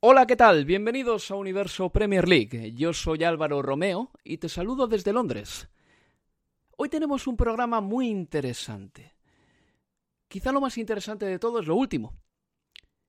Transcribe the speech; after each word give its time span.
Hola, 0.00 0.28
¿qué 0.28 0.36
tal? 0.36 0.64
Bienvenidos 0.64 1.28
a 1.32 1.34
Universo 1.34 1.90
Premier 1.90 2.28
League. 2.28 2.72
Yo 2.76 2.92
soy 2.92 3.24
Álvaro 3.24 3.62
Romeo 3.62 4.12
y 4.22 4.38
te 4.38 4.48
saludo 4.48 4.86
desde 4.86 5.12
Londres. 5.12 5.68
Hoy 6.76 6.88
tenemos 6.88 7.26
un 7.26 7.36
programa 7.36 7.80
muy 7.80 8.06
interesante. 8.06 9.16
Quizá 10.28 10.52
lo 10.52 10.60
más 10.60 10.78
interesante 10.78 11.26
de 11.26 11.40
todo 11.40 11.58
es 11.58 11.66
lo 11.66 11.74
último. 11.74 12.14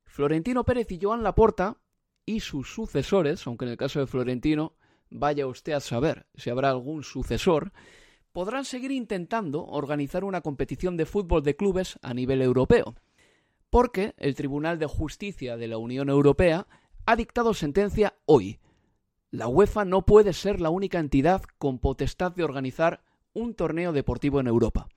Florentino 0.04 0.64
Pérez 0.64 0.92
y 0.92 0.98
Joan 1.00 1.22
Laporta 1.22 1.78
y 2.26 2.40
sus 2.40 2.74
sucesores, 2.74 3.46
aunque 3.46 3.66
en 3.66 3.72
el 3.72 3.78
caso 3.78 4.00
de 4.00 4.08
Florentino 4.08 4.74
vaya 5.12 5.46
usted 5.46 5.74
a 5.74 5.82
saber 5.82 6.26
si 6.34 6.50
habrá 6.50 6.72
algún 6.72 7.04
sucesor, 7.04 7.72
podrán 8.32 8.66
seguir 8.66 8.90
intentando 8.90 9.64
organizar 9.64 10.24
una 10.24 10.42
competición 10.42 10.98
de 10.98 11.06
fútbol 11.06 11.44
de 11.44 11.56
clubes 11.56 12.00
a 12.02 12.16
nivel 12.16 12.42
europeo. 12.42 12.96
Porque 13.70 14.16
el 14.18 14.34
Tribunal 14.34 14.80
de 14.80 14.88
Justicia 14.88 15.56
de 15.56 15.68
la 15.68 15.78
Unión 15.78 16.10
Europea 16.10 16.66
ha 17.10 17.16
dictado 17.16 17.56
sentencia 17.56 18.14
hoy. 18.26 18.60
La 19.32 19.48
UEFA 19.48 19.84
no 19.84 20.06
puede 20.06 20.32
ser 20.32 20.62
la 20.62 20.70
única 20.70 21.00
entidad 21.00 21.42
con 21.58 21.80
potestad 21.80 22.34
de 22.34 22.44
organizar 22.44 23.04
un 23.34 23.56
torneo 23.56 23.94
deportivo 23.94 24.40
en 24.40 24.46
Europa. 24.46 24.90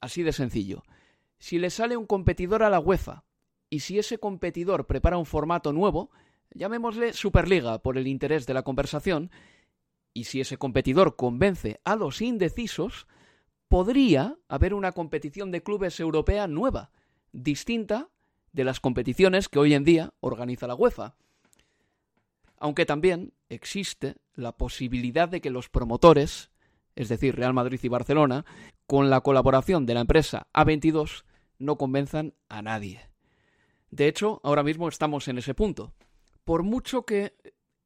Así 0.00 0.24
de 0.24 0.32
sencillo. 0.32 0.82
Si 1.38 1.60
le 1.60 1.70
sale 1.70 1.96
un 1.96 2.06
competidor 2.06 2.64
a 2.64 2.70
la 2.70 2.80
UEFA 2.80 3.22
y 3.70 3.80
si 3.80 4.00
ese 4.00 4.18
competidor 4.18 4.88
prepara 4.88 5.16
un 5.16 5.26
formato 5.26 5.72
nuevo, 5.72 6.10
llamémosle 6.54 7.12
Superliga 7.12 7.82
por 7.82 7.98
el 7.98 8.08
interés 8.08 8.44
de 8.44 8.54
la 8.54 8.64
conversación, 8.64 9.30
y 10.12 10.24
si 10.24 10.40
ese 10.40 10.56
competidor 10.56 11.14
convence 11.14 11.80
a 11.84 11.94
los 11.94 12.20
indecisos, 12.20 13.06
podría 13.68 14.36
haber 14.48 14.74
una 14.74 14.90
competición 14.90 15.52
de 15.52 15.62
clubes 15.62 16.00
europea 16.00 16.48
nueva, 16.48 16.90
distinta 17.30 18.08
de 18.52 18.64
las 18.64 18.80
competiciones 18.80 19.48
que 19.48 19.60
hoy 19.60 19.74
en 19.74 19.84
día 19.84 20.14
organiza 20.18 20.66
la 20.66 20.74
UEFA. 20.74 21.14
Aunque 22.58 22.86
también 22.86 23.32
existe 23.48 24.16
la 24.34 24.56
posibilidad 24.56 25.28
de 25.28 25.40
que 25.40 25.50
los 25.50 25.68
promotores, 25.68 26.50
es 26.96 27.08
decir, 27.08 27.36
Real 27.36 27.54
Madrid 27.54 27.80
y 27.82 27.88
Barcelona, 27.88 28.44
con 28.86 29.10
la 29.10 29.20
colaboración 29.20 29.86
de 29.86 29.94
la 29.94 30.00
empresa 30.00 30.48
A22, 30.52 31.24
no 31.58 31.76
convenzan 31.76 32.34
a 32.48 32.62
nadie. 32.62 33.08
De 33.90 34.06
hecho, 34.06 34.40
ahora 34.44 34.62
mismo 34.62 34.88
estamos 34.88 35.28
en 35.28 35.38
ese 35.38 35.54
punto. 35.54 35.94
Por 36.44 36.62
mucho 36.62 37.04
que 37.04 37.34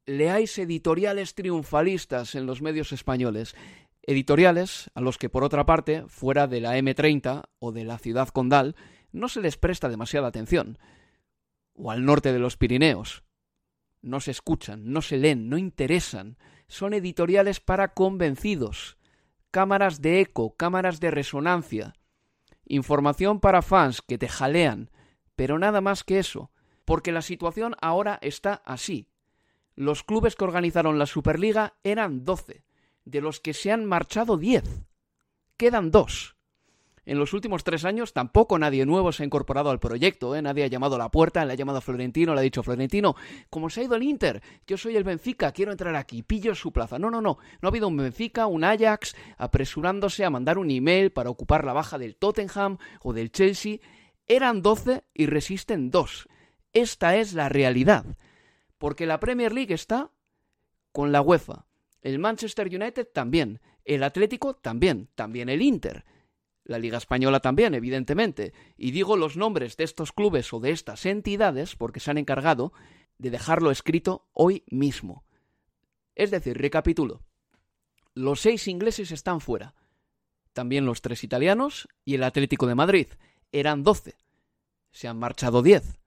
leáis 0.06 0.58
editoriales 0.58 1.34
triunfalistas 1.34 2.34
en 2.34 2.46
los 2.46 2.60
medios 2.62 2.92
españoles, 2.92 3.54
editoriales 4.02 4.90
a 4.94 5.00
los 5.00 5.18
que 5.18 5.28
por 5.28 5.44
otra 5.44 5.64
parte, 5.64 6.04
fuera 6.08 6.46
de 6.46 6.60
la 6.60 6.76
M30 6.76 7.44
o 7.58 7.72
de 7.72 7.84
la 7.84 7.98
ciudad 7.98 8.28
condal, 8.28 8.74
no 9.12 9.28
se 9.28 9.40
les 9.40 9.56
presta 9.56 9.88
demasiada 9.88 10.28
atención, 10.28 10.78
o 11.74 11.90
al 11.90 12.04
norte 12.04 12.32
de 12.32 12.38
los 12.38 12.56
Pirineos. 12.56 13.22
No 14.02 14.20
se 14.20 14.32
escuchan, 14.32 14.92
no 14.92 15.00
se 15.00 15.16
leen, 15.16 15.48
no 15.48 15.56
interesan. 15.56 16.36
Son 16.66 16.92
editoriales 16.92 17.60
para 17.60 17.94
convencidos. 17.94 18.98
Cámaras 19.50 20.02
de 20.02 20.20
eco, 20.20 20.56
cámaras 20.56 20.98
de 21.00 21.10
resonancia. 21.10 21.94
Información 22.66 23.40
para 23.40 23.62
fans 23.62 24.02
que 24.02 24.18
te 24.18 24.28
jalean, 24.28 24.90
pero 25.36 25.58
nada 25.58 25.80
más 25.80 26.04
que 26.04 26.18
eso, 26.18 26.50
porque 26.84 27.12
la 27.12 27.22
situación 27.22 27.74
ahora 27.80 28.18
está 28.22 28.62
así. 28.64 29.08
Los 29.74 30.02
clubes 30.02 30.36
que 30.36 30.44
organizaron 30.44 30.98
la 30.98 31.06
Superliga 31.06 31.74
eran 31.84 32.24
12, 32.24 32.64
de 33.04 33.20
los 33.20 33.40
que 33.40 33.54
se 33.54 33.72
han 33.72 33.84
marchado 33.84 34.36
10. 34.36 34.64
Quedan 35.56 35.90
dos. 35.90 36.36
En 37.04 37.18
los 37.18 37.32
últimos 37.32 37.64
tres 37.64 37.84
años 37.84 38.12
tampoco 38.12 38.60
nadie 38.60 38.86
nuevo 38.86 39.10
se 39.10 39.22
ha 39.22 39.26
incorporado 39.26 39.70
al 39.70 39.80
proyecto, 39.80 40.36
¿eh? 40.36 40.42
nadie 40.42 40.62
ha 40.62 40.68
llamado 40.68 40.94
a 40.94 40.98
la 40.98 41.10
puerta, 41.10 41.44
le 41.44 41.52
ha 41.52 41.56
llamado 41.56 41.78
a 41.78 41.80
Florentino, 41.80 42.32
le 42.32 42.40
ha 42.40 42.44
dicho 42.44 42.62
Florentino, 42.62 43.16
como 43.50 43.68
se 43.70 43.80
ha 43.80 43.84
ido 43.84 43.96
el 43.96 44.04
Inter, 44.04 44.40
yo 44.68 44.76
soy 44.76 44.96
el 44.96 45.02
Benfica, 45.02 45.50
quiero 45.50 45.72
entrar 45.72 45.96
aquí, 45.96 46.22
pillo 46.22 46.54
su 46.54 46.70
plaza. 46.70 47.00
No, 47.00 47.10
no, 47.10 47.20
no, 47.20 47.38
no 47.60 47.66
ha 47.66 47.70
habido 47.70 47.88
un 47.88 47.96
Benfica, 47.96 48.46
un 48.46 48.62
Ajax, 48.62 49.16
apresurándose 49.36 50.24
a 50.24 50.30
mandar 50.30 50.58
un 50.58 50.70
email 50.70 51.10
para 51.10 51.30
ocupar 51.30 51.64
la 51.64 51.72
baja 51.72 51.98
del 51.98 52.14
Tottenham 52.14 52.78
o 53.02 53.12
del 53.12 53.32
Chelsea. 53.32 53.78
Eran 54.28 54.62
doce 54.62 55.02
y 55.12 55.26
resisten 55.26 55.90
dos. 55.90 56.28
Esta 56.72 57.16
es 57.16 57.32
la 57.32 57.48
realidad. 57.48 58.16
Porque 58.78 59.06
la 59.06 59.18
Premier 59.18 59.52
League 59.52 59.74
está 59.74 60.10
con 60.92 61.10
la 61.10 61.20
UEFA. 61.20 61.66
El 62.00 62.20
Manchester 62.20 62.68
United 62.68 63.08
también. 63.12 63.60
El 63.84 64.04
Atlético 64.04 64.54
también. 64.54 65.08
También 65.16 65.48
el 65.48 65.62
Inter 65.62 66.04
la 66.64 66.78
Liga 66.78 66.98
Española 66.98 67.40
también, 67.40 67.74
evidentemente, 67.74 68.52
y 68.76 68.92
digo 68.92 69.16
los 69.16 69.36
nombres 69.36 69.76
de 69.76 69.84
estos 69.84 70.12
clubes 70.12 70.52
o 70.52 70.60
de 70.60 70.70
estas 70.70 71.06
entidades 71.06 71.76
porque 71.76 72.00
se 72.00 72.10
han 72.10 72.18
encargado 72.18 72.72
de 73.18 73.30
dejarlo 73.30 73.70
escrito 73.70 74.28
hoy 74.32 74.64
mismo. 74.68 75.24
Es 76.14 76.30
decir, 76.30 76.58
recapitulo. 76.58 77.22
Los 78.14 78.40
seis 78.40 78.68
ingleses 78.68 79.10
están 79.10 79.40
fuera. 79.40 79.74
También 80.52 80.84
los 80.84 81.00
tres 81.00 81.24
italianos 81.24 81.88
y 82.04 82.14
el 82.14 82.24
Atlético 82.24 82.66
de 82.66 82.74
Madrid. 82.74 83.06
Eran 83.52 83.82
doce. 83.82 84.16
Se 84.90 85.08
han 85.08 85.18
marchado 85.18 85.62
diez. 85.62 85.98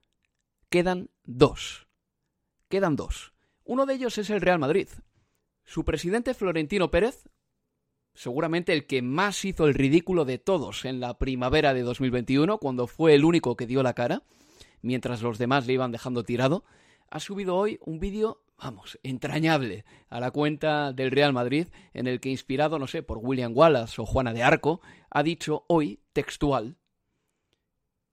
Quedan 0.68 1.10
dos. 1.24 1.88
Quedan 2.68 2.96
dos. 2.96 3.32
Uno 3.64 3.86
de 3.86 3.94
ellos 3.94 4.18
es 4.18 4.30
el 4.30 4.40
Real 4.40 4.58
Madrid. 4.58 4.88
Su 5.64 5.84
presidente 5.84 6.34
Florentino 6.34 6.90
Pérez 6.90 7.28
seguramente 8.16 8.72
el 8.72 8.86
que 8.86 9.02
más 9.02 9.44
hizo 9.44 9.66
el 9.66 9.74
ridículo 9.74 10.24
de 10.24 10.38
todos 10.38 10.84
en 10.84 11.00
la 11.00 11.18
primavera 11.18 11.74
de 11.74 11.82
2021, 11.82 12.58
cuando 12.58 12.86
fue 12.86 13.14
el 13.14 13.24
único 13.24 13.56
que 13.56 13.66
dio 13.66 13.82
la 13.82 13.94
cara, 13.94 14.22
mientras 14.82 15.22
los 15.22 15.38
demás 15.38 15.66
le 15.66 15.74
iban 15.74 15.92
dejando 15.92 16.24
tirado, 16.24 16.64
ha 17.10 17.20
subido 17.20 17.56
hoy 17.56 17.78
un 17.84 18.00
vídeo, 18.00 18.42
vamos, 18.58 18.98
entrañable 19.02 19.84
a 20.08 20.18
la 20.18 20.30
cuenta 20.30 20.92
del 20.92 21.10
Real 21.10 21.32
Madrid, 21.32 21.68
en 21.94 22.06
el 22.06 22.20
que, 22.20 22.30
inspirado, 22.30 22.78
no 22.78 22.86
sé, 22.86 23.02
por 23.02 23.18
William 23.18 23.52
Wallace 23.54 24.00
o 24.00 24.06
Juana 24.06 24.32
de 24.32 24.42
Arco, 24.42 24.80
ha 25.10 25.22
dicho 25.22 25.64
hoy, 25.68 26.00
textual, 26.12 26.76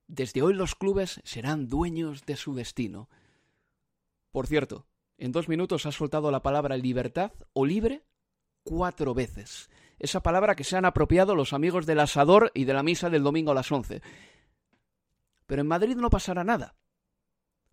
desde 0.07 0.41
hoy 0.41 0.53
los 0.53 0.75
clubes 0.75 1.21
serán 1.23 1.69
dueños 1.69 2.25
de 2.25 2.35
su 2.35 2.53
destino. 2.53 3.09
Por 4.31 4.47
cierto, 4.47 4.85
en 5.17 5.31
dos 5.31 5.47
minutos 5.47 5.85
ha 5.85 5.91
soltado 5.91 6.29
la 6.29 6.43
palabra 6.43 6.75
libertad 6.75 7.31
o 7.53 7.65
libre 7.65 8.03
cuatro 8.63 9.13
veces 9.13 9.69
esa 10.03 10.21
palabra 10.21 10.55
que 10.55 10.65
se 10.65 10.75
han 10.75 10.83
apropiado 10.83 11.33
los 11.33 11.53
amigos 11.53 11.85
del 11.85 12.01
asador 12.01 12.51
y 12.53 12.65
de 12.65 12.73
la 12.73 12.83
misa 12.83 13.09
del 13.09 13.23
domingo 13.23 13.51
a 13.51 13.55
las 13.55 13.71
once. 13.71 14.01
Pero 15.45 15.61
en 15.61 15.67
Madrid 15.67 15.95
no 15.95 16.09
pasará 16.09 16.43
nada. 16.43 16.75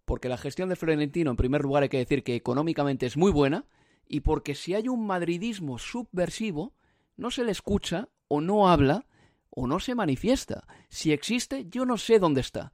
Porque 0.05 0.29
la 0.29 0.39
gestión 0.39 0.69
de 0.69 0.77
Florentino, 0.77 1.33
en 1.33 1.37
primer 1.37 1.63
lugar, 1.63 1.83
hay 1.83 1.89
que 1.89 1.99
decir 1.99 2.23
que 2.23 2.37
económicamente 2.37 3.07
es 3.07 3.17
muy 3.17 3.33
buena, 3.33 3.67
y 4.07 4.21
porque 4.21 4.55
si 4.55 4.75
hay 4.75 4.87
un 4.87 5.09
madridismo 5.09 5.79
subversivo, 5.79 6.77
no 7.17 7.33
se 7.33 7.43
le 7.43 7.51
escucha, 7.51 8.11
o 8.29 8.41
no 8.41 8.69
habla, 8.69 9.09
o 9.51 9.67
no 9.67 9.81
se 9.81 9.97
manifiesta. 9.97 10.69
Si 10.89 11.13
existe, 11.13 11.67
yo 11.69 11.85
no 11.85 11.99
sé 11.99 12.21
dónde 12.21 12.43
está. 12.43 12.73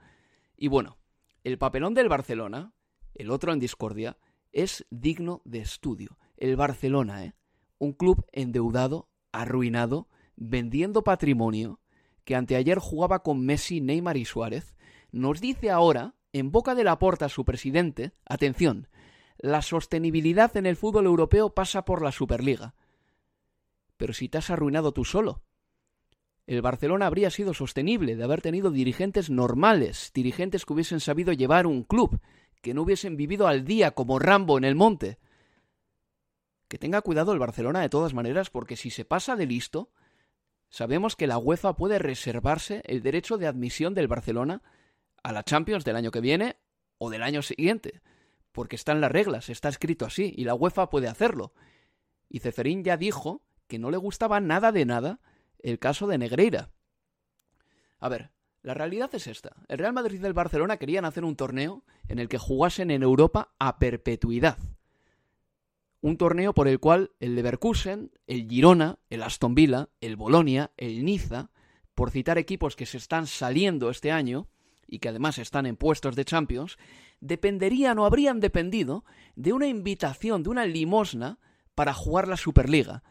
Y 0.54 0.68
bueno, 0.68 0.98
el 1.44 1.56
papelón 1.56 1.94
del 1.94 2.10
Barcelona, 2.10 2.74
el 3.14 3.30
otro 3.30 3.54
en 3.54 3.58
discordia, 3.58 4.18
es 4.52 4.84
digno 4.90 5.40
de 5.46 5.60
estudio. 5.60 6.18
El 6.36 6.56
Barcelona, 6.56 7.24
¿eh? 7.24 7.34
Un 7.78 7.94
club 7.94 8.26
endeudado 8.32 9.08
arruinado, 9.40 10.08
vendiendo 10.36 11.02
patrimonio, 11.02 11.80
que 12.24 12.34
anteayer 12.34 12.78
jugaba 12.78 13.22
con 13.22 13.44
Messi, 13.44 13.80
Neymar 13.80 14.16
y 14.16 14.24
Suárez, 14.24 14.74
nos 15.12 15.40
dice 15.40 15.70
ahora, 15.70 16.14
en 16.32 16.50
boca 16.50 16.74
de 16.74 16.84
la 16.84 16.98
porta 16.98 17.28
su 17.28 17.44
presidente, 17.44 18.12
atención, 18.26 18.88
la 19.38 19.62
sostenibilidad 19.62 20.56
en 20.56 20.66
el 20.66 20.76
fútbol 20.76 21.06
europeo 21.06 21.50
pasa 21.54 21.84
por 21.84 22.02
la 22.02 22.12
Superliga. 22.12 22.74
Pero 23.96 24.12
si 24.12 24.28
te 24.28 24.38
has 24.38 24.50
arruinado 24.50 24.92
tú 24.92 25.04
solo. 25.04 25.42
El 26.46 26.62
Barcelona 26.62 27.06
habría 27.06 27.30
sido 27.30 27.54
sostenible 27.54 28.16
de 28.16 28.24
haber 28.24 28.40
tenido 28.40 28.70
dirigentes 28.70 29.30
normales, 29.30 30.12
dirigentes 30.14 30.64
que 30.64 30.72
hubiesen 30.72 31.00
sabido 31.00 31.32
llevar 31.32 31.66
un 31.66 31.82
club, 31.82 32.20
que 32.62 32.72
no 32.72 32.82
hubiesen 32.82 33.16
vivido 33.16 33.46
al 33.46 33.64
día 33.64 33.92
como 33.92 34.18
Rambo 34.18 34.56
en 34.58 34.64
el 34.64 34.74
monte. 34.74 35.18
Que 36.68 36.78
tenga 36.78 37.02
cuidado 37.02 37.32
el 37.32 37.38
Barcelona 37.38 37.80
de 37.80 37.88
todas 37.88 38.14
maneras, 38.14 38.50
porque 38.50 38.76
si 38.76 38.90
se 38.90 39.04
pasa 39.04 39.36
de 39.36 39.46
listo, 39.46 39.90
sabemos 40.68 41.16
que 41.16 41.26
la 41.26 41.38
UEFA 41.38 41.76
puede 41.76 41.98
reservarse 41.98 42.82
el 42.86 43.02
derecho 43.02 43.38
de 43.38 43.46
admisión 43.46 43.94
del 43.94 44.08
Barcelona 44.08 44.62
a 45.22 45.32
la 45.32 45.44
Champions 45.44 45.84
del 45.84 45.96
año 45.96 46.10
que 46.10 46.20
viene 46.20 46.56
o 46.98 47.10
del 47.10 47.22
año 47.22 47.42
siguiente, 47.42 48.00
porque 48.52 48.76
están 48.76 49.00
las 49.00 49.12
reglas, 49.12 49.48
está 49.48 49.68
escrito 49.68 50.06
así, 50.06 50.34
y 50.36 50.44
la 50.44 50.54
UEFA 50.54 50.90
puede 50.90 51.08
hacerlo. 51.08 51.52
Y 52.28 52.40
Ceferín 52.40 52.82
ya 52.82 52.96
dijo 52.96 53.42
que 53.68 53.78
no 53.78 53.90
le 53.90 53.96
gustaba 53.96 54.40
nada 54.40 54.72
de 54.72 54.84
nada 54.84 55.20
el 55.58 55.78
caso 55.78 56.06
de 56.06 56.18
Negreira. 56.18 56.70
A 57.98 58.08
ver, 58.08 58.30
la 58.62 58.74
realidad 58.74 59.10
es 59.14 59.26
esta. 59.26 59.54
El 59.68 59.78
Real 59.78 59.92
Madrid 59.92 60.20
y 60.20 60.26
el 60.26 60.32
Barcelona 60.32 60.76
querían 60.76 61.04
hacer 61.04 61.24
un 61.24 61.36
torneo 61.36 61.84
en 62.08 62.18
el 62.18 62.28
que 62.28 62.38
jugasen 62.38 62.90
en 62.90 63.02
Europa 63.02 63.54
a 63.58 63.78
perpetuidad. 63.78 64.58
Un 66.06 66.18
torneo 66.18 66.54
por 66.54 66.68
el 66.68 66.78
cual 66.78 67.10
el 67.18 67.34
Leverkusen, 67.34 68.12
el 68.28 68.48
Girona, 68.48 69.00
el 69.10 69.24
Aston 69.24 69.56
Villa, 69.56 69.88
el 70.00 70.14
Bolonia, 70.14 70.70
el 70.76 71.04
Niza, 71.04 71.50
por 71.96 72.12
citar 72.12 72.38
equipos 72.38 72.76
que 72.76 72.86
se 72.86 72.96
están 72.96 73.26
saliendo 73.26 73.90
este 73.90 74.12
año 74.12 74.46
y 74.86 75.00
que 75.00 75.08
además 75.08 75.38
están 75.38 75.66
en 75.66 75.74
puestos 75.74 76.14
de 76.14 76.24
Champions, 76.24 76.78
dependerían 77.18 77.98
o 77.98 78.04
habrían 78.04 78.38
dependido 78.38 79.04
de 79.34 79.52
una 79.52 79.66
invitación, 79.66 80.44
de 80.44 80.50
una 80.50 80.64
limosna 80.64 81.40
para 81.74 81.92
jugar 81.92 82.28
la 82.28 82.36
Superliga. 82.36 83.02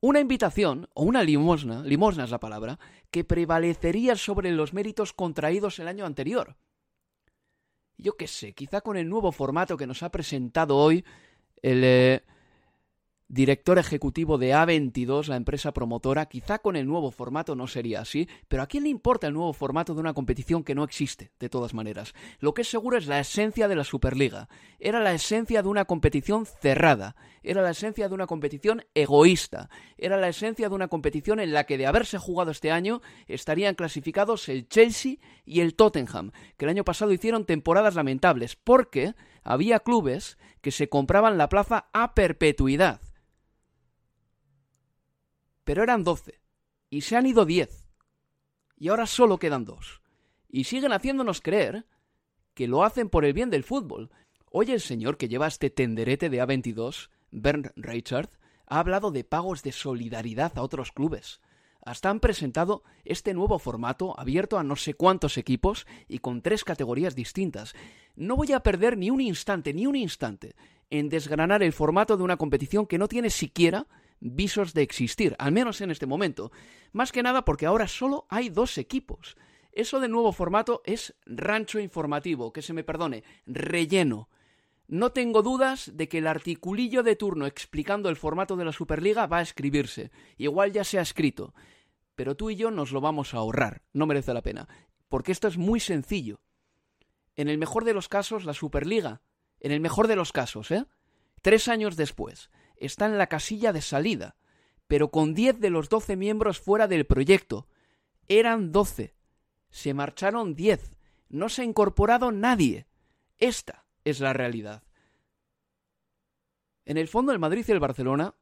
Una 0.00 0.20
invitación, 0.20 0.88
o 0.94 1.02
una 1.02 1.22
limosna, 1.22 1.82
limosna 1.82 2.24
es 2.24 2.30
la 2.30 2.40
palabra, 2.40 2.78
que 3.10 3.24
prevalecería 3.24 4.16
sobre 4.16 4.50
los 4.50 4.72
méritos 4.72 5.12
contraídos 5.12 5.78
el 5.78 5.88
año 5.88 6.06
anterior. 6.06 6.56
Yo 7.98 8.16
qué 8.16 8.28
sé, 8.28 8.54
quizá 8.54 8.80
con 8.80 8.96
el 8.96 9.10
nuevo 9.10 9.30
formato 9.30 9.76
que 9.76 9.86
nos 9.86 10.02
ha 10.02 10.10
presentado 10.10 10.78
hoy 10.78 11.04
el 11.64 11.82
eh, 11.82 12.22
director 13.26 13.78
ejecutivo 13.78 14.36
de 14.36 14.52
A22, 14.52 15.28
la 15.28 15.36
empresa 15.36 15.72
promotora, 15.72 16.26
quizá 16.26 16.58
con 16.58 16.76
el 16.76 16.86
nuevo 16.86 17.10
formato 17.10 17.56
no 17.56 17.66
sería 17.66 18.02
así, 18.02 18.28
pero 18.48 18.62
¿a 18.62 18.66
quién 18.66 18.82
le 18.84 18.90
importa 18.90 19.28
el 19.28 19.32
nuevo 19.32 19.54
formato 19.54 19.94
de 19.94 20.00
una 20.00 20.12
competición 20.12 20.62
que 20.62 20.74
no 20.74 20.84
existe, 20.84 21.32
de 21.40 21.48
todas 21.48 21.72
maneras? 21.72 22.12
Lo 22.38 22.52
que 22.52 22.62
es 22.62 22.68
seguro 22.68 22.98
es 22.98 23.06
la 23.06 23.18
esencia 23.18 23.66
de 23.66 23.76
la 23.76 23.84
Superliga. 23.84 24.50
Era 24.78 25.00
la 25.00 25.14
esencia 25.14 25.62
de 25.62 25.68
una 25.68 25.86
competición 25.86 26.44
cerrada, 26.44 27.16
era 27.42 27.62
la 27.62 27.70
esencia 27.70 28.10
de 28.10 28.14
una 28.14 28.26
competición 28.26 28.84
egoísta, 28.94 29.70
era 29.96 30.18
la 30.18 30.28
esencia 30.28 30.68
de 30.68 30.74
una 30.74 30.88
competición 30.88 31.40
en 31.40 31.54
la 31.54 31.64
que 31.64 31.78
de 31.78 31.86
haberse 31.86 32.18
jugado 32.18 32.50
este 32.50 32.70
año 32.70 33.00
estarían 33.26 33.74
clasificados 33.74 34.50
el 34.50 34.68
Chelsea 34.68 35.16
y 35.46 35.60
el 35.60 35.74
Tottenham, 35.76 36.30
que 36.58 36.66
el 36.66 36.70
año 36.70 36.84
pasado 36.84 37.10
hicieron 37.10 37.46
temporadas 37.46 37.94
lamentables, 37.94 38.54
porque 38.54 39.14
había 39.44 39.78
clubes 39.80 40.38
que 40.60 40.72
se 40.72 40.88
compraban 40.88 41.38
la 41.38 41.48
plaza 41.48 41.88
a 41.92 42.14
perpetuidad 42.14 43.00
pero 45.64 45.82
eran 45.82 46.04
doce, 46.04 46.40
y 46.90 47.00
se 47.00 47.16
han 47.16 47.26
ido 47.26 47.44
diez, 47.44 47.88
y 48.76 48.88
ahora 48.88 49.06
solo 49.06 49.38
quedan 49.38 49.64
dos, 49.64 50.02
y 50.48 50.64
siguen 50.64 50.92
haciéndonos 50.92 51.40
creer 51.40 51.86
que 52.52 52.68
lo 52.68 52.84
hacen 52.84 53.08
por 53.08 53.24
el 53.24 53.32
bien 53.32 53.50
del 53.50 53.64
fútbol. 53.64 54.10
Hoy 54.50 54.70
el 54.70 54.80
señor 54.80 55.16
que 55.16 55.28
lleva 55.28 55.48
este 55.48 55.70
tenderete 55.70 56.30
de 56.30 56.40
A22, 56.40 57.10
Bernd 57.32 57.72
Reichard, 57.74 58.28
ha 58.66 58.78
hablado 58.78 59.10
de 59.10 59.24
pagos 59.24 59.62
de 59.62 59.72
solidaridad 59.72 60.56
a 60.56 60.62
otros 60.62 60.92
clubes. 60.92 61.40
Hasta 61.84 62.10
han 62.10 62.20
presentado 62.20 62.82
este 63.04 63.34
nuevo 63.34 63.58
formato 63.58 64.18
abierto 64.18 64.58
a 64.58 64.64
no 64.64 64.76
sé 64.76 64.94
cuántos 64.94 65.36
equipos 65.36 65.86
y 66.08 66.18
con 66.18 66.40
tres 66.40 66.64
categorías 66.64 67.14
distintas. 67.14 67.74
No 68.16 68.36
voy 68.36 68.52
a 68.52 68.60
perder 68.60 68.96
ni 68.96 69.10
un 69.10 69.20
instante, 69.20 69.74
ni 69.74 69.86
un 69.86 69.96
instante, 69.96 70.54
en 70.90 71.08
desgranar 71.08 71.62
el 71.62 71.72
formato 71.72 72.16
de 72.16 72.22
una 72.22 72.36
competición 72.36 72.86
que 72.86 72.98
no 72.98 73.08
tiene 73.08 73.30
siquiera 73.30 73.86
visos 74.20 74.72
de 74.72 74.82
existir, 74.82 75.36
al 75.38 75.52
menos 75.52 75.80
en 75.80 75.90
este 75.90 76.06
momento. 76.06 76.50
Más 76.92 77.12
que 77.12 77.22
nada 77.22 77.44
porque 77.44 77.66
ahora 77.66 77.86
solo 77.86 78.26
hay 78.30 78.48
dos 78.48 78.78
equipos. 78.78 79.36
Eso 79.72 80.00
de 80.00 80.08
nuevo 80.08 80.32
formato 80.32 80.82
es 80.84 81.14
rancho 81.26 81.80
informativo, 81.80 82.52
que 82.52 82.62
se 82.62 82.72
me 82.72 82.84
perdone, 82.84 83.24
relleno. 83.46 84.28
No 84.86 85.12
tengo 85.12 85.42
dudas 85.42 85.90
de 85.94 86.08
que 86.08 86.18
el 86.18 86.26
articulillo 86.26 87.02
de 87.02 87.16
turno 87.16 87.46
explicando 87.46 88.10
el 88.10 88.16
formato 88.16 88.56
de 88.56 88.66
la 88.66 88.72
Superliga 88.72 89.26
va 89.26 89.38
a 89.38 89.42
escribirse. 89.42 90.10
Igual 90.36 90.72
ya 90.72 90.84
se 90.84 90.98
ha 90.98 91.02
escrito. 91.02 91.54
Pero 92.14 92.36
tú 92.36 92.50
y 92.50 92.56
yo 92.56 92.70
nos 92.70 92.92
lo 92.92 93.00
vamos 93.00 93.32
a 93.32 93.38
ahorrar. 93.38 93.82
No 93.92 94.06
merece 94.06 94.34
la 94.34 94.42
pena. 94.42 94.68
Porque 95.08 95.32
esto 95.32 95.48
es 95.48 95.56
muy 95.56 95.80
sencillo. 95.80 96.40
En 97.34 97.48
el 97.48 97.58
mejor 97.58 97.84
de 97.84 97.94
los 97.94 98.08
casos, 98.08 98.44
la 98.44 98.52
Superliga. 98.52 99.22
En 99.58 99.72
el 99.72 99.80
mejor 99.80 100.06
de 100.06 100.16
los 100.16 100.32
casos, 100.32 100.70
¿eh? 100.70 100.84
Tres 101.40 101.68
años 101.68 101.96
después, 101.96 102.50
está 102.76 103.06
en 103.06 103.18
la 103.18 103.26
casilla 103.26 103.72
de 103.72 103.82
salida, 103.82 104.36
pero 104.86 105.10
con 105.10 105.34
10 105.34 105.60
de 105.60 105.70
los 105.70 105.88
12 105.88 106.16
miembros 106.16 106.58
fuera 106.60 106.86
del 106.86 107.06
proyecto. 107.06 107.66
Eran 108.28 108.72
12. 108.72 109.14
Se 109.70 109.94
marcharon 109.94 110.54
10. 110.54 110.92
No 111.28 111.48
se 111.48 111.62
ha 111.62 111.64
incorporado 111.64 112.32
nadie. 112.32 112.86
Esta 113.38 113.83
es 114.04 114.20
la 114.20 114.32
realidad. 114.32 114.82
En 116.84 116.98
el 116.98 117.08
fondo 117.08 117.32
el 117.32 117.38
Madrid 117.38 117.64
y 117.66 117.72
el 117.72 117.80
Barcelona 117.80 118.34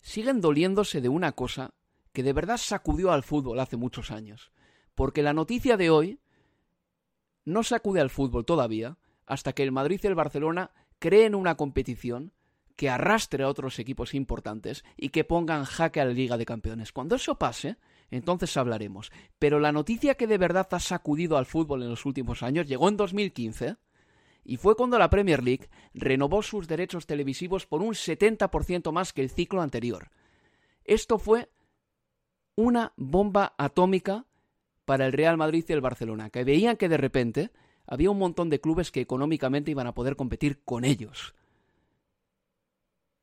siguen 0.00 0.40
doliéndose 0.40 1.00
de 1.00 1.08
una 1.08 1.32
cosa 1.32 1.74
que 2.12 2.22
de 2.22 2.32
verdad 2.32 2.56
sacudió 2.56 3.12
al 3.12 3.22
fútbol 3.22 3.60
hace 3.60 3.76
muchos 3.76 4.10
años. 4.10 4.52
Porque 4.94 5.22
la 5.22 5.32
noticia 5.32 5.76
de 5.76 5.90
hoy 5.90 6.20
no 7.44 7.62
sacude 7.62 8.00
al 8.00 8.10
fútbol 8.10 8.44
todavía 8.44 8.98
hasta 9.26 9.52
que 9.52 9.62
el 9.62 9.72
Madrid 9.72 10.00
y 10.02 10.06
el 10.06 10.14
Barcelona 10.14 10.70
creen 10.98 11.34
una 11.34 11.56
competición 11.56 12.32
que 12.76 12.88
arrastre 12.88 13.44
a 13.44 13.48
otros 13.48 13.78
equipos 13.78 14.14
importantes 14.14 14.84
y 14.96 15.10
que 15.10 15.24
pongan 15.24 15.64
jaque 15.64 16.00
a 16.00 16.04
la 16.04 16.12
Liga 16.12 16.36
de 16.36 16.46
Campeones. 16.46 16.92
Cuando 16.92 17.16
eso 17.16 17.36
pase, 17.36 17.76
entonces 18.10 18.56
hablaremos. 18.56 19.12
Pero 19.38 19.60
la 19.60 19.72
noticia 19.72 20.14
que 20.14 20.26
de 20.26 20.38
verdad 20.38 20.68
ha 20.70 20.80
sacudido 20.80 21.36
al 21.36 21.46
fútbol 21.46 21.82
en 21.82 21.90
los 21.90 22.06
últimos 22.06 22.42
años 22.42 22.66
llegó 22.66 22.88
en 22.88 22.96
2015 22.96 23.76
y 24.44 24.56
fue 24.56 24.76
cuando 24.76 24.98
la 24.98 25.10
Premier 25.10 25.42
League 25.42 25.68
renovó 25.94 26.42
sus 26.42 26.68
derechos 26.68 27.06
televisivos 27.06 27.66
por 27.66 27.82
un 27.82 27.94
70% 27.94 28.92
más 28.92 29.12
que 29.12 29.22
el 29.22 29.30
ciclo 29.30 29.62
anterior. 29.62 30.10
Esto 30.84 31.18
fue 31.18 31.50
una 32.56 32.92
bomba 32.96 33.54
atómica 33.58 34.26
para 34.84 35.06
el 35.06 35.12
Real 35.12 35.36
Madrid 35.36 35.64
y 35.68 35.72
el 35.72 35.80
Barcelona, 35.80 36.30
que 36.30 36.44
veían 36.44 36.76
que 36.76 36.88
de 36.88 36.96
repente 36.96 37.50
había 37.86 38.10
un 38.10 38.18
montón 38.18 38.50
de 38.50 38.60
clubes 38.60 38.90
que 38.90 39.00
económicamente 39.00 39.70
iban 39.70 39.86
a 39.86 39.94
poder 39.94 40.16
competir 40.16 40.62
con 40.64 40.84
ellos 40.84 41.34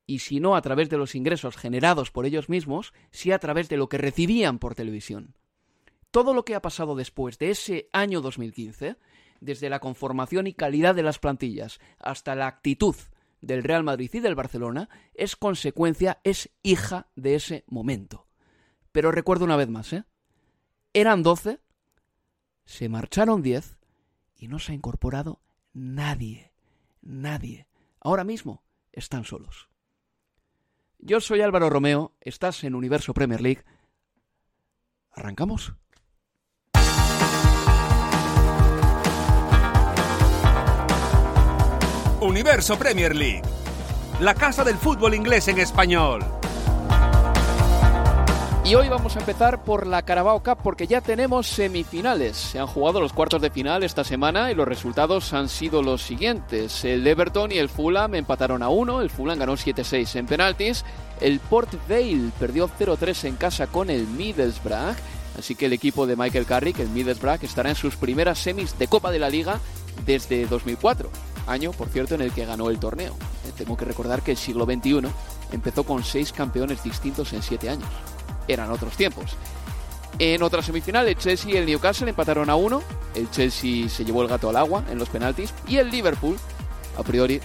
y 0.08 0.20
si 0.20 0.40
no 0.40 0.56
a 0.56 0.62
través 0.62 0.88
de 0.88 0.96
los 0.96 1.14
ingresos 1.14 1.56
generados 1.56 2.10
por 2.10 2.24
ellos 2.24 2.48
mismos, 2.48 2.94
sí 3.10 3.30
a 3.30 3.38
través 3.38 3.68
de 3.68 3.76
lo 3.76 3.90
que 3.90 3.98
recibían 3.98 4.58
por 4.58 4.74
televisión. 4.74 5.36
Todo 6.10 6.32
lo 6.32 6.46
que 6.46 6.54
ha 6.54 6.62
pasado 6.62 6.96
después 6.96 7.38
de 7.38 7.50
ese 7.50 7.90
año 7.92 8.22
2015, 8.22 8.96
desde 9.40 9.70
la 9.70 9.80
conformación 9.80 10.46
y 10.46 10.54
calidad 10.54 10.94
de 10.94 11.02
las 11.02 11.18
plantillas 11.18 11.78
hasta 11.98 12.34
la 12.34 12.46
actitud 12.46 12.96
del 13.40 13.62
Real 13.62 13.84
Madrid 13.84 14.10
y 14.12 14.20
del 14.20 14.34
Barcelona, 14.34 14.88
es 15.14 15.36
consecuencia, 15.36 16.20
es 16.24 16.50
hija 16.62 17.08
de 17.14 17.34
ese 17.34 17.64
momento. 17.66 18.26
Pero 18.92 19.12
recuerdo 19.12 19.44
una 19.44 19.56
vez 19.56 19.68
más, 19.68 19.92
¿eh? 19.92 20.04
Eran 20.92 21.22
12, 21.22 21.60
se 22.64 22.88
marcharon 22.88 23.42
10 23.42 23.78
y 24.36 24.48
no 24.48 24.58
se 24.58 24.72
ha 24.72 24.74
incorporado 24.74 25.40
nadie, 25.72 26.52
nadie. 27.02 27.68
Ahora 28.00 28.24
mismo 28.24 28.64
están 28.92 29.24
solos. 29.24 29.68
Yo 30.98 31.20
soy 31.20 31.42
Álvaro 31.42 31.70
Romeo, 31.70 32.16
estás 32.20 32.64
en 32.64 32.74
Universo 32.74 33.14
Premier 33.14 33.40
League. 33.40 33.64
¿Arrancamos? 35.12 35.74
Universo 42.20 42.76
Premier 42.76 43.14
League, 43.14 43.42
la 44.20 44.34
casa 44.34 44.64
del 44.64 44.76
fútbol 44.76 45.14
inglés 45.14 45.46
en 45.48 45.58
español. 45.58 46.24
Y 48.64 48.74
hoy 48.74 48.88
vamos 48.88 49.16
a 49.16 49.20
empezar 49.20 49.62
por 49.62 49.86
la 49.86 50.02
Carabao 50.02 50.42
Cup 50.42 50.58
porque 50.62 50.86
ya 50.86 51.00
tenemos 51.00 51.46
semifinales. 51.46 52.36
Se 52.36 52.58
han 52.58 52.66
jugado 52.66 53.00
los 53.00 53.12
cuartos 53.12 53.40
de 53.40 53.50
final 53.50 53.82
esta 53.82 54.04
semana 54.04 54.50
y 54.50 54.54
los 54.54 54.68
resultados 54.68 55.32
han 55.32 55.48
sido 55.48 55.82
los 55.82 56.02
siguientes. 56.02 56.84
El 56.84 57.06
Everton 57.06 57.52
y 57.52 57.58
el 57.58 57.68
Fulham 57.68 58.14
empataron 58.14 58.62
a 58.62 58.68
1, 58.68 59.00
el 59.00 59.10
Fulham 59.10 59.38
ganó 59.38 59.54
7-6 59.54 60.16
en 60.16 60.26
penaltis, 60.26 60.84
el 61.20 61.38
Port 61.38 61.72
Vale 61.88 62.30
perdió 62.38 62.68
0-3 62.68 63.24
en 63.28 63.36
casa 63.36 63.68
con 63.68 63.90
el 63.90 64.06
Middlesbrough, 64.06 64.96
Así 65.38 65.54
que 65.54 65.66
el 65.66 65.72
equipo 65.72 66.06
de 66.06 66.16
Michael 66.16 66.46
Carrick, 66.46 66.80
el 66.80 66.88
Middlesbrough, 66.88 67.44
estará 67.44 67.70
en 67.70 67.76
sus 67.76 67.94
primeras 67.94 68.40
semis 68.40 68.76
de 68.76 68.88
Copa 68.88 69.12
de 69.12 69.20
la 69.20 69.30
Liga 69.30 69.60
desde 70.04 70.46
2004, 70.46 71.10
año, 71.48 71.72
por 71.72 71.88
cierto, 71.88 72.14
en 72.14 72.22
el 72.22 72.32
que 72.32 72.44
ganó 72.44 72.70
el 72.70 72.78
torneo. 72.78 73.14
Eh, 73.46 73.52
tengo 73.56 73.76
que 73.76 73.84
recordar 73.84 74.22
que 74.22 74.32
el 74.32 74.36
siglo 74.36 74.64
XXI 74.64 75.02
empezó 75.52 75.84
con 75.84 76.04
seis 76.04 76.32
campeones 76.32 76.82
distintos 76.82 77.32
en 77.32 77.42
siete 77.42 77.68
años. 77.68 77.88
Eran 78.46 78.70
otros 78.70 78.96
tiempos. 78.96 79.36
En 80.18 80.42
otra 80.42 80.62
semifinal, 80.62 81.06
el 81.06 81.16
Chelsea 81.16 81.52
y 81.52 81.56
el 81.56 81.66
Newcastle 81.66 82.08
empataron 82.08 82.50
a 82.50 82.56
uno. 82.56 82.82
El 83.14 83.30
Chelsea 83.30 83.88
se 83.88 84.04
llevó 84.04 84.22
el 84.22 84.28
gato 84.28 84.48
al 84.48 84.56
agua 84.56 84.84
en 84.90 84.98
los 84.98 85.08
penaltis. 85.08 85.54
Y 85.68 85.76
el 85.76 85.90
Liverpool, 85.90 86.36
a 86.96 87.02
priori, 87.02 87.40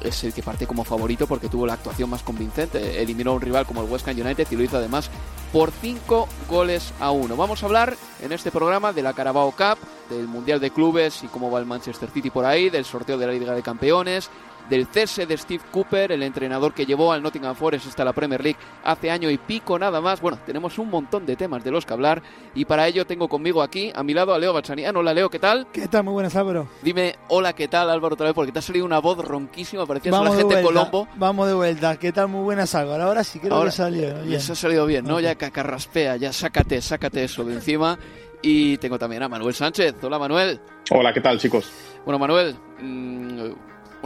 es 0.00 0.24
el 0.24 0.32
que 0.32 0.42
parte 0.42 0.66
como 0.66 0.84
favorito 0.84 1.26
porque 1.26 1.48
tuvo 1.48 1.66
la 1.66 1.74
actuación 1.74 2.10
más 2.10 2.22
convincente. 2.22 3.00
Eliminó 3.00 3.32
a 3.32 3.34
un 3.34 3.40
rival 3.40 3.66
como 3.66 3.82
el 3.82 3.90
West 3.90 4.08
Ham 4.08 4.20
United 4.20 4.46
y 4.50 4.56
lo 4.56 4.62
hizo 4.64 4.76
además 4.76 5.10
por 5.52 5.70
5 5.70 6.28
goles 6.48 6.92
a 7.00 7.10
1. 7.10 7.36
Vamos 7.36 7.62
a 7.62 7.66
hablar 7.66 7.96
en 8.20 8.32
este 8.32 8.50
programa 8.50 8.92
de 8.92 9.02
la 9.02 9.12
Carabao 9.12 9.52
Cup, 9.52 9.78
del 10.08 10.28
Mundial 10.28 10.60
de 10.60 10.70
Clubes 10.70 11.22
y 11.22 11.28
cómo 11.28 11.50
va 11.50 11.58
el 11.58 11.66
Manchester 11.66 12.10
City 12.10 12.30
por 12.30 12.44
ahí, 12.44 12.70
del 12.70 12.84
sorteo 12.84 13.18
de 13.18 13.26
la 13.26 13.32
Liga 13.32 13.54
de 13.54 13.62
Campeones, 13.62 14.30
del 14.68 14.86
cese 14.86 15.26
de 15.26 15.36
Steve 15.36 15.62
Cooper, 15.70 16.12
el 16.12 16.22
entrenador 16.22 16.74
que 16.74 16.86
llevó 16.86 17.12
al 17.12 17.22
Nottingham 17.22 17.54
Forest 17.54 17.86
hasta 17.86 18.04
la 18.04 18.12
Premier 18.12 18.42
League 18.42 18.58
hace 18.84 19.10
año 19.10 19.30
y 19.30 19.38
pico 19.38 19.78
nada 19.78 20.00
más. 20.00 20.20
Bueno, 20.20 20.38
tenemos 20.44 20.78
un 20.78 20.90
montón 20.90 21.24
de 21.24 21.36
temas 21.36 21.62
de 21.62 21.70
los 21.70 21.86
que 21.86 21.92
hablar 21.92 22.22
y 22.54 22.64
para 22.64 22.86
ello 22.88 23.06
tengo 23.06 23.28
conmigo 23.28 23.62
aquí 23.62 23.92
a 23.94 24.02
mi 24.02 24.14
lado 24.14 24.34
a 24.34 24.38
Leo 24.38 24.52
Balsaniano. 24.52 25.00
Hola 25.00 25.14
Leo, 25.14 25.30
¿qué 25.30 25.38
tal? 25.38 25.68
¿Qué 25.72 25.86
tal? 25.88 26.04
Muy 26.04 26.14
buenas 26.14 26.34
Álvaro. 26.36 26.68
Dime 26.82 27.16
hola, 27.28 27.52
¿qué 27.52 27.68
tal 27.68 27.90
Álvaro 27.90 28.14
otra 28.14 28.26
vez? 28.26 28.34
Porque 28.34 28.52
te 28.52 28.58
ha 28.58 28.62
salido 28.62 28.84
una 28.84 28.98
voz 28.98 29.18
ronquísima, 29.18 29.86
parecías 29.86 30.12
la 30.12 30.34
gente 30.34 30.62
Colombo. 30.62 31.06
Vamos 31.16 31.46
de 31.46 31.54
vuelta, 31.54 31.96
¿qué 31.96 32.12
tal? 32.12 32.28
Muy 32.28 32.42
buenas 32.42 32.74
Álvaro. 32.74 33.04
Ahora 33.04 33.22
sí 33.22 33.38
creo 33.38 33.62
que 33.62 33.70
salió 33.70 34.22
bien. 34.22 34.40
Se 34.40 34.52
ha 34.52 34.56
salido 34.56 34.86
bien, 34.86 35.04
¿no? 35.04 35.20
Ya 35.20 35.34
cacarraspea, 35.36 36.16
ya 36.16 36.32
sácate, 36.32 36.80
sácate 36.82 37.24
eso 37.24 37.44
de 37.44 37.54
encima. 37.54 37.98
Y 38.42 38.76
tengo 38.78 38.98
también 38.98 39.22
a 39.22 39.28
Manuel 39.28 39.54
Sánchez. 39.54 39.94
Hola 40.02 40.18
Manuel. 40.18 40.60
Hola, 40.90 41.12
¿qué 41.12 41.20
tal 41.20 41.38
chicos? 41.38 41.70
Bueno 42.04 42.18
Manuel, 42.18 42.54
mmm, 42.80 43.50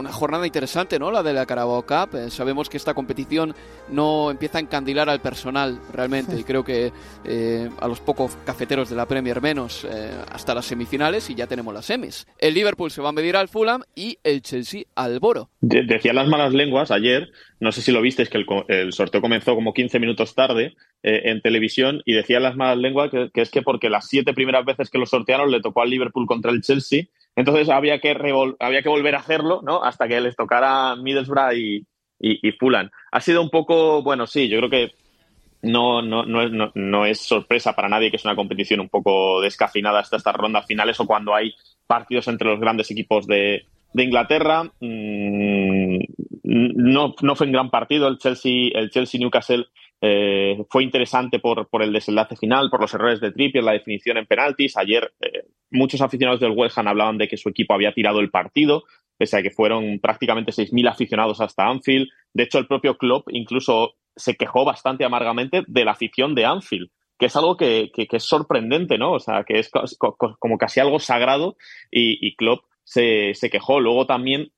una 0.01 0.11
jornada 0.11 0.45
interesante, 0.45 0.99
¿no? 0.99 1.11
La 1.11 1.23
de 1.23 1.33
la 1.33 1.45
Carabao 1.45 1.83
Cup. 1.83 2.15
Eh, 2.15 2.29
sabemos 2.29 2.69
que 2.69 2.77
esta 2.77 2.93
competición 2.93 3.55
no 3.89 4.29
empieza 4.29 4.57
a 4.57 4.61
encandilar 4.61 5.09
al 5.09 5.21
personal 5.21 5.79
realmente 5.93 6.37
y 6.37 6.43
creo 6.43 6.63
que 6.63 6.91
eh, 7.23 7.69
a 7.79 7.87
los 7.87 7.99
pocos 7.99 8.37
cafeteros 8.45 8.89
de 8.89 8.95
la 8.95 9.07
Premier 9.07 9.41
menos 9.41 9.85
eh, 9.85 10.11
hasta 10.31 10.53
las 10.53 10.65
semifinales 10.65 11.29
y 11.29 11.35
ya 11.35 11.47
tenemos 11.47 11.73
las 11.73 11.85
semis. 11.85 12.27
El 12.37 12.53
Liverpool 12.53 12.91
se 12.91 13.01
va 13.01 13.09
a 13.09 13.13
medir 13.13 13.37
al 13.37 13.47
Fulham 13.47 13.83
y 13.95 14.17
el 14.23 14.41
Chelsea 14.41 14.83
al 14.95 15.19
Boro. 15.19 15.49
decía 15.61 16.13
las 16.13 16.27
malas 16.27 16.53
lenguas 16.53 16.91
ayer, 16.91 17.31
no 17.59 17.71
sé 17.71 17.81
si 17.81 17.91
lo 17.91 18.01
visteis, 18.01 18.29
que 18.29 18.43
el, 18.67 18.91
sorteo 18.91 19.21
comenzó 19.21 19.55
como 19.55 19.73
15 19.73 19.99
minutos 19.99 20.35
tarde 20.35 20.75
en 21.03 21.41
televisión 21.41 22.01
y 22.05 22.13
decía 22.13 22.39
las 22.39 22.55
malas 22.55 22.77
lenguas 22.77 23.09
que, 23.09 23.29
que 23.33 23.41
es 23.41 23.49
que 23.49 23.61
porque 23.61 23.89
las 23.89 24.07
siete 24.07 24.33
primeras 24.33 24.65
veces 24.65 24.89
que 24.89 24.97
lo 24.97 25.05
sortearon 25.05 25.49
le 25.49 25.61
tocó 25.61 25.81
al 25.81 25.89
Liverpool 25.89 26.27
contra 26.27 26.51
el 26.51 26.61
Chelsea 26.61 27.05
entonces 27.35 27.69
había 27.69 27.99
que, 27.99 28.11
había 28.59 28.81
que 28.81 28.89
volver 28.89 29.15
a 29.15 29.19
hacerlo, 29.19 29.61
¿no? 29.63 29.83
Hasta 29.83 30.07
que 30.07 30.19
les 30.19 30.35
tocara 30.35 30.95
Middlesbrough 30.95 31.53
y, 31.53 31.85
y, 32.19 32.51
Fulham. 32.53 32.89
Ha 33.11 33.21
sido 33.21 33.41
un 33.41 33.49
poco, 33.49 34.03
bueno, 34.03 34.27
sí, 34.27 34.47
yo 34.47 34.57
creo 34.59 34.69
que 34.69 34.91
no, 35.63 36.01
no, 36.01 36.25
no, 36.25 36.71
no, 36.73 37.05
es 37.05 37.21
sorpresa 37.21 37.73
para 37.73 37.89
nadie 37.89 38.09
que 38.09 38.17
es 38.17 38.25
una 38.25 38.35
competición 38.35 38.79
un 38.79 38.89
poco 38.89 39.41
descafinada 39.41 39.99
hasta 39.99 40.17
estas 40.17 40.35
rondas 40.35 40.65
finales 40.65 40.99
o 40.99 41.05
cuando 41.05 41.33
hay 41.33 41.53
partidos 41.87 42.27
entre 42.27 42.47
los 42.47 42.59
grandes 42.59 42.89
equipos 42.91 43.27
de, 43.27 43.65
de 43.93 44.03
Inglaterra. 44.03 44.63
Mm, 44.79 45.99
no, 46.43 47.15
no 47.21 47.35
fue 47.35 47.47
un 47.47 47.53
gran 47.53 47.69
partido 47.69 48.07
el 48.07 48.17
Chelsea, 48.17 48.69
el 48.73 48.89
Chelsea 48.89 49.19
Newcastle 49.19 49.67
eh, 50.03 50.57
fue 50.67 50.83
interesante 50.83 51.37
por, 51.37 51.67
el 51.79 51.93
desenlace 51.93 52.35
final, 52.35 52.71
por 52.71 52.81
los 52.81 52.93
errores 52.93 53.21
de 53.21 53.31
Trippier, 53.31 53.63
la 53.63 53.73
definición 53.73 54.17
en 54.17 54.25
penaltis. 54.25 54.75
Ayer 54.75 55.13
eh, 55.21 55.45
muchos 55.69 56.01
aficionados 56.01 56.39
del 56.39 56.53
West 56.55 56.77
Ham 56.77 56.87
hablaban 56.87 57.19
de 57.19 57.27
que 57.27 57.37
su 57.37 57.49
equipo 57.49 57.75
había 57.75 57.93
tirado 57.93 58.19
el 58.19 58.31
partido, 58.31 58.83
pese 59.17 59.37
a 59.37 59.43
que 59.43 59.51
fueron 59.51 59.99
prácticamente 59.99 60.51
6.000 60.51 60.89
aficionados 60.89 61.39
hasta 61.39 61.67
Anfield. 61.67 62.09
De 62.33 62.43
hecho, 62.43 62.57
el 62.57 62.65
propio 62.65 62.97
Klopp 62.97 63.27
incluso 63.31 63.93
se 64.15 64.35
quejó 64.35 64.65
bastante 64.65 65.05
amargamente 65.05 65.63
de 65.67 65.85
la 65.85 65.91
afición 65.91 66.33
de 66.33 66.45
Anfield, 66.45 66.89
que 67.19 67.27
es 67.27 67.35
algo 67.35 67.55
que, 67.55 67.91
es 67.95 68.23
sorprendente, 68.23 68.97
¿no? 68.97 69.13
O 69.13 69.19
sea, 69.19 69.43
que 69.43 69.59
es 69.59 69.69
como 69.99 70.57
casi 70.57 70.79
algo 70.79 70.99
sagrado 70.99 71.55
y, 71.91 72.35
Klopp 72.35 72.65
se, 72.83 73.35
se, 73.35 73.51
quejó. 73.51 73.79
Luego 73.79 74.07
también 74.07 74.51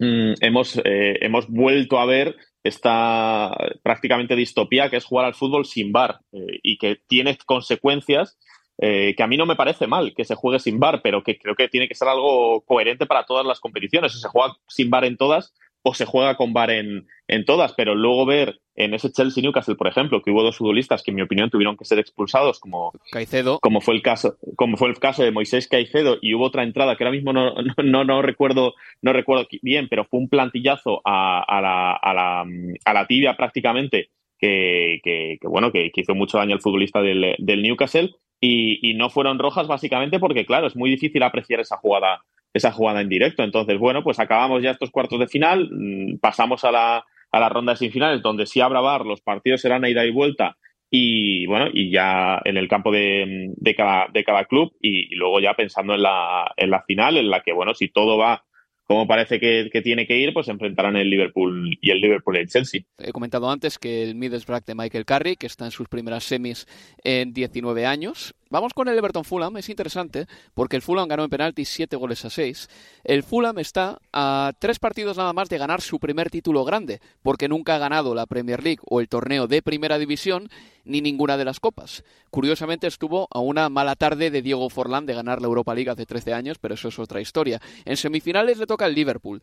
mm, 0.00 0.32
hemos, 0.40 0.78
eh, 0.78 1.18
hemos 1.20 1.46
vuelto 1.48 1.98
a 1.98 2.06
ver 2.06 2.36
esta 2.68 3.50
prácticamente 3.82 4.36
distopía 4.36 4.88
que 4.88 4.96
es 4.96 5.04
jugar 5.04 5.26
al 5.26 5.34
fútbol 5.34 5.64
sin 5.64 5.92
bar 5.92 6.20
eh, 6.32 6.60
y 6.62 6.78
que 6.78 7.00
tiene 7.06 7.36
consecuencias 7.44 8.38
eh, 8.80 9.14
que 9.16 9.24
a 9.24 9.26
mí 9.26 9.36
no 9.36 9.44
me 9.44 9.56
parece 9.56 9.88
mal 9.88 10.14
que 10.14 10.24
se 10.24 10.36
juegue 10.36 10.60
sin 10.60 10.78
bar, 10.78 11.00
pero 11.02 11.24
que 11.24 11.36
creo 11.36 11.56
que 11.56 11.68
tiene 11.68 11.88
que 11.88 11.96
ser 11.96 12.06
algo 12.06 12.60
coherente 12.60 13.06
para 13.06 13.24
todas 13.24 13.44
las 13.44 13.58
competiciones. 13.58 14.14
O 14.14 14.18
se 14.18 14.28
juega 14.28 14.54
sin 14.68 14.88
bar 14.88 15.04
en 15.04 15.16
todas 15.16 15.52
o 15.82 15.94
se 15.94 16.04
juega 16.04 16.36
con 16.36 16.52
bar 16.52 16.70
en, 16.70 17.06
en 17.28 17.44
todas, 17.44 17.72
pero 17.74 17.94
luego 17.94 18.26
ver 18.26 18.60
en 18.74 18.94
ese 18.94 19.10
Chelsea 19.10 19.42
Newcastle, 19.42 19.74
por 19.74 19.88
ejemplo, 19.88 20.22
que 20.22 20.30
hubo 20.30 20.42
dos 20.42 20.56
futbolistas 20.56 21.02
que 21.02 21.10
en 21.10 21.16
mi 21.16 21.22
opinión 21.22 21.50
tuvieron 21.50 21.76
que 21.76 21.84
ser 21.84 21.98
expulsados, 21.98 22.60
como 22.60 22.92
Caicedo, 23.10 23.58
como 23.60 23.80
fue 23.80 23.94
el 23.94 24.02
caso, 24.02 24.36
como 24.56 24.76
fue 24.76 24.88
el 24.88 24.98
caso 24.98 25.24
de 25.24 25.32
Moisés 25.32 25.66
Caicedo, 25.66 26.18
y 26.22 26.34
hubo 26.34 26.46
otra 26.46 26.62
entrada 26.62 26.96
que 26.96 27.04
ahora 27.04 27.16
mismo 27.16 27.32
no, 27.32 27.54
no, 27.82 28.04
no, 28.04 28.22
recuerdo, 28.22 28.74
no 29.02 29.12
recuerdo 29.12 29.46
bien, 29.62 29.88
pero 29.88 30.04
fue 30.04 30.20
un 30.20 30.28
plantillazo 30.28 31.00
a, 31.04 31.42
a, 31.42 31.60
la, 31.60 31.92
a, 31.92 32.14
la, 32.14 32.46
a 32.84 32.94
la 32.94 33.06
tibia 33.06 33.36
prácticamente, 33.36 34.10
que, 34.38 35.00
que, 35.02 35.38
bueno, 35.42 35.72
que, 35.72 35.90
hizo 35.94 36.14
mucho 36.14 36.38
daño 36.38 36.54
al 36.54 36.60
futbolista 36.60 37.02
del, 37.02 37.34
del 37.38 37.62
Newcastle, 37.62 38.14
y, 38.40 38.88
y 38.88 38.94
no 38.94 39.10
fueron 39.10 39.40
rojas 39.40 39.66
básicamente 39.66 40.20
porque, 40.20 40.46
claro, 40.46 40.68
es 40.68 40.76
muy 40.76 40.90
difícil 40.90 41.22
apreciar 41.24 41.58
esa 41.58 41.76
jugada 41.78 42.22
esa 42.58 42.72
jugada 42.72 43.00
en 43.00 43.08
directo. 43.08 43.42
Entonces, 43.42 43.78
bueno, 43.78 44.02
pues 44.02 44.20
acabamos 44.20 44.62
ya 44.62 44.72
estos 44.72 44.90
cuartos 44.90 45.18
de 45.18 45.28
final, 45.28 45.68
mm, 45.70 46.18
pasamos 46.18 46.64
a 46.64 46.70
la, 46.70 47.04
a 47.30 47.40
la 47.40 47.48
ronda 47.48 47.72
de 47.72 47.78
semifinales, 47.78 48.22
donde 48.22 48.46
si 48.46 48.60
habrá 48.60 48.80
bar, 48.80 49.04
los 49.06 49.20
partidos 49.20 49.60
serán 49.60 49.84
a 49.84 49.90
ida 49.90 50.04
y 50.04 50.10
vuelta, 50.10 50.56
y 50.90 51.46
bueno, 51.46 51.68
y 51.72 51.90
ya 51.90 52.40
en 52.44 52.56
el 52.56 52.68
campo 52.68 52.90
de, 52.90 53.52
de, 53.56 53.74
cada, 53.74 54.08
de 54.12 54.24
cada 54.24 54.44
club, 54.44 54.72
y, 54.80 55.14
luego 55.16 55.40
ya 55.40 55.54
pensando 55.54 55.94
en 55.94 56.02
la, 56.02 56.52
en 56.56 56.70
la 56.70 56.82
final, 56.82 57.16
en 57.16 57.30
la 57.30 57.42
que, 57.42 57.52
bueno, 57.52 57.74
si 57.74 57.88
todo 57.88 58.16
va 58.16 58.44
como 58.88 59.06
parece 59.06 59.38
que, 59.38 59.68
tiene 59.82 60.06
que 60.06 60.16
ir, 60.16 60.32
pues 60.32 60.48
enfrentarán 60.48 60.96
el 60.96 61.10
Liverpool 61.10 61.76
y 61.78 61.90
el 61.90 62.00
Liverpool 62.00 62.36
y 62.36 62.40
el 62.40 62.48
Chelsea. 62.48 62.80
He 62.96 63.12
comentado 63.12 63.50
antes 63.50 63.78
que 63.78 64.02
el 64.02 64.14
Middlesbrough 64.14 64.64
de 64.64 64.74
Michael 64.74 65.04
Carrick, 65.04 65.40
que 65.40 65.46
está 65.46 65.66
en 65.66 65.72
sus 65.72 65.88
primeras 65.88 66.24
semis 66.24 66.66
en 67.04 67.34
19 67.34 67.84
años, 67.84 68.34
Vamos 68.50 68.72
con 68.72 68.88
el 68.88 68.96
Everton 68.96 69.24
Fulham, 69.24 69.58
es 69.58 69.68
interesante 69.68 70.26
porque 70.54 70.76
el 70.76 70.82
Fulham 70.82 71.06
ganó 71.06 71.24
en 71.24 71.28
penaltis 71.28 71.68
7 71.68 71.96
goles 71.96 72.24
a 72.24 72.30
6. 72.30 72.70
El 73.04 73.22
Fulham 73.22 73.58
está 73.58 73.98
a 74.10 74.52
tres 74.58 74.78
partidos 74.78 75.18
nada 75.18 75.34
más 75.34 75.50
de 75.50 75.58
ganar 75.58 75.82
su 75.82 75.98
primer 75.98 76.30
título 76.30 76.64
grande, 76.64 77.02
porque 77.22 77.46
nunca 77.46 77.74
ha 77.74 77.78
ganado 77.78 78.14
la 78.14 78.24
Premier 78.24 78.62
League 78.62 78.80
o 78.88 79.00
el 79.00 79.08
torneo 79.08 79.48
de 79.48 79.60
Primera 79.60 79.98
División 79.98 80.48
ni 80.84 81.02
ninguna 81.02 81.36
de 81.36 81.44
las 81.44 81.60
copas. 81.60 82.04
Curiosamente 82.30 82.86
estuvo 82.86 83.28
a 83.30 83.40
una 83.40 83.68
mala 83.68 83.96
tarde 83.96 84.30
de 84.30 84.40
Diego 84.40 84.70
Forlán 84.70 85.04
de 85.04 85.12
ganar 85.12 85.42
la 85.42 85.48
Europa 85.48 85.74
League 85.74 85.90
hace 85.90 86.06
13 86.06 86.32
años, 86.32 86.58
pero 86.58 86.72
eso 86.72 86.88
es 86.88 86.98
otra 86.98 87.20
historia. 87.20 87.60
En 87.84 87.98
semifinales 87.98 88.56
le 88.56 88.66
toca 88.66 88.86
el 88.86 88.94
Liverpool. 88.94 89.42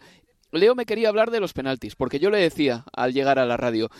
Leo 0.52 0.74
me 0.74 0.86
quería 0.86 1.10
hablar 1.10 1.30
de 1.30 1.40
los 1.40 1.54
penaltis, 1.54 1.96
porque 1.96 2.20
yo 2.20 2.32
le 2.32 2.40
decía 2.40 2.86
al 2.92 3.14
llegar 3.14 3.38
a 3.38 3.46
la 3.46 3.58
radio, 3.58 3.92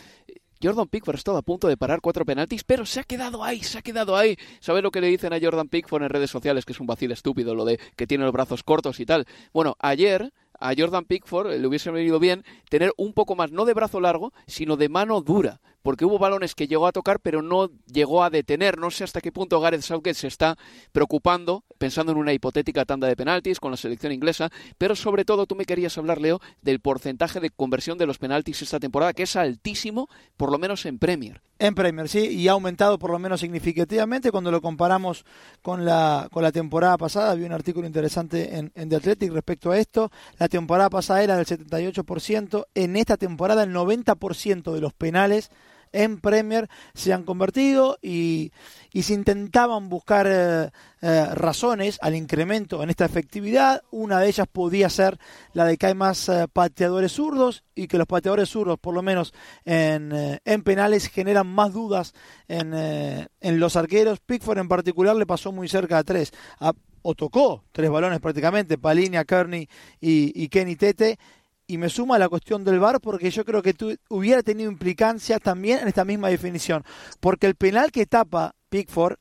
Jordan 0.62 0.88
Pickford 0.88 1.16
estaba 1.16 1.38
a 1.38 1.42
punto 1.42 1.68
de 1.68 1.76
parar 1.76 2.00
cuatro 2.00 2.24
penaltis, 2.24 2.64
pero 2.64 2.86
se 2.86 3.00
ha 3.00 3.04
quedado 3.04 3.44
ahí, 3.44 3.62
se 3.62 3.78
ha 3.78 3.82
quedado 3.82 4.16
ahí. 4.16 4.36
¿Sabes 4.60 4.82
lo 4.82 4.90
que 4.90 5.00
le 5.00 5.08
dicen 5.08 5.32
a 5.32 5.40
Jordan 5.40 5.68
Pickford 5.68 6.02
en 6.02 6.08
redes 6.08 6.30
sociales? 6.30 6.64
Que 6.64 6.72
es 6.72 6.80
un 6.80 6.86
vacil 6.86 7.12
estúpido, 7.12 7.54
lo 7.54 7.64
de 7.64 7.78
que 7.96 8.06
tiene 8.06 8.24
los 8.24 8.32
brazos 8.32 8.62
cortos 8.62 9.00
y 9.00 9.06
tal. 9.06 9.26
Bueno, 9.52 9.76
ayer 9.80 10.32
a 10.58 10.72
Jordan 10.76 11.04
Pickford 11.04 11.58
le 11.58 11.66
hubiese 11.66 11.90
venido 11.90 12.18
bien 12.18 12.44
tener 12.70 12.92
un 12.96 13.12
poco 13.12 13.36
más, 13.36 13.50
no 13.50 13.64
de 13.64 13.74
brazo 13.74 14.00
largo, 14.00 14.32
sino 14.46 14.76
de 14.76 14.88
mano 14.88 15.20
dura, 15.20 15.60
porque 15.86 16.04
hubo 16.04 16.18
balones 16.18 16.56
que 16.56 16.66
llegó 16.66 16.88
a 16.88 16.90
tocar 16.90 17.20
pero 17.20 17.42
no 17.42 17.70
llegó 17.86 18.24
a 18.24 18.28
detener. 18.28 18.76
No 18.76 18.90
sé 18.90 19.04
hasta 19.04 19.20
qué 19.20 19.30
punto 19.30 19.60
Gareth 19.60 19.82
Southgate 19.82 20.14
se 20.14 20.26
está 20.26 20.58
preocupando, 20.90 21.62
pensando 21.78 22.10
en 22.10 22.18
una 22.18 22.32
hipotética 22.32 22.84
tanda 22.84 23.06
de 23.06 23.14
penaltis 23.14 23.60
con 23.60 23.70
la 23.70 23.76
selección 23.76 24.10
inglesa, 24.10 24.50
pero 24.78 24.96
sobre 24.96 25.24
todo 25.24 25.46
tú 25.46 25.54
me 25.54 25.64
querías 25.64 25.96
hablar, 25.96 26.20
Leo, 26.20 26.40
del 26.60 26.80
porcentaje 26.80 27.38
de 27.38 27.50
conversión 27.50 27.98
de 27.98 28.06
los 28.06 28.18
penaltis 28.18 28.62
esta 28.62 28.80
temporada, 28.80 29.12
que 29.12 29.22
es 29.22 29.36
altísimo, 29.36 30.08
por 30.36 30.50
lo 30.50 30.58
menos 30.58 30.86
en 30.86 30.98
Premier. 30.98 31.40
En 31.60 31.76
Premier, 31.76 32.08
sí, 32.08 32.18
y 32.18 32.48
ha 32.48 32.52
aumentado 32.52 32.98
por 32.98 33.12
lo 33.12 33.20
menos 33.20 33.40
significativamente 33.40 34.32
cuando 34.32 34.50
lo 34.50 34.60
comparamos 34.60 35.24
con 35.62 35.84
la, 35.84 36.26
con 36.32 36.42
la 36.42 36.50
temporada 36.50 36.98
pasada. 36.98 37.30
Había 37.30 37.46
un 37.46 37.52
artículo 37.52 37.86
interesante 37.86 38.58
en, 38.58 38.72
en 38.74 38.88
The 38.88 38.96
Athletic 38.96 39.32
respecto 39.32 39.70
a 39.70 39.78
esto. 39.78 40.10
La 40.36 40.48
temporada 40.48 40.90
pasada 40.90 41.22
era 41.22 41.36
del 41.36 41.46
78%, 41.46 42.66
en 42.74 42.96
esta 42.96 43.16
temporada 43.16 43.62
el 43.62 43.72
90% 43.72 44.72
de 44.72 44.80
los 44.80 44.92
penales 44.92 45.52
en 45.96 46.20
Premier 46.20 46.68
se 46.94 47.12
han 47.12 47.24
convertido 47.24 47.98
y, 48.02 48.52
y 48.92 49.02
se 49.02 49.14
intentaban 49.14 49.88
buscar 49.88 50.26
eh, 50.28 50.70
eh, 51.00 51.26
razones 51.34 51.98
al 52.02 52.14
incremento 52.14 52.82
en 52.82 52.90
esta 52.90 53.06
efectividad. 53.06 53.82
Una 53.90 54.20
de 54.20 54.28
ellas 54.28 54.46
podía 54.50 54.90
ser 54.90 55.18
la 55.54 55.64
de 55.64 55.78
que 55.78 55.86
hay 55.86 55.94
más 55.94 56.28
eh, 56.28 56.46
pateadores 56.52 57.12
zurdos 57.12 57.64
y 57.74 57.88
que 57.88 57.98
los 57.98 58.06
pateadores 58.06 58.50
zurdos, 58.50 58.78
por 58.78 58.94
lo 58.94 59.02
menos 59.02 59.32
en, 59.64 60.12
en 60.44 60.62
penales, 60.62 61.08
generan 61.08 61.46
más 61.46 61.72
dudas 61.72 62.14
en, 62.48 62.74
en, 62.74 63.60
los 63.60 63.76
arqueros. 63.76 64.20
Pickford 64.20 64.58
en 64.58 64.68
particular 64.68 65.16
le 65.16 65.26
pasó 65.26 65.52
muy 65.52 65.68
cerca 65.68 65.98
a 65.98 66.04
tres. 66.04 66.32
o 67.02 67.14
tocó 67.14 67.64
tres 67.72 67.90
balones 67.90 68.20
prácticamente, 68.20 68.78
Palinia, 68.78 69.24
Kearney 69.24 69.68
y, 70.00 70.32
y 70.42 70.48
Kenny 70.48 70.76
Tete 70.76 71.18
y 71.66 71.78
me 71.78 71.88
suma 71.88 72.18
la 72.18 72.28
cuestión 72.28 72.64
del 72.64 72.78
VAR 72.78 73.00
porque 73.00 73.30
yo 73.30 73.44
creo 73.44 73.62
que 73.62 73.74
tú 73.74 73.96
hubiera 74.08 74.42
tenido 74.42 74.70
implicancia 74.70 75.38
también 75.38 75.80
en 75.80 75.88
esta 75.88 76.04
misma 76.04 76.28
definición. 76.28 76.84
Porque 77.20 77.46
el 77.46 77.54
penal 77.54 77.90
que 77.90 78.06
tapa 78.06 78.54
Pickford 78.68 79.16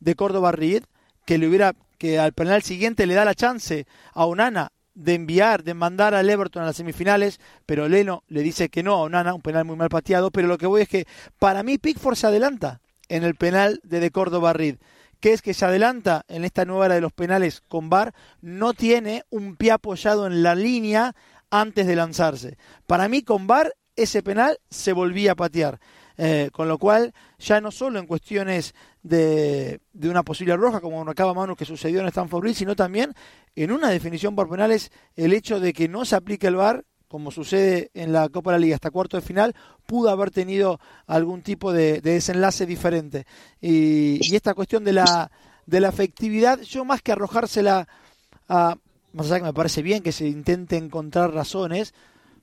de 0.00 0.14
Córdoba 0.14 0.52
Reed, 0.52 0.84
que 1.24 1.38
le 1.38 1.48
hubiera 1.48 1.74
que 1.98 2.18
al 2.18 2.32
penal 2.32 2.62
siguiente 2.62 3.06
le 3.06 3.14
da 3.14 3.24
la 3.24 3.34
chance 3.34 3.86
a 4.14 4.24
Onana 4.24 4.72
de 4.94 5.14
enviar, 5.14 5.62
de 5.62 5.74
mandar 5.74 6.14
al 6.14 6.28
Everton 6.28 6.62
a 6.62 6.66
las 6.66 6.76
semifinales, 6.76 7.40
pero 7.66 7.88
Leno 7.88 8.24
le 8.28 8.42
dice 8.42 8.68
que 8.68 8.82
no 8.82 8.94
a 8.94 9.02
Onana, 9.02 9.34
un 9.34 9.42
penal 9.42 9.64
muy 9.64 9.76
mal 9.76 9.88
pateado, 9.88 10.30
pero 10.30 10.48
lo 10.48 10.58
que 10.58 10.66
voy 10.66 10.82
es 10.82 10.88
que 10.88 11.06
para 11.38 11.62
mí 11.62 11.78
Pickford 11.78 12.16
se 12.16 12.26
adelanta 12.26 12.80
en 13.08 13.24
el 13.24 13.34
penal 13.34 13.80
de, 13.82 14.00
de 14.00 14.10
Córdoba 14.10 14.52
Reed 14.52 14.76
que 15.20 15.32
es 15.32 15.42
que 15.42 15.54
se 15.54 15.64
adelanta 15.64 16.24
en 16.28 16.44
esta 16.44 16.64
nueva 16.64 16.86
era 16.86 16.94
de 16.96 17.00
los 17.00 17.12
penales 17.12 17.62
con 17.68 17.90
VAR, 17.90 18.14
no 18.40 18.74
tiene 18.74 19.24
un 19.30 19.56
pie 19.56 19.72
apoyado 19.72 20.26
en 20.26 20.42
la 20.42 20.54
línea 20.54 21.14
antes 21.50 21.86
de 21.86 21.96
lanzarse. 21.96 22.56
Para 22.86 23.08
mí 23.08 23.22
con 23.22 23.46
VAR 23.46 23.72
ese 23.96 24.22
penal 24.22 24.58
se 24.70 24.92
volvía 24.92 25.32
a 25.32 25.36
patear. 25.36 25.78
Eh, 26.22 26.50
con 26.52 26.68
lo 26.68 26.76
cual, 26.76 27.14
ya 27.38 27.62
no 27.62 27.70
solo 27.70 27.98
en 27.98 28.06
cuestiones 28.06 28.74
de, 29.02 29.80
de, 29.94 30.10
una 30.10 30.22
posible 30.22 30.54
roja, 30.54 30.82
como 30.82 31.00
acaba 31.08 31.32
Manu 31.32 31.56
que 31.56 31.64
sucedió 31.64 32.00
en 32.00 32.08
Stanford 32.08 32.42
Bridge, 32.42 32.58
sino 32.58 32.76
también 32.76 33.14
en 33.56 33.72
una 33.72 33.88
definición 33.88 34.36
por 34.36 34.50
penales, 34.50 34.90
el 35.16 35.32
hecho 35.32 35.60
de 35.60 35.72
que 35.72 35.88
no 35.88 36.04
se 36.04 36.16
aplique 36.16 36.46
el 36.46 36.56
VAR, 36.56 36.84
como 37.10 37.32
sucede 37.32 37.90
en 37.92 38.12
la 38.12 38.28
Copa 38.28 38.52
de 38.52 38.58
la 38.58 38.62
Liga 38.62 38.76
hasta 38.76 38.92
cuarto 38.92 39.16
de 39.16 39.22
final, 39.22 39.56
pudo 39.84 40.10
haber 40.10 40.30
tenido 40.30 40.78
algún 41.08 41.42
tipo 41.42 41.72
de, 41.72 42.00
desenlace 42.00 42.66
diferente. 42.66 43.26
Y, 43.60 44.32
esta 44.32 44.54
cuestión 44.54 44.84
de 44.84 44.92
la, 44.92 45.28
de 45.66 45.80
la 45.80 45.88
efectividad, 45.88 46.60
yo 46.60 46.84
más 46.84 47.02
que 47.02 47.10
arrojársela 47.10 47.88
a, 48.48 48.76
más 49.12 49.26
allá 49.26 49.40
que 49.40 49.46
me 49.46 49.52
parece 49.52 49.82
bien 49.82 50.04
que 50.04 50.12
se 50.12 50.28
intente 50.28 50.76
encontrar 50.76 51.34
razones, 51.34 51.94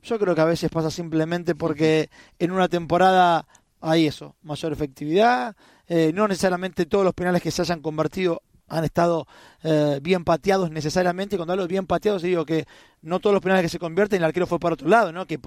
yo 0.03 0.19
creo 0.19 0.35
que 0.35 0.41
a 0.41 0.45
veces 0.45 0.69
pasa 0.69 0.91
simplemente 0.91 1.55
porque 1.55 2.09
en 2.37 2.51
una 2.51 2.67
temporada 2.67 3.47
hay 3.79 4.05
eso, 4.05 4.35
mayor 4.43 4.73
efectividad, 4.73 5.55
eh, 5.87 6.11
no 6.13 6.27
necesariamente 6.27 6.85
todos 6.85 7.05
los 7.05 7.13
penales 7.13 7.41
que 7.41 7.51
se 7.51 7.61
hayan 7.61 7.81
convertido 7.81 8.41
han 8.67 8.83
estado 8.83 9.27
eh, 9.63 9.99
bien 10.01 10.23
pateados 10.23 10.71
necesariamente. 10.71 11.37
Cuando 11.37 11.53
hablo 11.53 11.67
bien 11.67 11.87
pateados, 11.87 12.21
digo 12.21 12.45
que 12.45 12.65
no 13.01 13.19
todos 13.19 13.33
los 13.33 13.41
penales 13.41 13.63
que 13.63 13.69
se 13.69 13.79
convierten, 13.79 14.17
el 14.17 14.25
arquero 14.25 14.47
fue 14.47 14.59
para 14.59 14.73
otro 14.73 14.87
lado, 14.87 15.11
¿no? 15.11 15.25
Que, 15.25 15.39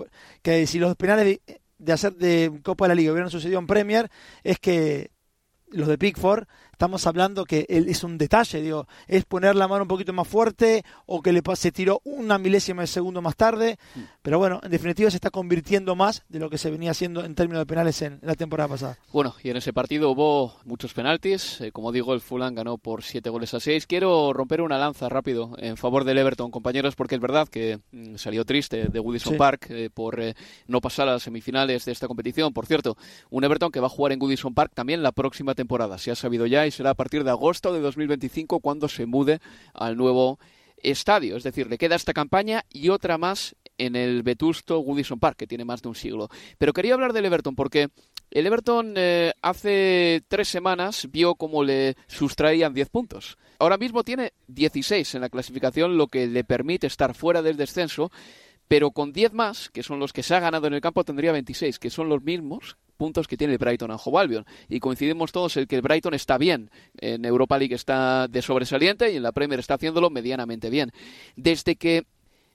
que 0.42 0.66
si 0.66 0.78
los 0.78 0.96
penales 0.96 1.24
de, 1.24 1.60
de 1.78 1.92
hacer 1.92 2.14
de 2.14 2.60
Copa 2.62 2.84
de 2.84 2.88
la 2.90 2.94
Liga 2.94 3.12
hubieran 3.12 3.30
sucedido 3.30 3.58
en 3.58 3.66
Premier, 3.66 4.10
es 4.42 4.58
que 4.58 5.10
los 5.68 5.88
de 5.88 5.98
Pickford 5.98 6.46
estamos 6.80 7.06
hablando 7.06 7.44
que 7.44 7.66
es 7.68 8.04
un 8.04 8.16
detalle, 8.16 8.62
digo, 8.62 8.88
es 9.06 9.26
poner 9.26 9.54
la 9.54 9.68
mano 9.68 9.82
un 9.82 9.88
poquito 9.88 10.14
más 10.14 10.26
fuerte 10.26 10.82
o 11.04 11.20
que 11.20 11.30
le 11.30 11.42
se 11.54 11.72
tiró 11.72 12.00
una 12.04 12.38
milésima 12.38 12.80
de 12.80 12.86
segundo 12.86 13.20
más 13.20 13.36
tarde, 13.36 13.76
mm. 13.94 14.00
pero 14.22 14.38
bueno, 14.38 14.60
en 14.62 14.70
definitiva 14.70 15.10
se 15.10 15.18
está 15.18 15.28
convirtiendo 15.28 15.94
más 15.94 16.22
de 16.30 16.38
lo 16.38 16.48
que 16.48 16.56
se 16.56 16.70
venía 16.70 16.92
haciendo 16.92 17.22
en 17.22 17.34
términos 17.34 17.60
de 17.60 17.66
penales 17.66 18.00
en 18.00 18.18
la 18.22 18.34
temporada 18.34 18.70
pasada. 18.70 18.98
Bueno, 19.12 19.34
y 19.42 19.50
en 19.50 19.58
ese 19.58 19.74
partido 19.74 20.10
hubo 20.10 20.54
muchos 20.64 20.94
penaltis, 20.94 21.60
eh, 21.60 21.70
como 21.70 21.92
digo, 21.92 22.14
el 22.14 22.22
Fulham 22.22 22.54
ganó 22.54 22.78
por 22.78 23.02
siete 23.02 23.28
goles 23.28 23.52
a 23.52 23.60
seis. 23.60 23.86
Quiero 23.86 24.32
romper 24.32 24.62
una 24.62 24.78
lanza 24.78 25.10
rápido 25.10 25.52
en 25.58 25.76
favor 25.76 26.04
del 26.04 26.16
Everton, 26.16 26.50
compañeros, 26.50 26.96
porque 26.96 27.16
es 27.16 27.20
verdad 27.20 27.46
que 27.46 27.80
mm, 27.92 28.14
salió 28.16 28.46
triste 28.46 28.86
de 28.86 29.00
Woodison 29.00 29.36
Park 29.36 29.66
eh, 29.68 29.90
por 29.92 30.18
eh, 30.18 30.34
no 30.66 30.80
pasar 30.80 31.08
a 31.08 31.12
las 31.12 31.24
semifinales 31.24 31.84
de 31.84 31.92
esta 31.92 32.08
competición. 32.08 32.54
Por 32.54 32.64
cierto, 32.64 32.96
un 33.28 33.44
Everton 33.44 33.70
que 33.70 33.80
va 33.80 33.88
a 33.88 33.90
jugar 33.90 34.12
en 34.12 34.22
Woodison 34.22 34.54
Park 34.54 34.72
también 34.74 35.02
la 35.02 35.12
próxima 35.12 35.54
temporada, 35.54 35.98
se 35.98 36.10
ha 36.10 36.14
sabido 36.14 36.46
ya 36.46 36.69
será 36.70 36.90
a 36.90 36.94
partir 36.94 37.24
de 37.24 37.30
agosto 37.30 37.72
de 37.72 37.80
2025 37.80 38.60
cuando 38.60 38.88
se 38.88 39.06
mude 39.06 39.40
al 39.74 39.96
nuevo 39.96 40.38
estadio. 40.82 41.36
Es 41.36 41.42
decir, 41.42 41.68
le 41.68 41.78
queda 41.78 41.96
esta 41.96 42.12
campaña 42.12 42.64
y 42.70 42.88
otra 42.88 43.18
más 43.18 43.56
en 43.78 43.96
el 43.96 44.22
vetusto 44.22 44.80
Woodison 44.80 45.18
Park, 45.18 45.36
que 45.38 45.46
tiene 45.46 45.64
más 45.64 45.82
de 45.82 45.88
un 45.88 45.94
siglo. 45.94 46.28
Pero 46.58 46.72
quería 46.72 46.94
hablar 46.94 47.12
del 47.12 47.24
Everton 47.24 47.54
porque 47.54 47.88
el 48.30 48.46
Everton 48.46 48.94
eh, 48.96 49.32
hace 49.42 50.22
tres 50.28 50.48
semanas 50.48 51.08
vio 51.10 51.34
cómo 51.34 51.64
le 51.64 51.96
sustraían 52.06 52.74
10 52.74 52.88
puntos. 52.90 53.38
Ahora 53.58 53.78
mismo 53.78 54.04
tiene 54.04 54.32
16 54.48 55.14
en 55.14 55.20
la 55.22 55.28
clasificación, 55.28 55.96
lo 55.96 56.06
que 56.06 56.26
le 56.26 56.44
permite 56.44 56.86
estar 56.86 57.14
fuera 57.14 57.42
del 57.42 57.56
descenso, 57.56 58.12
pero 58.68 58.92
con 58.92 59.12
10 59.12 59.32
más, 59.32 59.68
que 59.70 59.82
son 59.82 59.98
los 59.98 60.12
que 60.12 60.22
se 60.22 60.34
ha 60.34 60.40
ganado 60.40 60.66
en 60.66 60.74
el 60.74 60.80
campo, 60.80 61.04
tendría 61.04 61.32
26, 61.32 61.78
que 61.78 61.90
son 61.90 62.08
los 62.08 62.22
mismos 62.22 62.76
puntos 63.00 63.26
que 63.26 63.38
tiene 63.38 63.54
el 63.54 63.58
Brighton 63.58 63.90
Hove 63.90 64.20
Albion. 64.20 64.44
Y 64.68 64.78
coincidimos 64.78 65.32
todos 65.32 65.56
en 65.56 65.64
que 65.64 65.76
el 65.76 65.80
Brighton 65.80 66.12
está 66.12 66.36
bien. 66.36 66.70
En 66.98 67.24
Europa 67.24 67.56
League 67.56 67.74
está 67.74 68.28
de 68.28 68.42
sobresaliente 68.42 69.10
y 69.10 69.16
en 69.16 69.22
la 69.22 69.32
Premier 69.32 69.58
está 69.58 69.74
haciéndolo 69.76 70.10
medianamente 70.10 70.68
bien. 70.68 70.92
Desde 71.34 71.76
que 71.76 72.04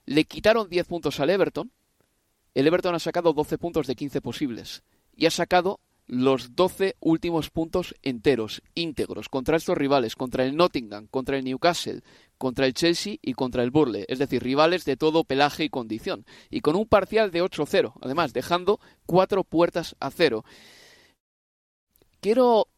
le 0.04 0.24
quitaron 0.24 0.68
10 0.70 0.86
puntos 0.86 1.18
al 1.18 1.30
Everton, 1.30 1.72
el 2.54 2.64
Everton 2.68 2.94
ha 2.94 3.00
sacado 3.00 3.32
12 3.32 3.58
puntos 3.58 3.88
de 3.88 3.96
15 3.96 4.20
posibles. 4.20 4.84
Y 5.16 5.26
ha 5.26 5.32
sacado 5.32 5.80
los 6.06 6.54
12 6.54 6.94
últimos 7.00 7.50
puntos 7.50 7.96
enteros, 8.02 8.62
íntegros, 8.76 9.28
contra 9.28 9.56
estos 9.56 9.76
rivales, 9.76 10.14
contra 10.14 10.44
el 10.44 10.54
Nottingham, 10.54 11.08
contra 11.08 11.38
el 11.38 11.44
Newcastle, 11.44 12.02
contra 12.38 12.66
el 12.66 12.74
Chelsea 12.74 13.16
y 13.22 13.34
contra 13.34 13.62
el 13.62 13.70
Burley, 13.70 14.04
es 14.08 14.18
decir, 14.18 14.42
rivales 14.42 14.84
de 14.84 14.96
todo 14.96 15.24
pelaje 15.24 15.64
y 15.64 15.68
condición, 15.68 16.26
y 16.50 16.60
con 16.60 16.76
un 16.76 16.86
parcial 16.86 17.30
de 17.30 17.42
8-0, 17.42 17.94
además 18.00 18.32
dejando 18.32 18.80
cuatro 19.06 19.44
puertas 19.44 19.96
a 20.00 20.10
cero. 20.10 20.44
Quiero 22.20 22.68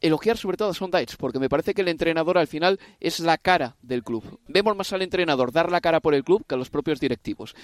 elogiar 0.00 0.36
sobre 0.36 0.56
todo 0.56 0.70
a 0.70 0.74
Sondaich, 0.74 1.16
porque 1.16 1.38
me 1.38 1.48
parece 1.48 1.74
que 1.74 1.82
el 1.82 1.88
entrenador 1.88 2.38
al 2.38 2.46
final 2.46 2.80
es 3.00 3.20
la 3.20 3.38
cara 3.38 3.76
del 3.82 4.02
club. 4.02 4.40
Vemos 4.48 4.76
más 4.76 4.92
al 4.92 5.02
entrenador 5.02 5.52
dar 5.52 5.70
la 5.70 5.80
cara 5.80 6.00
por 6.00 6.14
el 6.14 6.24
club 6.24 6.44
que 6.46 6.54
a 6.54 6.58
los 6.58 6.70
propios 6.70 7.00
directivos 7.00 7.54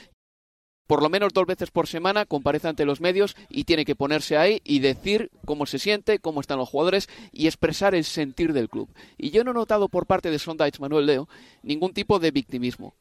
por 0.87 1.03
lo 1.03 1.09
menos 1.09 1.33
dos 1.33 1.47
veces 1.47 1.71
por 1.71 1.87
semana 1.89 2.27
comparece 2.27 2.69
ante 2.69 2.85
los 2.85 3.01
medios 3.01 3.37
y 3.49 3.65
tiene 3.65 3.85
que 3.85 3.97
ponerse 3.97 4.37
ahí 4.37 4.61
y 4.65 4.79
decir 4.79 5.31
cómo 5.45 5.67
se 5.67 5.79
siente, 5.79 6.19
cómo 6.19 6.41
están 6.41 6.59
los 6.59 6.69
jugadores 6.69 7.09
y 7.33 7.47
expresar 7.47 7.95
el 7.95 8.05
sentir 8.05 8.53
del 8.53 8.69
club. 8.69 8.89
Y 9.19 9.31
yo 9.31 9.45
no 9.45 9.51
he 9.51 9.55
notado 9.55 9.89
por 9.89 10.07
parte 10.07 10.31
de 10.31 10.39
Sondage 10.39 10.81
Manuel 10.81 11.07
Leo 11.07 11.29
ningún 11.63 11.93
tipo 11.93 12.19
de 12.19 12.31
victimismo, 12.31 12.95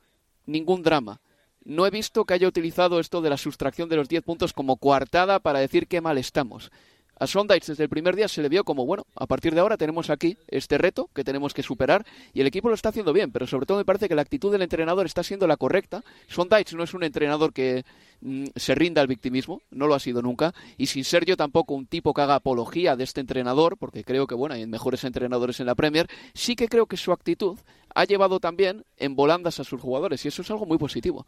ningún 0.46 0.84
drama. 0.84 1.22
No 1.64 1.86
he 1.86 1.90
visto 1.90 2.26
que 2.26 2.36
haya 2.36 2.48
utilizado 2.48 3.00
esto 3.00 3.22
de 3.22 3.30
la 3.30 3.38
sustracción 3.38 3.90
de 3.90 3.96
los 3.96 4.08
10 4.08 4.24
puntos 4.24 4.54
como 4.54 4.78
coartada 4.78 5.40
para 5.40 5.60
decir 5.60 5.88
qué 5.88 6.02
mal 6.02 6.18
estamos. 6.18 6.72
A 7.18 7.28
Sondage 7.28 7.68
desde 7.68 7.84
el 7.84 7.90
primer 7.90 8.16
día 8.16 8.28
se 8.28 8.42
le 8.42 8.50
vio 8.50 8.66
como, 8.66 8.86
bueno, 8.86 9.06
a 9.16 9.26
partir 9.26 9.54
de 9.54 9.62
ahora 9.62 9.78
tenemos 9.78 10.10
aquí 10.10 10.38
este 10.48 10.78
reto 10.78 11.10
que 11.14 11.24
tenemos 11.24 11.54
que 11.54 11.64
superar 11.64 12.06
y 12.34 12.42
el 12.42 12.48
equipo 12.48 12.68
lo 12.68 12.76
está 12.76 12.90
haciendo 12.90 13.14
bien, 13.14 13.32
pero 13.32 13.48
sobre 13.48 13.66
todo 13.66 13.78
me 13.78 13.86
parece 13.86 14.10
que 14.10 14.16
la 14.16 14.22
actitud 14.22 14.52
del 14.52 14.62
entrenador 14.62 15.06
está 15.06 15.24
siendo 15.24 15.48
la 15.48 15.56
correcta. 15.56 16.04
Sondage 16.28 16.76
no 16.76 16.84
es 16.84 16.94
un 16.94 17.04
entrenador 17.04 17.54
que 17.54 17.86
mm, 18.20 18.48
se 18.56 18.76
rinda 18.76 19.02
al 19.02 19.08
victimismo, 19.08 19.62
no 19.72 19.88
lo 19.88 19.96
ha 19.96 20.00
sido 20.00 20.22
nunca, 20.22 20.54
y 20.78 20.88
sin 20.88 21.06
ser 21.06 21.26
yo 21.26 21.38
tampoco 21.38 21.74
un 21.74 21.88
tipo 21.88 22.14
que 22.14 22.22
haga 22.22 22.36
apología 22.36 22.98
de 22.98 23.06
este 23.06 23.22
entrenador, 23.22 23.78
porque 23.78 24.04
creo 24.04 24.28
que, 24.28 24.36
bueno, 24.36 24.56
hay 24.56 24.66
mejores 24.68 25.06
entrenadores 25.06 25.62
en 25.62 25.68
la 25.68 25.76
Premier, 25.76 26.08
sí 26.34 26.56
que 26.58 26.68
creo 26.68 26.86
que 26.86 26.98
su 26.98 27.14
actitud 27.14 27.58
ha 27.94 28.04
llevado 28.04 28.42
también 28.42 28.84
en 28.98 29.16
volandas 29.16 29.60
a 29.62 29.64
sus 29.64 29.80
jugadores 29.80 30.26
y 30.26 30.28
eso 30.28 30.42
es 30.42 30.52
algo 30.52 30.66
muy 30.66 30.78
positivo. 30.78 31.26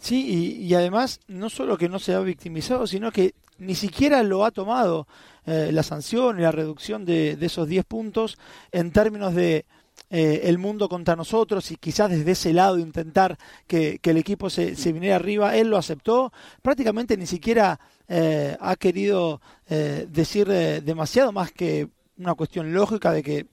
Sí, 0.00 0.58
y, 0.60 0.74
además 0.74 1.20
no 1.26 1.50
solo 1.50 1.76
que 1.76 1.88
no 1.88 1.98
se 1.98 2.14
ha 2.14 2.20
victimizado, 2.20 2.86
sino 2.86 3.10
que 3.10 3.34
ni 3.58 3.74
siquiera 3.74 4.22
lo 4.22 4.44
ha 4.44 4.52
tomado 4.52 5.08
eh, 5.44 5.70
la 5.72 5.82
sanción 5.82 6.38
y 6.38 6.42
la 6.42 6.52
reducción 6.52 7.04
de, 7.04 7.36
esos 7.40 7.66
10 7.66 7.84
puntos 7.84 8.38
en 8.70 8.92
términos 8.92 9.34
de 9.34 9.66
eh, 10.10 10.42
el 10.44 10.58
mundo 10.58 10.88
contra 10.88 11.16
nosotros 11.16 11.70
y 11.72 11.76
quizás 11.76 12.10
desde 12.10 12.30
ese 12.30 12.52
lado 12.52 12.78
intentar 12.78 13.36
que, 13.66 13.98
el 14.02 14.16
equipo 14.16 14.50
se, 14.50 14.76
se, 14.76 14.92
viniera 14.92 15.16
arriba. 15.16 15.56
Él 15.56 15.68
lo 15.68 15.76
aceptó, 15.76 16.32
prácticamente 16.62 17.16
ni 17.16 17.26
siquiera 17.26 17.80
eh, 18.06 18.56
ha 18.60 18.76
querido 18.76 19.40
decir 19.68 20.48
demasiado 20.48 21.30
más 21.30 21.52
que 21.52 21.88
una 22.16 22.34
cuestión 22.34 22.72
lógica 22.72 23.12
de 23.12 23.22
que 23.22 23.46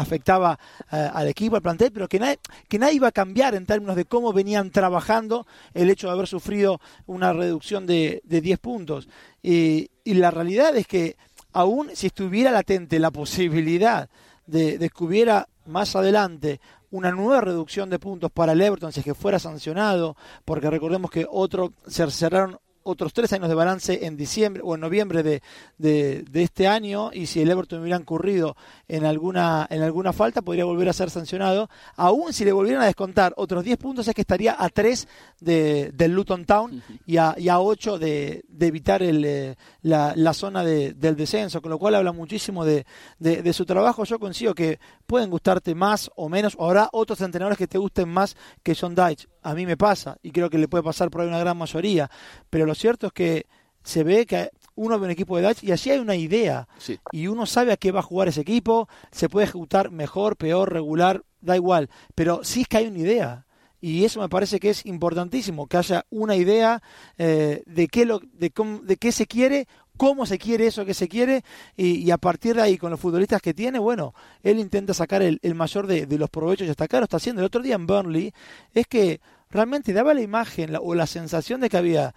afectaba 0.00 0.58
eh, 0.92 1.10
al 1.12 1.28
equipo, 1.28 1.56
al 1.56 1.62
plantel, 1.62 1.92
pero 1.92 2.08
que 2.08 2.18
nadie, 2.18 2.38
que 2.68 2.78
nadie 2.78 2.94
iba 2.94 3.08
a 3.08 3.12
cambiar 3.12 3.54
en 3.54 3.66
términos 3.66 3.96
de 3.96 4.04
cómo 4.04 4.32
venían 4.32 4.70
trabajando 4.70 5.46
el 5.74 5.90
hecho 5.90 6.06
de 6.06 6.12
haber 6.12 6.26
sufrido 6.26 6.80
una 7.06 7.32
reducción 7.32 7.86
de, 7.86 8.22
de 8.24 8.40
10 8.40 8.58
puntos. 8.58 9.08
Y, 9.42 9.90
y, 10.04 10.14
la 10.14 10.30
realidad 10.30 10.76
es 10.76 10.86
que 10.86 11.16
aún 11.52 11.90
si 11.94 12.08
estuviera 12.08 12.50
latente 12.50 12.98
la 12.98 13.10
posibilidad 13.12 14.08
de, 14.46 14.78
de 14.78 14.88
que 14.90 15.04
hubiera 15.04 15.48
más 15.66 15.94
adelante 15.96 16.60
una 16.90 17.10
nueva 17.10 17.42
reducción 17.42 17.90
de 17.90 17.98
puntos 17.98 18.30
para 18.30 18.52
el 18.52 18.62
Everton 18.62 18.92
si 18.92 19.00
es 19.00 19.04
que 19.04 19.14
fuera 19.14 19.38
sancionado, 19.38 20.16
porque 20.44 20.70
recordemos 20.70 21.10
que 21.10 21.26
otro 21.30 21.72
se 21.86 22.10
cerraron 22.10 22.58
otros 22.88 23.12
tres 23.12 23.32
años 23.32 23.48
de 23.48 23.54
balance 23.54 24.06
en 24.06 24.16
diciembre 24.16 24.62
o 24.64 24.74
en 24.74 24.80
noviembre 24.80 25.22
de, 25.22 25.42
de, 25.76 26.24
este 26.42 26.66
año 26.66 27.10
y 27.12 27.26
si 27.26 27.42
el 27.42 27.50
Everton 27.50 27.80
hubiera 27.80 27.98
incurrido 27.98 28.56
en 28.88 29.04
alguna, 29.04 29.66
en 29.70 29.82
alguna 29.82 30.12
falta 30.12 30.42
podría 30.42 30.64
volver 30.64 30.88
a 30.88 30.92
ser 30.92 31.10
sancionado. 31.10 31.68
Aún 31.96 32.32
si 32.32 32.44
le 32.44 32.52
volvieran 32.52 32.82
a 32.82 32.86
descontar 32.86 33.34
otros 33.36 33.64
10 33.64 33.76
puntos 33.78 34.08
es 34.08 34.14
que 34.14 34.22
estaría 34.22 34.56
a 34.58 34.68
3 34.70 35.06
de, 35.40 35.90
del 35.94 36.12
Luton 36.12 36.46
Town 36.46 36.82
y 37.06 37.18
a, 37.18 37.34
y 37.36 37.48
a 37.48 37.60
8 37.60 37.98
de, 37.98 38.44
de 38.48 38.66
evitar 38.66 39.02
el, 39.02 39.24
eh, 39.24 39.56
la, 39.82 40.14
la, 40.16 40.32
zona 40.32 40.64
de, 40.64 40.94
del 40.94 41.16
descenso, 41.16 41.60
con 41.60 41.70
lo 41.70 41.78
cual 41.78 41.94
habla 41.94 42.12
muchísimo 42.12 42.64
de, 42.64 42.86
de, 43.18 43.52
su 43.52 43.66
trabajo. 43.66 44.04
Yo 44.04 44.18
consigo 44.18 44.54
que 44.54 44.78
pueden 45.06 45.30
gustarte 45.30 45.74
más 45.74 46.10
o 46.16 46.28
menos, 46.28 46.54
o 46.58 46.66
habrá 46.66 46.88
otros 46.92 47.20
entrenadores 47.20 47.58
que 47.58 47.66
te 47.66 47.78
gusten 47.78 48.08
más 48.08 48.36
que 48.62 48.74
John 48.74 48.94
Deitch. 48.94 49.28
A 49.42 49.54
mí 49.54 49.66
me 49.66 49.76
pasa 49.76 50.18
y 50.22 50.30
creo 50.30 50.50
que 50.50 50.58
le 50.58 50.68
puede 50.68 50.84
pasar 50.84 51.10
por 51.10 51.20
ahí 51.20 51.28
una 51.28 51.38
gran 51.38 51.56
mayoría, 51.56 52.10
pero 52.50 52.66
lo 52.66 52.74
cierto 52.74 53.08
es 53.08 53.12
que 53.12 53.46
se 53.82 54.04
ve 54.04 54.26
que 54.26 54.50
uno 54.74 54.98
ve 54.98 55.06
un 55.06 55.10
equipo 55.10 55.36
de 55.36 55.46
Dutch 55.46 55.64
y 55.64 55.72
allí 55.72 55.90
hay 55.90 55.98
una 55.98 56.16
idea 56.16 56.68
y 57.10 57.26
uno 57.26 57.46
sabe 57.46 57.72
a 57.72 57.76
qué 57.76 57.90
va 57.90 58.00
a 58.00 58.02
jugar 58.02 58.28
ese 58.28 58.42
equipo, 58.42 58.88
se 59.10 59.28
puede 59.28 59.46
ejecutar 59.46 59.90
mejor, 59.90 60.36
peor, 60.36 60.72
regular, 60.72 61.22
da 61.40 61.56
igual, 61.56 61.88
pero 62.14 62.44
sí 62.44 62.62
es 62.62 62.68
que 62.68 62.76
hay 62.78 62.86
una 62.86 62.98
idea 62.98 63.46
y 63.80 64.04
eso 64.04 64.20
me 64.20 64.28
parece 64.28 64.58
que 64.58 64.70
es 64.70 64.84
importantísimo, 64.86 65.66
que 65.66 65.76
haya 65.76 66.04
una 66.10 66.36
idea 66.36 66.82
eh, 67.16 67.62
de, 67.66 67.88
qué 67.88 68.04
lo, 68.04 68.20
de, 68.20 68.52
de 68.82 68.96
qué 68.96 69.12
se 69.12 69.26
quiere, 69.26 69.68
cómo 69.98 70.24
se 70.24 70.38
quiere 70.38 70.66
eso 70.66 70.86
que 70.86 70.94
se 70.94 71.08
quiere 71.08 71.44
y, 71.76 72.10
a 72.10 72.16
partir 72.16 72.56
de 72.56 72.62
ahí 72.62 72.78
con 72.78 72.90
los 72.90 73.00
futbolistas 73.00 73.42
que 73.42 73.52
tiene, 73.52 73.78
bueno, 73.78 74.14
él 74.42 74.58
intenta 74.58 74.94
sacar 74.94 75.22
el, 75.22 75.40
mayor 75.54 75.86
de, 75.86 76.06
los 76.18 76.30
provechos 76.30 76.66
y 76.66 76.70
hasta 76.70 76.84
acá 76.84 76.98
lo 76.98 77.04
está 77.04 77.18
haciendo. 77.18 77.42
El 77.42 77.46
otro 77.46 77.60
día 77.60 77.74
en 77.74 77.86
Burnley 77.86 78.32
es 78.72 78.86
que 78.86 79.20
realmente 79.50 79.92
daba 79.92 80.14
la 80.14 80.22
imagen 80.22 80.76
o 80.80 80.94
la 80.94 81.06
sensación 81.06 81.60
de 81.60 81.68
que 81.68 81.76
había 81.76 82.14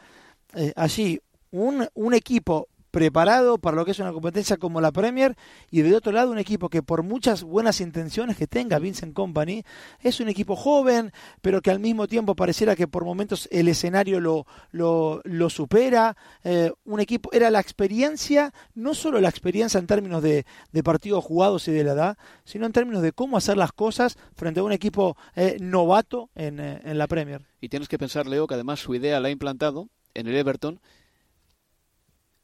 eh, 0.53 0.73
allí 0.75 1.19
un, 1.51 1.87
un 1.93 2.13
equipo 2.13 2.69
preparado 2.91 3.57
para 3.57 3.77
lo 3.77 3.85
que 3.85 3.91
es 3.91 3.99
una 3.99 4.11
competencia 4.11 4.57
como 4.57 4.81
la 4.81 4.91
Premier. 4.91 5.35
Y 5.69 5.81
de 5.81 5.95
otro 5.95 6.11
lado 6.11 6.31
un 6.31 6.37
equipo 6.37 6.69
que 6.69 6.83
por 6.83 7.03
muchas 7.03 7.43
buenas 7.43 7.81
intenciones 7.81 8.37
que 8.37 8.47
tenga 8.47 8.79
Vincent 8.79 9.13
Company 9.13 9.63
es 10.01 10.19
un 10.19 10.29
equipo 10.29 10.55
joven 10.55 11.11
pero 11.41 11.61
que 11.61 11.71
al 11.71 11.79
mismo 11.79 12.07
tiempo 12.07 12.35
pareciera 12.35 12.75
que 12.75 12.87
por 12.87 13.05
momentos 13.05 13.47
el 13.51 13.67
escenario 13.67 14.19
lo, 14.19 14.45
lo, 14.71 15.21
lo 15.23 15.49
supera. 15.49 16.15
Eh, 16.43 16.71
un 16.85 16.99
equipo 16.99 17.29
era 17.33 17.49
la 17.49 17.59
experiencia 17.59 18.53
no 18.75 18.93
solo 18.93 19.19
la 19.21 19.29
experiencia 19.29 19.79
en 19.79 19.87
términos 19.87 20.21
de, 20.21 20.45
de, 20.71 20.83
partidos 20.83 21.23
jugados 21.23 21.67
y 21.67 21.71
de 21.71 21.83
la 21.83 21.93
edad 21.93 22.17
sino 22.43 22.65
en 22.65 22.73
términos 22.73 23.01
de 23.01 23.13
cómo 23.13 23.37
hacer 23.37 23.57
las 23.57 23.71
cosas 23.71 24.17
frente 24.35 24.59
a 24.59 24.63
un 24.63 24.71
equipo 24.71 25.15
eh, 25.35 25.57
novato 25.59 26.29
en, 26.35 26.59
eh, 26.59 26.81
en 26.83 26.97
la 26.97 27.07
Premier. 27.07 27.41
Y 27.61 27.69
tienes 27.69 27.87
que 27.87 27.97
pensar 27.97 28.27
Leo 28.27 28.47
que 28.47 28.55
además 28.55 28.79
su 28.79 28.93
idea 28.95 29.19
la 29.19 29.29
ha 29.29 29.31
implantado 29.31 29.87
en 30.13 30.27
el 30.27 30.35
Everton 30.35 30.81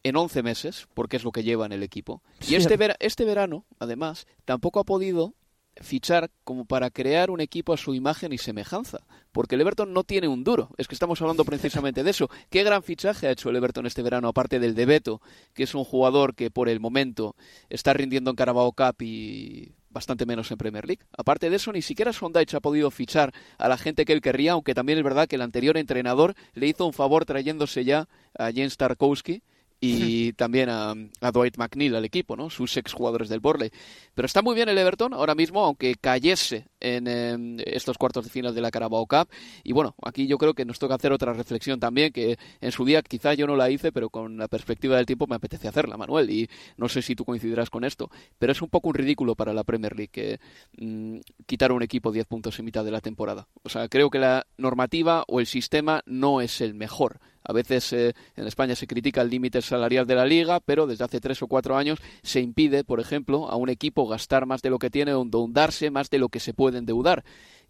en 0.08 0.16
11 0.16 0.44
meses, 0.44 0.88
porque 0.94 1.18
es 1.18 1.24
lo 1.24 1.32
que 1.32 1.44
lleva 1.44 1.66
en 1.66 1.72
el 1.72 1.84
equipo. 1.84 2.22
Y 2.48 2.56
este, 2.56 2.78
este 3.00 3.26
verano, 3.26 3.66
además, 3.80 4.26
tampoco 4.46 4.80
ha 4.80 4.84
podido 4.84 5.34
fichar 5.82 6.32
como 6.44 6.66
para 6.66 6.90
crear 6.90 7.30
un 7.30 7.42
equipo 7.42 7.74
a 7.74 7.78
su 7.78 7.94
imagen 7.94 8.34
y 8.34 8.38
semejanza, 8.38 9.00
porque 9.32 9.56
el 9.56 9.62
Everton 9.62 9.94
no 9.94 10.04
tiene 10.04 10.28
un 10.28 10.44
duro, 10.44 10.70
es 10.78 10.88
que 10.88 10.96
estamos 10.96 11.22
hablando 11.22 11.46
precisamente 11.46 12.04
de 12.04 12.12
eso. 12.12 12.30
¿Qué 12.50 12.64
gran 12.64 12.84
fichaje 12.84 13.28
ha 13.28 13.32
hecho 13.32 13.50
el 13.50 13.56
Everton 13.56 13.86
este 13.86 14.02
verano, 14.02 14.28
aparte 14.28 14.60
del 14.60 14.76
de 14.76 14.86
Beto, 14.86 15.22
que 15.54 15.64
es 15.64 15.76
un 15.76 15.84
jugador 15.84 16.36
que 16.36 16.52
por 16.52 16.70
el 16.70 16.80
momento 16.80 17.36
está 17.70 17.94
rindiendo 17.94 18.32
en 18.32 18.36
Carabao 18.36 18.72
Cup 18.72 19.02
y 19.02 19.74
bastante 19.90 20.26
menos 20.26 20.52
en 20.52 20.58
Premier 20.58 20.86
League. 20.86 21.04
Aparte 21.18 21.50
de 21.50 21.56
eso, 21.56 21.72
ni 21.72 21.82
siquiera 21.82 22.14
Sondage 22.14 22.56
ha 22.56 22.60
podido 22.60 22.92
fichar 22.92 23.34
a 23.58 23.68
la 23.68 23.78
gente 23.78 24.06
que 24.06 24.14
él 24.14 24.22
querría, 24.22 24.52
aunque 24.52 24.76
también 24.76 25.00
es 25.00 25.04
verdad 25.04 25.28
que 25.28 25.38
el 25.38 25.42
anterior 25.42 25.78
entrenador 25.78 26.36
le 26.54 26.68
hizo 26.68 26.86
un 26.86 26.94
favor 26.94 27.26
trayéndose 27.26 27.84
ya 27.84 28.08
a 28.38 28.52
Jens 28.52 28.78
Tarkowski, 28.78 29.42
y 29.80 30.34
también 30.34 30.70
a, 30.70 30.96
Dwight 31.32 31.58
McNeil 31.58 31.96
al 31.96 32.06
equipo, 32.06 32.36
¿no? 32.36 32.50
Sus 32.50 32.76
ex 32.78 32.94
jugadores 32.94 33.30
del 33.30 33.40
Borley. 33.40 33.72
Pero 34.16 34.26
está 34.26 34.42
muy 34.42 34.56
bien 34.56 34.70
el 34.70 34.78
Everton 34.78 35.14
ahora 35.14 35.36
mismo, 35.36 35.64
aunque 35.64 35.96
cayese 35.96 36.66
en 36.80 37.08
em, 37.08 37.58
estos 37.66 37.98
cuartos 37.98 38.26
de 38.26 38.32
final 38.32 38.56
de 38.56 38.62
la 38.62 38.72
Carabao 38.72 39.06
Cup. 39.06 39.30
Y 39.64 39.74
bueno, 39.74 39.96
aquí 40.04 40.26
yo 40.28 40.38
creo 40.38 40.54
que 40.54 40.66
nos 40.66 40.80
toca 40.80 40.96
hacer 40.96 41.12
otra 41.12 41.34
reflexión 41.34 41.80
también, 41.80 42.12
que 42.12 42.38
en 42.60 42.72
su 42.72 42.86
día 42.86 43.02
quizá 43.04 43.34
yo 43.36 43.46
no 43.46 43.56
la 43.56 43.70
hice, 43.70 43.92
pero 43.92 44.10
con 44.10 44.38
la 44.38 44.48
perspectiva 44.48 44.98
del 44.98 45.06
tiempo 45.06 45.28
me 45.28 45.36
apetece 45.36 45.68
hacerla, 45.68 45.98
Manuel. 45.98 46.30
Y 46.32 46.50
no 46.78 46.90
sé 46.90 47.02
si 47.02 47.16
tú 47.16 47.24
coincidirás 47.24 47.70
con 47.70 47.84
esto, 47.84 48.10
pero 48.40 48.52
es 48.52 48.62
un 48.62 48.70
poco 48.70 48.90
un 48.90 48.96
ridículo 48.96 49.36
para 49.36 49.54
la 49.54 49.64
Premier 49.64 49.96
League 49.96 50.12
que 50.12 50.40
mm, 50.78 51.20
quitar 51.46 51.72
a 51.72 51.76
un 51.76 51.84
equipo 51.84 52.12
10 52.12 52.26
puntos 52.26 52.58
en 52.58 52.66
mitad 52.66 52.84
de 52.84 52.92
la 52.92 53.02
temporada. 53.02 53.48
O 53.64 53.70
sea, 53.70 53.88
creo 53.90 54.10
que 54.10 54.20
la 54.20 54.48
normativa 54.58 55.24
o 55.28 55.40
el 55.40 55.46
sistema 55.46 56.02
no 56.06 56.42
es 56.42 56.62
el 56.62 56.74
mejor 56.74 57.20
a 57.48 57.54
veces 57.54 57.94
eh, 57.94 58.14
en 58.36 58.46
España 58.46 58.76
se 58.76 58.88
critica 58.88 59.22
el 59.22 59.30
límite 59.30 59.62
salarial 59.62 60.06
de 60.06 60.16
la 60.16 60.26
liga, 60.26 60.60
pero 60.60 60.86
desde 60.86 61.06
hace 61.06 61.22
tres 61.22 61.42
o 61.42 61.48
cuatro 61.48 61.78
años 61.78 62.00
se 62.22 62.42
impide, 62.42 62.84
por 62.84 63.00
ejemplo, 63.00 63.50
a 63.50 63.56
un 63.56 63.70
equipo 63.70 64.06
gastar 64.06 64.46
más 64.46 64.62
de 64.62 64.70
lo 64.70 64.80
que 64.80 64.90
tiene 64.90 65.14
o 65.14 65.22
endeudarse 65.22 65.90
más 65.90 66.10
de 66.10 66.20
lo 66.20 66.28
que 66.28 66.42
se 66.42 66.54
puede 66.54 66.78
endeudar. 66.80 67.24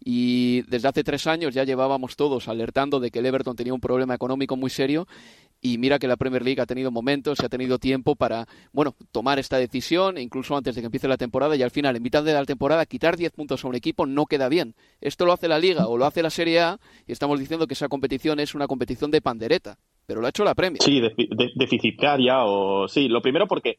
Y 0.04 0.62
desde 0.62 0.88
hace 0.88 1.04
tres 1.04 1.28
años 1.28 1.54
ya 1.54 1.62
llevábamos 1.62 2.16
todos 2.16 2.48
alertando 2.48 2.98
de 2.98 3.12
que 3.12 3.20
el 3.20 3.26
Everton 3.26 3.54
tenía 3.54 3.74
un 3.74 3.80
problema 3.80 4.14
económico 4.14 4.56
muy 4.56 4.70
serio 4.70 5.06
y 5.60 5.78
mira 5.78 5.98
que 5.98 6.06
la 6.06 6.16
Premier 6.16 6.44
League 6.44 6.60
ha 6.60 6.66
tenido 6.66 6.90
momentos 6.90 7.38
y 7.40 7.44
ha 7.44 7.48
tenido 7.48 7.78
tiempo 7.78 8.14
para, 8.14 8.46
bueno, 8.72 8.94
tomar 9.12 9.38
esta 9.38 9.58
decisión, 9.58 10.18
incluso 10.18 10.56
antes 10.56 10.74
de 10.74 10.82
que 10.82 10.86
empiece 10.86 11.08
la 11.08 11.16
temporada, 11.16 11.56
y 11.56 11.62
al 11.62 11.70
final, 11.70 11.96
en 11.96 12.02
mitad 12.02 12.22
de 12.22 12.32
la 12.32 12.44
temporada, 12.44 12.86
quitar 12.86 13.16
10 13.16 13.32
puntos 13.32 13.64
a 13.64 13.68
un 13.68 13.74
equipo 13.74 14.06
no 14.06 14.26
queda 14.26 14.48
bien. 14.48 14.74
Esto 15.00 15.26
lo 15.26 15.32
hace 15.32 15.48
la 15.48 15.58
Liga 15.58 15.88
o 15.88 15.98
lo 15.98 16.06
hace 16.06 16.22
la 16.22 16.30
Serie 16.30 16.60
A, 16.60 16.78
y 17.06 17.12
estamos 17.12 17.40
diciendo 17.40 17.66
que 17.66 17.74
esa 17.74 17.88
competición 17.88 18.40
es 18.40 18.54
una 18.54 18.66
competición 18.66 19.10
de 19.10 19.20
pandereta, 19.20 19.78
pero 20.06 20.20
lo 20.20 20.26
ha 20.26 20.30
hecho 20.30 20.44
la 20.44 20.54
Premier. 20.54 20.82
Sí, 20.82 21.00
deficitaria 21.56 22.44
o... 22.44 22.86
Sí, 22.88 23.08
lo 23.08 23.20
primero 23.20 23.46
porque 23.46 23.78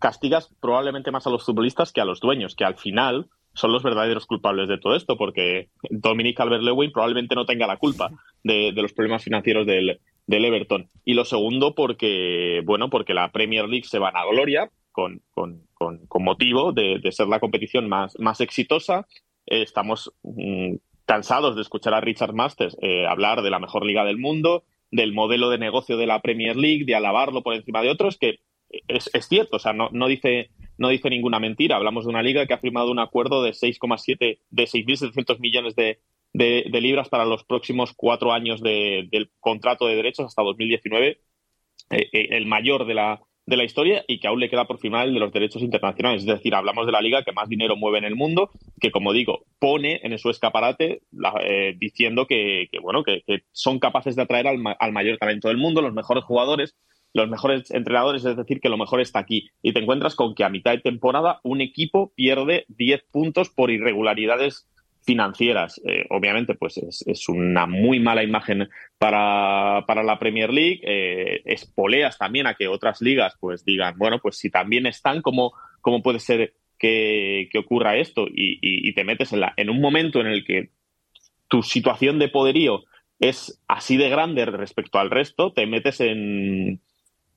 castigas 0.00 0.52
probablemente 0.60 1.12
más 1.12 1.26
a 1.26 1.30
los 1.30 1.44
futbolistas 1.44 1.92
que 1.92 2.00
a 2.00 2.04
los 2.04 2.18
dueños, 2.20 2.56
que 2.56 2.64
al 2.64 2.76
final 2.76 3.28
son 3.54 3.70
los 3.70 3.82
verdaderos 3.82 4.26
culpables 4.26 4.68
de 4.68 4.78
todo 4.78 4.96
esto, 4.96 5.16
porque 5.16 5.68
Dominic 5.90 6.38
Calvert-Lewin 6.38 6.90
probablemente 6.90 7.34
no 7.34 7.44
tenga 7.44 7.66
la 7.66 7.76
culpa 7.76 8.10
de 8.42 8.72
los 8.72 8.94
problemas 8.94 9.22
financieros 9.22 9.66
del, 9.66 10.00
del 10.26 10.44
Everton. 10.44 10.88
Y 11.04 11.14
lo 11.14 11.24
segundo, 11.24 11.74
porque, 11.74 12.62
bueno, 12.64 12.90
porque 12.90 13.14
la 13.14 13.30
Premier 13.32 13.68
League 13.68 13.84
se 13.84 13.98
va 13.98 14.08
a 14.08 14.26
gloria 14.30 14.70
con, 14.92 15.22
con, 15.30 15.66
con, 15.74 16.22
motivo 16.22 16.72
de, 16.72 17.00
ser 17.10 17.28
la 17.28 17.40
competición 17.40 17.88
más, 17.88 18.18
más 18.18 18.40
exitosa. 18.40 19.06
Eh, 19.46 19.62
estamos 19.62 20.12
mm, 20.22 20.74
cansados 21.06 21.56
de 21.56 21.62
escuchar 21.62 21.94
a 21.94 22.00
Richard 22.00 22.34
Masters 22.34 22.76
eh, 22.80 23.06
hablar 23.06 23.42
de 23.42 23.50
la 23.50 23.58
mejor 23.58 23.84
liga 23.84 24.04
del 24.04 24.18
mundo, 24.18 24.64
del 24.90 25.12
modelo 25.12 25.50
de 25.50 25.58
negocio 25.58 25.96
de 25.96 26.06
la 26.06 26.20
Premier 26.20 26.56
League, 26.56 26.84
de 26.84 26.94
alabarlo 26.94 27.42
por 27.42 27.54
encima 27.54 27.82
de 27.82 27.90
otros, 27.90 28.18
que 28.18 28.40
es, 28.88 29.10
es 29.12 29.26
cierto, 29.26 29.56
o 29.56 29.60
sea, 29.60 29.72
no, 29.72 29.88
no, 29.92 30.06
dice, 30.06 30.50
no 30.78 30.88
dice 30.88 31.10
ninguna 31.10 31.40
mentira. 31.40 31.76
Hablamos 31.76 32.04
de 32.04 32.10
una 32.10 32.22
liga 32.22 32.46
que 32.46 32.54
ha 32.54 32.58
firmado 32.58 32.90
un 32.90 32.98
acuerdo 32.98 33.42
de 33.42 33.50
6,7, 33.50 34.38
de 34.50 34.62
6.700 34.64 35.40
millones 35.40 35.74
de, 35.74 35.98
de, 36.32 36.64
libras 36.80 37.08
para 37.08 37.24
los 37.24 37.44
próximos 37.44 37.92
cuatro 37.94 38.32
años 38.32 38.62
del 38.62 39.30
contrato 39.40 39.86
de 39.86 39.96
derechos 39.96 40.26
hasta 40.26 40.42
2019, 40.42 41.20
eh, 41.90 42.08
eh, 42.12 42.28
el 42.30 42.46
mayor 42.46 42.86
de 42.86 42.94
la, 42.94 43.20
de 43.44 43.56
la 43.56 43.64
historia 43.64 44.04
y 44.06 44.20
que 44.20 44.28
aún 44.28 44.40
le 44.40 44.48
queda 44.48 44.66
por 44.66 44.78
firmar 44.78 45.06
el 45.06 45.14
de 45.14 45.20
los 45.20 45.32
derechos 45.32 45.62
internacionales. 45.62 46.22
Es 46.22 46.26
decir, 46.26 46.54
hablamos 46.54 46.86
de 46.86 46.92
la 46.92 47.00
liga 47.00 47.22
que 47.22 47.32
más 47.32 47.48
dinero 47.48 47.76
mueve 47.76 47.98
en 47.98 48.04
el 48.04 48.14
mundo, 48.14 48.50
que 48.80 48.90
como 48.90 49.12
digo, 49.12 49.44
pone 49.58 50.00
en 50.02 50.16
su 50.18 50.30
escaparate 50.30 51.02
eh, 51.44 51.74
diciendo 51.78 52.26
que, 52.26 52.68
bueno, 52.80 53.02
que, 53.02 53.22
son 53.52 53.78
capaces 53.78 54.16
de 54.16 54.22
atraer 54.22 54.46
al, 54.46 54.62
al, 54.78 54.92
mayor 54.92 55.18
talento 55.18 55.48
del 55.48 55.58
mundo, 55.58 55.82
los 55.82 55.92
mejores 55.92 56.24
jugadores, 56.24 56.76
los 57.12 57.28
mejores 57.28 57.70
entrenadores, 57.70 58.24
es 58.24 58.36
decir, 58.36 58.60
que 58.60 58.70
lo 58.70 58.78
mejor 58.78 59.00
está 59.00 59.18
aquí. 59.18 59.50
Y 59.60 59.72
te 59.72 59.80
encuentras 59.80 60.14
con 60.14 60.34
que 60.34 60.44
a 60.44 60.48
mitad 60.48 60.72
de 60.72 60.78
temporada 60.78 61.40
un 61.42 61.60
equipo 61.60 62.12
pierde 62.14 62.64
10 62.68 63.04
puntos 63.10 63.50
por 63.50 63.70
irregularidades 63.70 64.66
financieras. 65.04 65.80
Eh, 65.84 66.06
obviamente, 66.10 66.54
pues 66.54 66.78
es, 66.78 67.28
una 67.28 67.66
muy 67.66 68.00
mala 68.00 68.22
imagen 68.22 68.68
para, 68.98 69.84
para 69.86 70.02
la 70.02 70.18
Premier 70.18 70.52
League. 70.52 70.80
Eh, 70.82 71.42
espoleas 71.44 72.18
también 72.18 72.46
a 72.46 72.54
que 72.54 72.68
otras 72.68 73.00
ligas 73.00 73.36
pues 73.40 73.64
digan, 73.64 73.96
bueno, 73.98 74.18
pues 74.20 74.36
si 74.38 74.50
también 74.50 74.86
están, 74.86 75.22
¿cómo, 75.22 75.52
cómo 75.80 76.02
puede 76.02 76.20
ser 76.20 76.54
que, 76.78 77.48
ocurra 77.58 77.96
esto? 77.96 78.26
Y, 78.28 78.92
te 78.94 79.04
metes 79.04 79.32
en, 79.32 79.40
la, 79.40 79.54
en 79.56 79.70
un 79.70 79.80
momento 79.80 80.20
en 80.20 80.26
el 80.26 80.44
que 80.44 80.70
tu 81.48 81.62
situación 81.62 82.18
de 82.18 82.28
poderío 82.28 82.84
es 83.20 83.60
así 83.68 83.96
de 83.96 84.08
grande 84.08 84.44
respecto 84.46 84.98
al 84.98 85.10
resto, 85.10 85.52
te 85.52 85.66
metes 85.66 86.00
en 86.00 86.80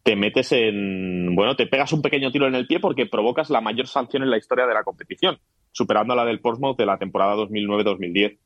te 0.05 0.15
metes 0.15 0.51
en, 0.51 1.35
bueno, 1.35 1.55
te 1.55 1.65
pegas 1.65 1.91
un 1.91 2.03
pequeño 2.03 2.31
tiro 2.31 2.45
en 2.45 2.53
el 2.53 2.67
pie 2.67 2.79
porque 2.79 3.07
provocas 3.07 3.49
la 3.49 3.59
mayor 3.59 3.87
sanción 3.87 4.21
en 4.21 4.29
la 4.29 4.37
historia 4.37 4.67
de 4.67 4.75
la 4.75 4.83
competición 4.83 5.39
superando 5.71 6.13
a 6.13 6.15
la 6.15 6.25
del 6.25 6.41
Portsmouth 6.41 6.77
de 6.77 6.85
la 6.85 6.99
temporada 6.99 7.35
2009-2010. 7.35 8.37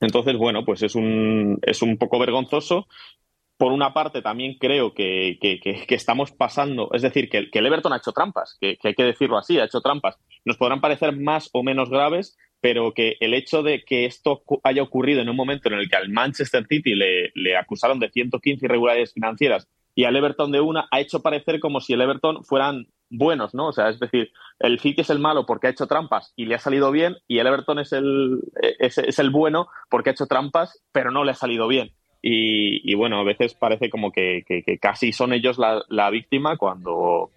Entonces, 0.00 0.36
bueno, 0.36 0.64
pues 0.64 0.84
es 0.84 0.94
un, 0.94 1.58
es 1.62 1.82
un 1.82 1.98
poco 1.98 2.20
vergonzoso. 2.20 2.86
Por 3.56 3.72
una 3.72 3.92
parte, 3.92 4.22
también 4.22 4.56
creo 4.56 4.94
que, 4.94 5.36
estamos 5.88 6.30
pasando, 6.30 6.90
es 6.92 7.02
decir, 7.02 7.28
que, 7.28 7.48
el 7.52 7.66
Everton 7.66 7.92
ha 7.92 7.96
hecho 7.96 8.12
trampas, 8.12 8.56
que, 8.60 8.78
hay 8.80 8.94
que 8.94 9.02
decirlo 9.02 9.36
así, 9.36 9.58
ha 9.58 9.64
hecho 9.64 9.80
trampas. 9.80 10.16
Nos 10.44 10.58
podrán 10.58 10.80
parecer 10.80 11.16
más 11.16 11.50
o 11.52 11.64
menos 11.64 11.90
graves, 11.90 12.36
pero 12.60 12.94
que 12.94 13.16
el 13.18 13.34
hecho 13.34 13.64
de 13.64 13.82
que 13.84 14.04
esto 14.04 14.44
haya 14.62 14.82
ocurrido 14.84 15.22
en 15.22 15.28
un 15.28 15.36
momento 15.36 15.68
en 15.68 15.74
el 15.74 15.88
que 15.88 15.96
al 15.96 16.08
Manchester 16.08 16.64
City 16.68 16.94
le, 16.94 17.32
le 17.34 17.56
acusaron 17.56 17.98
de 17.98 18.10
115 18.10 18.64
irregularidades 18.64 19.12
financieras 19.12 19.68
y 19.94 20.04
al 20.04 20.16
Everton 20.16 20.50
de 20.52 20.60
una, 20.60 20.86
ha 20.90 21.00
hecho 21.00 21.22
parecer 21.22 21.60
como 21.60 21.80
si 21.80 21.92
el 21.92 22.00
Everton 22.00 22.44
fueran 22.44 22.86
buenos, 23.10 23.54
¿no? 23.54 23.68
O 23.68 23.72
sea, 23.72 23.88
es 23.90 24.00
decir, 24.00 24.32
el 24.58 24.78
City 24.80 25.02
es 25.02 25.10
el 25.10 25.18
malo 25.18 25.46
porque 25.46 25.68
ha 25.68 25.70
hecho 25.70 25.86
trampas 25.86 26.32
y 26.36 26.46
le 26.46 26.56
ha 26.56 26.58
salido 26.58 26.90
bien, 26.90 27.16
y 27.28 27.38
el 27.38 27.46
Everton 27.46 27.78
es 27.78 27.92
el, 27.92 28.40
es, 28.78 28.98
es 28.98 29.18
el 29.18 29.30
bueno 29.30 29.68
porque 29.90 30.10
ha 30.10 30.12
hecho 30.12 30.26
trampas, 30.26 30.82
pero 30.92 31.10
no 31.10 31.24
le 31.24 31.32
ha 31.32 31.36
salido 31.36 31.68
bien. 31.68 31.92
Y, 32.26 32.94
bueno, 32.94 33.18
a 33.18 33.22
veces 33.22 33.52
parece 33.52 33.90
como 33.90 34.10
que, 34.10 34.44
casi 34.80 35.12
son 35.12 35.34
ellos 35.34 35.58
la, 35.58 35.82
la, 35.90 36.08
víctima 36.08 36.56
cuando, 36.56 37.30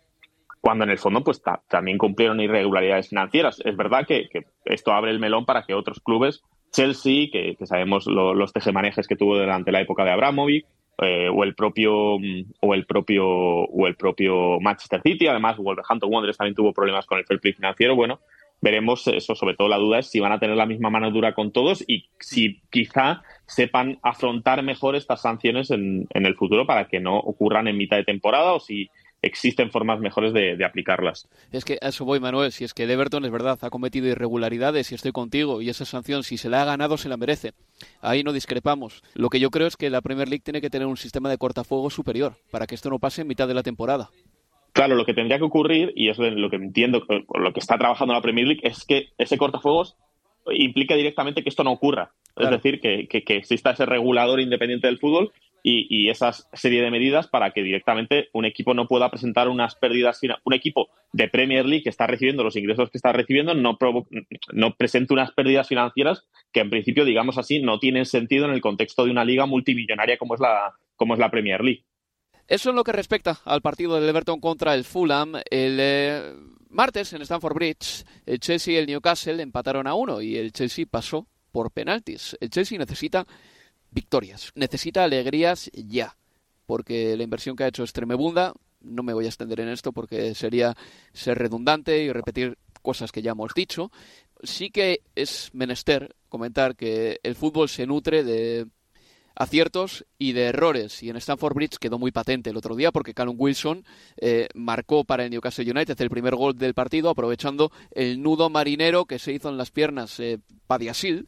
cuando 0.61 0.85
en 0.85 0.91
el 0.91 0.97
fondo 0.97 1.25
pues 1.25 1.41
ta, 1.41 1.61
también 1.67 1.97
cumplieron 1.97 2.39
irregularidades 2.39 3.09
financieras. 3.09 3.59
Es 3.65 3.75
verdad 3.75 4.07
que, 4.07 4.29
esto 4.63 4.93
abre 4.93 5.11
el 5.11 5.19
melón 5.19 5.45
para 5.45 5.63
que 5.63 5.73
otros 5.73 5.99
clubes, 5.99 6.41
Chelsea, 6.71 7.27
que, 7.29 7.57
sabemos 7.65 8.07
lo, 8.07 8.33
los 8.33 8.53
tejemanejes 8.53 9.09
que 9.09 9.17
tuvo 9.17 9.37
durante 9.37 9.73
la 9.73 9.81
época 9.81 10.05
de 10.05 10.11
Abramovic, 10.11 10.65
eh, 11.01 11.29
o 11.29 11.43
el 11.43 11.55
propio 11.55 11.93
o 11.93 12.73
el 12.73 12.85
propio 12.85 13.27
o 13.27 13.87
el 13.87 13.95
propio 13.95 14.59
Manchester 14.59 15.01
City. 15.01 15.27
Además 15.27 15.57
Wolverhampton 15.57 16.11
Wanderers 16.11 16.37
también 16.37 16.55
tuvo 16.55 16.73
problemas 16.73 17.05
con 17.05 17.19
el 17.19 17.25
fair 17.25 17.39
play 17.39 17.53
financiero. 17.53 17.95
Bueno 17.95 18.19
veremos 18.61 19.07
eso. 19.07 19.35
Sobre 19.35 19.55
todo 19.55 19.67
la 19.67 19.77
duda 19.77 19.99
es 19.99 20.07
si 20.07 20.19
van 20.19 20.31
a 20.31 20.39
tener 20.39 20.55
la 20.55 20.65
misma 20.65 20.89
mano 20.89 21.11
dura 21.11 21.33
con 21.33 21.51
todos 21.51 21.83
y 21.87 22.09
si 22.19 22.61
quizá 22.69 23.21
sepan 23.45 23.99
afrontar 24.01 24.63
mejor 24.63 24.95
estas 24.95 25.21
sanciones 25.21 25.71
en, 25.71 26.07
en 26.13 26.25
el 26.25 26.35
futuro 26.35 26.65
para 26.65 26.87
que 26.87 26.99
no 26.99 27.17
ocurran 27.17 27.67
en 27.67 27.77
mitad 27.77 27.97
de 27.97 28.03
temporada 28.03 28.53
o 28.53 28.59
si 28.59 28.89
existen 29.21 29.71
formas 29.71 29.99
mejores 29.99 30.33
de, 30.33 30.55
de, 30.55 30.65
aplicarlas. 30.65 31.27
Es 31.51 31.65
que 31.65 31.77
a 31.81 31.89
eso 31.89 32.05
voy, 32.05 32.19
Manuel. 32.19 32.51
Si 32.51 32.63
es 32.63 32.73
que 32.73 32.83
Everton 32.83 33.25
es 33.25 33.31
verdad, 33.31 33.57
ha 33.61 33.69
cometido 33.69 34.07
irregularidades 34.07 34.91
y 34.91 34.95
estoy 34.95 35.11
contigo, 35.11 35.61
y 35.61 35.69
esa 35.69 35.85
sanción, 35.85 36.23
si 36.23 36.37
se 36.37 36.49
la 36.49 36.61
ha 36.61 36.65
ganado, 36.65 36.97
se 36.97 37.09
la 37.09 37.17
merece. 37.17 37.53
Ahí 38.01 38.23
no 38.23 38.33
discrepamos. 38.33 39.03
Lo 39.13 39.29
que 39.29 39.39
yo 39.39 39.49
creo 39.49 39.67
es 39.67 39.77
que 39.77 39.89
la 39.89 40.01
Premier 40.01 40.27
League 40.27 40.43
tiene 40.43 40.61
que 40.61 40.69
tener 40.69 40.87
un 40.87 40.97
sistema 40.97 41.29
de 41.29 41.37
cortafuegos 41.37 41.93
superior 41.93 42.35
para 42.51 42.67
que 42.67 42.75
esto 42.75 42.89
no 42.89 42.99
pase 42.99 43.21
en 43.21 43.27
mitad 43.27 43.47
de 43.47 43.53
la 43.53 43.63
temporada. 43.63 44.09
Claro, 44.73 44.95
lo 44.95 45.05
que 45.05 45.13
tendría 45.13 45.39
que 45.39 45.43
ocurrir, 45.43 45.91
y 45.95 46.09
es 46.09 46.19
lo 46.19 46.49
que 46.49 46.57
entiendo, 46.57 47.03
lo 47.07 47.53
que 47.53 47.59
está 47.59 47.77
trabajando 47.77 48.13
la 48.13 48.21
Premier 48.21 48.47
League, 48.47 48.61
es 48.63 48.85
que 48.85 49.09
ese 49.17 49.37
cortafuegos 49.37 49.97
implica 50.51 50.95
directamente 50.95 51.43
que 51.43 51.49
esto 51.49 51.63
no 51.63 51.71
ocurra. 51.71 52.11
Claro. 52.35 52.55
Es 52.55 52.61
decir, 52.61 52.79
que, 52.79 53.07
que, 53.07 53.23
que 53.23 53.37
exista 53.37 53.71
ese 53.71 53.87
regulador 53.87 54.39
independiente 54.39 54.85
del 54.85 54.99
fútbol 54.99 55.31
y, 55.63 56.09
esa 56.09 56.31
serie 56.53 56.81
de 56.81 56.91
medidas 56.91 57.27
para 57.27 57.51
que 57.51 57.61
directamente 57.61 58.29
un 58.33 58.45
equipo 58.45 58.73
no 58.73 58.87
pueda 58.87 59.09
presentar 59.09 59.49
unas 59.49 59.75
pérdidas. 59.75 60.19
Un 60.43 60.53
equipo 60.53 60.89
de 61.11 61.27
Premier 61.27 61.65
League 61.65 61.83
que 61.83 61.89
está 61.89 62.07
recibiendo 62.07 62.43
los 62.43 62.55
ingresos 62.55 62.89
que 62.89 62.97
está 62.97 63.11
recibiendo 63.11 63.53
no, 63.53 63.77
no 64.53 64.75
presente 64.75 65.13
unas 65.13 65.31
pérdidas 65.31 65.67
financieras 65.67 66.25
que 66.53 66.61
en 66.61 66.69
principio, 66.69 67.05
digamos 67.05 67.37
así, 67.37 67.59
no 67.59 67.79
tienen 67.79 68.05
sentido 68.05 68.45
en 68.45 68.51
el 68.51 68.61
contexto 68.61 69.05
de 69.05 69.11
una 69.11 69.25
liga 69.25 69.45
multimillonaria 69.45 70.17
como 70.17 70.35
es 70.35 70.39
la, 70.39 70.73
como 70.95 71.13
es 71.13 71.19
la 71.19 71.31
Premier 71.31 71.63
League. 71.63 71.83
Eso 72.47 72.69
en 72.69 72.77
lo 72.77 72.83
que 72.83 72.93
respecta 72.93 73.39
al 73.43 73.61
partido 73.61 73.95
del 73.95 74.07
Everton 74.07 74.39
contra 74.39 74.73
el 74.73 74.85
Fulham. 74.85 75.35
El 75.49 75.77
eh, 75.79 76.33
martes 76.69 77.11
en 77.11 77.21
Stamford 77.21 77.55
Bridge, 77.55 78.05
el 78.25 78.39
Chelsea 78.39 78.75
y 78.75 78.77
el 78.77 78.87
Newcastle 78.87 79.41
empataron 79.41 79.85
a 79.87 79.93
uno 79.93 80.21
y 80.21 80.37
el 80.37 80.53
Chelsea 80.53 80.85
pasó 80.89 81.27
por 81.51 81.71
penaltis. 81.71 82.37
El 82.39 82.49
Chelsea 82.49 82.77
necesita 82.77 83.25
victorias. 83.97 84.51
Necesita 84.53 85.03
alegrías 85.03 85.71
ya, 85.73 86.15
porque 86.67 87.17
la 87.17 87.23
inversión 87.23 87.55
que 87.55 87.63
ha 87.63 87.67
hecho 87.67 87.83
es 87.83 87.93
tremebunda. 87.93 88.53
No 88.79 89.01
me 89.01 89.13
voy 89.13 89.25
a 89.25 89.29
extender 89.29 89.59
en 89.59 89.69
esto 89.69 89.91
porque 89.91 90.35
sería 90.35 90.77
ser 91.13 91.39
redundante 91.39 92.03
y 92.03 92.11
repetir 92.11 92.59
cosas 92.83 93.11
que 93.11 93.23
ya 93.23 93.31
hemos 93.31 93.55
dicho. 93.55 93.91
Sí 94.43 94.69
que 94.69 95.01
es 95.15 95.49
menester 95.53 96.15
comentar 96.29 96.75
que 96.75 97.19
el 97.23 97.33
fútbol 97.33 97.69
se 97.69 97.87
nutre 97.87 98.23
de 98.23 98.67
aciertos 99.33 100.05
y 100.19 100.33
de 100.33 100.43
errores. 100.43 101.01
Y 101.01 101.09
en 101.09 101.17
Stamford 101.17 101.55
Bridge 101.55 101.79
quedó 101.79 101.97
muy 101.97 102.11
patente 102.11 102.51
el 102.51 102.57
otro 102.57 102.75
día 102.75 102.91
porque 102.91 103.15
Callum 103.15 103.35
Wilson 103.39 103.83
eh, 104.17 104.47
marcó 104.53 105.05
para 105.05 105.23
el 105.23 105.31
Newcastle 105.31 105.71
United 105.71 105.99
el 105.99 106.09
primer 106.11 106.35
gol 106.35 106.55
del 106.55 106.75
partido 106.75 107.09
aprovechando 107.09 107.71
el 107.89 108.21
nudo 108.21 108.51
marinero 108.51 109.05
que 109.05 109.17
se 109.17 109.33
hizo 109.33 109.49
en 109.49 109.57
las 109.57 109.71
piernas 109.71 110.19
eh, 110.19 110.37
Padiasil 110.67 111.27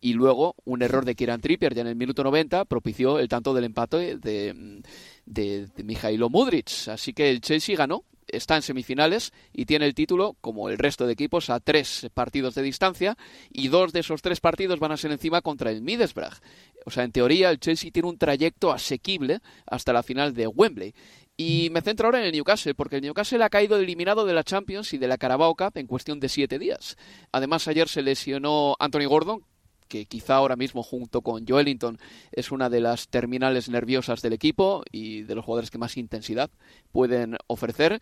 y 0.00 0.12
luego 0.12 0.54
un 0.64 0.82
error 0.82 1.04
de 1.04 1.14
Kieran 1.14 1.40
Trippier 1.40 1.74
ya 1.74 1.82
en 1.82 1.88
el 1.88 1.96
minuto 1.96 2.22
90 2.22 2.64
propició 2.66 3.18
el 3.18 3.28
tanto 3.28 3.54
del 3.54 3.64
empate 3.64 4.16
de, 4.16 4.82
de, 5.26 5.66
de 5.66 5.84
Mijailo 5.84 6.28
Mudric. 6.28 6.88
Así 6.88 7.12
que 7.12 7.30
el 7.30 7.40
Chelsea 7.40 7.76
ganó, 7.76 8.04
está 8.28 8.56
en 8.56 8.62
semifinales 8.62 9.32
y 9.52 9.66
tiene 9.66 9.86
el 9.86 9.94
título, 9.94 10.36
como 10.40 10.68
el 10.68 10.78
resto 10.78 11.06
de 11.06 11.12
equipos, 11.14 11.50
a 11.50 11.60
tres 11.60 12.08
partidos 12.14 12.54
de 12.54 12.62
distancia 12.62 13.16
y 13.50 13.68
dos 13.68 13.92
de 13.92 14.00
esos 14.00 14.22
tres 14.22 14.40
partidos 14.40 14.78
van 14.78 14.92
a 14.92 14.96
ser 14.96 15.10
encima 15.10 15.42
contra 15.42 15.70
el 15.70 15.82
Middlesbrough. 15.82 16.38
O 16.86 16.90
sea, 16.90 17.04
en 17.04 17.12
teoría 17.12 17.50
el 17.50 17.58
Chelsea 17.58 17.90
tiene 17.90 18.08
un 18.08 18.18
trayecto 18.18 18.72
asequible 18.72 19.40
hasta 19.66 19.92
la 19.92 20.02
final 20.02 20.34
de 20.34 20.46
Wembley. 20.46 20.94
Y 21.36 21.70
me 21.70 21.82
centro 21.82 22.08
ahora 22.08 22.18
en 22.18 22.26
el 22.26 22.32
Newcastle, 22.32 22.74
porque 22.74 22.96
el 22.96 23.02
Newcastle 23.02 23.44
ha 23.44 23.48
caído 23.48 23.76
eliminado 23.76 24.26
de 24.26 24.32
la 24.32 24.42
Champions 24.42 24.92
y 24.92 24.98
de 24.98 25.06
la 25.06 25.18
Carabao 25.18 25.54
Cup 25.54 25.72
en 25.76 25.86
cuestión 25.86 26.18
de 26.18 26.28
siete 26.28 26.58
días. 26.58 26.96
Además, 27.30 27.68
ayer 27.68 27.88
se 27.88 28.02
lesionó 28.02 28.74
Anthony 28.80 29.06
Gordon, 29.06 29.44
que 29.88 30.06
quizá 30.06 30.36
ahora 30.36 30.56
mismo 30.56 30.82
junto 30.82 31.22
con 31.22 31.46
Joelinton 31.46 31.98
es 32.32 32.52
una 32.52 32.70
de 32.70 32.80
las 32.80 33.08
terminales 33.08 33.68
nerviosas 33.68 34.22
del 34.22 34.34
equipo 34.34 34.84
y 34.92 35.22
de 35.22 35.34
los 35.34 35.44
jugadores 35.44 35.70
que 35.70 35.78
más 35.78 35.96
intensidad 35.96 36.50
pueden 36.92 37.36
ofrecer. 37.46 38.00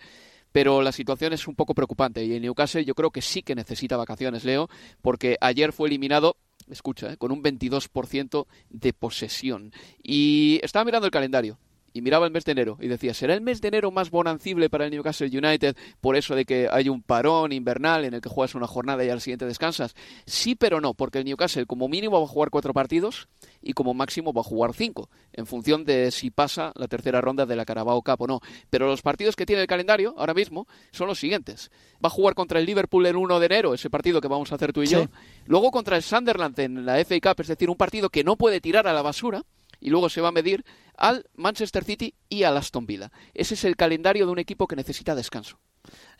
Pero 0.52 0.82
la 0.82 0.92
situación 0.92 1.32
es 1.32 1.48
un 1.48 1.54
poco 1.54 1.74
preocupante 1.74 2.24
y 2.24 2.34
en 2.34 2.42
Newcastle 2.42 2.84
yo 2.84 2.94
creo 2.94 3.10
que 3.10 3.22
sí 3.22 3.42
que 3.42 3.54
necesita 3.54 3.96
vacaciones, 3.96 4.44
Leo, 4.44 4.68
porque 5.02 5.36
ayer 5.40 5.72
fue 5.72 5.88
eliminado 5.88 6.36
escucha, 6.70 7.12
¿eh? 7.12 7.16
con 7.16 7.32
un 7.32 7.42
22% 7.42 8.46
de 8.70 8.92
posesión. 8.92 9.72
Y 10.02 10.60
estaba 10.62 10.84
mirando 10.84 11.06
el 11.06 11.12
calendario 11.12 11.58
y 11.96 12.02
miraba 12.02 12.26
el 12.26 12.30
mes 12.32 12.44
de 12.44 12.52
enero 12.52 12.76
y 12.78 12.88
decía, 12.88 13.14
¿será 13.14 13.32
el 13.32 13.40
mes 13.40 13.62
de 13.62 13.68
enero 13.68 13.90
más 13.90 14.10
bonancible 14.10 14.68
para 14.68 14.84
el 14.84 14.90
Newcastle 14.90 15.28
United 15.28 15.74
por 16.02 16.14
eso 16.14 16.34
de 16.34 16.44
que 16.44 16.68
hay 16.70 16.90
un 16.90 17.00
parón 17.00 17.52
invernal 17.52 18.04
en 18.04 18.12
el 18.12 18.20
que 18.20 18.28
juegas 18.28 18.54
una 18.54 18.66
jornada 18.66 19.02
y 19.02 19.08
al 19.08 19.22
siguiente 19.22 19.46
descansas? 19.46 19.94
Sí, 20.26 20.56
pero 20.56 20.82
no, 20.82 20.92
porque 20.92 21.20
el 21.20 21.24
Newcastle 21.24 21.64
como 21.64 21.88
mínimo 21.88 22.18
va 22.18 22.26
a 22.26 22.28
jugar 22.28 22.50
cuatro 22.50 22.74
partidos 22.74 23.28
y 23.62 23.72
como 23.72 23.94
máximo 23.94 24.34
va 24.34 24.42
a 24.42 24.44
jugar 24.44 24.74
cinco, 24.74 25.08
en 25.32 25.46
función 25.46 25.86
de 25.86 26.10
si 26.10 26.30
pasa 26.30 26.70
la 26.74 26.86
tercera 26.86 27.22
ronda 27.22 27.46
de 27.46 27.56
la 27.56 27.64
Carabao 27.64 28.02
Cup 28.02 28.20
o 28.20 28.26
no. 28.26 28.40
Pero 28.68 28.88
los 28.88 29.00
partidos 29.00 29.34
que 29.34 29.46
tiene 29.46 29.62
el 29.62 29.68
calendario 29.68 30.14
ahora 30.18 30.34
mismo 30.34 30.66
son 30.90 31.06
los 31.06 31.18
siguientes. 31.18 31.70
Va 31.94 32.08
a 32.08 32.10
jugar 32.10 32.34
contra 32.34 32.60
el 32.60 32.66
Liverpool 32.66 33.06
el 33.06 33.16
1 33.16 33.40
de 33.40 33.46
enero, 33.46 33.72
ese 33.72 33.88
partido 33.88 34.20
que 34.20 34.28
vamos 34.28 34.52
a 34.52 34.56
hacer 34.56 34.74
tú 34.74 34.82
y 34.82 34.86
sí. 34.86 34.96
yo. 34.96 35.06
Luego 35.46 35.70
contra 35.70 35.96
el 35.96 36.02
Sunderland 36.02 36.60
en 36.60 36.84
la 36.84 37.02
FA 37.06 37.18
Cup, 37.22 37.40
es 37.40 37.48
decir, 37.48 37.70
un 37.70 37.76
partido 37.76 38.10
que 38.10 38.22
no 38.22 38.36
puede 38.36 38.60
tirar 38.60 38.86
a 38.86 38.92
la 38.92 39.00
basura 39.00 39.44
y 39.80 39.90
luego 39.90 40.08
se 40.08 40.20
va 40.20 40.28
a 40.28 40.32
medir 40.32 40.64
al 40.96 41.26
Manchester 41.34 41.84
City 41.84 42.14
y 42.28 42.42
al 42.42 42.56
Aston 42.56 42.86
Villa. 42.86 43.10
Ese 43.34 43.54
es 43.54 43.64
el 43.64 43.76
calendario 43.76 44.26
de 44.26 44.32
un 44.32 44.38
equipo 44.38 44.66
que 44.66 44.76
necesita 44.76 45.14
descanso. 45.14 45.58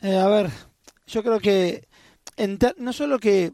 Eh, 0.01 0.17
a 0.17 0.27
ver, 0.27 0.49
yo 1.07 1.23
creo 1.23 1.39
que 1.39 1.87
en 2.35 2.59
no 2.77 2.93
solo 2.93 3.19
que 3.19 3.53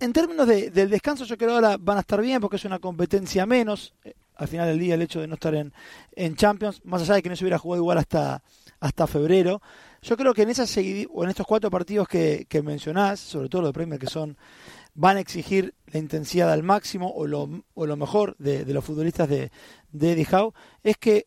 en 0.00 0.12
términos 0.12 0.46
de, 0.46 0.70
del 0.70 0.90
descanso 0.90 1.24
yo 1.24 1.36
creo 1.36 1.50
que 1.50 1.54
ahora 1.54 1.76
van 1.78 1.98
a 1.98 2.00
estar 2.00 2.20
bien 2.20 2.40
porque 2.40 2.56
es 2.56 2.64
una 2.64 2.78
competencia 2.78 3.46
menos. 3.46 3.94
Eh, 4.04 4.14
al 4.36 4.48
final 4.48 4.66
del 4.68 4.78
día 4.78 4.94
el 4.94 5.02
hecho 5.02 5.20
de 5.20 5.26
no 5.26 5.34
estar 5.34 5.54
en, 5.54 6.36
Champions, 6.36 6.82
más 6.84 7.02
allá 7.02 7.14
de 7.14 7.22
que 7.22 7.30
no 7.30 7.36
se 7.36 7.44
hubiera 7.44 7.58
jugado 7.58 7.80
igual 7.82 7.98
hasta, 7.98 8.42
hasta 8.80 9.06
febrero, 9.06 9.62
yo 10.02 10.16
creo 10.16 10.34
que 10.34 10.42
en 10.42 10.50
esas 10.50 10.76
o 10.76 11.24
en 11.24 11.30
estos 11.30 11.46
cuatro 11.46 11.70
partidos 11.70 12.06
que, 12.06 12.46
que 12.46 12.62
mencionás, 12.62 13.18
sobre 13.18 13.48
todo 13.48 13.62
los 13.62 13.70
de 13.70 13.74
Premier 13.74 13.98
que 13.98 14.08
son 14.08 14.36
van 14.96 15.18
a 15.18 15.20
exigir 15.20 15.74
la 15.86 16.00
intensidad 16.00 16.50
al 16.50 16.62
máximo 16.62 17.12
o 17.12 17.26
lo, 17.26 17.48
o 17.74 17.86
lo 17.86 17.96
mejor 17.96 18.34
de, 18.38 18.64
de, 18.64 18.74
los 18.74 18.84
futbolistas 18.84 19.28
de, 19.28 19.52
de 19.92 20.12
Eddie 20.12 20.26
Howe, 20.32 20.54
es 20.82 20.96
que 20.96 21.26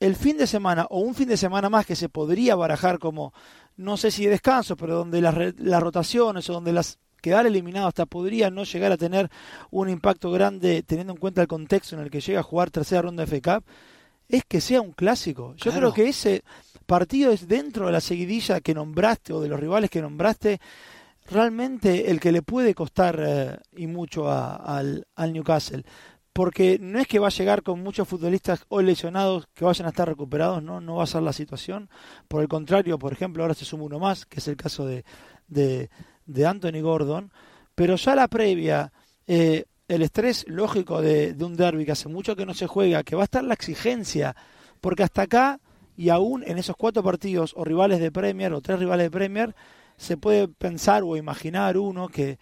el 0.00 0.16
fin 0.16 0.36
de 0.36 0.46
semana 0.46 0.86
o 0.90 1.00
un 1.00 1.14
fin 1.14 1.28
de 1.28 1.36
semana 1.36 1.70
más 1.70 1.86
que 1.86 1.96
se 1.96 2.08
podría 2.08 2.54
barajar 2.56 2.98
como, 2.98 3.32
no 3.76 3.96
sé 3.96 4.10
si 4.10 4.24
de 4.24 4.30
descanso, 4.30 4.76
pero 4.76 4.96
donde 4.96 5.20
las, 5.20 5.34
las 5.58 5.82
rotaciones 5.82 6.48
o 6.50 6.52
donde 6.52 6.72
las 6.72 6.98
quedar 7.20 7.46
eliminado 7.46 7.88
hasta 7.88 8.06
podría 8.06 8.50
no 8.50 8.64
llegar 8.64 8.92
a 8.92 8.96
tener 8.96 9.28
un 9.70 9.88
impacto 9.88 10.30
grande 10.30 10.82
teniendo 10.82 11.14
en 11.14 11.18
cuenta 11.18 11.42
el 11.42 11.48
contexto 11.48 11.96
en 11.96 12.02
el 12.02 12.10
que 12.10 12.20
llega 12.20 12.40
a 12.40 12.44
jugar 12.44 12.70
tercera 12.70 13.02
ronda 13.02 13.24
de 13.24 13.40
FA 13.40 13.60
Cup, 13.60 13.64
es 14.28 14.44
que 14.44 14.60
sea 14.60 14.80
un 14.80 14.92
clásico. 14.92 15.54
Yo 15.56 15.70
claro. 15.70 15.92
creo 15.92 15.94
que 15.94 16.08
ese 16.10 16.42
partido 16.86 17.32
es 17.32 17.48
dentro 17.48 17.86
de 17.86 17.92
la 17.92 18.00
seguidilla 18.00 18.60
que 18.60 18.74
nombraste 18.74 19.32
o 19.32 19.40
de 19.40 19.48
los 19.48 19.58
rivales 19.58 19.90
que 19.90 20.02
nombraste, 20.02 20.60
realmente 21.30 22.10
el 22.10 22.20
que 22.20 22.32
le 22.32 22.42
puede 22.42 22.74
costar 22.74 23.22
eh, 23.24 23.58
y 23.76 23.86
mucho 23.86 24.28
a, 24.28 24.56
al, 24.56 25.06
al, 25.14 25.32
Newcastle. 25.32 25.84
Porque 26.32 26.78
no 26.80 27.00
es 27.00 27.08
que 27.08 27.18
va 27.18 27.28
a 27.28 27.30
llegar 27.30 27.62
con 27.62 27.82
muchos 27.82 28.06
futbolistas 28.06 28.64
o 28.68 28.80
lesionados 28.80 29.48
que 29.54 29.64
vayan 29.64 29.86
a 29.86 29.90
estar 29.90 30.08
recuperados, 30.08 30.62
no, 30.62 30.80
no 30.80 30.96
va 30.96 31.04
a 31.04 31.06
ser 31.06 31.22
la 31.22 31.32
situación. 31.32 31.90
Por 32.28 32.42
el 32.42 32.48
contrario, 32.48 32.98
por 32.98 33.12
ejemplo, 33.12 33.42
ahora 33.42 33.54
se 33.54 33.64
suma 33.64 33.84
uno 33.84 33.98
más, 33.98 34.24
que 34.24 34.38
es 34.38 34.46
el 34.46 34.56
caso 34.56 34.86
de, 34.86 35.04
de, 35.48 36.46
Anthony 36.46 36.80
Gordon. 36.80 37.32
Pero 37.74 37.96
ya 37.96 38.14
la 38.14 38.28
previa, 38.28 38.92
eh, 39.26 39.64
el 39.88 40.02
estrés 40.02 40.44
lógico 40.48 41.02
de, 41.02 41.34
de 41.34 41.44
un 41.44 41.56
derby 41.56 41.84
que 41.84 41.92
hace 41.92 42.08
mucho 42.08 42.36
que 42.36 42.46
no 42.46 42.54
se 42.54 42.68
juega, 42.68 43.02
que 43.02 43.16
va 43.16 43.22
a 43.22 43.24
estar 43.24 43.42
la 43.42 43.54
exigencia, 43.54 44.36
porque 44.80 45.02
hasta 45.02 45.22
acá 45.22 45.60
y 45.96 46.10
aún 46.10 46.44
en 46.46 46.58
esos 46.58 46.76
cuatro 46.76 47.02
partidos 47.02 47.52
o 47.56 47.64
rivales 47.64 47.98
de 47.98 48.12
Premier 48.12 48.52
o 48.52 48.60
tres 48.60 48.78
rivales 48.78 49.06
de 49.06 49.10
Premier, 49.10 49.54
se 49.98 50.16
puede 50.16 50.48
pensar 50.48 51.02
o 51.02 51.16
imaginar 51.16 51.76
uno 51.76 52.08
que, 52.08 52.38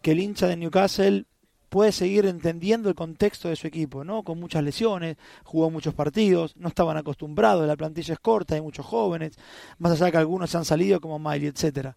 que 0.00 0.12
el 0.12 0.20
hincha 0.20 0.46
de 0.46 0.56
Newcastle 0.56 1.26
puede 1.68 1.90
seguir 1.92 2.26
entendiendo 2.26 2.88
el 2.88 2.94
contexto 2.94 3.48
de 3.48 3.56
su 3.56 3.66
equipo, 3.66 4.04
¿no? 4.04 4.22
Con 4.22 4.38
muchas 4.38 4.62
lesiones, 4.62 5.16
jugó 5.42 5.70
muchos 5.70 5.94
partidos, 5.94 6.54
no 6.56 6.68
estaban 6.68 6.96
acostumbrados, 6.96 7.66
la 7.66 7.76
plantilla 7.76 8.14
es 8.14 8.20
corta, 8.20 8.54
hay 8.54 8.60
muchos 8.60 8.86
jóvenes, 8.86 9.36
más 9.78 9.92
allá 9.92 10.06
de 10.06 10.12
que 10.12 10.18
algunos 10.18 10.50
se 10.50 10.58
han 10.58 10.64
salido 10.64 11.00
como 11.00 11.18
Miley, 11.18 11.48
etcétera. 11.48 11.96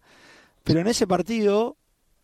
Pero 0.64 0.80
en 0.80 0.88
ese 0.88 1.06
partido 1.06 1.76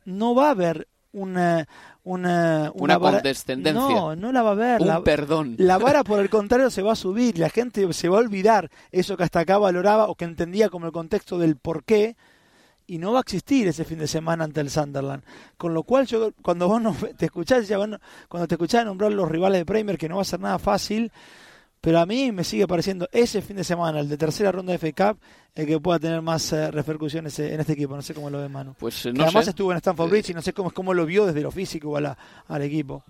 no 0.05 0.35
va 0.35 0.49
a 0.49 0.51
haber 0.51 0.89
una 1.13 1.69
una, 2.05 2.73
una, 2.75 2.99
condescendencia. 2.99 3.81
No, 3.81 4.17
no 4.17 4.33
la 4.33 4.43
va 4.43 4.49
a 4.49 4.53
haber. 4.53 4.81
Un 4.81 4.89
la, 4.89 5.03
perdón. 5.03 5.55
La 5.59 5.79
vara, 5.79 6.03
por 6.05 6.21
el 6.21 6.29
contrario, 6.31 6.71
se 6.71 6.83
va 6.83 6.93
a 6.93 6.97
subir. 6.97 7.39
La 7.39 7.49
gente 7.49 7.93
se 7.93 8.09
va 8.09 8.17
a 8.17 8.21
olvidar 8.21 8.71
eso 8.91 9.17
que 9.17 9.23
hasta 9.23 9.41
acá 9.41 9.59
valoraba 9.59 10.09
o 10.09 10.17
que 10.17 10.25
entendía 10.25 10.69
como 10.69 10.87
el 10.87 10.93
contexto 10.93 11.39
del 11.39 11.57
por 11.57 11.85
qué 11.85 12.17
y 12.87 12.99
no 12.99 13.13
va 13.13 13.19
a 13.19 13.23
existir 13.23 13.69
ese 13.69 13.85
fin 13.85 13.99
de 13.99 14.07
semana 14.07 14.45
ante 14.45 14.61
el 14.61 14.71
Sunderland. 14.71 15.23
Con 15.57 15.75
lo 15.75 15.83
cual, 15.83 16.07
yo 16.07 16.33
cuando 16.43 16.69
vos 16.69 16.81
no, 16.81 16.95
te 17.17 17.27
escuchás, 17.27 17.69
ya, 17.69 17.79
bueno, 17.79 17.99
cuando 18.29 18.47
te 18.47 18.55
escuchás 18.55 18.85
nombrar 18.85 19.13
los 19.13 19.31
rivales 19.31 19.61
de 19.61 19.65
Premier, 19.65 19.99
que 19.99 20.09
no 20.09 20.17
va 20.17 20.23
a 20.23 20.27
ser 20.27 20.41
nada 20.41 20.59
fácil, 20.59 21.11
pero 21.81 21.99
a 21.99 22.07
mí 22.07 22.31
me 22.31 22.45
sigue 22.45 22.67
pareciendo 22.69 23.09
ese 23.11 23.43
fin 23.43 23.57
de 23.57 23.65
semana, 23.65 24.01
el 24.01 24.09
de 24.09 24.17
tercera 24.17 24.53
ronda 24.53 24.73
de 24.73 24.79
FA 24.79 25.13
Cup, 25.13 25.21
el 25.55 25.67
que 25.67 25.81
pueda 25.81 25.99
tener 25.99 26.23
más 26.23 26.53
eh, 26.53 26.71
repercusiones 26.71 27.39
en 27.41 27.59
este 27.59 27.73
equipo. 27.73 27.97
No 27.97 28.03
sé 28.03 28.15
cómo 28.15 28.31
lo 28.31 28.39
ve 28.39 28.49
Manu. 28.49 28.75
Pues, 28.79 29.05
además 29.07 29.49
estuvo 29.49 29.73
en 29.73 29.79
Stanford 29.79 30.11
Bridge 30.11 30.31
y 30.31 30.35
no 30.35 30.43
sé 30.43 30.53
cómo, 30.53 30.71
cómo 30.71 30.95
lo 30.95 31.05
vio 31.05 31.27
desde 31.27 31.41
lo 31.41 31.51
físico 31.51 31.97
a 31.97 32.17
al 32.47 32.63
equipo. 32.63 33.03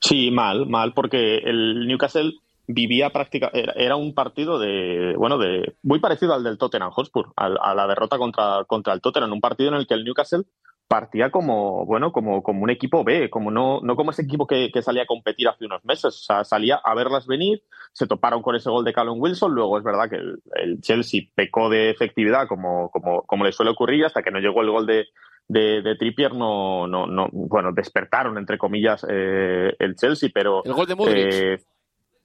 Sí, 0.00 0.30
mal, 0.30 0.66
mal, 0.66 0.94
porque 0.94 1.38
el 1.38 1.86
Newcastle 1.86 2.34
vivía 2.68 3.10
prácticamente 3.10 3.72
era, 3.76 3.96
un 3.96 4.14
partido 4.14 4.58
de 4.58 5.14
bueno 5.16 5.38
de 5.38 5.74
muy 5.82 6.00
parecido 6.00 6.34
al 6.34 6.44
del 6.44 6.58
Tottenham 6.58 6.90
Hotspur 6.90 7.32
a, 7.34 7.74
la 7.74 7.86
derrota 7.86 8.18
contra 8.18 8.64
contra 8.66 8.92
el 8.92 9.00
Tottenham 9.00 9.32
un 9.32 9.40
partido 9.40 9.70
en 9.70 9.76
el 9.76 9.86
que 9.86 9.94
el 9.94 10.04
Newcastle 10.04 10.44
partía 10.86 11.30
como 11.30 11.86
bueno 11.86 12.12
como, 12.12 12.42
como 12.42 12.62
un 12.62 12.70
equipo 12.70 13.04
B 13.04 13.30
como 13.30 13.50
no 13.50 13.80
no 13.80 13.96
como 13.96 14.10
ese 14.10 14.22
equipo 14.22 14.46
que, 14.46 14.70
salía 14.82 15.04
a 15.04 15.06
competir 15.06 15.48
hace 15.48 15.64
unos 15.64 15.82
meses 15.86 16.04
o 16.04 16.10
sea 16.10 16.44
salía 16.44 16.76
a 16.76 16.94
verlas 16.94 17.26
venir 17.26 17.62
se 17.94 18.06
toparon 18.06 18.42
con 18.42 18.54
ese 18.54 18.68
gol 18.68 18.84
de 18.84 18.92
Callum 18.92 19.18
Wilson 19.18 19.54
luego 19.54 19.78
es 19.78 19.84
verdad 19.84 20.10
que 20.10 20.16
el, 20.16 20.80
Chelsea 20.82 21.22
pecó 21.34 21.70
de 21.70 21.88
efectividad 21.88 22.48
como 22.48 22.90
como 22.90 23.22
como 23.22 23.44
le 23.44 23.52
suele 23.52 23.70
ocurrir 23.70 24.04
hasta 24.04 24.22
que 24.22 24.30
no 24.30 24.40
llegó 24.40 24.60
el 24.60 24.70
gol 24.70 24.86
de 24.86 25.06
de, 25.48 25.96
Trippier 25.98 26.34
no, 26.34 26.86
no, 26.86 27.06
no, 27.06 27.30
bueno, 27.32 27.72
despertaron, 27.72 28.36
entre 28.36 28.58
comillas, 28.58 29.06
eh, 29.08 29.74
el 29.78 29.96
Chelsea, 29.96 30.28
pero... 30.32 30.62
El 30.62 30.74
gol 30.74 30.86
de 30.86 30.94
Modric. 30.94 31.32
Eh, 31.32 31.58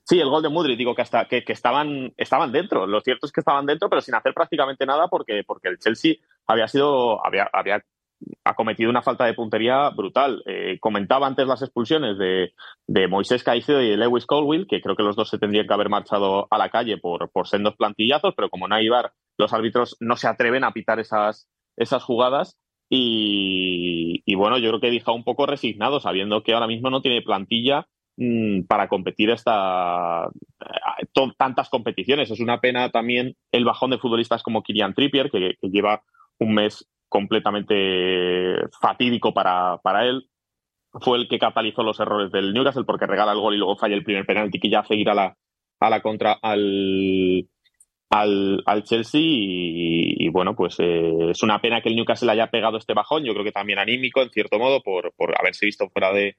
Sí, 0.05 0.19
el 0.19 0.29
gol 0.29 0.43
de 0.43 0.49
Mudri, 0.49 0.75
digo 0.75 0.95
que 0.95 1.01
hasta 1.01 1.25
que, 1.27 1.43
estaban, 1.47 2.13
estaban 2.17 2.51
dentro. 2.51 2.85
Lo 2.87 3.01
cierto 3.01 3.25
es 3.25 3.31
que 3.31 3.39
estaban 3.39 3.65
dentro, 3.65 3.89
pero 3.89 4.01
sin 4.01 4.15
hacer 4.15 4.33
prácticamente 4.33 4.85
nada 4.85 5.07
porque, 5.07 5.43
porque 5.45 5.69
el 5.69 5.79
Chelsea 5.79 6.15
había 6.45 6.67
sido, 6.67 7.25
había, 7.25 7.49
había 7.53 7.83
cometido 8.55 8.89
una 8.89 9.01
falta 9.01 9.25
de 9.25 9.33
puntería 9.33 9.89
brutal. 9.89 10.43
Eh, 10.45 10.77
comentaba 10.79 11.27
antes 11.27 11.47
las 11.47 11.61
expulsiones 11.61 12.17
de, 12.17 12.53
de 12.87 13.07
Moisés 13.07 13.43
Caicedo 13.43 13.81
y 13.81 13.91
de 13.91 13.97
Lewis 13.97 14.25
Colwill, 14.25 14.67
que 14.67 14.81
creo 14.81 14.95
que 14.95 15.03
los 15.03 15.15
dos 15.15 15.29
se 15.29 15.39
tendrían 15.39 15.67
que 15.67 15.73
haber 15.73 15.89
marchado 15.89 16.47
a 16.51 16.57
la 16.57 16.69
calle 16.69 16.97
por, 16.97 17.31
por 17.31 17.47
sendos 17.47 17.75
plantillazos, 17.75 18.33
pero 18.35 18.49
como 18.49 18.67
no 18.67 18.75
hay 18.75 18.89
bar, 18.89 19.13
los 19.37 19.53
árbitros 19.53 19.95
no 19.99 20.17
se 20.17 20.27
atreven 20.27 20.63
a 20.63 20.73
pitar 20.73 20.99
esas, 20.99 21.47
esas 21.77 22.03
jugadas. 22.03 22.57
Y, 22.89 24.35
bueno, 24.35 24.59
yo 24.59 24.69
creo 24.69 24.79
que 24.79 24.91
deja 24.91 25.11
un 25.11 25.23
poco 25.23 25.47
resignado, 25.47 25.99
sabiendo 25.99 26.43
que 26.43 26.53
ahora 26.53 26.67
mismo 26.67 26.91
no 26.91 27.01
tiene 27.01 27.23
plantilla 27.23 27.87
para 28.67 28.87
competir 28.87 29.31
esta 29.31 30.29
eh, 30.61 31.31
tantas 31.37 31.69
competiciones. 31.69 32.29
Es 32.29 32.39
una 32.39 32.59
pena 32.59 32.89
también 32.89 33.35
el 33.51 33.65
bajón 33.65 33.89
de 33.89 33.97
futbolistas 33.97 34.43
como 34.43 34.61
Kilian 34.61 34.93
Trippier, 34.93 35.31
que, 35.31 35.55
lleva 35.61 36.03
un 36.39 36.53
mes 36.53 36.87
completamente 37.09 38.55
fatídico 38.79 39.33
para, 39.33 39.77
para 39.83 40.05
él. 40.05 40.29
Fue 40.93 41.17
el 41.17 41.27
que 41.27 41.39
catalizó 41.39 41.81
los 41.81 41.99
errores 41.99 42.31
del 42.31 42.53
Newcastle 42.53 42.83
porque 42.85 43.07
regala 43.07 43.31
el 43.31 43.39
gol 43.39 43.55
y 43.55 43.57
luego 43.57 43.77
falla 43.77 43.95
el 43.95 44.03
primer 44.03 44.25
penalti 44.25 44.59
que 44.59 44.69
ya 44.69 44.81
hace 44.81 44.95
ir 44.95 45.09
a 45.09 45.15
la, 45.15 45.35
a 45.79 45.89
la 45.89 46.01
contra 46.01 46.33
al, 46.33 47.49
al, 48.11 48.83
Chelsea 48.83 49.21
y, 49.23 50.29
bueno, 50.29 50.55
pues 50.55 50.75
eh, 50.79 51.31
es 51.31 51.41
una 51.41 51.59
pena 51.59 51.81
que 51.81 51.89
el 51.89 51.95
Newcastle 51.95 52.31
haya 52.31 52.51
pegado 52.51 52.77
este 52.77 52.93
bajón, 52.93 53.23
yo 53.23 53.33
creo 53.33 53.43
que 53.43 53.51
también 53.51 53.79
anímico 53.79 54.21
en 54.21 54.29
cierto 54.29 54.59
modo 54.59 54.81
por, 54.83 55.13
por 55.15 55.33
haberse 55.39 55.65
visto 55.65 55.89
fuera 55.89 56.13
de, 56.13 56.37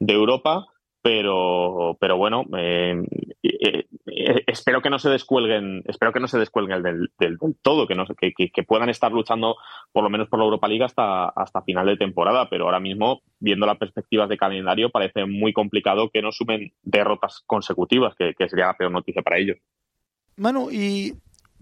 de 0.00 0.12
Europa 0.12 0.66
pero, 1.04 1.98
pero 2.00 2.16
bueno, 2.16 2.46
eh, 2.56 2.98
eh, 3.42 3.86
eh, 4.06 4.44
espero 4.46 4.80
que 4.80 4.88
no 4.88 4.98
se 4.98 5.10
descuelguen, 5.10 5.82
espero 5.84 6.14
que 6.14 6.18
no 6.18 6.28
se 6.28 6.38
descuelguen 6.38 6.82
del, 6.82 7.10
del, 7.18 7.36
todo, 7.60 7.86
que, 7.86 7.94
no, 7.94 8.06
que, 8.06 8.32
que, 8.32 8.62
puedan 8.62 8.88
estar 8.88 9.12
luchando 9.12 9.56
por 9.92 10.02
lo 10.02 10.08
menos 10.08 10.30
por 10.30 10.38
la 10.38 10.46
Europa 10.46 10.66
League 10.66 10.82
hasta, 10.82 11.28
hasta 11.28 11.60
final 11.60 11.84
de 11.84 11.98
temporada, 11.98 12.48
pero 12.48 12.64
ahora 12.64 12.80
mismo, 12.80 13.20
viendo 13.38 13.66
las 13.66 13.76
perspectivas 13.76 14.30
de 14.30 14.38
calendario, 14.38 14.88
parece 14.88 15.26
muy 15.26 15.52
complicado 15.52 16.08
que 16.08 16.22
no 16.22 16.32
sumen 16.32 16.72
derrotas 16.82 17.42
consecutivas, 17.44 18.14
que, 18.16 18.34
sería 18.48 18.68
la 18.68 18.76
peor 18.78 18.90
noticia 18.90 19.20
para 19.20 19.36
ellos. 19.36 19.58
Manu, 20.36 20.70
y 20.70 21.12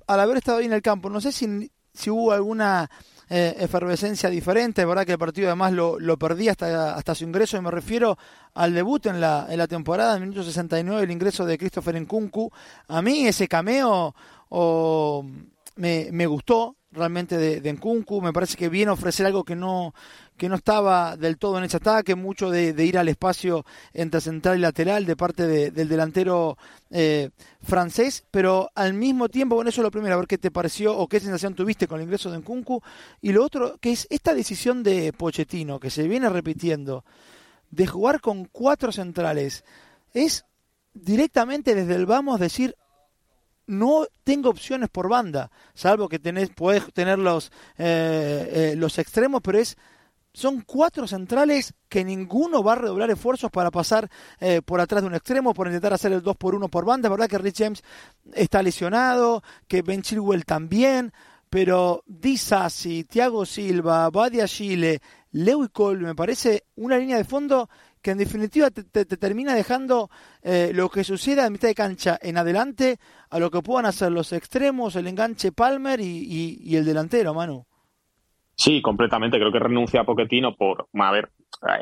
al 0.06 0.20
haber 0.20 0.36
estado 0.36 0.58
ahí 0.58 0.66
en 0.66 0.72
el 0.72 0.82
campo, 0.82 1.10
no 1.10 1.20
sé 1.20 1.32
si 1.32 2.10
hubo 2.10 2.30
alguna 2.30 2.88
eh, 3.34 3.56
efervescencia 3.60 4.28
diferente. 4.28 4.82
Es 4.82 4.86
verdad 4.86 5.06
que 5.06 5.12
el 5.12 5.18
partido 5.18 5.48
además 5.48 5.72
lo, 5.72 5.98
lo 5.98 6.18
perdí 6.18 6.50
hasta, 6.50 6.94
hasta 6.94 7.14
su 7.14 7.24
ingreso 7.24 7.56
y 7.56 7.62
me 7.62 7.70
refiero 7.70 8.18
al 8.52 8.74
debut 8.74 9.06
en 9.06 9.22
la, 9.22 9.46
en 9.48 9.56
la 9.56 9.66
temporada, 9.66 10.16
en 10.16 10.22
el 10.24 10.28
minuto 10.28 10.44
69, 10.44 11.04
el 11.04 11.10
ingreso 11.10 11.46
de 11.46 11.56
Christopher 11.56 11.98
Nkunku. 11.98 12.52
A 12.88 13.00
mí 13.00 13.26
ese 13.26 13.48
cameo 13.48 14.14
me, 15.76 16.08
me 16.12 16.26
gustó 16.26 16.76
realmente 16.92 17.36
de, 17.36 17.60
de. 17.60 17.72
Me 18.22 18.32
parece 18.32 18.56
que 18.56 18.68
viene 18.68 18.90
a 18.90 18.94
ofrecer 18.94 19.26
algo 19.26 19.44
que 19.44 19.56
no, 19.56 19.94
que 20.36 20.48
no 20.48 20.56
estaba 20.56 21.16
del 21.16 21.38
todo 21.38 21.58
en 21.58 21.64
ese 21.64 21.78
ataque, 21.78 22.14
mucho 22.14 22.50
de, 22.50 22.70
ir 22.84 22.98
al 22.98 23.08
espacio 23.08 23.64
entre 23.92 24.20
central 24.20 24.58
y 24.58 24.60
lateral 24.60 25.06
de 25.06 25.16
parte 25.16 25.46
del 25.70 25.88
delantero 25.88 26.56
eh, 26.90 27.30
francés, 27.62 28.24
pero 28.30 28.70
al 28.74 28.94
mismo 28.94 29.28
tiempo, 29.28 29.54
bueno, 29.54 29.70
eso 29.70 29.80
es 29.80 29.84
lo 29.84 29.90
primero, 29.90 30.14
a 30.14 30.18
ver 30.18 30.26
qué 30.26 30.38
te 30.38 30.50
pareció 30.50 30.96
o 30.96 31.08
qué 31.08 31.20
sensación 31.20 31.54
tuviste 31.54 31.86
con 31.86 32.00
el 32.00 32.04
ingreso 32.04 32.30
de 32.30 32.38
Nkunku, 32.38 32.82
y 33.20 33.32
lo 33.32 33.44
otro, 33.44 33.78
que 33.78 33.92
es 33.92 34.06
esta 34.10 34.34
decisión 34.34 34.82
de 34.82 35.12
Pochettino, 35.12 35.80
que 35.80 35.90
se 35.90 36.06
viene 36.08 36.28
repitiendo, 36.28 37.04
de 37.70 37.86
jugar 37.86 38.20
con 38.20 38.44
cuatro 38.44 38.92
centrales, 38.92 39.64
es 40.12 40.44
directamente 40.94 41.74
desde 41.74 41.94
el 41.94 42.04
vamos 42.04 42.38
decir, 42.38 42.76
no 43.66 44.06
tengo 44.24 44.50
opciones 44.50 44.88
por 44.88 45.08
banda, 45.08 45.50
salvo 45.74 46.08
que 46.08 46.18
tenés, 46.18 46.50
podés 46.50 46.92
tener 46.92 47.18
los, 47.18 47.50
eh, 47.78 48.72
eh, 48.72 48.74
los 48.76 48.98
extremos, 48.98 49.40
pero 49.42 49.58
es 49.58 49.76
son 50.34 50.62
cuatro 50.62 51.06
centrales 51.06 51.74
que 51.88 52.04
ninguno 52.04 52.62
va 52.62 52.72
a 52.72 52.76
redoblar 52.76 53.10
esfuerzos 53.10 53.50
para 53.50 53.70
pasar 53.70 54.10
eh, 54.40 54.62
por 54.64 54.80
atrás 54.80 55.02
de 55.02 55.08
un 55.08 55.14
extremo, 55.14 55.52
por 55.52 55.66
intentar 55.66 55.92
hacer 55.92 56.12
el 56.12 56.22
2 56.22 56.36
por 56.36 56.54
1 56.54 56.68
por 56.68 56.86
banda. 56.86 57.08
Es 57.08 57.10
verdad 57.10 57.28
que 57.28 57.38
Rich 57.38 57.58
James 57.58 57.82
está 58.32 58.62
lesionado, 58.62 59.42
que 59.68 59.82
Ben 59.82 60.02
Chilwell 60.02 60.46
también, 60.46 61.12
pero 61.50 62.02
Disasi, 62.06 63.04
Thiago 63.04 63.44
Silva, 63.44 64.08
Badia 64.08 64.48
Chile, 64.48 65.02
Lewis 65.32 65.68
Cole, 65.70 66.02
me 66.02 66.14
parece 66.14 66.64
una 66.76 66.96
línea 66.96 67.18
de 67.18 67.24
fondo 67.24 67.68
que 68.02 68.10
en 68.10 68.18
definitiva 68.18 68.70
te, 68.70 69.04
termina 69.04 69.54
dejando 69.54 70.10
eh, 70.42 70.72
lo 70.74 70.88
que 70.88 71.04
suceda 71.04 71.46
en 71.46 71.52
mitad 71.52 71.68
de 71.68 71.74
cancha 71.74 72.18
en 72.20 72.36
adelante 72.36 72.98
a 73.30 73.38
lo 73.38 73.50
que 73.50 73.62
puedan 73.62 73.86
hacer 73.86 74.10
los 74.10 74.32
extremos, 74.32 74.96
el 74.96 75.06
enganche 75.06 75.52
Palmer 75.52 76.00
y, 76.00 76.76
el 76.76 76.84
delantero, 76.84 77.32
Manu. 77.32 77.64
Sí, 78.56 78.82
completamente. 78.82 79.38
Creo 79.38 79.52
que 79.52 79.58
renuncia 79.58 80.00
a 80.00 80.04
Poquetino 80.04 80.54
por. 80.56 80.88
A 80.92 81.12
ver, 81.12 81.30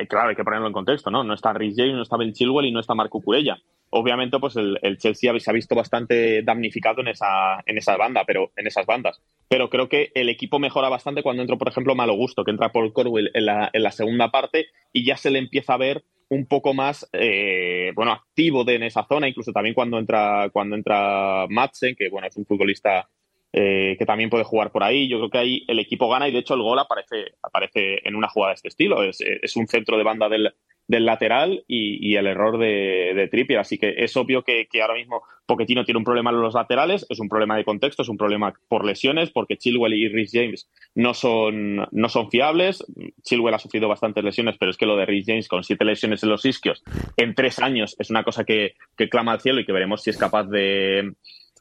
claro, 0.08 0.28
hay 0.28 0.36
que 0.36 0.44
ponerlo 0.44 0.66
en 0.66 0.72
contexto, 0.72 1.10
¿no? 1.10 1.24
No 1.24 1.34
está 1.34 1.52
Rhys 1.52 1.74
James, 1.76 1.94
no 1.94 2.02
está 2.02 2.16
Ben 2.16 2.32
Chilwell 2.32 2.66
y 2.66 2.72
no 2.72 2.80
está 2.80 2.94
Marco 2.94 3.20
Curella. 3.20 3.58
Obviamente, 3.90 4.38
pues 4.38 4.54
el, 4.56 4.78
Chelsea 4.98 5.32
se 5.40 5.50
ha 5.50 5.54
visto 5.54 5.74
bastante 5.74 6.42
damnificado 6.42 7.00
en 7.00 7.08
esa, 7.08 7.60
en 7.66 7.76
esa 7.76 7.96
banda, 7.96 8.24
pero 8.24 8.52
en 8.56 8.66
esas 8.66 8.86
bandas. 8.86 9.20
Pero 9.48 9.68
creo 9.68 9.88
que 9.88 10.12
el 10.14 10.28
equipo 10.28 10.58
mejora 10.58 10.88
bastante 10.88 11.22
cuando 11.22 11.42
entra, 11.42 11.56
por 11.56 11.68
ejemplo, 11.68 11.96
Malo 11.96 12.14
Gusto, 12.14 12.44
que 12.44 12.52
entra 12.52 12.72
Paul 12.72 12.92
Corwell 12.92 13.30
en 13.34 13.46
la, 13.46 13.70
en 13.72 13.82
la 13.82 13.90
segunda 13.90 14.30
parte 14.30 14.66
y 14.92 15.04
ya 15.04 15.16
se 15.16 15.30
le 15.30 15.40
empieza 15.40 15.74
a 15.74 15.78
ver 15.78 16.04
un 16.28 16.46
poco 16.46 16.72
más 16.74 17.08
eh, 17.12 17.90
bueno 17.96 18.12
activo 18.12 18.62
de 18.62 18.76
en 18.76 18.84
esa 18.84 19.04
zona 19.04 19.28
incluso 19.28 19.50
también 19.50 19.74
cuando 19.74 19.98
entra 19.98 20.48
cuando 20.52 20.76
entra 20.76 21.46
Madsen 21.48 21.96
que 21.96 22.08
bueno 22.08 22.28
es 22.28 22.36
un 22.36 22.46
futbolista 22.46 23.08
eh, 23.52 23.96
que 23.98 24.06
también 24.06 24.30
puede 24.30 24.44
jugar 24.44 24.70
por 24.70 24.82
ahí 24.82 25.08
yo 25.08 25.18
creo 25.18 25.30
que 25.30 25.38
ahí 25.38 25.64
el 25.68 25.78
equipo 25.78 26.08
gana 26.08 26.28
y 26.28 26.32
de 26.32 26.38
hecho 26.38 26.54
el 26.54 26.62
gol 26.62 26.78
aparece 26.78 27.32
aparece 27.42 28.06
en 28.06 28.14
una 28.14 28.28
jugada 28.28 28.52
de 28.52 28.56
este 28.56 28.68
estilo 28.68 29.02
es, 29.02 29.56
un 29.56 29.66
centro 29.66 29.96
de 29.96 30.04
banda 30.04 30.28
del, 30.28 30.52
lateral 30.88 31.64
y, 31.68 32.16
el 32.16 32.26
error 32.26 32.58
de, 32.58 33.12
de, 33.14 33.28
Trippier. 33.28 33.60
Así 33.60 33.78
que 33.78 33.94
es 33.96 34.16
obvio 34.16 34.42
que, 34.42 34.66
ahora 34.80 34.94
mismo 34.94 35.22
Pochettino 35.46 35.84
tiene 35.84 35.98
un 35.98 36.04
problema 36.04 36.30
en 36.30 36.40
los 36.40 36.54
laterales, 36.54 37.06
es 37.08 37.20
un 37.20 37.28
problema 37.28 37.56
de 37.56 37.64
contexto, 37.64 38.02
es 38.02 38.08
un 38.08 38.16
problema 38.16 38.52
por 38.68 38.84
lesiones, 38.84 39.30
porque 39.30 39.56
Chilwell 39.56 39.94
y 39.94 40.08
Rhys 40.08 40.30
James 40.32 40.68
no 40.94 41.14
son, 41.14 41.86
no 41.90 42.08
son 42.08 42.30
fiables. 42.30 42.84
Chilwell 43.22 43.54
ha 43.54 43.58
sufrido 43.58 43.88
bastantes 43.88 44.24
lesiones, 44.24 44.56
pero 44.58 44.70
es 44.70 44.76
que 44.76 44.86
lo 44.86 44.96
de 44.96 45.06
Rhys 45.06 45.26
James 45.26 45.48
con 45.48 45.62
siete 45.62 45.84
lesiones 45.84 46.22
en 46.22 46.30
los 46.30 46.44
isquios 46.44 46.82
en 47.16 47.34
tres 47.34 47.58
años 47.60 47.96
es 47.98 48.10
una 48.10 48.24
cosa 48.24 48.44
que, 48.44 48.74
clama 49.10 49.32
al 49.32 49.40
cielo 49.40 49.60
y 49.60 49.64
que 49.64 49.72
veremos 49.72 50.02
si 50.02 50.10
es 50.10 50.16
capaz 50.16 50.44
de, 50.44 51.12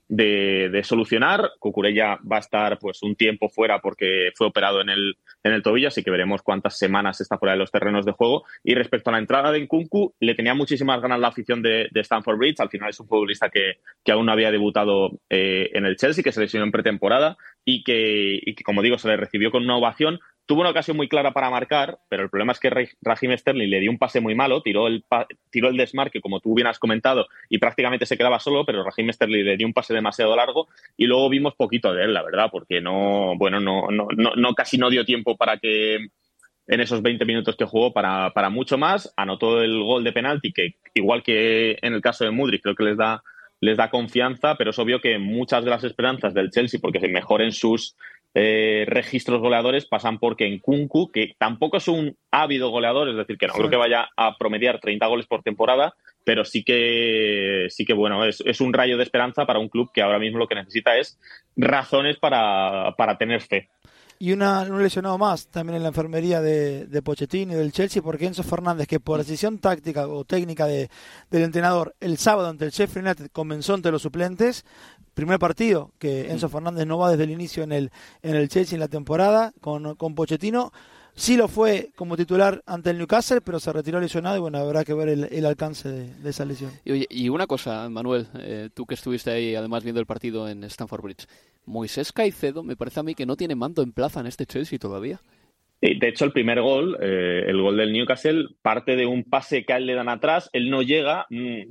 de, 0.10 0.82
solucionar. 0.84 1.52
Cucurella 1.60 2.20
va 2.30 2.38
a 2.38 2.40
estar 2.40 2.80
pues 2.80 3.02
un 3.04 3.16
tiempo 3.16 3.48
fuera 3.48 3.80
porque 3.80 4.32
fue 4.36 4.48
operado 4.48 4.82
en 4.82 4.90
el, 4.90 5.18
en 5.44 5.54
el 5.54 5.64
tobillo, 5.64 5.88
así 5.88 6.04
que 6.04 6.12
veremos 6.12 6.42
cuántas 6.42 6.78
semanas 6.78 7.22
está 7.22 7.38
fuera 7.38 7.54
de 7.54 7.60
los 7.60 7.72
terrenos 7.72 8.06
de 8.06 8.12
juego. 8.12 8.44
Y 8.64 8.74
respecto 8.74 9.10
a 9.10 9.14
la 9.14 9.20
entrada 9.20 9.52
de 9.52 9.62
Nkunku, 9.62 10.16
le 10.20 10.36
tenía 10.36 10.54
muchísimas 10.54 11.00
ganas 11.02 11.20
la 11.20 11.30
afición 11.30 11.62
de, 11.62 11.90
Stanford 11.94 12.38
Bridge. 12.38 12.60
Al 12.60 12.70
final 12.70 12.90
es 12.90 13.00
un 13.00 13.08
futbolista 13.08 13.50
que, 13.50 13.78
que 14.04 14.12
aún 14.12 14.26
no 14.26 14.32
había 14.32 14.52
debutado 14.52 15.12
eh, 15.30 15.70
en 15.74 15.86
el 15.86 15.96
Chelsea, 15.96 16.24
que 16.24 16.32
se 16.32 16.42
lesionó 16.42 16.66
en 16.66 16.72
pretemporada 16.72 17.38
y 17.64 17.84
que, 17.84 18.40
y 18.42 18.56
que, 18.56 18.64
como 18.64 18.82
digo, 18.82 18.98
se 18.98 19.08
le 19.08 19.18
recibió 19.18 19.52
con 19.52 19.64
una 19.64 19.78
ovación. 19.78 20.20
Tuvo 20.50 20.62
una 20.62 20.72
ocasión 20.72 20.98
muy 20.98 21.08
clara 21.08 21.32
para 21.32 21.52
marcar, 21.52 22.00
pero 22.10 22.24
el 22.24 22.30
problema 22.32 22.54
es 22.54 22.60
que 22.60 22.72
Raheem 22.72 23.38
Sterling 23.38 23.70
le 23.70 23.82
dio 23.82 23.92
un 23.92 24.00
pase 24.00 24.20
muy 24.20 24.34
malo, 24.34 24.64
tiró 24.64 24.88
el, 24.88 25.06
tiró 25.52 25.70
el 25.70 25.78
desmarque, 25.78 26.22
como 26.22 26.40
tú 26.40 26.56
bien 26.56 26.66
has 26.66 26.80
comentado, 26.80 27.28
y 27.50 27.60
prácticamente 27.60 28.08
se 28.08 28.18
quedaba 28.18 28.40
solo, 28.40 28.66
pero 28.66 28.84
Raheem 28.84 29.14
Sterling 29.14 29.46
le 29.46 29.58
dio 29.58 29.68
un 29.68 29.74
pase 29.74 29.94
demasiado 29.94 30.36
largo 30.36 30.68
y 30.98 31.06
luego 31.06 31.30
vimos 31.30 31.54
poquito 31.54 31.94
de 31.94 32.06
él, 32.06 32.16
la 32.16 32.24
verdad, 32.24 32.50
porque 32.52 32.82
no, 32.82 33.38
bueno, 33.38 33.60
no, 33.60 33.90
no, 33.92 34.08
no, 34.16 34.54
casi 34.56 34.80
no 34.80 34.90
dio 34.90 35.06
tiempo 35.06 35.38
para 35.38 35.60
que 35.60 35.98
en 36.66 36.80
esos 36.82 37.04
20 37.04 37.26
minutos 37.26 37.56
que 37.56 37.66
jugó 37.66 37.94
para, 37.94 38.32
para 38.32 38.50
mucho 38.50 38.76
más. 38.80 39.14
Anotó 39.18 39.62
el 39.62 39.84
gol 39.84 40.04
de 40.04 40.14
penalti, 40.14 40.52
que 40.52 40.78
igual 40.96 41.22
que 41.22 41.78
en 41.80 41.94
el 41.94 42.02
caso 42.02 42.26
de 42.26 42.32
Mudrik, 42.32 42.64
creo 42.64 42.74
que 42.74 42.86
les 42.86 42.98
da 42.98 43.22
les 43.62 43.78
da 43.78 43.90
confianza, 43.90 44.56
pero 44.56 44.72
es 44.72 44.80
obvio 44.80 45.02
que 45.02 45.18
muchas 45.18 45.64
de 45.64 45.70
las 45.70 45.84
esperanzas 45.84 46.34
del 46.34 46.50
Chelsea, 46.50 46.80
porque 46.82 47.00
se 47.00 47.08
mejoren 47.08 47.52
sus 47.52 47.96
eh, 48.36 48.86
registros 48.88 49.42
goleadores 49.42 49.86
pasan 49.86 50.20
porque 50.20 50.46
en 50.46 50.60
Kunku, 50.60 51.12
que 51.12 51.34
tampoco 51.38 51.78
es 51.78 51.88
un 51.88 52.16
ávido 52.32 52.70
goleador, 52.70 53.10
es 53.10 53.16
decir, 53.16 53.38
que 53.38 53.48
no 53.48 53.54
creo 53.54 53.70
que 53.70 53.76
vaya 53.76 54.10
a 54.16 54.38
promediar 54.38 54.80
30 54.80 55.06
goles 55.08 55.26
por 55.26 55.42
temporada, 55.42 55.96
pero 56.24 56.46
sí 56.46 56.64
que, 56.64 57.68
sí 57.70 57.86
que 57.86 57.94
bueno, 57.94 58.26
es, 58.26 58.42
es, 58.46 58.62
un 58.62 58.74
rayo 58.74 58.98
de 58.98 59.04
esperanza 59.04 59.46
para 59.46 59.60
un 59.60 59.70
club 59.70 59.92
que 59.92 60.02
ahora 60.02 60.20
mismo 60.20 60.38
lo 60.38 60.48
que 60.48 60.56
necesita 60.56 60.98
es 60.98 61.20
razones 61.58 62.18
para, 62.18 62.94
para 62.98 63.18
tener 63.18 63.42
fe. 63.42 63.70
Y 64.22 64.34
una, 64.34 64.64
un 64.64 64.84
lesionado 64.84 65.18
más 65.18 65.48
también 65.48 65.78
en 65.78 65.84
la 65.84 65.90
enfermería 65.90 66.42
de, 66.42 66.88
de 66.88 67.02
Pochettino 67.02 67.54
y 67.54 67.56
del 67.56 67.72
Chelsea, 67.72 68.02
porque 68.02 68.26
Enzo 68.26 68.44
Fernández, 68.44 68.86
que 68.86 69.00
por 69.00 69.18
decisión 69.18 69.60
táctica 69.60 70.10
o 70.10 70.26
técnica 70.26 70.68
de, 70.68 70.90
del 71.32 71.44
entrenador, 71.44 71.96
el 72.02 72.18
sábado 72.18 72.50
ante 72.50 72.66
el 72.66 72.72
Sheffield 72.72 73.08
United 73.08 73.32
comenzó 73.32 73.76
ante 73.76 73.92
los 73.92 74.02
suplentes, 74.02 74.66
primer 75.20 75.40
partido 75.40 75.92
que 76.00 76.32
Enzo 76.32 76.50
Fernández 76.50 76.88
no 76.88 76.98
va 76.98 77.12
desde 77.12 77.26
el 77.26 77.32
inicio 77.32 77.64
en 77.64 77.72
el, 77.72 77.92
en 78.24 78.36
el 78.36 78.48
Chelsea 78.48 78.76
en 78.76 78.80
la 78.80 78.88
temporada 78.88 79.52
con, 79.62 79.96
con 79.96 80.16
Pochettino. 80.16 80.72
Sí 81.14 81.36
lo 81.36 81.50
fue 81.50 81.90
como 81.98 82.16
titular 82.16 82.62
ante 82.66 82.92
el 82.92 82.98
Newcastle, 82.98 83.42
pero 83.42 83.60
se 83.60 83.74
retiró 83.74 84.00
lesionado 84.00 84.38
y 84.38 84.40
bueno, 84.40 84.58
habrá 84.58 84.86
que 84.86 84.94
ver 84.94 85.10
el, 85.10 85.46
alcance 85.46 85.90
de, 85.90 86.30
esa 86.30 86.46
lesión. 86.46 86.72
Y, 86.86 87.06
y 87.10 87.28
una 87.28 87.46
cosa, 87.46 87.90
Manuel, 87.90 88.28
eh, 88.40 88.70
tú 88.74 88.86
que 88.86 88.94
estuviste 88.94 89.30
ahí 89.30 89.56
además 89.56 89.84
viendo 89.84 90.00
el 90.00 90.06
partido 90.06 90.48
en 90.48 90.64
Stamford 90.64 91.02
Bridge. 91.02 91.28
Moisés 91.66 92.14
Caicedo 92.14 92.64
me 92.64 92.78
parece 92.78 93.02
a 93.02 93.04
mí 93.04 93.16
que 93.16 93.26
no 93.26 93.36
tiene 93.36 93.56
mando 93.56 93.84
en 93.84 93.92
plaza 93.92 94.22
en 94.22 94.28
este 94.28 94.46
Chelsea 94.46 94.80
todavía. 94.80 95.20
De 95.82 96.10
hecho, 96.10 96.26
el 96.26 96.34
primer 96.34 96.62
gol, 96.62 96.98
eh, 97.02 97.46
el 97.48 97.62
gol 97.62 97.78
del 97.78 97.94
Newcastle, 97.94 98.48
parte 98.62 98.98
de 98.98 99.06
un 99.06 99.24
pase 99.24 99.64
que 99.66 99.74
a 99.74 99.78
él 99.78 99.86
le 99.86 99.96
dan 99.96 100.10
atrás, 100.10 100.50
él 100.52 100.70
no 100.70 100.82
llega, 100.82 101.26
mm, 101.30 101.62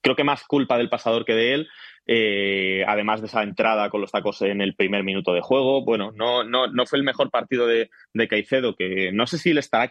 creo 0.00 0.16
que 0.16 0.24
más 0.24 0.44
culpa 0.44 0.78
del 0.78 0.88
pasador 0.88 1.24
que 1.24 1.34
de 1.34 1.54
él, 1.54 1.68
eh, 2.06 2.84
además 2.86 3.20
de 3.20 3.28
esa 3.28 3.42
entrada 3.42 3.90
con 3.90 4.00
los 4.00 4.10
tacos 4.10 4.42
en 4.42 4.60
el 4.60 4.74
primer 4.74 5.04
minuto 5.04 5.32
de 5.32 5.40
juego. 5.40 5.84
Bueno, 5.84 6.10
no, 6.12 6.44
no, 6.44 6.66
no 6.66 6.86
fue 6.86 6.98
el 6.98 7.04
mejor 7.04 7.30
partido 7.30 7.66
de, 7.66 7.90
Caicedo, 8.28 8.74
que 8.74 9.12
no 9.12 9.26
sé 9.26 9.38
si 9.38 9.52
le 9.52 9.60
estará 9.60 9.90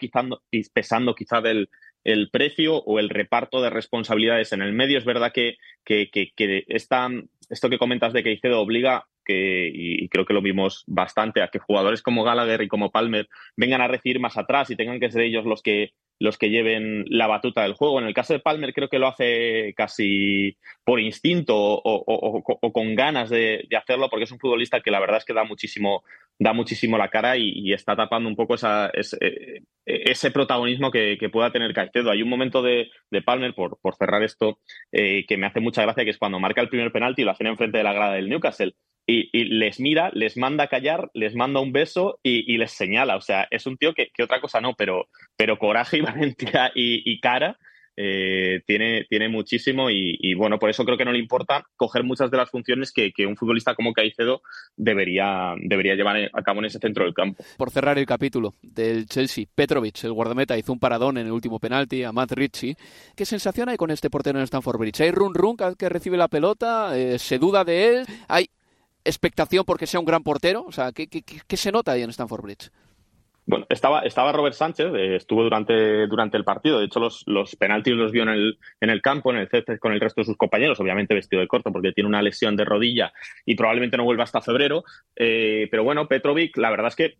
pesando 0.73 1.15
quizá 1.15 1.41
del 1.41 1.69
el 2.03 2.29
precio 2.31 2.77
o 2.77 2.99
el 2.99 3.09
reparto 3.09 3.61
de 3.61 3.69
responsabilidades 3.69 4.53
en 4.53 4.61
el 4.61 4.73
medio. 4.73 4.97
Es 4.97 5.05
verdad 5.05 5.31
que, 5.31 5.57
que, 5.85 6.09
que, 6.11 6.31
que 6.35 6.65
esto 6.67 7.69
que 7.69 7.77
comentas 7.77 8.13
de 8.13 8.23
Caicedo 8.23 8.59
obliga 8.59 9.07
que, 9.23 9.69
y, 9.73 10.09
creo 10.09 10.25
que 10.25 10.33
lo 10.33 10.41
vimos 10.41 10.83
bastante, 10.87 11.41
a 11.41 11.49
que 11.49 11.59
jugadores 11.59 12.01
como 12.01 12.23
Gallagher 12.23 12.61
y 12.63 12.67
como 12.67 12.91
Palmer 12.91 13.29
vengan 13.55 13.81
a 13.81 13.87
recibir 13.87 14.19
más 14.19 14.37
atrás 14.37 14.69
y 14.69 14.75
tengan 14.75 14.99
que 14.99 15.11
ser 15.11 15.21
ellos 15.21 15.45
los 15.45 15.61
que 15.61 15.93
los 16.21 16.37
que 16.37 16.51
lleven 16.51 17.03
la 17.07 17.25
batuta 17.25 17.63
del 17.63 17.73
juego. 17.73 17.99
En 17.99 18.05
el 18.05 18.13
caso 18.13 18.33
de 18.33 18.39
Palmer 18.39 18.73
creo 18.73 18.89
que 18.89 18.99
lo 18.99 19.07
hace 19.07 19.73
casi 19.75 20.55
por 20.83 20.99
instinto 20.99 21.55
o, 21.57 22.71
con 22.71 22.93
ganas 22.95 23.31
de, 23.31 23.67
hacerlo 23.75 24.07
porque 24.07 24.25
es 24.25 24.31
un 24.31 24.37
futbolista 24.37 24.81
que 24.81 24.91
la 24.91 24.99
verdad 24.99 25.17
es 25.17 25.25
que 25.25 25.33
da 25.33 25.43
muchísimo, 25.43 26.03
da 26.37 26.53
muchísimo 26.53 26.95
la 26.95 27.09
cara 27.09 27.37
y, 27.37 27.73
está 27.73 27.95
tapando 27.95 28.29
un 28.29 28.35
poco 28.35 28.53
esa, 28.53 28.91
ese, 28.93 29.63
ese, 29.85 30.29
protagonismo 30.29 30.91
que, 30.91 31.17
pueda 31.31 31.51
tener 31.51 31.73
Caicedo. 31.73 32.11
Hay 32.11 32.21
un 32.21 32.29
momento 32.29 32.61
de, 32.61 32.91
Palmer, 33.25 33.55
por, 33.55 33.79
por 33.81 33.95
cerrar 33.95 34.21
esto, 34.21 34.59
eh, 34.91 35.25
que 35.25 35.37
me 35.37 35.47
hace 35.47 35.59
mucha 35.59 35.81
gracia, 35.81 36.03
que 36.03 36.11
es 36.11 36.19
cuando 36.19 36.39
marca 36.39 36.61
el 36.61 36.69
primer 36.69 36.91
penalti 36.91 37.23
y 37.23 37.25
lo 37.25 37.31
hacen 37.31 37.47
enfrente 37.47 37.79
de 37.79 37.83
la 37.83 37.93
grada 37.93 38.13
del 38.13 38.29
Newcastle 38.29 38.75
y, 39.11 39.43
les 39.45 39.79
mira, 39.79 40.09
les 40.13 40.37
manda 40.37 40.65
a 40.65 40.67
callar, 40.67 41.09
les 41.13 41.35
manda 41.35 41.59
un 41.59 41.73
beso 41.73 42.19
y, 42.23 42.57
les 42.57 42.71
señala. 42.71 43.17
O 43.17 43.21
sea, 43.21 43.47
es 43.51 43.65
un 43.65 43.77
tío 43.77 43.93
que, 43.93 44.09
otra 44.23 44.39
cosa 44.39 44.61
no, 44.61 44.73
pero, 44.73 45.07
pero 45.35 45.57
coraje 45.57 45.97
y 45.97 46.01
valentía 46.01 46.71
y, 46.73 47.19
cara 47.19 47.57
eh, 47.97 48.61
tiene, 48.65 49.05
tiene 49.09 49.27
muchísimo 49.27 49.89
y, 49.89 50.33
bueno, 50.35 50.57
por 50.57 50.69
eso 50.69 50.85
creo 50.85 50.97
que 50.97 51.03
no 51.03 51.11
le 51.11 51.19
importa 51.19 51.63
coger 51.75 52.03
muchas 52.03 52.31
de 52.31 52.37
las 52.37 52.49
funciones 52.49 52.93
que, 52.93 53.11
un 53.27 53.35
futbolista 53.35 53.75
como 53.75 53.91
Caicedo 53.91 54.41
debería, 54.77 55.55
debería 55.57 55.95
llevar 55.95 56.29
a 56.31 56.41
cabo 56.41 56.59
en 56.59 56.65
ese 56.65 56.79
centro 56.79 57.03
del 57.03 57.13
campo. 57.13 57.43
Por 57.57 57.69
cerrar 57.69 57.97
el 57.97 58.05
capítulo 58.05 58.53
del 58.61 59.07
Chelsea, 59.07 59.45
Petrovic, 59.53 60.05
el 60.05 60.13
guardameta, 60.13 60.57
hizo 60.57 60.71
un 60.71 60.79
paradón 60.79 61.17
en 61.17 61.25
el 61.25 61.33
último 61.33 61.59
penalti 61.59 62.03
a 62.03 62.13
Matt 62.13 62.31
Ritchie. 62.31 62.75
¿Qué 63.15 63.25
sensación 63.25 63.67
hay 63.67 63.77
con 63.77 63.91
este 63.91 64.09
portero 64.09 64.39
en 64.39 64.43
Stanford 64.43 64.79
Bridge? 64.79 65.01
¿Hay 65.01 65.11
run 65.11 65.35
run 65.35 65.57
que 65.77 65.89
recibe 65.89 66.17
la 66.17 66.29
pelota? 66.29 66.97
Eh, 66.97 67.19
¿Se 67.19 67.37
duda 67.39 67.65
de 67.65 67.89
él? 67.89 68.05
¿Hay 68.29 68.49
expectación 69.05 69.65
porque 69.65 69.87
sea 69.87 69.99
un 69.99 70.05
gran 70.05 70.23
portero? 70.23 70.63
O 70.65 70.71
sea, 70.71 70.91
¿qué, 70.91 71.07
qué, 71.07 71.57
se 71.57 71.71
nota 71.71 71.91
ahí 71.91 72.03
en 72.03 72.09
Stanford 72.09 72.41
Bridge? 72.41 72.69
Bueno, 73.45 73.65
estaba, 73.69 74.01
estaba 74.01 74.31
Robert 74.31 74.55
Sánchez, 74.55 74.93
eh, 74.95 75.15
estuvo 75.15 75.43
durante, 75.43 76.07
durante 76.07 76.37
el 76.37 76.43
partido. 76.43 76.79
De 76.79 76.85
hecho, 76.85 76.99
los, 76.99 77.23
los 77.25 77.55
penaltis 77.55 77.93
los 77.95 78.11
vio 78.11 78.23
en 78.23 78.29
el, 78.29 78.59
en 78.79 78.89
el 78.89 79.01
campo, 79.01 79.31
en 79.31 79.37
el 79.37 79.49
césped 79.49 79.79
con 79.79 79.93
el 79.93 79.99
resto 79.99 80.21
de 80.21 80.25
sus 80.25 80.37
compañeros, 80.37 80.79
obviamente 80.79 81.15
vestido 81.15 81.41
de 81.41 81.47
corto 81.47 81.71
porque 81.71 81.91
tiene 81.91 82.07
una 82.07 82.21
lesión 82.21 82.55
de 82.55 82.65
rodilla 82.65 83.11
y 83.45 83.55
probablemente 83.55 83.97
no 83.97 84.03
vuelva 84.03 84.23
hasta 84.23 84.41
febrero. 84.41 84.83
Eh, 85.15 85.67
pero 85.71 85.83
bueno, 85.83 86.07
Petrovic, 86.07 86.55
la 86.57 86.69
verdad 86.69 86.87
es 86.87 86.95
que 86.95 87.17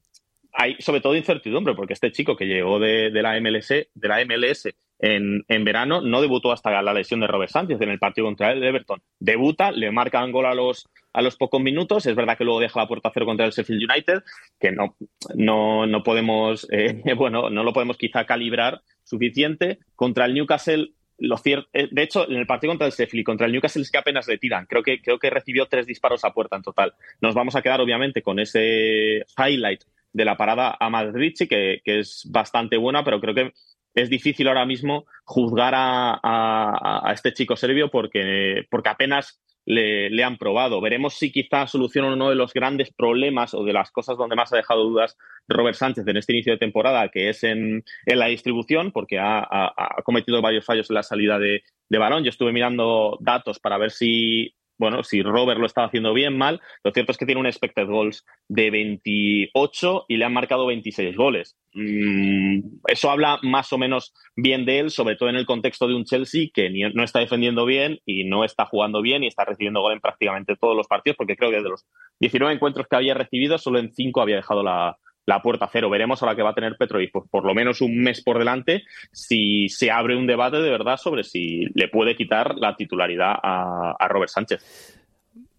hay 0.54 0.76
sobre 0.80 1.02
todo 1.02 1.16
incertidumbre 1.16 1.74
porque 1.74 1.94
este 1.94 2.12
chico 2.12 2.36
que 2.36 2.46
llegó 2.46 2.80
de, 2.80 3.10
de 3.10 3.22
la 3.22 3.40
MLS, 3.40 3.70
de 3.70 4.08
la 4.08 4.24
MLS 4.26 4.70
en, 5.02 5.64
verano, 5.64 6.02
no 6.02 6.22
debutó 6.22 6.52
hasta 6.52 6.82
la 6.82 6.94
lesión 6.94 7.20
de 7.22 7.28
Robert 7.28 7.52
Sánchez 7.52 7.82
en 7.82 7.90
el 7.90 7.98
partido 7.98 8.28
contra 8.28 8.52
el 8.52 8.64
Everton. 8.64 9.02
Debuta, 9.20 9.72
le 9.72 9.92
marcan 9.92 10.32
gol 10.32 10.46
a 10.46 10.54
los, 10.54 10.88
a 11.12 11.24
los 11.24 11.38
pocos 11.38 11.60
minutos. 11.60 12.06
Es 12.06 12.16
verdad 12.16 12.38
que 12.38 12.44
luego 12.44 12.60
deja 12.60 12.80
la 12.80 12.88
puerta 12.88 13.10
a 13.10 13.12
cero 13.12 13.26
contra 13.26 13.48
el 13.48 13.52
Sheffield 13.52 13.90
United, 13.90 14.24
que 14.60 14.72
no, 14.72 14.96
no, 15.34 15.88
no 15.88 16.04
podemos, 16.04 16.68
eh, 16.72 17.02
bueno, 17.18 17.50
no 17.50 17.64
lo 17.64 17.74
podemos 17.74 17.98
quizá 17.98 18.26
calibrar 18.26 18.82
suficiente. 19.04 19.80
Contra 19.96 20.26
el 20.26 20.36
Newcastle 20.36 20.92
lo 21.18 21.38
cierto, 21.38 21.70
eh, 21.74 21.88
de 21.92 22.02
hecho, 22.02 22.28
en 22.30 22.38
el 22.38 22.48
partido 22.48 22.72
contra 22.72 22.88
el 22.88 22.94
Sheffield 22.94 23.26
contra 23.26 23.46
el 23.46 23.54
Newcastle 23.54 23.82
es 23.82 23.92
que 23.92 23.98
apenas 23.98 24.28
le 24.28 24.38
tiran. 24.38 24.66
Creo 24.68 24.84
que, 24.84 25.02
creo 25.02 25.20
que 25.20 25.30
recibió 25.30 25.68
tres 25.68 25.86
disparos 25.86 26.24
a 26.26 26.34
puerta 26.34 26.56
en 26.56 26.64
total. 26.64 26.94
Nos 27.22 27.36
vamos 27.36 27.56
a 27.56 27.62
quedar, 27.62 27.82
obviamente, 27.82 28.22
con 28.22 28.40
ese 28.40 29.24
highlight 29.38 29.84
de 30.14 30.26
la 30.26 30.36
parada 30.36 30.76
a 30.80 30.90
Madrid, 30.90 31.34
que, 31.38 31.82
que 31.84 32.00
es 32.00 32.28
bastante 32.30 32.78
buena, 32.78 33.04
pero 33.04 33.22
creo 33.22 33.36
que 33.36 33.54
es 33.94 34.10
difícil 34.10 34.48
ahora 34.48 34.66
mismo 34.66 35.06
juzgar 35.24 35.74
a, 35.76 37.12
este 37.14 37.34
chico 37.34 37.56
serbio 37.56 37.90
porque, 37.90 38.66
porque 38.70 38.90
apenas 38.90 39.42
le, 39.66 40.24
han 40.24 40.38
probado. 40.38 40.82
Veremos 40.82 41.16
si 41.16 41.32
quizá 41.32 41.68
soluciona 41.68 42.14
uno 42.14 42.30
de 42.30 42.36
los 42.36 42.54
grandes 42.54 42.92
problemas 42.94 43.54
o 43.54 43.64
de 43.64 43.74
las 43.74 43.92
cosas 43.92 44.18
donde 44.18 44.36
más 44.36 44.52
ha 44.54 44.58
dejado 44.58 44.84
dudas 44.84 45.18
Robert 45.48 45.76
Sánchez 45.78 46.08
en 46.08 46.18
este 46.18 46.34
inicio 46.34 46.54
de 46.54 46.60
temporada, 46.60 47.10
que 47.10 47.30
es 47.30 47.44
en, 47.44 47.84
la 48.06 48.28
distribución, 48.28 48.92
porque 48.92 49.20
ha, 49.20 49.40
ha, 49.40 50.02
cometido 50.04 50.42
varios 50.42 50.66
fallos 50.66 50.90
en 50.90 50.96
la 50.96 51.04
salida 51.04 51.38
de, 51.40 51.64
de 51.90 51.98
balón. 51.98 52.24
Yo 52.24 52.30
estuve 52.30 52.52
mirando 52.52 53.18
datos 53.20 53.60
para 53.60 53.78
ver 53.78 53.92
si 53.92 54.56
bueno, 54.82 55.04
si 55.04 55.22
Robert 55.22 55.60
lo 55.60 55.68
estaba 55.68 55.86
haciendo 55.86 56.12
bien, 56.12 56.36
mal, 56.36 56.60
lo 56.84 56.92
cierto 56.92 57.12
es 57.12 57.18
que 57.20 57.28
tiene 57.28 57.40
un 57.40 57.46
expected 57.46 57.86
goals 57.86 58.26
de 58.48 58.72
28 58.72 60.06
y 60.08 60.18
le 60.18 60.26
han 60.26 60.34
marcado 60.34 60.66
26 60.66 61.16
goles. 61.16 61.56
Mm, 61.74 62.62
eso 62.88 63.12
habla 63.12 63.38
más 63.44 63.72
o 63.74 63.78
menos 63.78 64.12
bien 64.36 64.66
de 64.66 64.80
él, 64.80 64.90
sobre 64.90 65.18
todo 65.18 65.30
en 65.30 65.36
el 65.36 65.46
contexto 65.46 65.88
de 65.88 65.94
un 65.94 66.04
Chelsea 66.04 66.48
que 66.52 66.72
no 66.96 67.04
está 67.04 67.20
defendiendo 67.20 67.68
bien 67.68 68.00
y 68.08 68.24
no 68.24 68.44
está 68.44 68.66
jugando 68.66 69.04
bien 69.04 69.24
y 69.24 69.28
está 69.28 69.46
recibiendo 69.46 69.82
gol 69.82 69.94
en 69.94 70.02
prácticamente 70.02 70.56
todos 70.56 70.76
los 70.76 70.88
partidos, 70.88 71.16
porque 71.16 71.36
creo 71.36 71.52
que 71.52 71.62
de 71.62 71.70
los 71.70 71.86
19 72.20 72.56
encuentros 72.56 72.88
que 72.90 72.96
había 72.96 73.14
recibido, 73.14 73.60
solo 73.60 73.78
en 73.78 73.94
5 73.94 74.20
había 74.20 74.38
dejado 74.38 74.64
la, 74.64 74.98
la 75.32 75.42
puerta 75.42 75.70
cero. 75.72 75.90
Veremos 75.90 76.22
ahora 76.22 76.36
que 76.36 76.44
va 76.44 76.50
a 76.50 76.56
tener 76.56 76.76
Petrovic 76.78 77.12
pues, 77.12 77.26
por 77.30 77.46
lo 77.46 77.54
menos 77.54 77.82
un 77.82 77.98
mes 77.98 78.22
por 78.22 78.38
delante 78.38 78.84
si 79.12 79.70
se 79.70 79.90
abre 79.90 80.18
un 80.18 80.28
debate 80.28 80.58
de 80.58 80.70
verdad 80.70 80.98
sobre 80.98 81.24
si 81.24 81.68
le 81.74 81.88
puede 81.88 82.16
quitar 82.16 82.56
la 82.56 82.76
titularidad 82.76 83.36
a, 83.42 84.08
Robert 84.10 84.30
Sánchez. 84.30 85.01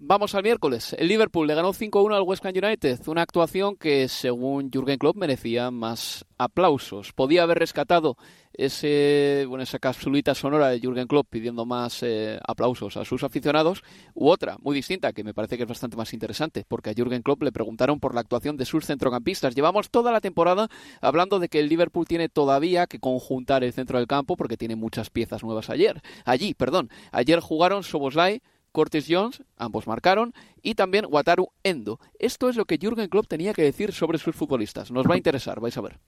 Vamos 0.05 0.35
al 0.35 0.43
miércoles. 0.43 0.97
El 0.99 1.07
Liverpool 1.07 1.47
le 1.47 1.55
ganó 1.55 1.73
5-1 1.73 2.17
al 2.17 2.23
West 2.23 2.45
Ham 2.45 2.55
United. 2.61 3.07
Una 3.07 3.23
actuación 3.23 3.77
que, 3.77 4.09
según 4.09 4.69
Jürgen 4.73 4.99
Klopp, 4.99 5.17
merecía 5.17 5.71
más 5.71 6.27
aplausos. 6.39 7.13
Podía 7.13 7.45
haber 7.45 7.61
rescatado 7.61 8.17
ese, 8.53 9.45
bueno, 9.49 9.63
esa 9.63 9.79
capsulita 9.79 10.35
sonora 10.35 10.71
de 10.71 10.81
Jürgen 10.81 11.07
Klopp 11.07 11.29
pidiendo 11.31 11.65
más 11.65 12.03
eh, 12.03 12.41
aplausos 12.47 12.97
a 12.97 13.05
sus 13.05 13.23
aficionados, 13.23 13.85
u 14.15 14.29
otra, 14.29 14.57
muy 14.61 14.75
distinta, 14.75 15.13
que 15.13 15.23
me 15.23 15.35
parece 15.35 15.57
que 15.57 15.63
es 15.63 15.69
bastante 15.69 15.97
más 15.97 16.13
interesante, 16.13 16.65
porque 16.67 16.91
a 16.91 16.95
Jürgen 16.95 17.23
Klopp 17.23 17.45
le 17.45 17.53
preguntaron 17.53 18.01
por 18.01 18.13
la 18.13 18.23
actuación 18.23 18.57
de 18.57 18.65
sus 18.65 18.85
centrocampistas. 18.85 19.55
Llevamos 19.55 19.89
toda 19.89 20.11
la 20.11 20.21
temporada 20.21 20.69
hablando 21.01 21.39
de 21.39 21.49
que 21.49 21.61
el 21.61 21.69
Liverpool 21.69 22.07
tiene 22.07 22.29
todavía 22.29 22.89
que 22.89 22.99
conjuntar 22.99 23.63
el 23.63 23.73
centro 23.73 23.99
del 23.99 24.09
campo 24.09 24.37
porque 24.37 24.57
tiene 24.57 24.75
muchas 24.75 25.11
piezas 25.11 25.45
nuevas 25.45 25.71
ayer. 25.71 26.03
Allí, 26.25 26.55
perdón. 26.55 26.91
Ayer 27.13 27.39
jugaron 27.39 27.85
Soboslai, 27.85 28.43
Curtis 28.73 29.07
Jones, 29.09 29.43
ambos 29.57 29.87
marcaron, 29.87 30.35
y 30.63 30.75
también 30.75 31.07
Wataru 31.09 31.49
Endo. 31.63 32.01
Esto 32.19 32.49
es 32.49 32.57
lo 32.57 32.65
que 32.65 32.79
Jürgen 32.79 33.09
Klopp 33.09 33.29
tenía 33.29 33.53
que 33.53 33.63
decir 33.63 33.93
sobre 33.93 34.19
sus 34.19 34.35
futbolistas. 34.35 34.91
Nos 34.91 35.07
va 35.07 35.15
a 35.15 35.17
interesar, 35.19 35.61
vais 35.61 35.77
a 35.77 35.83
ver. 35.83 35.99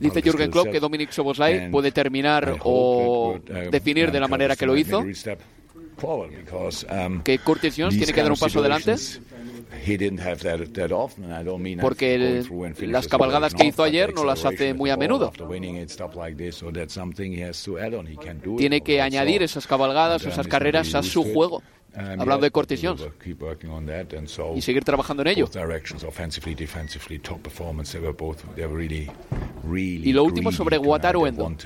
Dice 0.00 0.22
Jürgen 0.22 0.50
Klopp 0.50 0.70
que 0.70 0.80
Dominic 0.80 1.10
Soboslai 1.10 1.70
puede 1.70 1.92
terminar 1.92 2.58
o 2.62 3.36
uh, 3.36 3.70
definir 3.70 4.10
de 4.10 4.20
la 4.20 4.28
manera 4.28 4.56
que 4.56 4.66
lo 4.66 4.76
hizo. 4.76 5.04
Um, 6.02 7.22
que 7.22 7.38
Curtis 7.38 7.74
Jones 7.76 7.96
tiene 7.96 8.12
que 8.12 8.22
dar 8.22 8.30
un 8.30 8.38
paso 8.38 8.60
adelante 8.60 8.96
porque 11.80 12.44
las 12.82 13.08
cabalgadas 13.08 13.54
que 13.54 13.66
hizo 13.66 13.82
ayer 13.82 14.14
no 14.14 14.24
las 14.24 14.44
hace 14.44 14.74
muy 14.74 14.90
a 14.90 14.96
menudo. 14.96 15.32
Tiene 18.58 18.80
que 18.80 19.00
añadir 19.00 19.42
esas 19.42 19.66
cabalgadas, 19.66 20.24
esas 20.24 20.46
carreras 20.46 20.94
a 20.94 21.02
su 21.02 21.22
juego. 21.24 21.62
Hablando 21.96 22.44
de 22.44 22.50
Curtis 22.50 22.80
Jones. 22.82 23.02
Y 24.54 24.62
seguir 24.62 24.84
trabajando 24.84 25.22
en 25.22 25.28
ello. 25.28 25.48
Y 30.04 30.12
lo 30.12 30.24
último 30.24 30.52
sobre 30.52 30.78
Wataru 30.78 31.26
Endo. 31.26 31.56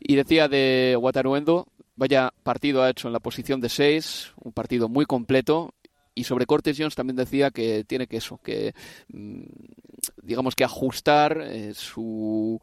Y 0.00 0.14
decía 0.16 0.48
de 0.48 0.96
Wataru 1.00 1.36
Endo 1.36 1.66
Vaya 1.98 2.32
partido 2.44 2.84
ha 2.84 2.90
hecho 2.90 3.08
en 3.08 3.12
la 3.12 3.18
posición 3.18 3.60
de 3.60 3.68
6, 3.68 4.34
un 4.44 4.52
partido 4.52 4.88
muy 4.88 5.04
completo. 5.04 5.74
Y 6.14 6.22
sobre 6.22 6.46
Cortes 6.46 6.76
Jones 6.78 6.94
también 6.94 7.16
decía 7.16 7.50
que 7.50 7.82
tiene 7.82 8.06
que 8.06 8.18
eso, 8.18 8.38
que 8.40 8.72
mm, 9.08 9.42
digamos 10.22 10.54
que 10.54 10.62
ajustar 10.62 11.40
eh, 11.42 11.74
su 11.74 12.60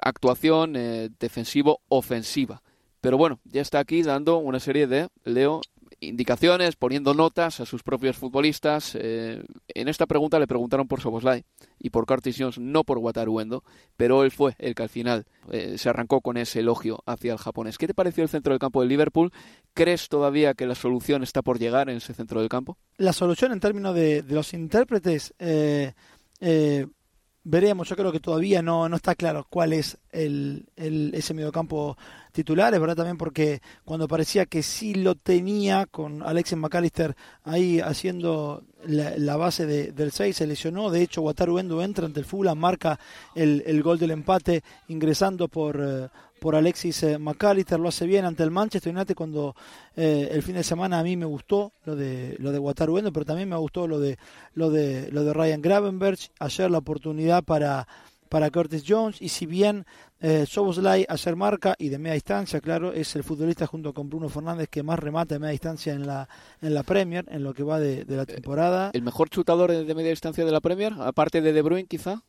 actuación 0.00 0.74
eh, 0.76 1.10
defensivo-ofensiva. 1.18 2.62
Pero 3.00 3.18
bueno, 3.18 3.40
ya 3.44 3.62
está 3.62 3.78
aquí 3.78 4.02
dando 4.02 4.38
una 4.38 4.60
serie 4.60 4.86
de, 4.86 5.08
Leo, 5.24 5.60
indicaciones, 6.00 6.76
poniendo 6.76 7.14
notas 7.14 7.60
a 7.60 7.66
sus 7.66 7.82
propios 7.82 8.16
futbolistas. 8.16 8.96
Eh, 8.98 9.42
en 9.68 9.88
esta 9.88 10.06
pregunta 10.06 10.38
le 10.38 10.46
preguntaron 10.46 10.88
por 10.88 11.00
Soboslai 11.00 11.44
y 11.78 11.90
por 11.90 12.06
Curtis 12.06 12.36
Jones, 12.38 12.58
no 12.58 12.84
por 12.84 12.98
Wataruendo, 12.98 13.64
pero 13.96 14.24
él 14.24 14.30
fue 14.30 14.54
el 14.58 14.74
que 14.74 14.82
al 14.82 14.88
final 14.88 15.26
eh, 15.50 15.78
se 15.78 15.88
arrancó 15.88 16.20
con 16.20 16.36
ese 16.36 16.60
elogio 16.60 17.02
hacia 17.06 17.32
el 17.32 17.38
japonés. 17.38 17.78
¿Qué 17.78 17.86
te 17.86 17.94
pareció 17.94 18.22
el 18.22 18.28
centro 18.28 18.52
del 18.52 18.60
campo 18.60 18.80
del 18.80 18.88
Liverpool? 18.88 19.32
¿Crees 19.74 20.08
todavía 20.08 20.54
que 20.54 20.66
la 20.66 20.74
solución 20.74 21.22
está 21.22 21.42
por 21.42 21.58
llegar 21.58 21.88
en 21.88 21.98
ese 21.98 22.14
centro 22.14 22.40
del 22.40 22.48
campo? 22.48 22.76
La 22.96 23.12
solución 23.12 23.52
en 23.52 23.60
términos 23.60 23.94
de, 23.94 24.24
los 24.28 24.52
intérpretes, 24.54 25.34
eh, 25.38 25.92
veremos. 27.46 27.88
Yo 27.88 27.96
creo 27.96 28.12
que 28.12 28.20
todavía 28.20 28.60
no, 28.60 28.88
no 28.88 28.96
está 28.96 29.14
claro 29.14 29.46
cuál 29.48 29.72
es 29.72 29.98
el, 30.10 30.66
el, 30.76 31.12
ese 31.14 31.32
mediocampo 31.32 31.96
titular. 32.32 32.74
Es 32.74 32.80
verdad 32.80 32.96
también 32.96 33.16
porque 33.16 33.62
cuando 33.84 34.08
parecía 34.08 34.46
que 34.46 34.62
sí 34.62 34.94
lo 34.94 35.14
tenía 35.14 35.86
con 35.86 36.22
Alexis 36.22 36.58
McAllister 36.58 37.16
ahí 37.44 37.80
haciendo 37.80 38.64
la, 38.84 39.36
base 39.36 39.66
del 39.66 40.12
6, 40.12 40.36
se 40.36 40.46
lesionó. 40.46 40.90
De 40.90 41.02
hecho, 41.02 41.22
Wataru 41.22 41.58
Endo 41.58 41.82
entra 41.82 42.06
ante 42.06 42.20
el 42.20 42.26
Fulham, 42.26 42.58
marca 42.58 42.98
el, 43.34 43.62
el 43.66 43.82
gol 43.82 43.98
del 43.98 44.10
empate 44.10 44.62
ingresando 44.88 45.48
por... 45.48 46.10
Por 46.40 46.54
Alexis 46.54 47.02
eh, 47.02 47.18
McAllister, 47.18 47.80
lo 47.80 47.88
hace 47.88 48.06
bien 48.06 48.24
ante 48.24 48.42
el 48.42 48.50
Manchester 48.50 48.94
United 48.94 49.14
cuando 49.14 49.54
eh, 49.96 50.28
el 50.30 50.42
fin 50.42 50.54
de 50.54 50.62
semana 50.62 50.98
a 50.98 51.02
mí 51.02 51.16
me 51.16 51.26
gustó 51.26 51.72
lo 51.84 51.96
de 51.96 52.36
lo 52.38 52.52
de 52.52 52.58
Endo, 52.58 53.12
pero 53.12 53.24
también 53.24 53.48
me 53.48 53.56
gustó 53.56 53.86
lo 53.86 53.98
de 53.98 54.18
lo 54.54 54.70
de 54.70 55.10
lo 55.10 55.24
de 55.24 55.32
Ryan 55.32 55.62
Gravenberg, 55.62 56.18
ayer 56.38 56.70
la 56.70 56.78
oportunidad 56.78 57.42
para 57.42 57.86
para 58.28 58.50
Curtis 58.50 58.84
Jones 58.86 59.20
y 59.22 59.28
si 59.28 59.46
bien 59.46 59.86
eh, 60.20 60.46
Soboslai 60.46 61.06
ayer 61.08 61.36
marca 61.36 61.74
y 61.78 61.88
de 61.88 61.98
media 61.98 62.14
distancia, 62.14 62.60
claro, 62.60 62.92
es 62.92 63.14
el 63.16 63.24
futbolista 63.24 63.66
junto 63.66 63.92
con 63.92 64.08
Bruno 64.08 64.28
Fernández 64.28 64.68
que 64.68 64.82
más 64.82 64.98
remata 64.98 65.34
de 65.34 65.38
media 65.38 65.52
distancia 65.52 65.92
en 65.92 66.06
la 66.06 66.28
en 66.60 66.74
la 66.74 66.82
Premier 66.82 67.24
en 67.30 67.44
lo 67.44 67.54
que 67.54 67.62
va 67.62 67.78
de, 67.78 68.04
la 68.08 68.22
eh, 68.22 68.26
temporada. 68.26 68.90
¿El 68.92 69.02
mejor 69.02 69.28
chutador 69.30 69.72
de 69.72 69.94
media 69.94 70.10
distancia 70.10 70.44
de 70.44 70.52
la 70.52 70.60
Premier, 70.60 70.94
aparte 70.98 71.40
de 71.40 71.52
De 71.52 71.62
Bruyne 71.62 71.86
quizá? 71.86 72.22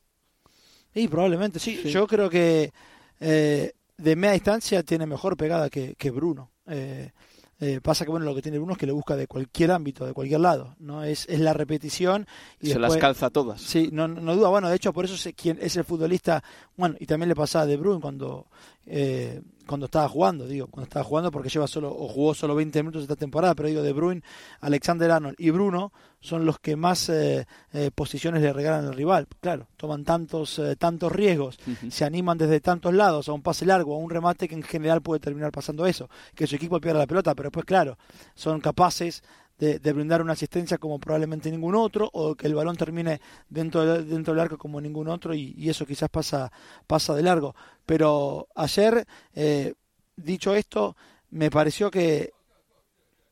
Sí, 0.94 1.08
probablemente 1.08 1.60
sí. 1.60 1.82
Yo 1.86 2.08
creo 2.08 2.30
que 2.30 2.72
eh, 3.20 3.72
de 3.98 4.16
media 4.16 4.34
distancia 4.34 4.84
tiene 4.84 5.06
mejor 5.06 5.38
pegada 5.38 5.70
que, 5.70 5.96
que 5.96 6.12
Bruno. 6.12 6.52
Eh, 6.68 7.12
eh, 7.60 7.82
pasa 7.82 8.06
que 8.06 8.12
bueno 8.12 8.26
lo 8.26 8.36
que 8.36 8.44
tiene 8.44 8.60
Bruno 8.60 8.74
es 8.74 8.78
que 8.78 8.86
le 8.86 8.92
busca 8.92 9.16
de 9.16 9.26
cualquier 9.26 9.72
ámbito, 9.72 10.06
de 10.06 10.14
cualquier 10.14 10.42
lado, 10.42 10.76
no 10.78 11.04
es, 11.04 11.26
es 11.28 11.40
la 11.40 11.54
repetición 11.54 12.28
y 12.60 12.70
se 12.70 12.78
las 12.78 12.98
calza 12.98 13.32
todas. 13.32 13.60
Sí, 13.62 13.90
no, 13.92 14.08
no 14.08 14.36
duda. 14.36 14.50
Bueno, 14.50 14.70
de 14.70 14.76
hecho 14.76 14.94
por 14.94 15.06
eso 15.06 15.16
es 15.16 15.34
quien 15.36 15.58
es 15.60 15.76
el 15.76 15.84
futbolista. 15.84 16.44
Bueno, 16.76 16.96
y 17.00 17.08
también 17.08 17.30
le 17.30 17.36
pasaba 17.36 17.66
de 17.66 17.78
Bruno 17.78 18.00
cuando 18.00 18.48
eh, 18.86 19.42
cuando 19.66 19.88
estaba 19.88 20.08
jugando, 20.08 20.48
digo, 20.48 20.68
cuando 20.68 20.86
estaba 20.86 21.04
jugando 21.04 21.32
porque 21.32 21.50
lleva 21.50 21.68
solo 21.68 21.90
o 21.90 22.08
jugó 22.08 22.36
solo 22.36 22.54
20 22.54 22.84
minutos 22.84 23.02
esta 23.02 23.16
temporada, 23.16 23.56
pero 23.56 23.70
digo 23.70 23.82
de 23.82 23.92
Bruin, 23.92 24.24
Alexander 24.62 25.12
Arnold 25.12 25.36
y 25.40 25.50
Bruno 25.50 25.92
son 26.20 26.46
los 26.46 26.60
que 26.60 26.76
más 26.76 27.10
eh, 27.10 27.48
eh, 27.74 27.92
posiciones 27.94 28.42
le 28.42 28.54
regalan 28.54 28.86
al 28.86 28.94
rival. 28.94 29.28
Claro, 29.40 29.68
toman 29.78 30.04
tantos 30.04 30.60
eh, 30.60 30.76
tantos 30.76 31.12
riesgos, 31.12 31.60
se 31.90 32.06
animan 32.06 32.38
desde 32.38 32.60
tantos 32.60 32.94
lados 32.94 33.30
a 33.30 33.34
un 33.34 33.42
pase 33.42 33.66
largo, 33.66 33.96
a 33.96 33.98
un 33.98 34.10
remate 34.10 34.48
que 34.48 34.56
en 34.56 34.64
general 34.64 35.02
puede 35.02 35.20
terminar 35.20 35.52
pasando 35.52 35.86
eso, 35.86 36.10
que 36.36 36.48
su 36.48 36.56
equipo 36.56 36.80
pierda 36.80 37.00
la 37.00 37.08
pelota, 37.08 37.36
pero 37.36 37.48
después 37.48 37.66
claro, 37.66 37.98
son 38.36 38.60
capaces 38.60 39.24
de, 39.60 39.80
brindar 39.92 40.22
una 40.22 40.34
asistencia 40.34 40.78
como 40.78 41.00
probablemente 41.00 41.50
ningún 41.50 41.76
otro, 41.76 42.10
o 42.14 42.36
que 42.36 42.46
el 42.46 42.54
balón 42.54 42.78
termine 42.78 43.20
dentro, 43.50 44.04
dentro 44.04 44.34
del 44.34 44.42
arco 44.42 44.58
como 44.58 44.80
ningún 44.80 45.08
otro, 45.08 45.34
y, 45.34 45.68
eso 45.68 45.86
quizás 45.86 46.10
pasa, 46.10 46.52
pasa 46.86 47.16
de 47.16 47.24
largo. 47.24 47.56
Pero 47.84 48.48
ayer, 48.54 49.08
dicho 50.16 50.54
esto, 50.54 50.96
me 51.32 51.50
pareció 51.50 51.90
que 51.90 52.34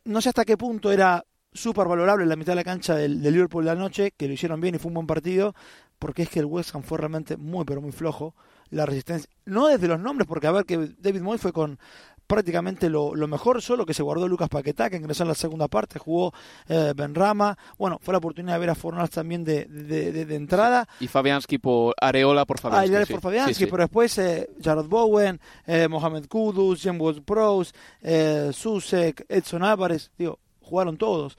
no 0.06 0.20
sé 0.20 0.30
hasta 0.30 0.46
qué 0.46 0.58
punto 0.58 0.92
era 0.92 1.24
súper 1.56 1.88
valorable 1.88 2.26
la 2.26 2.36
mitad 2.36 2.52
de 2.52 2.58
la 2.58 2.64
cancha 2.64 2.96
del, 2.96 3.22
del, 3.22 3.34
Liverpool 3.34 3.66
de 3.66 3.74
la 3.74 3.80
noche, 3.80 4.12
que 4.16 4.28
lo 4.28 4.34
hicieron 4.34 4.62
bien 4.62 4.76
y 4.76 4.78
fue 4.78 4.90
un 4.90 4.96
buen 4.96 5.08
partido, 5.08 5.56
porque 5.98 6.24
es 6.24 6.30
que 6.30 6.40
el 6.40 6.46
West 6.46 6.76
Ham 6.76 6.84
fue 6.84 6.98
realmente 6.98 7.38
muy, 7.38 7.66
pero 7.66 7.82
muy 7.82 7.92
flojo. 7.92 8.36
La 8.70 8.86
resistencia, 8.86 9.30
no 9.46 9.68
desde 9.68 9.88
los 9.88 10.00
nombres, 10.00 10.28
porque 10.28 10.48
a 10.48 10.52
ver 10.52 10.66
que 10.66 10.90
David 11.00 11.22
Moy 11.22 11.38
fue 11.38 11.54
con 11.54 11.80
prácticamente 12.28 12.90
lo, 12.90 13.14
mejor, 13.28 13.62
solo 13.62 13.86
que 13.86 13.94
se 13.94 14.04
guardó 14.04 14.28
Lucas 14.28 14.50
Paquetá, 14.50 14.90
que 14.90 14.98
ingresó 14.98 15.24
en 15.24 15.30
la 15.30 15.36
segunda 15.36 15.68
parte, 15.68 16.00
jugó 16.00 16.34
eh, 16.68 16.94
Benrama, 16.96 17.58
bueno, 17.78 18.00
fue 18.02 18.14
la 18.14 18.18
oportunidad 18.18 18.56
de 18.56 18.60
ver 18.60 18.70
a 18.72 18.76
Fornals 18.76 19.12
también 19.12 19.44
de, 19.44 19.66
de, 19.66 20.36
entrada. 20.36 20.88
Y 21.00 21.08
Fabianski 21.08 21.58
por 21.58 21.94
Areola 22.00 22.46
por 22.46 22.60
Fabianski. 22.60 22.96
Ah, 22.96 23.06
por 23.16 23.22
Fabianski, 23.22 23.66
pero 23.68 23.84
después 23.84 24.18
eh, 24.18 24.50
Jared 24.62 24.86
Bowen, 24.86 25.40
eh, 25.66 25.88
Mohamed 25.88 26.28
Kudus, 26.28 26.82
Jim 26.82 27.00
Woods 27.00 27.22
Pros, 27.22 27.74
eh, 28.02 28.50
Susek, 28.52 29.26
Edson 29.30 29.64
Álvarez, 29.64 30.12
digo, 30.18 30.40
jugaron 30.66 30.98
todos. 30.98 31.38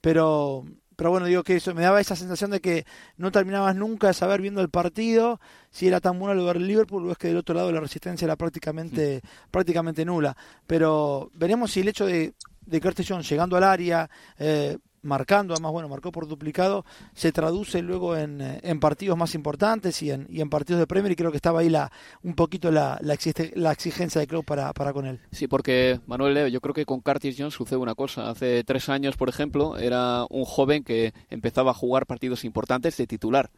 pero 0.00 0.64
pero 0.98 1.10
bueno, 1.10 1.26
digo 1.26 1.44
que 1.44 1.54
eso 1.54 1.72
me 1.76 1.82
daba 1.82 2.00
esa 2.00 2.16
sensación 2.16 2.50
de 2.50 2.60
que 2.60 2.84
no 3.16 3.30
terminabas 3.30 3.76
nunca 3.76 4.08
de 4.08 4.14
saber 4.14 4.42
viendo 4.42 4.60
el 4.60 4.68
partido 4.68 5.40
si 5.70 5.86
era 5.86 6.00
tan 6.00 6.18
bueno 6.18 6.32
el 6.32 6.40
lugar 6.40 6.58
del 6.58 6.66
Liverpool 6.66 7.06
o 7.06 7.12
es 7.12 7.18
que 7.18 7.28
del 7.28 7.36
otro 7.36 7.54
lado 7.54 7.70
la 7.70 7.78
resistencia 7.78 8.24
era 8.24 8.34
prácticamente, 8.34 9.22
mm. 9.22 9.50
prácticamente 9.52 10.04
nula. 10.04 10.36
Pero 10.66 11.30
veremos 11.34 11.70
si 11.70 11.82
el 11.82 11.88
hecho 11.88 12.04
de, 12.04 12.34
de 12.66 12.80
Curtis 12.80 13.06
Jones 13.08 13.28
llegando 13.28 13.56
al 13.56 13.62
área, 13.62 14.10
eh, 14.38 14.76
marcando, 15.02 15.54
además, 15.54 15.72
bueno, 15.72 15.88
marcó 15.88 16.12
por 16.12 16.26
duplicado, 16.26 16.84
se 17.14 17.32
traduce 17.32 17.82
luego 17.82 18.16
en, 18.16 18.40
eh, 18.40 18.60
en 18.62 18.80
partidos 18.80 19.16
más 19.16 19.34
importantes 19.34 20.02
y 20.02 20.10
en, 20.10 20.26
y 20.30 20.40
en, 20.40 20.50
partidos 20.50 20.80
de 20.80 20.86
Premier 20.86 21.12
y 21.12 21.16
creo 21.16 21.30
que 21.30 21.36
estaba 21.36 21.60
ahí 21.60 21.68
la, 21.68 21.90
un 22.22 22.34
poquito 22.34 22.70
la, 22.70 22.98
la, 23.02 23.16
la 23.54 23.72
exigencia 23.72 24.20
de 24.20 24.26
club 24.26 24.44
para, 24.44 24.72
para, 24.72 24.92
con 24.92 25.06
él. 25.06 25.20
Sí, 25.32 25.46
porque 25.46 26.00
Manuel 26.06 26.34
Leo, 26.34 26.48
yo 26.48 26.60
creo 26.60 26.74
que 26.74 26.84
con 26.84 27.00
Curtis 27.00 27.36
Jones 27.38 27.54
sucede 27.54 27.78
una 27.78 27.94
cosa. 27.94 28.30
Hace 28.30 28.64
tres 28.64 28.88
años, 28.88 29.16
por 29.16 29.28
ejemplo, 29.28 29.76
era 29.76 30.24
un 30.30 30.44
joven 30.44 30.84
que 30.84 31.12
empezaba 31.30 31.70
a 31.70 31.74
jugar 31.74 32.06
partidos 32.06 32.44
importantes 32.44 32.96
de 32.96 33.06
titular, 33.06 33.50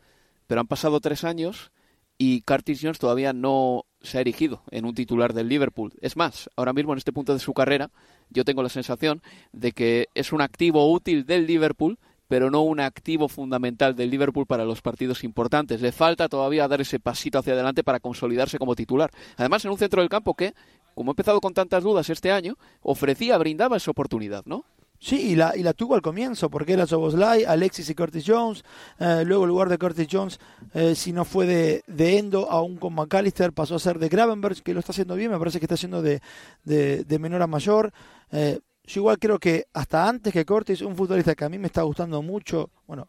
pero 0.46 0.60
han 0.60 0.66
pasado 0.66 1.00
tres 1.00 1.24
años 1.24 1.70
y 2.18 2.42
Curtis 2.42 2.80
Jones 2.82 2.98
todavía 2.98 3.32
no 3.32 3.86
se 4.02 4.18
ha 4.18 4.20
erigido 4.20 4.62
en 4.70 4.84
un 4.84 4.94
titular 4.94 5.34
del 5.34 5.48
Liverpool. 5.48 5.92
Es 6.00 6.16
más, 6.16 6.48
ahora 6.56 6.72
mismo 6.72 6.92
en 6.92 6.98
este 6.98 7.12
punto 7.12 7.32
de 7.32 7.38
su 7.38 7.52
carrera, 7.52 7.90
yo 8.30 8.44
tengo 8.44 8.62
la 8.62 8.68
sensación 8.68 9.22
de 9.52 9.72
que 9.72 10.08
es 10.14 10.32
un 10.32 10.40
activo 10.40 10.90
útil 10.90 11.26
del 11.26 11.46
Liverpool, 11.46 11.98
pero 12.28 12.48
no 12.48 12.62
un 12.62 12.78
activo 12.78 13.28
fundamental 13.28 13.96
del 13.96 14.10
Liverpool 14.10 14.46
para 14.46 14.64
los 14.64 14.82
partidos 14.82 15.24
importantes. 15.24 15.80
Le 15.80 15.90
falta 15.90 16.28
todavía 16.28 16.68
dar 16.68 16.80
ese 16.80 17.00
pasito 17.00 17.38
hacia 17.38 17.54
adelante 17.54 17.82
para 17.82 17.98
consolidarse 17.98 18.58
como 18.58 18.76
titular. 18.76 19.10
Además, 19.36 19.64
en 19.64 19.72
un 19.72 19.78
centro 19.78 20.00
del 20.00 20.08
campo 20.08 20.34
que, 20.34 20.54
como 20.94 21.10
he 21.10 21.14
empezado 21.14 21.40
con 21.40 21.54
tantas 21.54 21.82
dudas 21.82 22.08
este 22.08 22.30
año, 22.30 22.56
ofrecía, 22.82 23.36
brindaba 23.36 23.78
esa 23.78 23.90
oportunidad, 23.90 24.44
¿no? 24.46 24.64
Sí, 25.02 25.30
y 25.30 25.34
la, 25.34 25.56
y 25.56 25.62
la 25.62 25.72
tuvo 25.72 25.94
al 25.94 26.02
comienzo, 26.02 26.50
porque 26.50 26.74
era 26.74 26.86
Soboslai, 26.86 27.44
Alexis 27.44 27.88
y 27.88 27.94
Curtis 27.94 28.22
Jones. 28.26 28.62
Eh, 28.98 29.22
luego, 29.24 29.44
en 29.44 29.48
lugar 29.48 29.70
de 29.70 29.78
Curtis 29.78 30.06
Jones, 30.10 30.38
eh, 30.74 30.94
si 30.94 31.14
no 31.14 31.24
fue 31.24 31.46
de, 31.46 31.82
de, 31.86 32.18
Endo, 32.18 32.50
aún 32.50 32.76
con 32.76 32.94
McAllister, 32.94 33.54
pasó 33.54 33.76
a 33.76 33.78
ser 33.78 33.98
de 33.98 34.10
Gravenberg, 34.10 34.62
que 34.62 34.74
lo 34.74 34.80
está 34.80 34.92
haciendo 34.92 35.14
bien, 35.14 35.30
me 35.30 35.38
parece 35.38 35.58
que 35.58 35.64
está 35.64 35.76
haciendo 35.76 36.02
de, 36.02 36.20
de, 36.64 37.04
de 37.04 37.18
menor 37.18 37.40
a 37.40 37.46
mayor. 37.46 37.92
Eh, 38.30 38.60
yo 38.84 39.00
igual 39.00 39.18
creo 39.18 39.38
que 39.38 39.68
hasta 39.72 40.06
antes 40.06 40.34
que 40.34 40.44
Curtis, 40.44 40.82
un 40.82 40.94
futbolista 40.94 41.34
que 41.34 41.46
a 41.46 41.48
mí 41.48 41.58
me 41.58 41.68
está 41.68 41.80
gustando 41.80 42.20
mucho, 42.20 42.68
bueno, 42.86 43.08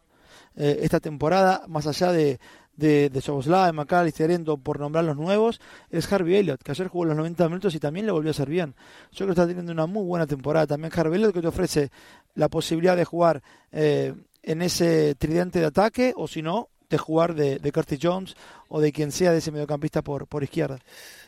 eh, 0.56 0.78
esta 0.82 0.98
temporada, 0.98 1.64
más 1.68 1.86
allá 1.86 2.10
de, 2.10 2.38
de, 2.76 3.10
de 3.10 3.20
Soboslai, 3.20 3.72
McAllister, 3.72 4.30
Endo, 4.30 4.56
por 4.56 4.80
nombrar 4.80 5.04
los 5.04 5.16
nuevos, 5.16 5.60
es 5.90 6.10
Harvey 6.12 6.36
Elliott, 6.36 6.62
que 6.62 6.72
ayer 6.72 6.88
jugó 6.88 7.04
los 7.04 7.16
90 7.16 7.48
minutos 7.48 7.74
y 7.74 7.80
también 7.80 8.06
le 8.06 8.12
volvió 8.12 8.30
a 8.30 8.32
hacer 8.32 8.48
bien. 8.48 8.74
Yo 9.12 9.18
creo 9.18 9.28
que 9.28 9.32
está 9.32 9.46
teniendo 9.46 9.72
una 9.72 9.86
muy 9.86 10.04
buena 10.04 10.26
temporada 10.26 10.66
también 10.66 10.92
Harvey 10.94 11.18
Elliott, 11.18 11.34
que 11.34 11.42
te 11.42 11.48
ofrece 11.48 11.90
la 12.34 12.48
posibilidad 12.48 12.96
de 12.96 13.04
jugar 13.04 13.42
eh, 13.70 14.14
en 14.42 14.62
ese 14.62 15.14
tridente 15.16 15.60
de 15.60 15.66
ataque, 15.66 16.14
o 16.16 16.26
si 16.26 16.42
no, 16.42 16.68
de 16.88 16.98
jugar 16.98 17.34
de, 17.34 17.58
de 17.58 17.72
Curtis 17.72 17.98
Jones 18.02 18.36
o 18.74 18.80
de 18.80 18.90
quien 18.90 19.12
sea 19.12 19.32
de 19.32 19.38
ese 19.38 19.52
mediocampista 19.52 20.00
por, 20.00 20.26
por 20.26 20.42
izquierda. 20.42 20.78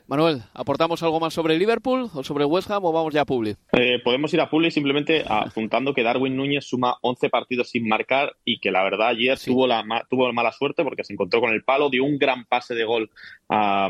Manuel, 0.07 0.43
¿aportamos 0.53 1.03
algo 1.03 1.19
más 1.19 1.33
sobre 1.33 1.59
Liverpool 1.59 2.11
o 2.13 2.23
sobre 2.23 2.45
West 2.45 2.71
Ham 2.71 2.85
o 2.85 2.93
vamos 2.93 3.15
ya 3.15 3.23
a 3.23 3.25
Publi? 3.25 3.57
Eh, 3.73 4.01
podemos 4.05 4.33
ir 4.35 4.41
a 4.43 4.51
Publi 4.51 4.71
simplemente 4.71 5.25
apuntando 5.27 5.95
que 5.95 6.03
DarwinÑúñez 6.03 6.67
suma 6.67 6.97
11 7.01 7.31
partidos 7.31 7.71
sin 7.71 7.89
marcar 7.89 8.35
y 8.45 8.61
que 8.61 8.71
la 8.71 8.83
verdad 8.83 9.09
ayer 9.09 9.39
sí. 9.39 9.51
tuvo, 9.51 9.67
la, 9.67 9.83
tuvo 10.11 10.31
mala 10.35 10.53
suerte 10.53 10.85
porque 10.85 11.05
se 11.05 11.15
encontró 11.15 11.41
con 11.41 11.53
el 11.53 11.65
palo, 11.65 11.89
dio 11.89 12.05
un 12.05 12.19
gran 12.19 12.45
pase 12.45 12.75
de 12.75 12.85
gol 12.85 13.11
a, 13.49 13.89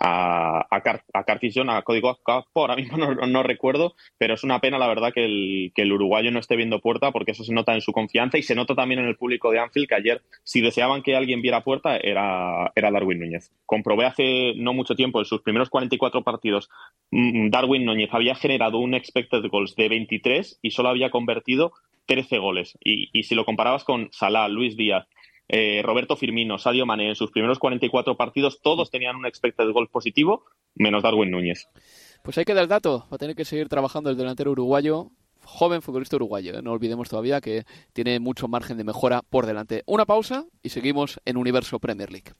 a, 0.00 0.66
a, 0.70 0.80
Car 0.82 1.02
a 1.14 1.24
Cartillon, 1.24 1.70
a 1.70 1.80
Código 1.80 2.18
ahora 2.54 2.76
mismo 2.76 2.98
no, 2.98 3.14
no, 3.14 3.42
recuerdo, 3.42 3.94
pero 4.18 4.34
es 4.34 4.44
una 4.44 4.60
pena 4.60 4.78
la 4.78 4.88
verdad 4.88 5.12
que 5.14 5.24
el, 5.24 5.72
que 5.74 5.82
el 5.82 5.92
uruguayo 5.92 6.30
no 6.30 6.40
esté 6.40 6.56
viendo 6.56 6.80
puerta 6.80 7.10
porque 7.10 7.32
eso 7.32 7.42
se 7.42 7.54
nota 7.54 7.74
en 7.74 7.80
su 7.80 7.92
confianza 7.92 8.36
y 8.36 8.42
se 8.42 8.54
nota 8.54 8.74
también 8.74 9.00
en 9.00 9.06
el 9.06 9.16
público 9.16 9.50
de 9.50 9.60
Anfield 9.60 9.88
que 9.88 9.94
ayer 9.94 10.22
si 10.44 10.60
deseaban 10.60 11.02
que 11.02 11.16
alguien 11.16 11.40
viera 11.40 11.64
puerta 11.64 11.96
era, 11.96 12.45
era 12.74 12.90
Darwin 12.90 13.20
Núñez. 13.20 13.50
Comprobé 13.64 14.06
hace 14.06 14.54
no 14.56 14.72
mucho 14.72 14.94
tiempo 14.94 15.18
en 15.18 15.24
sus 15.24 15.42
primeros 15.42 15.70
44 15.70 16.22
partidos, 16.22 16.68
Darwin 17.10 17.84
Núñez 17.84 18.10
había 18.12 18.34
generado 18.34 18.78
un 18.78 18.94
expected 18.94 19.42
goals 19.50 19.76
de 19.76 19.88
23 19.88 20.58
y 20.62 20.70
solo 20.70 20.88
había 20.88 21.10
convertido 21.10 21.72
13 22.06 22.38
goles. 22.38 22.78
Y, 22.82 23.22
si 23.22 23.34
lo 23.34 23.44
comparabas 23.44 23.84
con 23.84 24.08
Salah, 24.12 24.48
Luis 24.48 24.76
Díaz, 24.76 25.06
eh, 25.48 25.82
Roberto 25.84 26.16
Firmino, 26.16 26.58
Sadio 26.58 26.86
Mané, 26.86 27.08
en 27.08 27.14
sus 27.14 27.30
primeros 27.30 27.58
44 27.58 28.16
partidos, 28.16 28.60
todos 28.62 28.90
tenían 28.90 29.16
un 29.16 29.26
expected 29.26 29.70
goal 29.70 29.88
positivo, 29.88 30.44
menos 30.74 31.02
Darwin 31.02 31.30
Núñez. 31.30 31.68
Pues 32.22 32.38
ahí 32.38 32.44
queda 32.44 32.62
el 32.62 32.68
dato. 32.68 33.06
Va 33.10 33.16
a 33.16 33.18
tener 33.18 33.36
que 33.36 33.44
seguir 33.44 33.68
trabajando 33.68 34.10
el 34.10 34.16
delantero 34.16 34.50
uruguayo 34.50 35.10
joven 35.46 35.80
futbolista 35.82 36.16
uruguayo. 36.16 36.58
¿eh? 36.58 36.62
No 36.62 36.72
olvidemos 36.72 37.08
todavía 37.08 37.40
que 37.40 37.64
tiene 37.92 38.20
mucho 38.20 38.48
margen 38.48 38.76
de 38.76 38.84
mejora 38.84 39.22
por 39.22 39.46
delante. 39.46 39.82
Una 39.86 40.04
pausa 40.04 40.44
y 40.62 40.70
seguimos 40.70 41.20
en 41.24 41.36
Universo 41.36 41.78
Premier 41.78 42.10
League. 42.10 42.32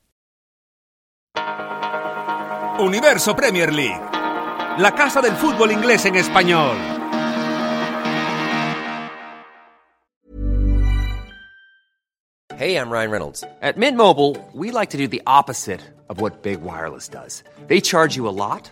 Universo 2.79 3.35
Premier 3.35 3.73
League, 3.73 4.01
la 4.77 4.93
casa 4.93 5.19
del 5.19 5.33
fútbol 5.33 5.71
inglés 5.71 6.05
en 6.05 6.15
español. 6.15 6.77
Hey, 12.57 12.75
I'm 12.75 12.89
Ryan 12.89 13.11
Reynolds. 13.11 13.43
At 13.61 13.77
Mint 13.77 13.97
Mobile, 13.97 14.35
we 14.51 14.71
like 14.71 14.89
to 14.89 14.97
do 14.97 15.07
the 15.07 15.21
opposite 15.27 15.79
of 16.09 16.19
what 16.19 16.41
Big 16.41 16.63
Wireless 16.63 17.07
does. 17.07 17.43
They 17.67 17.81
charge 17.81 18.15
you 18.15 18.27
a 18.27 18.33
lot, 18.33 18.71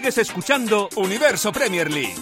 Sigues 0.00 0.16
escuchando 0.16 0.88
Universo 0.96 1.52
Premier 1.52 1.90
League. 1.90 2.14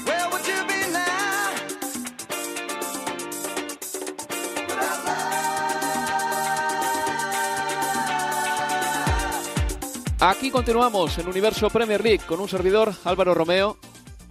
Aquí 10.18 10.50
continuamos 10.50 11.18
en 11.18 11.28
Universo 11.28 11.70
Premier 11.70 12.02
League 12.02 12.22
con 12.26 12.40
un 12.40 12.48
servidor 12.48 12.92
Álvaro 13.04 13.32
Romeo 13.32 13.78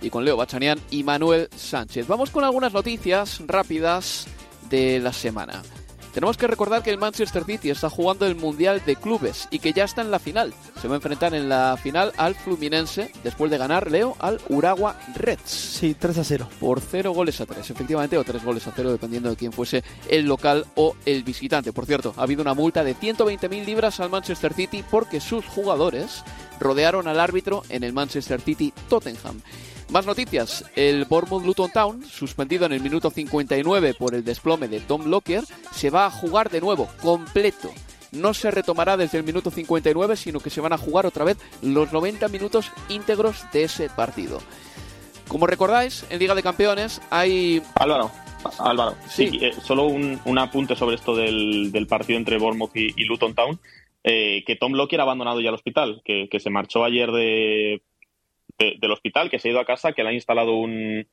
y 0.01 0.09
con 0.09 0.25
Leo 0.25 0.35
Bachanian 0.35 0.81
y 0.89 1.05
Manuel 1.05 1.47
Sánchez. 1.55 2.05
Vamos 2.05 2.31
con 2.31 2.43
algunas 2.43 2.73
noticias 2.73 3.39
rápidas 3.47 4.27
de 4.69 4.99
la 4.99 5.13
semana. 5.13 5.63
Tenemos 6.17 6.35
que 6.35 6.47
recordar 6.47 6.81
que 6.81 6.89
el 6.89 6.97
Manchester 6.97 7.43
City 7.43 7.69
está 7.69 7.91
jugando 7.91 8.25
el 8.25 8.35
Mundial 8.35 8.81
de 8.83 8.95
Clubes 8.95 9.47
y 9.51 9.59
que 9.59 9.71
ya 9.71 9.83
está 9.83 10.01
en 10.01 10.09
la 10.09 10.17
final. 10.17 10.51
Se 10.81 10.87
va 10.87 10.95
a 10.95 10.97
enfrentar 10.97 11.35
en 11.35 11.47
la 11.47 11.77
final 11.77 12.11
al 12.17 12.33
Fluminense 12.33 13.11
después 13.23 13.51
de 13.51 13.59
ganar 13.59 13.91
Leo 13.91 14.15
al 14.17 14.41
Urawa 14.49 14.99
Reds. 15.13 15.51
Sí, 15.51 15.93
3 15.93 16.17
a 16.17 16.23
0. 16.23 16.49
Por 16.59 16.81
0 16.81 17.11
goles 17.11 17.39
a 17.39 17.45
3, 17.45 17.69
efectivamente, 17.69 18.17
o 18.17 18.23
3 18.23 18.43
goles 18.43 18.65
a 18.65 18.73
0, 18.75 18.93
dependiendo 18.93 19.29
de 19.29 19.35
quién 19.35 19.51
fuese 19.51 19.83
el 20.09 20.25
local 20.25 20.65
o 20.73 20.95
el 21.05 21.21
visitante. 21.21 21.71
Por 21.71 21.85
cierto, 21.85 22.15
ha 22.17 22.23
habido 22.23 22.41
una 22.41 22.55
multa 22.55 22.83
de 22.83 22.95
120.000 22.95 23.63
libras 23.63 23.99
al 23.99 24.09
Manchester 24.09 24.55
City 24.55 24.83
porque 24.89 25.19
sus 25.19 25.45
jugadores 25.45 26.23
rodearon 26.59 27.07
al 27.07 27.19
árbitro 27.19 27.61
en 27.69 27.83
el 27.83 27.93
Manchester 27.93 28.41
City 28.41 28.73
Tottenham. 28.89 29.39
Más 29.89 30.05
noticias. 30.05 30.69
El 30.75 31.05
Bournemouth 31.05 31.45
Luton 31.45 31.71
Town, 31.71 32.03
suspendido 32.03 32.65
en 32.65 32.73
el 32.73 32.81
minuto 32.81 33.09
59 33.09 33.93
por 33.93 34.13
el 34.15 34.23
desplome 34.23 34.67
de 34.67 34.81
Tom 34.81 35.05
Lockyer, 35.09 35.43
se 35.71 35.89
va 35.89 36.05
a 36.05 36.11
jugar 36.11 36.49
de 36.49 36.59
nuevo, 36.59 36.89
completo. 37.01 37.71
No 38.11 38.33
se 38.33 38.51
retomará 38.51 38.97
desde 38.97 39.17
el 39.17 39.23
minuto 39.23 39.49
59, 39.49 40.15
sino 40.17 40.39
que 40.39 40.49
se 40.49 40.61
van 40.61 40.73
a 40.73 40.77
jugar 40.77 41.05
otra 41.05 41.23
vez 41.23 41.37
los 41.61 41.91
90 41.93 42.27
minutos 42.29 42.71
íntegros 42.89 43.45
de 43.53 43.63
ese 43.63 43.89
partido. 43.89 44.39
Como 45.27 45.47
recordáis, 45.47 46.05
en 46.09 46.19
Liga 46.19 46.35
de 46.35 46.43
Campeones 46.43 47.01
hay... 47.09 47.61
Álvaro, 47.75 48.11
Álvaro, 48.59 48.95
sí, 49.09 49.29
eh, 49.41 49.51
solo 49.61 49.83
un, 49.87 50.19
un 50.25 50.37
apunte 50.37 50.75
sobre 50.75 50.95
esto 50.95 51.15
del, 51.15 51.71
del 51.71 51.87
partido 51.87 52.17
entre 52.17 52.37
Bournemouth 52.37 52.75
y, 52.75 52.93
y 52.95 53.03
Luton 53.05 53.33
Town. 53.35 53.59
eh, 54.03 54.43
que 54.45 54.55
Tom 54.55 54.73
Lockyer 54.73 54.99
ha 55.01 55.03
abandonado 55.03 55.41
ya 55.41 55.49
el 55.49 55.55
hospital, 55.55 56.01
que, 56.05 56.27
que 56.31 56.39
se 56.39 56.49
marchó 56.49 56.85
ayer 56.85 57.11
de, 57.11 57.81
de- 58.57 58.75
del 58.79 58.91
hospital, 58.91 59.29
que 59.29 59.39
se 59.39 59.47
ha 59.49 59.51
ido 59.51 59.59
a 59.59 59.65
casa, 59.65 59.93
que 59.93 60.03
le 60.03 60.09
ha 60.09 60.13
instalado 60.13 60.55
un, 60.55 61.07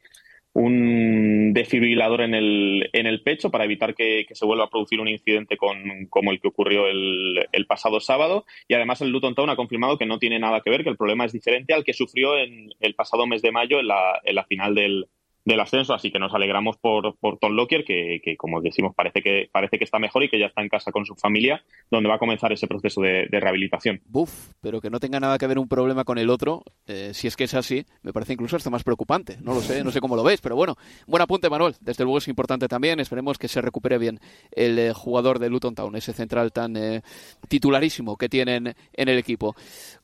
un 0.53 1.53
desfibrilador 1.53 2.21
en 2.21 2.35
el, 2.35 2.89
en 2.93 3.07
el 3.07 3.23
pecho 3.23 3.51
para 3.51 3.65
evitar 3.65 3.95
que, 3.95 4.25
que 4.29 4.35
se 4.35 4.47
vuelva 4.47 4.65
a 4.65 4.71
producir 4.71 5.01
un 5.01 5.09
incidente 5.09 5.57
con, 5.57 6.07
como 6.09 6.31
el 6.31 6.41
que 6.41 6.49
ocurrió 6.49 6.87
el, 6.87 7.47
el 7.53 7.67
pasado 7.67 8.01
sábado. 8.01 8.45
Y 8.69 8.75
además 8.75 9.01
el 9.01 9.11
Luton 9.11 9.35
Town 9.35 9.51
ha 9.51 9.57
confirmado 9.57 9.99
que 9.99 10.07
no 10.07 10.19
tiene 10.19 10.39
nada 10.39 10.61
que 10.61 10.71
ver, 10.71 10.85
que 10.85 10.91
el 10.91 10.97
problema 10.97 11.25
es 11.25 11.33
diferente 11.33 11.75
al 11.75 11.85
que 11.85 11.93
sufrió 11.93 12.39
en 12.39 12.73
el 12.81 12.95
pasado 12.95 13.27
mes 13.27 13.43
de 13.43 13.53
mayo 13.53 13.81
en 13.81 13.89
la, 13.89 14.21
en 14.25 14.35
la 14.37 14.45
final 14.45 14.75
del, 14.75 15.07
del 15.45 15.61
ascenso, 15.61 15.93
así 15.93 16.11
que 16.11 16.19
nos 16.19 16.33
alegramos 16.33 16.77
por, 16.79 17.17
por 17.17 17.39
Tom 17.39 17.53
Lockyer, 17.53 17.85
que, 17.85 18.21
que, 18.23 18.37
como 18.37 18.61
decimos 18.61 18.95
parece 18.95 19.21
que 19.23 19.49
parece 19.53 19.79
que 19.79 19.85
está 19.85 19.99
mejor 19.99 20.23
y 20.23 20.29
que 20.29 20.39
ya 20.39 20.47
está 20.47 20.63
en 20.63 20.69
casa 20.69 20.91
con 20.91 21.05
su 21.05 21.15
familia, 21.15 21.63
donde 21.91 22.09
va 22.09 22.17
a 22.17 22.19
comenzar 22.19 22.53
ese 22.53 22.67
proceso 22.67 23.01
de, 23.03 23.29
rehabilitación. 23.31 24.01
Buf, 24.07 24.53
pero 24.61 24.81
que 24.81 24.89
no 24.89 25.01
tenga 25.01 25.21
nada 25.21 25.37
que 25.37 25.47
ver 25.47 25.59
un 25.59 25.69
problema 25.69 26.05
con 26.05 26.19
el 26.19 26.31
otro, 26.31 26.63
eh, 26.87 27.11
si 27.13 27.27
es 27.27 27.37
que 27.37 27.45
es 27.45 27.55
así, 27.55 27.85
me 28.03 28.13
parece 28.13 28.33
incluso 28.33 28.57
hasta 28.57 28.71
más 28.71 28.85
preocupante. 28.85 29.37
No 29.43 29.55
lo 29.55 29.61
sé, 29.61 29.85
no 29.85 29.91
sé 29.91 30.01
cómo 30.01 30.17
lo 30.17 30.23
ves, 30.23 30.41
pero 30.41 30.57
bueno, 30.57 30.77
buen 31.07 31.23
apunte, 31.23 31.51
Manuel. 31.51 31.75
Desde 31.81 32.05
luego 32.05 32.19
es 32.19 32.29
importante 32.29 32.69
también. 32.69 33.01
Esperemos 33.01 33.39
que 33.39 33.49
se 33.49 33.61
recupere 33.61 33.99
bien 33.99 34.21
el 34.53 34.79
eh, 34.79 34.93
jugador 34.95 35.39
de 35.39 35.51
Luton 35.51 35.75
Town, 35.75 35.95
ese 35.97 36.13
central 36.13 36.53
tan 36.53 36.77
eh, 36.77 37.03
titularísimo 37.49 38.17
que 38.17 38.29
tienen 38.29 38.75
en 38.93 39.09
el 39.09 39.19
equipo. 39.19 39.55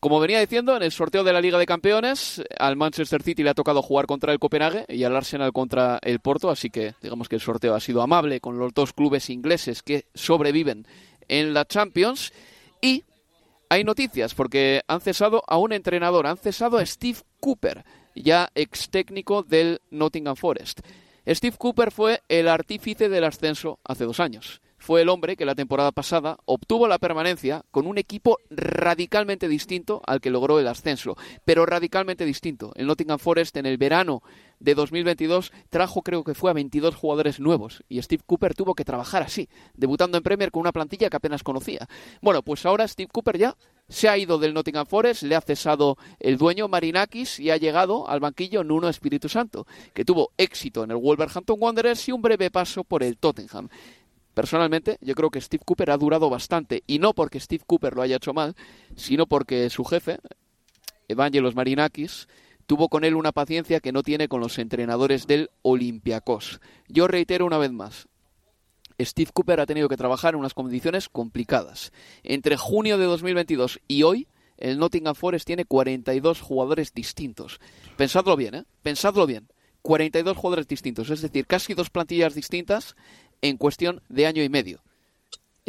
Como 0.00 0.20
venía 0.20 0.40
diciendo, 0.40 0.76
en 0.76 0.82
el 0.82 0.92
sorteo 0.92 1.24
de 1.24 1.32
la 1.32 1.40
Liga 1.40 1.58
de 1.58 1.66
Campeones, 1.66 2.42
al 2.58 2.76
Manchester 2.76 3.22
City 3.22 3.42
le 3.42 3.50
ha 3.50 3.54
tocado 3.54 3.80
jugar 3.80 4.06
contra 4.06 4.32
el 4.32 4.38
Copenhague 4.38 4.84
y 4.88 5.04
al 5.04 5.16
Arsenal 5.16 5.29
contra 5.52 5.98
el 6.02 6.20
Porto, 6.20 6.50
así 6.50 6.70
que 6.70 6.94
digamos 7.02 7.28
que 7.28 7.36
el 7.36 7.40
sorteo 7.40 7.74
ha 7.74 7.80
sido 7.80 8.02
amable 8.02 8.40
con 8.40 8.58
los 8.58 8.72
dos 8.74 8.92
clubes 8.92 9.30
ingleses 9.30 9.82
que 9.82 10.06
sobreviven 10.14 10.86
en 11.28 11.54
la 11.54 11.64
Champions. 11.64 12.32
Y 12.80 13.04
hay 13.68 13.84
noticias 13.84 14.34
porque 14.34 14.82
han 14.88 15.00
cesado 15.00 15.42
a 15.46 15.56
un 15.58 15.72
entrenador, 15.72 16.26
han 16.26 16.36
cesado 16.36 16.78
a 16.78 16.86
Steve 16.86 17.18
Cooper, 17.38 17.84
ya 18.14 18.50
ex 18.54 18.90
técnico 18.90 19.42
del 19.42 19.80
Nottingham 19.90 20.36
Forest. 20.36 20.80
Steve 21.26 21.56
Cooper 21.56 21.92
fue 21.92 22.22
el 22.28 22.48
artífice 22.48 23.08
del 23.08 23.24
ascenso 23.24 23.78
hace 23.84 24.04
dos 24.04 24.20
años. 24.20 24.60
Fue 24.80 25.02
el 25.02 25.10
hombre 25.10 25.36
que 25.36 25.44
la 25.44 25.54
temporada 25.54 25.92
pasada 25.92 26.38
obtuvo 26.46 26.88
la 26.88 26.98
permanencia 26.98 27.62
con 27.70 27.86
un 27.86 27.98
equipo 27.98 28.38
radicalmente 28.48 29.46
distinto 29.46 30.00
al 30.06 30.22
que 30.22 30.30
logró 30.30 30.58
el 30.58 30.66
ascenso, 30.66 31.18
pero 31.44 31.66
radicalmente 31.66 32.24
distinto. 32.24 32.72
El 32.76 32.86
Nottingham 32.86 33.18
Forest 33.18 33.58
en 33.58 33.66
el 33.66 33.76
verano 33.76 34.22
de 34.60 34.74
2022 34.74 35.52
trajo 35.70 36.02
creo 36.02 36.22
que 36.22 36.34
fue 36.34 36.50
a 36.50 36.54
22 36.54 36.94
jugadores 36.94 37.40
nuevos 37.40 37.82
y 37.88 38.00
Steve 38.00 38.22
Cooper 38.24 38.54
tuvo 38.54 38.74
que 38.74 38.84
trabajar 38.84 39.22
así, 39.22 39.48
debutando 39.74 40.16
en 40.16 40.22
Premier 40.22 40.50
con 40.50 40.60
una 40.60 40.72
plantilla 40.72 41.10
que 41.10 41.16
apenas 41.16 41.42
conocía. 41.42 41.88
Bueno, 42.20 42.42
pues 42.42 42.64
ahora 42.66 42.86
Steve 42.86 43.10
Cooper 43.12 43.38
ya 43.38 43.56
se 43.88 44.08
ha 44.08 44.16
ido 44.16 44.38
del 44.38 44.54
Nottingham 44.54 44.86
Forest, 44.86 45.24
le 45.24 45.34
ha 45.34 45.40
cesado 45.40 45.96
el 46.20 46.38
dueño 46.38 46.68
Marinakis 46.68 47.40
y 47.40 47.50
ha 47.50 47.56
llegado 47.56 48.08
al 48.08 48.20
banquillo 48.20 48.62
Nuno 48.62 48.88
Espíritu 48.88 49.28
Santo, 49.28 49.66
que 49.92 50.04
tuvo 50.04 50.30
éxito 50.36 50.84
en 50.84 50.92
el 50.92 50.96
Wolverhampton 50.98 51.56
Wanderers 51.58 52.08
y 52.08 52.12
un 52.12 52.22
breve 52.22 52.50
paso 52.50 52.84
por 52.84 53.02
el 53.02 53.16
Tottenham. 53.16 53.68
Personalmente, 54.32 54.96
yo 55.00 55.14
creo 55.14 55.30
que 55.30 55.40
Steve 55.40 55.64
Cooper 55.64 55.90
ha 55.90 55.96
durado 55.96 56.30
bastante, 56.30 56.84
y 56.86 57.00
no 57.00 57.14
porque 57.14 57.40
Steve 57.40 57.64
Cooper 57.66 57.94
lo 57.94 58.02
haya 58.02 58.16
hecho 58.16 58.32
mal, 58.32 58.54
sino 58.94 59.26
porque 59.26 59.68
su 59.70 59.84
jefe, 59.84 60.18
Evangelos 61.08 61.56
Marinakis, 61.56 62.28
tuvo 62.70 62.88
con 62.88 63.02
él 63.02 63.16
una 63.16 63.32
paciencia 63.32 63.80
que 63.80 63.90
no 63.90 64.04
tiene 64.04 64.28
con 64.28 64.40
los 64.40 64.56
entrenadores 64.60 65.26
del 65.26 65.50
Olympiacos. 65.62 66.60
Yo 66.86 67.08
reitero 67.08 67.44
una 67.44 67.58
vez 67.58 67.72
más, 67.72 68.06
Steve 69.00 69.32
Cooper 69.34 69.58
ha 69.58 69.66
tenido 69.66 69.88
que 69.88 69.96
trabajar 69.96 70.34
en 70.34 70.38
unas 70.38 70.54
condiciones 70.54 71.08
complicadas. 71.08 71.90
Entre 72.22 72.56
junio 72.56 72.96
de 72.96 73.06
2022 73.06 73.80
y 73.88 74.04
hoy, 74.04 74.28
el 74.56 74.78
Nottingham 74.78 75.16
Forest 75.16 75.48
tiene 75.48 75.64
42 75.64 76.40
jugadores 76.40 76.94
distintos. 76.94 77.58
Pensadlo 77.96 78.36
bien, 78.36 78.54
¿eh? 78.54 78.64
Pensadlo 78.84 79.26
bien. 79.26 79.48
42 79.82 80.36
jugadores 80.36 80.68
distintos, 80.68 81.10
es 81.10 81.22
decir, 81.22 81.48
casi 81.48 81.74
dos 81.74 81.90
plantillas 81.90 82.36
distintas 82.36 82.94
en 83.42 83.56
cuestión 83.56 84.00
de 84.08 84.26
año 84.26 84.44
y 84.44 84.48
medio. 84.48 84.80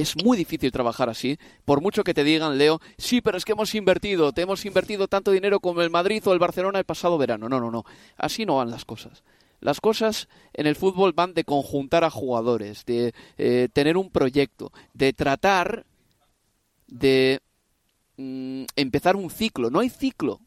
Es 0.01 0.15
muy 0.23 0.35
difícil 0.35 0.71
trabajar 0.71 1.09
así, 1.09 1.37
por 1.63 1.79
mucho 1.79 2.03
que 2.03 2.15
te 2.15 2.23
digan, 2.23 2.57
Leo, 2.57 2.81
sí, 2.97 3.21
pero 3.21 3.37
es 3.37 3.45
que 3.45 3.51
hemos 3.51 3.75
invertido, 3.75 4.31
te 4.31 4.41
hemos 4.41 4.65
invertido 4.65 5.07
tanto 5.07 5.29
dinero 5.29 5.59
como 5.59 5.83
el 5.83 5.91
Madrid 5.91 6.23
o 6.25 6.33
el 6.33 6.39
Barcelona 6.39 6.79
el 6.79 6.85
pasado 6.85 7.19
verano. 7.19 7.47
No, 7.47 7.59
no, 7.59 7.69
no, 7.69 7.85
así 8.17 8.43
no 8.43 8.57
van 8.57 8.71
las 8.71 8.83
cosas. 8.83 9.23
Las 9.59 9.79
cosas 9.79 10.27
en 10.53 10.65
el 10.65 10.75
fútbol 10.75 11.13
van 11.13 11.35
de 11.35 11.43
conjuntar 11.43 12.03
a 12.03 12.09
jugadores, 12.09 12.83
de 12.85 13.13
eh, 13.37 13.69
tener 13.73 13.95
un 13.95 14.09
proyecto, 14.09 14.71
de 14.95 15.13
tratar 15.13 15.85
de 16.87 17.39
mm, 18.17 18.63
empezar 18.75 19.15
un 19.15 19.29
ciclo. 19.29 19.69
No 19.69 19.81
hay 19.81 19.89
ciclo 19.89 20.39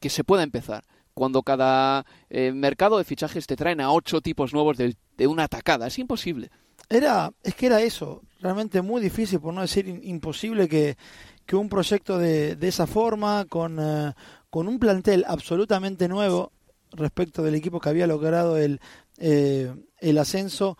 que 0.00 0.10
se 0.10 0.24
pueda 0.24 0.42
empezar 0.42 0.82
cuando 1.14 1.44
cada 1.44 2.04
eh, 2.28 2.50
mercado 2.50 2.98
de 2.98 3.04
fichajes 3.04 3.46
te 3.46 3.54
traen 3.54 3.80
a 3.80 3.92
ocho 3.92 4.20
tipos 4.20 4.52
nuevos 4.52 4.76
de, 4.76 4.96
de 5.16 5.26
una 5.28 5.44
atacada. 5.44 5.86
Es 5.86 6.00
imposible. 6.00 6.50
Era, 6.88 7.32
es 7.42 7.54
que 7.54 7.66
era 7.66 7.82
eso, 7.82 8.22
realmente 8.40 8.80
muy 8.82 9.00
difícil, 9.00 9.40
por 9.40 9.52
no 9.52 9.60
decir 9.62 9.88
imposible, 9.88 10.68
que, 10.68 10.96
que 11.44 11.56
un 11.56 11.68
proyecto 11.68 12.18
de, 12.18 12.56
de 12.56 12.68
esa 12.68 12.86
forma, 12.86 13.44
con, 13.46 13.78
eh, 13.80 14.12
con 14.50 14.68
un 14.68 14.78
plantel 14.78 15.24
absolutamente 15.26 16.08
nuevo 16.08 16.52
respecto 16.92 17.42
del 17.42 17.56
equipo 17.56 17.80
que 17.80 17.88
había 17.88 18.06
logrado 18.06 18.56
el, 18.56 18.80
eh, 19.18 19.74
el 19.98 20.18
ascenso, 20.18 20.78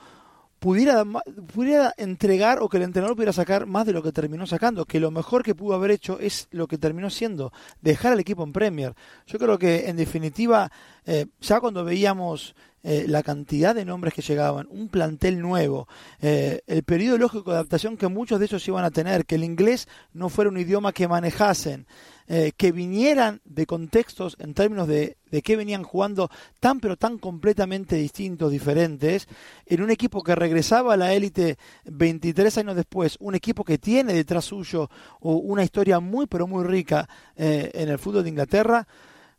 pudiera, 0.58 1.04
pudiera 1.52 1.94
entregar 1.96 2.58
o 2.60 2.68
que 2.68 2.78
el 2.78 2.84
entrenador 2.84 3.16
pudiera 3.16 3.32
sacar 3.32 3.66
más 3.66 3.86
de 3.86 3.92
lo 3.92 4.02
que 4.02 4.12
terminó 4.12 4.46
sacando, 4.46 4.84
que 4.84 5.00
lo 5.00 5.10
mejor 5.10 5.42
que 5.42 5.54
pudo 5.54 5.74
haber 5.74 5.90
hecho 5.90 6.18
es 6.20 6.48
lo 6.50 6.66
que 6.66 6.78
terminó 6.78 7.10
siendo, 7.10 7.52
dejar 7.82 8.12
al 8.12 8.20
equipo 8.20 8.44
en 8.44 8.52
Premier. 8.52 8.94
Yo 9.26 9.38
creo 9.38 9.58
que 9.58 9.88
en 9.88 9.96
definitiva, 9.96 10.70
eh, 11.04 11.26
ya 11.40 11.60
cuando 11.60 11.84
veíamos 11.84 12.54
eh, 12.82 13.06
la 13.08 13.22
cantidad 13.22 13.74
de 13.74 13.84
nombres 13.84 14.14
que 14.14 14.22
llegaban, 14.22 14.68
un 14.70 14.88
plantel 14.88 15.40
nuevo, 15.40 15.88
eh, 16.20 16.60
el 16.66 16.84
periodo 16.84 17.18
lógico 17.18 17.50
de 17.50 17.56
adaptación 17.56 17.96
que 17.96 18.06
muchos 18.06 18.38
de 18.38 18.46
ellos 18.46 18.68
iban 18.68 18.84
a 18.84 18.92
tener, 18.92 19.26
que 19.26 19.34
el 19.34 19.44
inglés 19.44 19.88
no 20.12 20.28
fuera 20.28 20.50
un 20.50 20.58
idioma 20.58 20.92
que 20.92 21.08
manejasen, 21.08 21.86
eh, 22.28 22.50
que 22.56 22.72
vinieran 22.72 23.40
de 23.44 23.66
contextos 23.66 24.36
en 24.40 24.52
términos 24.52 24.88
de, 24.88 25.16
de 25.30 25.42
qué 25.42 25.54
venían 25.54 25.84
jugando 25.84 26.28
tan 26.58 26.80
pero 26.80 26.96
tan 26.96 27.18
completamente 27.18 27.94
distintos, 27.94 28.50
diferentes, 28.50 29.28
en 29.64 29.80
un 29.80 29.92
equipo 29.92 30.24
que 30.24 30.34
regresaba 30.34 30.94
a 30.94 30.96
la 30.96 31.12
élite 31.12 31.56
23 31.84 32.58
años 32.58 32.74
después, 32.74 33.16
un 33.20 33.36
equipo 33.36 33.62
que 33.62 33.78
tiene 33.78 34.12
detrás 34.12 34.46
suyo 34.46 34.90
una 35.20 35.62
historia 35.62 36.00
muy 36.00 36.26
pero 36.26 36.48
muy 36.48 36.64
rica 36.64 37.08
eh, 37.36 37.70
en 37.74 37.90
el 37.90 37.98
fútbol 38.00 38.24
de 38.24 38.30
Inglaterra, 38.30 38.88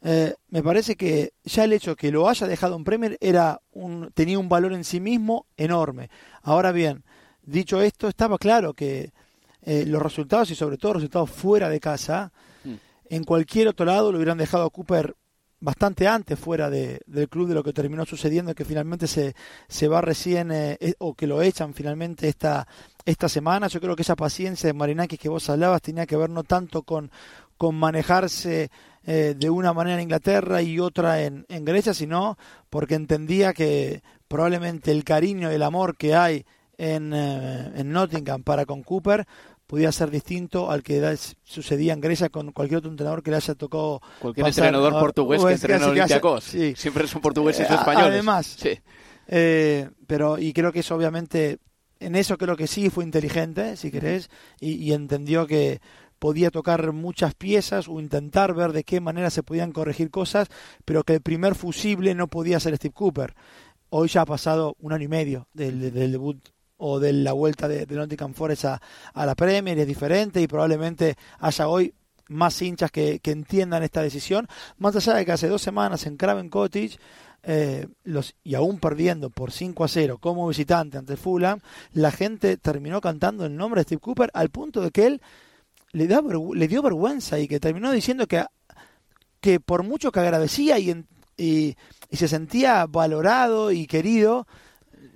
eh, 0.01 0.35
me 0.47 0.63
parece 0.63 0.95
que 0.95 1.33
ya 1.43 1.65
el 1.65 1.73
hecho 1.73 1.97
que 1.97 2.09
lo 2.09 2.29
haya 2.29 2.47
dejado 2.47 2.77
en 2.77 2.85
Premier 2.85 3.17
era 3.19 3.59
un, 3.73 4.11
tenía 4.13 4.39
un 4.39 4.47
valor 4.47 4.71
en 4.71 4.85
sí 4.85 5.01
mismo 5.01 5.45
enorme. 5.57 6.09
Ahora 6.41 6.71
bien, 6.71 7.03
dicho 7.41 7.81
esto, 7.81 8.07
estaba 8.07 8.37
claro 8.37 8.73
que 8.73 9.11
los 9.65 10.01
resultados 10.01 10.49
y 10.51 10.55
sobre 10.55 10.77
todo 10.77 10.93
los 10.93 11.01
resultados 11.01 11.29
fuera 11.29 11.67
de 11.67 11.81
casa. 11.81 12.31
En 13.09 13.23
cualquier 13.23 13.67
otro 13.67 13.85
lado 13.85 14.11
lo 14.11 14.17
hubieran 14.17 14.37
dejado 14.37 14.65
a 14.65 14.69
Cooper 14.69 15.15
bastante 15.59 16.07
antes 16.07 16.37
fuera 16.39 16.69
de- 16.69 17.01
del 17.07 17.29
club 17.29 17.47
de 17.47 17.55
lo 17.55 17.63
que 17.63 17.73
terminó 17.73 18.05
sucediendo, 18.05 18.53
que 18.53 18.65
finalmente 18.65 19.07
se, 19.07 19.35
se 19.67 19.87
va 19.87 20.01
recién, 20.01 20.51
eh, 20.51 20.77
eh, 20.79 20.93
o 20.99 21.15
que 21.15 21.27
lo 21.27 21.41
echan 21.41 21.73
finalmente 21.73 22.27
esta, 22.27 22.67
esta 23.05 23.27
semana. 23.27 23.67
Yo 23.67 23.81
creo 23.81 23.95
que 23.95 24.03
esa 24.03 24.15
paciencia 24.15 24.67
de 24.67 24.73
Marinakis 24.73 25.19
que 25.19 25.29
vos 25.29 25.49
hablabas 25.49 25.81
tenía 25.81 26.05
que 26.05 26.17
ver 26.17 26.29
no 26.29 26.43
tanto 26.43 26.83
con, 26.83 27.11
con 27.57 27.75
manejarse 27.75 28.69
eh, 29.05 29.35
de 29.37 29.49
una 29.49 29.73
manera 29.73 29.95
en 29.97 30.03
Inglaterra 30.03 30.61
y 30.61 30.79
otra 30.79 31.23
en, 31.23 31.45
Grecia, 31.49 31.93
sino 31.93 32.37
porque 32.69 32.95
entendía 32.95 33.53
que 33.53 34.03
probablemente 34.27 34.91
el 34.91 35.03
cariño 35.03 35.51
y 35.51 35.55
el 35.55 35.63
amor 35.63 35.97
que 35.97 36.13
hay 36.13 36.45
en, 36.77 37.13
en 37.13 37.91
Nottingham 37.91 38.43
para 38.43 38.65
con 38.65 38.83
Cooper 38.83 39.25
podía 39.67 39.91
ser 39.91 40.09
distinto 40.09 40.71
al 40.71 40.81
que 40.81 41.15
sucedía 41.43 41.93
en 41.93 42.01
Grecia 42.01 42.29
con 42.29 42.51
cualquier 42.53 42.79
otro 42.79 42.89
entrenador 42.89 43.21
que 43.21 43.31
le 43.31 43.37
haya 43.37 43.53
tocado 43.53 44.01
Cualquier 44.19 44.45
pasar, 44.45 44.65
entrenador 44.65 44.99
portugués 44.99 45.43
que 45.43 45.53
es 45.53 45.61
entrena 45.63 45.83
en 45.85 45.91
Olympiacos. 45.91 46.43
sí. 46.45 46.73
Siempre 46.75 47.05
son 47.07 47.21
portugueses 47.21 47.69
Eh, 47.69 47.73
o 47.73 47.75
españoles. 47.75 48.09
Además, 48.11 48.45
Sí. 48.59 48.79
eh, 49.27 49.89
pero 50.07 50.37
y 50.39 50.53
creo 50.53 50.71
que 50.71 50.79
eso 50.79 50.95
obviamente 50.95 51.59
en 51.99 52.15
eso 52.15 52.37
creo 52.37 52.55
que 52.55 52.67
sí 52.67 52.89
fue 52.89 53.03
inteligente, 53.03 53.75
si 53.75 53.91
querés, 53.91 54.29
y, 54.59 54.73
y 54.75 54.93
entendió 54.93 55.47
que 55.47 55.81
podía 56.19 56.49
tocar 56.51 56.93
muchas 56.93 57.33
piezas 57.35 57.87
o 57.87 57.99
intentar 57.99 58.53
ver 58.53 58.71
de 58.71 58.83
qué 58.83 59.01
manera 59.01 59.29
se 59.31 59.43
podían 59.43 59.71
corregir 59.71 60.09
cosas, 60.11 60.47
pero 60.85 61.03
que 61.03 61.13
el 61.15 61.21
primer 61.21 61.55
fusible 61.55 62.15
no 62.15 62.27
podía 62.27 62.59
ser 62.59 62.75
Steve 62.77 62.93
Cooper. 62.93 63.33
Hoy 63.89 64.07
ya 64.09 64.21
ha 64.21 64.25
pasado 64.25 64.75
un 64.79 64.93
año 64.93 65.05
y 65.05 65.07
medio 65.07 65.47
del, 65.53 65.91
del 65.93 66.11
debut 66.11 66.37
o 66.77 66.99
de 66.99 67.13
la 67.13 67.33
vuelta 67.33 67.67
de, 67.67 67.85
de 67.85 67.95
Nottingham 67.95 68.33
Forest 68.33 68.65
a, 68.65 68.81
a 69.13 69.25
la 69.25 69.35
Premier, 69.35 69.77
es 69.79 69.87
diferente 69.87 70.41
y 70.41 70.47
probablemente 70.47 71.15
haya 71.39 71.67
hoy 71.67 71.93
más 72.29 72.61
hinchas 72.61 72.91
que, 72.91 73.19
entiendan 73.23 73.83
esta 73.83 74.01
decisión, 74.01 74.47
más 74.77 74.95
allá 74.95 75.13
de 75.15 75.25
que 75.25 75.31
hace 75.31 75.47
dos 75.47 75.61
semanas 75.61 76.05
en 76.05 76.17
Craven 76.17 76.49
Cottage 76.49 76.97
eh, 77.43 77.87
los, 78.03 78.35
y 78.43 78.55
aún 78.55 78.79
perdiendo 78.79 79.29
por 79.29 79.51
5 79.51 79.83
a 79.83 79.87
0 79.87 80.17
como 80.19 80.47
visitante 80.47 80.97
ante 80.97 81.15
Fulham, 81.15 81.59
la 81.93 82.11
gente 82.11 82.57
terminó 82.57 82.99
cantando 82.99 83.45
el 83.45 83.55
nombre 83.55 83.79
de 83.79 83.83
Steve 83.83 84.01
Cooper 84.01 84.29
al 84.33 84.49
punto 84.49 84.81
de 84.81 84.91
que 84.91 85.07
él 85.07 85.21
le, 85.91 86.07
da 86.07 86.21
le 86.21 86.67
dio 86.67 86.81
vergüenza 86.81 87.39
y 87.39 87.47
que 87.47 87.59
terminó 87.59 87.91
diciendo 87.91 88.27
que, 88.27 88.43
que 89.39 89.59
por 89.59 89.83
mucho 89.83 90.11
que 90.11 90.19
agradecía 90.19 90.77
y, 90.79 91.05
y, 91.37 91.75
y 92.09 92.17
se 92.17 92.27
sentía 92.27 92.85
valorado 92.85 93.71
y 93.71 93.87
querido, 93.87 94.47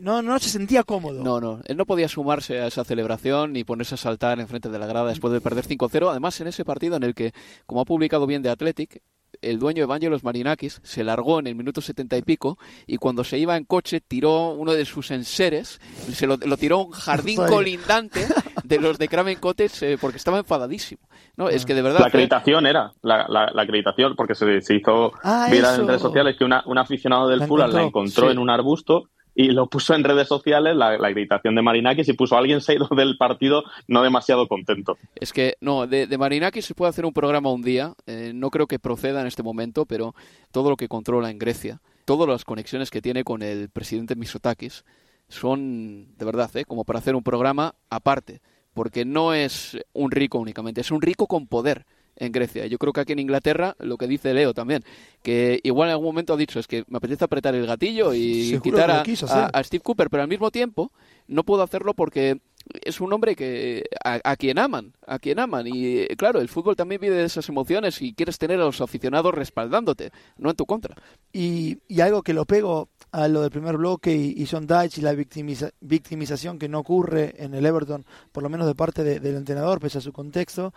no, 0.01 0.21
no 0.21 0.39
se 0.39 0.49
sentía 0.49 0.83
cómodo. 0.83 1.23
No, 1.23 1.39
no, 1.39 1.61
él 1.65 1.77
no 1.77 1.85
podía 1.85 2.07
sumarse 2.07 2.59
a 2.59 2.67
esa 2.67 2.83
celebración 2.83 3.53
ni 3.53 3.63
ponerse 3.63 3.95
a 3.95 3.97
saltar 3.97 4.39
enfrente 4.39 4.69
de 4.69 4.79
la 4.79 4.87
grada 4.87 5.09
después 5.09 5.31
de 5.31 5.41
perder 5.41 5.65
5-0. 5.65 6.09
Además, 6.09 6.39
en 6.41 6.47
ese 6.47 6.65
partido 6.65 6.95
en 6.95 7.03
el 7.03 7.13
que, 7.13 7.33
como 7.65 7.81
ha 7.81 7.85
publicado 7.85 8.25
bien 8.25 8.41
de 8.41 8.49
Athletic, 8.49 9.01
el 9.41 9.59
dueño 9.59 9.83
Evangelos 9.83 10.23
Marinakis 10.23 10.81
se 10.83 11.03
largó 11.03 11.39
en 11.39 11.47
el 11.47 11.55
minuto 11.55 11.81
setenta 11.81 12.17
y 12.17 12.21
pico 12.21 12.57
y 12.85 12.97
cuando 12.97 13.23
se 13.23 13.37
iba 13.37 13.55
en 13.55 13.63
coche 13.63 14.01
tiró 14.01 14.49
uno 14.49 14.73
de 14.73 14.85
sus 14.85 15.09
enseres, 15.11 15.79
se 16.11 16.27
lo, 16.27 16.37
tiró 16.37 16.79
a 16.79 16.83
un 16.83 16.91
jardín 16.91 17.37
colindante 17.49 18.27
de 18.63 18.79
los 18.79 18.97
de 18.97 19.07
Craven 19.07 19.39
Cottage 19.39 19.93
eh, 19.93 19.97
porque 19.99 20.17
estaba 20.17 20.39
enfadadísimo. 20.39 21.01
No, 21.37 21.47
es 21.47 21.65
que 21.65 21.73
de 21.73 21.81
verdad. 21.81 22.01
La 22.01 22.07
acreditación 22.07 22.65
era, 22.65 22.91
la, 23.01 23.51
acreditación, 23.55 24.15
porque 24.15 24.35
se, 24.35 24.61
se 24.61 24.75
hizo 24.75 25.13
ah, 25.23 25.47
viral 25.49 25.79
en 25.79 25.87
redes 25.87 26.01
sociales 26.01 26.35
que 26.37 26.43
un 26.43 26.77
aficionado 26.77 27.29
del 27.29 27.43
Fulham 27.47 27.71
la 27.71 27.83
encontró 27.83 28.31
en 28.31 28.37
un 28.37 28.49
arbusto 28.49 29.05
y 29.33 29.49
lo 29.51 29.67
puso 29.67 29.93
en 29.93 30.03
redes 30.03 30.27
sociales, 30.27 30.75
la, 30.75 30.97
la 30.97 31.09
gritación 31.09 31.55
de 31.55 31.61
Marinakis, 31.61 32.07
y 32.09 32.13
puso 32.13 32.35
a 32.35 32.39
alguien 32.39 32.61
se 32.61 32.77
del 32.95 33.17
partido 33.17 33.63
no 33.87 34.03
demasiado 34.03 34.47
contento. 34.47 34.97
Es 35.15 35.33
que, 35.33 35.55
no, 35.61 35.87
de, 35.87 36.07
de 36.07 36.17
Marinakis 36.17 36.65
se 36.65 36.75
puede 36.75 36.89
hacer 36.89 37.05
un 37.05 37.13
programa 37.13 37.51
un 37.51 37.61
día, 37.61 37.93
eh, 38.07 38.31
no 38.33 38.49
creo 38.49 38.67
que 38.67 38.79
proceda 38.79 39.21
en 39.21 39.27
este 39.27 39.43
momento, 39.43 39.85
pero 39.85 40.15
todo 40.51 40.69
lo 40.69 40.77
que 40.77 40.87
controla 40.87 41.29
en 41.29 41.39
Grecia, 41.39 41.81
todas 42.05 42.27
las 42.27 42.45
conexiones 42.45 42.89
que 42.91 43.01
tiene 43.01 43.23
con 43.23 43.41
el 43.41 43.69
presidente 43.69 44.15
Misotakis, 44.15 44.83
son, 45.29 46.17
de 46.17 46.25
verdad, 46.25 46.53
¿eh? 46.55 46.65
como 46.65 46.83
para 46.83 46.99
hacer 46.99 47.15
un 47.15 47.23
programa 47.23 47.75
aparte, 47.89 48.41
porque 48.73 49.05
no 49.05 49.33
es 49.33 49.77
un 49.93 50.11
rico 50.11 50.39
únicamente, 50.39 50.81
es 50.81 50.91
un 50.91 51.01
rico 51.01 51.27
con 51.27 51.47
poder 51.47 51.85
en 52.15 52.31
Grecia. 52.31 52.65
Yo 52.67 52.77
creo 52.77 52.93
que 52.93 53.01
aquí 53.01 53.13
en 53.13 53.19
Inglaterra, 53.19 53.75
lo 53.79 53.97
que 53.97 54.07
dice 54.07 54.33
Leo 54.33 54.53
también, 54.53 54.83
que 55.23 55.59
igual 55.63 55.89
en 55.89 55.93
algún 55.93 56.07
momento 56.07 56.33
ha 56.33 56.37
dicho 56.37 56.59
es 56.59 56.67
que 56.67 56.83
me 56.87 56.97
apetece 56.97 57.25
apretar 57.25 57.55
el 57.55 57.65
gatillo 57.65 58.13
y 58.13 58.59
quitar 58.61 58.91
a, 58.91 59.63
Steve 59.63 59.81
Cooper, 59.81 60.09
pero 60.09 60.23
al 60.23 60.29
mismo 60.29 60.51
tiempo 60.51 60.91
no 61.27 61.43
puedo 61.43 61.63
hacerlo 61.63 61.93
porque 61.93 62.39
es 62.83 63.01
un 63.01 63.11
hombre 63.11 63.35
que 63.35 63.85
a, 64.03 64.35
quien 64.35 64.59
aman, 64.59 64.93
a 65.05 65.19
quien 65.19 65.39
aman 65.39 65.65
y 65.67 66.05
claro, 66.15 66.41
el 66.41 66.49
fútbol 66.49 66.75
también 66.75 67.01
vive 67.01 67.15
de 67.15 67.25
esas 67.25 67.47
emociones 67.49 68.01
y 68.01 68.13
quieres 68.13 68.37
tener 68.37 68.59
a 68.59 68.65
los 68.65 68.81
aficionados 68.81 69.33
respaldándote, 69.33 70.11
no 70.37 70.51
en 70.51 70.55
tu 70.55 70.65
contra. 70.65 70.95
Y, 71.33 71.79
algo 72.01 72.23
que 72.23 72.33
lo 72.33 72.45
pego 72.45 72.89
a 73.11 73.27
lo 73.27 73.41
del 73.41 73.51
primer 73.51 73.77
bloque 73.77 74.15
y, 74.15 74.45
Son 74.45 74.65
Dyche 74.65 75.01
y 75.01 75.03
la 75.03 75.13
victimización 75.13 76.57
que 76.57 76.69
no 76.69 76.79
ocurre 76.79 77.35
en 77.37 77.53
el 77.53 77.65
Everton, 77.65 78.05
por 78.31 78.41
lo 78.43 78.49
menos 78.49 78.67
de 78.67 78.75
parte 78.75 79.03
del 79.03 79.35
entrenador, 79.35 79.79
pese 79.79 79.99
a 79.99 80.01
su 80.01 80.11
contexto, 80.11 80.73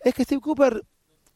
es 0.00 0.14
que 0.14 0.24
Steve 0.24 0.40
Cooper, 0.40 0.84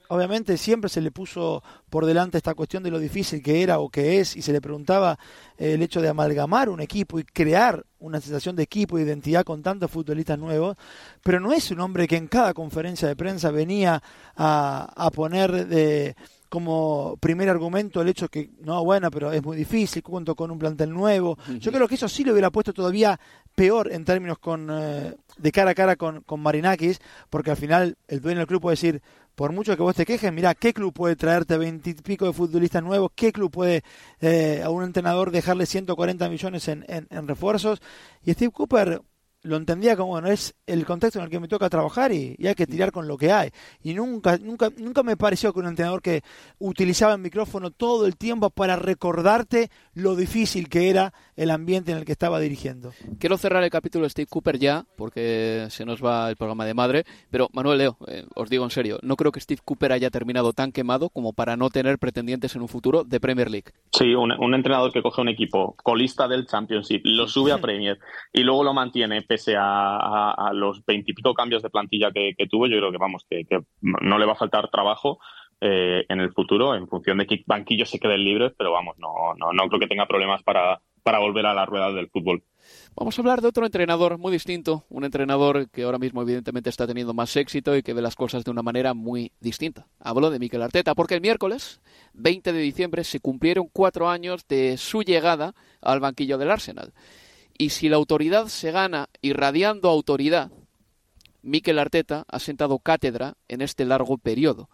obviamente, 0.08 0.56
siempre 0.56 0.88
se 0.88 1.00
le 1.00 1.10
puso 1.10 1.62
por 1.90 2.06
delante 2.06 2.36
esta 2.36 2.54
cuestión 2.54 2.82
de 2.82 2.90
lo 2.90 2.98
difícil 2.98 3.42
que 3.42 3.62
era 3.62 3.78
o 3.78 3.88
que 3.88 4.20
es, 4.20 4.36
y 4.36 4.42
se 4.42 4.52
le 4.52 4.60
preguntaba 4.60 5.18
eh, 5.58 5.74
el 5.74 5.82
hecho 5.82 6.00
de 6.00 6.08
amalgamar 6.08 6.68
un 6.68 6.80
equipo 6.80 7.18
y 7.18 7.24
crear 7.24 7.84
una 7.98 8.20
sensación 8.20 8.56
de 8.56 8.64
equipo 8.64 8.98
y 8.98 9.02
identidad 9.02 9.44
con 9.44 9.62
tantos 9.62 9.90
futbolistas 9.90 10.38
nuevos, 10.38 10.76
pero 11.22 11.40
no 11.40 11.52
es 11.52 11.70
un 11.70 11.80
hombre 11.80 12.06
que 12.08 12.16
en 12.16 12.28
cada 12.28 12.52
conferencia 12.54 13.08
de 13.08 13.16
prensa 13.16 13.50
venía 13.50 14.02
a, 14.36 14.92
a 14.96 15.10
poner 15.10 15.66
de 15.66 16.16
como 16.52 17.16
primer 17.18 17.48
argumento 17.48 18.02
el 18.02 18.10
hecho 18.10 18.28
que, 18.28 18.50
no, 18.60 18.84
bueno, 18.84 19.10
pero 19.10 19.32
es 19.32 19.42
muy 19.42 19.56
difícil, 19.56 20.02
cuento 20.02 20.34
con 20.34 20.50
un 20.50 20.58
plantel 20.58 20.90
nuevo. 20.90 21.38
Yo 21.58 21.72
creo 21.72 21.88
que 21.88 21.94
eso 21.94 22.10
sí 22.10 22.24
lo 22.24 22.32
hubiera 22.32 22.50
puesto 22.50 22.74
todavía 22.74 23.18
peor 23.54 23.90
en 23.90 24.04
términos 24.04 24.38
con, 24.38 24.68
eh, 24.70 25.16
de 25.39 25.53
cara 25.53 25.70
a 25.72 25.74
cara 25.74 25.97
con, 25.97 26.22
con 26.22 26.41
Marinakis, 26.41 27.01
porque 27.30 27.51
al 27.51 27.57
final 27.57 27.97
el 28.09 28.20
dueño 28.20 28.39
del 28.39 28.47
club 28.47 28.62
puede 28.62 28.74
decir, 28.74 29.03
por 29.35 29.53
mucho 29.53 29.76
que 29.76 29.83
vos 29.83 29.95
te 29.95 30.05
quejes, 30.05 30.33
mira, 30.33 30.55
¿qué 30.55 30.74
club 30.74 30.93
puede 30.93 31.16
traerte 31.16 31.57
veintipico 31.57 32.26
de 32.26 32.33
futbolistas 32.33 32.83
nuevos? 32.83 33.11
¿Qué 33.14 33.33
club 33.33 33.51
puede 33.51 33.83
eh, 34.20 34.62
a 34.62 34.70
un 34.70 34.85
entrenador 34.85 35.30
dejarle 35.30 35.66
140 35.66 36.28
millones 36.28 36.68
en, 36.68 36.85
en, 36.89 37.07
en 37.11 37.28
refuerzos? 37.28 37.80
Y 38.22 38.33
Steve 38.33 38.53
Cooper 38.53 39.03
lo 39.43 39.57
entendía 39.57 39.97
como, 39.97 40.11
bueno, 40.11 40.28
es 40.28 40.55
el 40.66 40.84
contexto 40.84 41.18
en 41.18 41.24
el 41.24 41.30
que 41.30 41.40
me 41.40 41.49
toca 41.49 41.68
trabajar 41.68 42.12
y, 42.12 42.36
hay 42.47 42.55
que 42.55 42.66
tirar 42.66 42.93
con 42.93 43.09
lo 43.09 43.16
que 43.16 43.32
hay. 43.32 43.51
Y 43.82 43.95
nunca, 43.95 44.38
nunca, 44.38 44.70
nunca 44.76 45.03
me 45.03 45.16
pareció 45.16 45.53
que 45.53 45.61
un 45.61 45.66
entrenador 45.66 46.03
que 46.03 46.22
utilizaba 46.59 47.14
el 47.14 47.20
micrófono 47.20 47.70
todo 47.70 48.07
el 48.07 48.16
tiempo 48.16 48.51
para 48.51 48.76
recordarte 48.76 49.70
lo 49.95 50.16
difícil 50.16 50.68
que 50.68 50.90
era 50.90 51.12
el 51.36 51.51
ambiente 51.51 51.93
en 51.93 51.99
el 51.99 52.05
que 52.05 52.12
estaba 52.12 52.38
dirigiendo. 52.40 52.93
Quiero 53.18 53.36
cerrar 53.36 53.64
el 53.64 53.70
capítulo 53.70 54.05
de 54.05 54.11
Steve 54.11 54.26
Cooper 54.26 54.59
ya, 54.59 54.84
porque 54.97 55.66
se 55.70 55.84
nos 55.84 56.03
va 56.05 56.28
el 56.28 56.36
programa 56.36 56.64
de 56.64 56.74
madre, 56.74 57.05
pero 57.30 57.49
Manuel 57.53 57.78
Leo, 57.78 57.97
eh, 58.07 58.24
os 58.34 58.49
digo 58.49 58.64
en 58.64 58.70
serio, 58.70 58.99
no 59.03 59.16
creo 59.16 59.32
que 59.32 59.40
Steve 59.40 59.61
Cooper 59.64 59.93
haya 59.93 60.11
terminado 60.11 60.53
tan 60.53 60.72
quemado 60.72 61.09
como 61.09 61.32
para 61.32 61.57
no 61.57 61.70
tener 61.70 61.99
pretendientes 61.99 62.55
en 62.55 62.62
un 62.62 62.68
futuro 62.68 63.05
de 63.05 63.20
Premier 63.20 63.51
League. 63.51 63.72
Sí, 63.93 64.14
un, 64.14 64.32
un 64.32 64.55
entrenador 64.55 64.93
que 64.93 65.03
coge 65.03 65.20
un 65.20 65.28
equipo 65.28 65.74
colista 65.82 66.28
del 66.28 66.47
Championship, 66.47 67.03
lo 67.05 67.26
sube 67.26 67.53
a 67.53 67.59
Premier 67.62 67.99
y 68.32 68.43
luego 68.43 68.62
lo 68.64 68.74
mantiene 68.74 69.22
pese 69.33 69.55
a, 69.59 70.51
los 70.53 70.85
veintipico 70.85 71.33
cambios 71.33 71.62
de 71.62 71.70
plantilla 71.70 72.12
que, 72.12 72.35
tuvo, 72.51 72.66
yo 72.66 72.76
creo 72.76 72.93
que 72.93 72.99
vamos, 72.99 73.24
que, 73.30 73.47
no 73.80 74.18
le 74.18 74.26
va 74.26 74.33
a 74.33 74.37
faltar 74.37 74.68
trabajo 74.68 75.20
eh, 75.59 76.05
en 76.07 76.20
el 76.20 76.35
futuro, 76.35 76.74
en 76.74 76.87
función 76.87 77.16
de 77.16 77.26
qué 77.26 77.43
banquillos 77.47 77.89
se 77.89 77.99
queden 77.99 78.22
libres, 78.22 78.53
pero 78.59 78.72
vamos, 78.72 78.99
no, 78.99 79.33
no, 79.39 79.55
no 79.55 79.68
creo 79.68 79.80
que 79.80 79.87
tenga 79.87 80.05
problemas 80.05 80.43
para, 80.43 80.83
para 81.03 81.18
volver 81.18 81.47
a 81.47 81.55
la 81.55 81.64
rueda 81.64 81.91
del 81.93 82.11
fútbol. 82.11 82.43
Vamos 82.95 83.18
a 83.18 83.22
hablar 83.22 83.41
de 83.41 83.49
otro 83.49 83.64
entrenador 83.64 84.18
muy 84.18 84.33
distinto, 84.33 84.85
un 84.91 85.05
entrenador 85.05 85.70
que 85.70 85.85
ahora 85.85 85.99
mismo 85.99 86.20
evidentemente 86.20 86.68
está 86.68 86.87
teniendo 86.87 87.14
más 87.14 87.35
éxito 87.35 87.74
y 87.74 87.83
que 87.83 87.95
ve 87.95 88.03
las 88.03 88.16
cosas 88.16 88.45
de 88.45 88.51
una 88.51 88.62
manera 88.62 88.93
muy 88.93 89.33
distinta. 89.41 89.87
Hablo 89.99 90.28
de 90.28 90.39
Mikel 90.39 90.61
Arteta, 90.61 90.95
porque 90.95 91.14
el 91.14 91.22
miércoles 91.22 91.80
20 92.12 92.53
de 92.53 92.61
diciembre 92.61 93.05
se 93.05 93.20
cumplieron 93.20 93.70
cuatro 93.72 94.11
años 94.11 94.47
de 94.47 94.76
su 94.76 95.01
llegada 95.03 95.55
al 95.80 96.01
banquillo 96.01 96.37
del 96.37 96.51
Arsenal. 96.51 96.93
Y 97.59 97.70
si 97.70 97.88
la 97.88 97.96
autoridad 97.96 98.48
se 98.48 98.70
gana 98.70 99.09
irradiando 99.20 99.88
autoridad, 99.88 100.50
Mikel 101.42 101.78
Arteta 101.78 102.24
ha 102.28 102.38
sentado 102.38 102.78
cátedra 102.78 103.36
en 103.48 103.62
este 103.62 103.84
largo 103.84 104.18
periodo. 104.18 104.70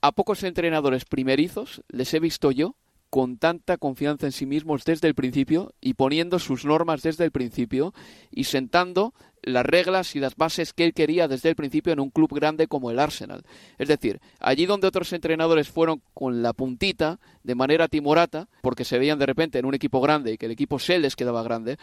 A 0.00 0.12
pocos 0.12 0.42
entrenadores 0.42 1.04
primerizos 1.04 1.82
les 1.88 2.12
he 2.14 2.20
visto 2.20 2.50
yo 2.50 2.76
con 3.10 3.38
tanta 3.38 3.76
confianza 3.76 4.26
en 4.26 4.32
sí 4.32 4.46
mismos 4.46 4.84
desde 4.84 5.08
el 5.08 5.14
principio 5.14 5.74
y 5.80 5.94
poniendo 5.94 6.38
sus 6.38 6.64
normas 6.64 7.02
desde 7.02 7.24
el 7.24 7.32
principio 7.32 7.92
y 8.30 8.44
sentando 8.44 9.12
las 9.42 9.66
reglas 9.66 10.14
y 10.16 10.20
las 10.20 10.36
bases 10.36 10.72
que 10.72 10.84
él 10.84 10.94
quería 10.94 11.26
desde 11.26 11.48
el 11.48 11.56
principio 11.56 11.92
en 11.92 12.00
un 12.00 12.10
club 12.10 12.32
grande 12.32 12.68
como 12.68 12.90
el 12.90 12.98
Arsenal. 12.98 13.42
Es 13.78 13.88
decir, 13.88 14.20
allí 14.38 14.66
donde 14.66 14.86
otros 14.86 15.12
entrenadores 15.12 15.68
fueron 15.68 16.02
con 16.14 16.42
la 16.42 16.52
puntita, 16.52 17.18
de 17.42 17.54
manera 17.54 17.88
timorata, 17.88 18.48
porque 18.62 18.84
se 18.84 18.98
veían 18.98 19.18
de 19.18 19.26
repente 19.26 19.58
en 19.58 19.66
un 19.66 19.74
equipo 19.74 20.00
grande 20.00 20.32
y 20.32 20.38
que 20.38 20.46
el 20.46 20.52
equipo 20.52 20.78
se 20.78 20.98
les 20.98 21.16
quedaba 21.16 21.42
grande, 21.42 21.78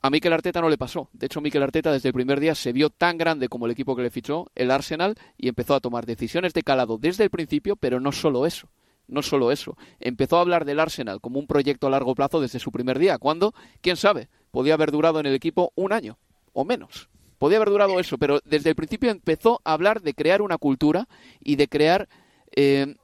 a 0.00 0.10
Mikel 0.10 0.32
Arteta 0.32 0.60
no 0.60 0.68
le 0.68 0.78
pasó. 0.78 1.08
De 1.12 1.26
hecho, 1.26 1.40
Mikel 1.40 1.62
Arteta 1.62 1.92
desde 1.92 2.08
el 2.08 2.14
primer 2.14 2.40
día 2.40 2.56
se 2.56 2.72
vio 2.72 2.90
tan 2.90 3.16
grande 3.18 3.48
como 3.48 3.66
el 3.66 3.72
equipo 3.72 3.94
que 3.94 4.02
le 4.02 4.10
fichó, 4.10 4.46
el 4.56 4.72
Arsenal, 4.72 5.14
y 5.36 5.46
empezó 5.46 5.76
a 5.76 5.80
tomar 5.80 6.06
decisiones 6.06 6.54
de 6.54 6.62
calado 6.62 6.98
desde 6.98 7.22
el 7.22 7.30
principio, 7.30 7.76
pero 7.76 8.00
no 8.00 8.10
solo 8.10 8.44
eso. 8.44 8.68
No 9.12 9.20
solo 9.20 9.52
eso. 9.52 9.76
Empezó 10.00 10.38
a 10.38 10.40
hablar 10.40 10.64
del 10.64 10.80
Arsenal 10.80 11.20
como 11.20 11.38
un 11.38 11.46
proyecto 11.46 11.86
a 11.86 11.90
largo 11.90 12.14
plazo 12.14 12.40
desde 12.40 12.58
su 12.58 12.72
primer 12.72 12.98
día, 12.98 13.18
cuando, 13.18 13.54
quién 13.82 13.96
sabe, 13.96 14.30
podía 14.50 14.72
haber 14.72 14.90
durado 14.90 15.20
en 15.20 15.26
el 15.26 15.34
equipo 15.34 15.70
un 15.74 15.92
año 15.92 16.18
o 16.54 16.64
menos. 16.64 17.10
Podía 17.36 17.58
haber 17.58 17.68
durado 17.68 18.00
eso, 18.00 18.16
pero 18.16 18.40
desde 18.46 18.70
el 18.70 18.74
principio 18.74 19.10
empezó 19.10 19.60
a 19.64 19.74
hablar 19.74 20.00
de 20.00 20.14
crear 20.14 20.40
una 20.40 20.56
cultura 20.56 21.08
y 21.40 21.56
de 21.56 21.68
crear 21.68 22.08
eh, 22.56 22.96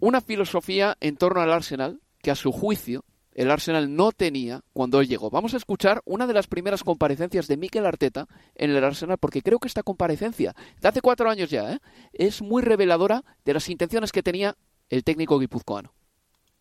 una 0.00 0.20
filosofía 0.20 0.96
en 1.00 1.16
torno 1.16 1.42
al 1.42 1.52
Arsenal 1.52 2.00
que 2.20 2.32
a 2.32 2.34
su 2.34 2.50
juicio 2.50 3.04
el 3.38 3.52
Arsenal 3.52 3.94
no 3.94 4.10
tenía 4.10 4.62
cuando 4.72 5.00
él 5.00 5.06
llegó. 5.06 5.30
Vamos 5.30 5.54
a 5.54 5.58
escuchar 5.58 6.02
una 6.04 6.26
de 6.26 6.32
las 6.32 6.48
primeras 6.48 6.82
comparecencias 6.82 7.46
de 7.46 7.56
Mikel 7.56 7.86
Arteta 7.86 8.26
en 8.56 8.70
el 8.70 8.82
Arsenal, 8.82 9.16
porque 9.16 9.42
creo 9.42 9.60
que 9.60 9.68
esta 9.68 9.84
comparecencia, 9.84 10.56
de 10.80 10.88
hace 10.88 11.00
cuatro 11.00 11.30
años 11.30 11.48
ya, 11.48 11.74
¿eh? 11.74 11.78
es 12.12 12.42
muy 12.42 12.62
reveladora 12.62 13.22
de 13.44 13.54
las 13.54 13.68
intenciones 13.68 14.10
que 14.10 14.24
tenía 14.24 14.56
el 14.90 15.04
técnico 15.04 15.38
guipuzcoano. 15.38 15.90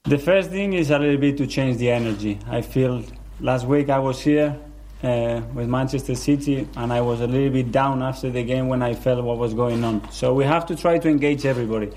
The 0.03 0.17
first 0.17 0.51
thing 0.51 0.73
is 0.73 0.91
a 0.91 0.99
little 0.99 1.17
bit 1.17 1.37
to 1.37 1.47
change 1.47 1.77
the 1.77 1.91
energy. 1.91 2.39
I 2.49 2.61
feel 2.61 3.03
last 3.41 3.65
week 3.67 3.89
I 3.89 3.99
was 3.99 4.21
here 4.21 4.57
uh, 5.03 5.41
with 5.53 5.67
Manchester 5.67 6.15
City 6.15 6.67
and 6.77 6.93
I 6.93 7.01
was 7.01 7.21
a 7.21 7.27
little 7.27 7.49
bit 7.49 7.71
down 7.71 8.01
after 8.01 8.29
the 8.29 8.43
game 8.43 8.67
when 8.67 8.81
I 8.81 8.93
felt 8.93 9.23
what 9.23 9.37
was 9.37 9.53
going 9.53 9.83
on. 9.83 10.09
So 10.11 10.33
we 10.33 10.45
have 10.45 10.65
to 10.67 10.75
try 10.75 10.97
to 10.97 11.09
engage 11.09 11.45
everybody. 11.45 11.91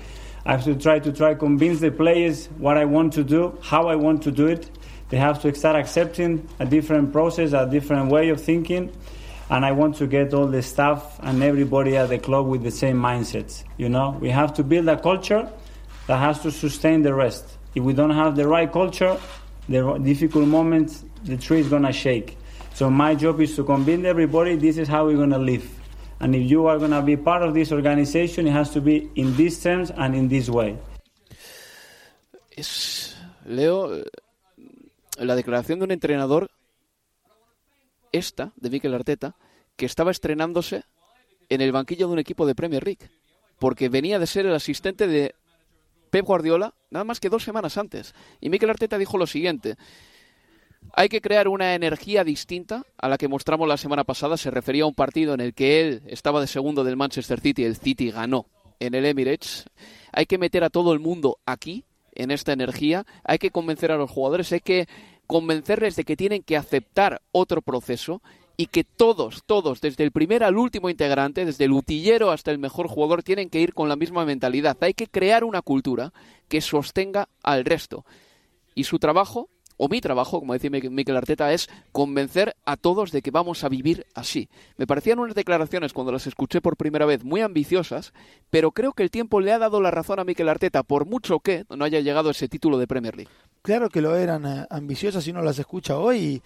I 0.45 0.53
have 0.53 0.63
to 0.65 0.75
try 0.75 0.99
to 0.99 1.13
try 1.13 1.35
convince 1.35 1.79
the 1.79 1.91
players 1.91 2.47
what 2.57 2.77
I 2.77 2.85
want 2.85 3.13
to 3.13 3.23
do, 3.23 3.57
how 3.61 3.87
I 3.87 3.95
want 3.95 4.23
to 4.23 4.31
do 4.31 4.47
it. 4.47 4.69
They 5.09 5.17
have 5.17 5.41
to 5.43 5.53
start 5.55 5.75
accepting 5.75 6.47
a 6.59 6.65
different 6.65 7.11
process, 7.11 7.53
a 7.53 7.65
different 7.69 8.11
way 8.11 8.29
of 8.29 8.41
thinking. 8.41 8.91
And 9.49 9.65
I 9.65 9.73
want 9.73 9.97
to 9.97 10.07
get 10.07 10.33
all 10.33 10.47
the 10.47 10.61
staff 10.61 11.19
and 11.21 11.43
everybody 11.43 11.97
at 11.97 12.09
the 12.09 12.17
club 12.17 12.47
with 12.47 12.63
the 12.63 12.71
same 12.71 12.97
mindset. 12.97 13.63
You 13.77 13.89
know, 13.89 14.17
we 14.19 14.29
have 14.29 14.53
to 14.55 14.63
build 14.63 14.87
a 14.87 14.99
culture 14.99 15.51
that 16.07 16.17
has 16.17 16.41
to 16.41 16.51
sustain 16.51 17.01
the 17.01 17.13
rest. 17.13 17.57
if 17.75 17.83
we 17.83 17.93
don't 17.93 18.11
have 18.11 18.35
the 18.35 18.47
right 18.47 18.71
culture, 18.71 19.17
the 19.69 19.97
difficult 20.03 20.47
moments, 20.47 21.03
the 21.23 21.37
tree 21.37 21.59
is 21.59 21.69
gonna 21.69 21.93
shake. 21.93 22.37
So 22.73 22.89
my 22.89 23.15
job 23.15 23.39
is 23.41 23.55
to 23.55 23.63
convince 23.63 24.05
everybody 24.05 24.55
this 24.55 24.77
is 24.77 24.87
how 24.87 25.05
we're 25.05 25.17
gonna 25.17 25.37
live. 25.37 25.69
And 26.19 26.35
if 26.35 26.49
you 26.49 26.67
are 26.67 26.77
gonna 26.77 27.01
be 27.01 27.17
part 27.17 27.43
of 27.43 27.53
this 27.53 27.71
organization, 27.71 28.47
it 28.47 28.51
has 28.51 28.71
to 28.71 28.81
be 28.81 29.09
in 29.15 29.35
these 29.35 29.61
terms 29.61 29.91
and 29.91 30.15
in 30.15 30.27
this 30.27 30.49
way. 30.49 30.77
Es, 32.51 33.15
Leo, 33.45 33.95
eh, 33.95 34.03
la 35.17 35.35
declaración 35.35 35.79
de 35.79 35.85
un 35.85 35.91
entrenador, 35.91 36.51
esta, 38.11 38.51
de 38.57 38.69
Mikel 38.69 38.93
Arteta, 38.93 39.35
que 39.77 39.85
estaba 39.85 40.11
estrenándose 40.11 40.83
en 41.49 41.61
el 41.61 41.71
banquillo 41.71 42.07
de 42.07 42.13
un 42.13 42.19
equipo 42.19 42.45
de 42.45 42.55
Premier 42.55 42.83
League, 42.83 43.09
porque 43.57 43.89
venía 43.89 44.19
de 44.19 44.27
ser 44.27 44.45
el 44.45 44.53
asistente 44.53 45.07
de 45.07 45.33
Pep 46.11 46.25
Guardiola 46.25 46.75
nada 46.91 47.03
más 47.03 47.19
que 47.19 47.29
dos 47.29 47.43
semanas 47.43 47.77
antes. 47.77 48.13
Y 48.39 48.49
Mikel 48.49 48.69
Arteta 48.69 48.99
dijo 48.99 49.17
lo 49.17 49.25
siguiente. 49.25 49.75
Hay 50.93 51.09
que 51.09 51.21
crear 51.21 51.47
una 51.47 51.73
energía 51.73 52.23
distinta 52.23 52.83
a 52.97 53.09
la 53.09 53.17
que 53.17 53.27
mostramos 53.27 53.67
la 53.67 53.77
semana 53.77 54.03
pasada. 54.03 54.37
Se 54.37 54.51
refería 54.51 54.83
a 54.83 54.87
un 54.87 54.93
partido 54.93 55.33
en 55.33 55.39
el 55.39 55.53
que 55.53 55.81
él 55.81 56.03
estaba 56.05 56.41
de 56.41 56.47
segundo 56.47 56.83
del 56.83 56.97
Manchester 56.97 57.39
City 57.39 57.63
el 57.63 57.77
City 57.77 58.11
ganó 58.11 58.45
en 58.79 58.93
el 58.93 59.05
Emirates. 59.05 59.65
Hay 60.11 60.25
que 60.25 60.37
meter 60.37 60.63
a 60.63 60.69
todo 60.69 60.93
el 60.93 60.99
mundo 60.99 61.39
aquí, 61.45 61.85
en 62.13 62.31
esta 62.31 62.53
energía. 62.53 63.05
Hay 63.23 63.39
que 63.39 63.51
convencer 63.51 63.91
a 63.91 63.97
los 63.97 64.09
jugadores, 64.09 64.51
hay 64.51 64.59
que 64.59 64.87
convencerles 65.27 65.95
de 65.95 66.03
que 66.03 66.17
tienen 66.17 66.43
que 66.43 66.57
aceptar 66.57 67.21
otro 67.31 67.61
proceso 67.61 68.21
y 68.61 68.67
que 68.67 68.83
todos, 68.83 69.41
todos, 69.47 69.81
desde 69.81 70.03
el 70.03 70.11
primer 70.11 70.43
al 70.43 70.55
último 70.55 70.87
integrante, 70.87 71.45
desde 71.45 71.65
el 71.65 71.71
utillero 71.71 72.29
hasta 72.29 72.51
el 72.51 72.59
mejor 72.59 72.87
jugador, 72.87 73.23
tienen 73.23 73.49
que 73.49 73.59
ir 73.59 73.73
con 73.73 73.89
la 73.89 73.95
misma 73.95 74.23
mentalidad. 74.23 74.77
Hay 74.81 74.93
que 74.93 75.07
crear 75.07 75.43
una 75.43 75.63
cultura 75.63 76.13
que 76.47 76.61
sostenga 76.61 77.27
al 77.41 77.65
resto. 77.65 78.05
Y 78.75 78.83
su 78.83 78.99
trabajo, 78.99 79.49
o 79.77 79.89
mi 79.89 79.99
trabajo, 79.99 80.39
como 80.39 80.53
decía 80.53 80.69
Miquel 80.69 81.17
Arteta, 81.17 81.51
es 81.53 81.71
convencer 81.91 82.55
a 82.63 82.77
todos 82.77 83.11
de 83.11 83.23
que 83.23 83.31
vamos 83.31 83.63
a 83.63 83.69
vivir 83.69 84.05
así. 84.13 84.47
Me 84.77 84.85
parecían 84.85 85.17
unas 85.17 85.33
declaraciones, 85.33 85.91
cuando 85.91 86.11
las 86.11 86.27
escuché 86.27 86.61
por 86.61 86.77
primera 86.77 87.07
vez, 87.07 87.23
muy 87.23 87.41
ambiciosas, 87.41 88.13
pero 88.51 88.69
creo 88.73 88.93
que 88.93 89.01
el 89.01 89.09
tiempo 89.09 89.41
le 89.41 89.53
ha 89.53 89.57
dado 89.57 89.81
la 89.81 89.89
razón 89.89 90.19
a 90.19 90.23
Miquel 90.23 90.49
Arteta, 90.49 90.83
por 90.83 91.07
mucho 91.07 91.39
que 91.39 91.65
no 91.75 91.83
haya 91.83 91.99
llegado 91.99 92.29
ese 92.29 92.47
título 92.47 92.77
de 92.77 92.85
Premier 92.85 93.15
League. 93.15 93.31
Claro 93.63 93.89
que 93.89 94.01
lo 94.01 94.15
eran 94.15 94.45
eh, 94.45 94.67
ambiciosas 94.69 95.23
si 95.23 95.31
uno 95.31 95.41
las 95.41 95.57
escucha 95.57 95.97
hoy 95.97 96.43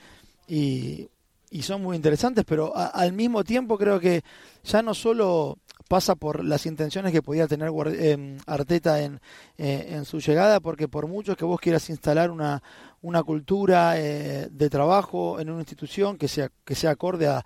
y, 0.48 1.10
y 1.56 1.62
son 1.62 1.82
muy 1.82 1.96
interesantes, 1.96 2.44
pero 2.46 2.74
al 2.76 3.14
mismo 3.14 3.46
tiempo 3.46 3.78
creo 3.78 3.98
que 3.98 4.24
ya 4.66 4.82
no 4.82 4.94
solo 4.94 5.58
pasa 5.88 6.16
por 6.16 6.44
las 6.44 6.66
intenciones 6.66 7.14
que 7.14 7.22
podía 7.22 7.48
tener 7.48 7.72
eh, 7.94 8.38
Arteta 8.46 9.02
en, 9.02 9.22
eh, 9.58 9.88
en, 9.92 10.04
su 10.04 10.20
llegada, 10.20 10.60
porque 10.60 10.90
por 10.90 11.08
mucho 11.08 11.38
que 11.38 11.46
vos 11.46 11.62
quieras 11.62 11.90
instalar 11.90 12.30
una, 12.30 12.62
una 13.02 13.24
cultura 13.24 13.98
eh, 13.98 14.50
de 14.52 14.70
trabajo 14.70 15.40
en 15.40 15.50
una 15.50 15.62
institución 15.62 16.18
que 16.18 16.28
sea, 16.28 16.52
que 16.66 16.76
sea 16.76 16.92
acorde 16.92 17.28
a, 17.28 17.42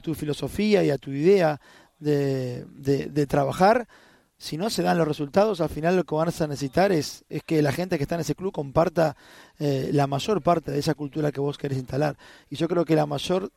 tu 0.00 0.16
filosofía 0.16 0.82
y 0.82 0.90
a 0.90 0.98
tu 0.98 1.12
idea 1.12 1.60
de, 2.00 2.64
de, 2.64 3.06
de, 3.06 3.26
trabajar, 3.28 3.86
si 4.42 4.56
no 4.56 4.70
se 4.70 4.82
dan 4.82 4.98
los 4.98 5.06
resultados, 5.06 5.60
al 5.60 5.68
final 5.68 5.94
lo 5.94 6.02
que 6.02 6.16
vas 6.16 6.40
a 6.40 6.48
necesitar 6.48 6.90
es, 6.90 7.24
es 7.28 7.44
que 7.44 7.62
la 7.62 7.70
gente 7.70 7.96
que 7.96 8.02
está 8.02 8.16
en 8.16 8.22
ese 8.22 8.34
club 8.34 8.50
comparta 8.50 9.16
eh, 9.60 9.90
la 9.92 10.08
mayor 10.08 10.42
parte 10.42 10.72
de 10.72 10.80
esa 10.80 10.94
cultura 10.94 11.30
que 11.30 11.38
vos 11.38 11.56
querés 11.56 11.78
instalar. 11.78 12.16
Y 12.50 12.56
yo 12.56 12.66
creo 12.66 12.84
que 12.84 12.96
la 12.96 13.06
mayor 13.06 13.52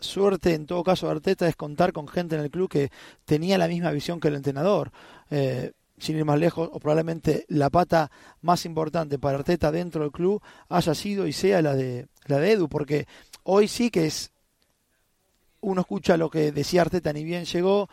suerte 0.00 0.54
en 0.54 0.66
todo 0.66 0.82
caso 0.82 1.06
de 1.06 1.12
Arteta 1.12 1.46
es 1.46 1.54
contar 1.54 1.92
con 1.92 2.08
gente 2.08 2.34
en 2.34 2.40
el 2.40 2.50
club 2.50 2.68
que 2.68 2.90
tenía 3.24 3.56
la 3.56 3.68
misma 3.68 3.92
visión 3.92 4.18
que 4.18 4.26
el 4.26 4.34
entrenador. 4.34 4.90
Eh, 5.30 5.70
sin 5.96 6.16
ir 6.16 6.24
más 6.24 6.40
lejos, 6.40 6.68
o 6.72 6.80
probablemente 6.80 7.44
la 7.46 7.70
pata 7.70 8.10
más 8.40 8.64
importante 8.64 9.16
para 9.20 9.38
Arteta 9.38 9.70
dentro 9.70 10.02
del 10.02 10.10
club 10.10 10.42
haya 10.70 10.92
sido 10.92 11.28
y 11.28 11.32
sea 11.32 11.62
la 11.62 11.76
de, 11.76 12.08
la 12.26 12.38
de 12.38 12.50
Edu, 12.50 12.68
porque 12.68 13.06
hoy 13.44 13.68
sí 13.68 13.90
que 13.90 14.06
es, 14.06 14.32
uno 15.60 15.82
escucha 15.82 16.16
lo 16.16 16.30
que 16.30 16.50
decía 16.50 16.80
Arteta 16.80 17.12
ni 17.12 17.22
bien 17.22 17.44
llegó, 17.44 17.88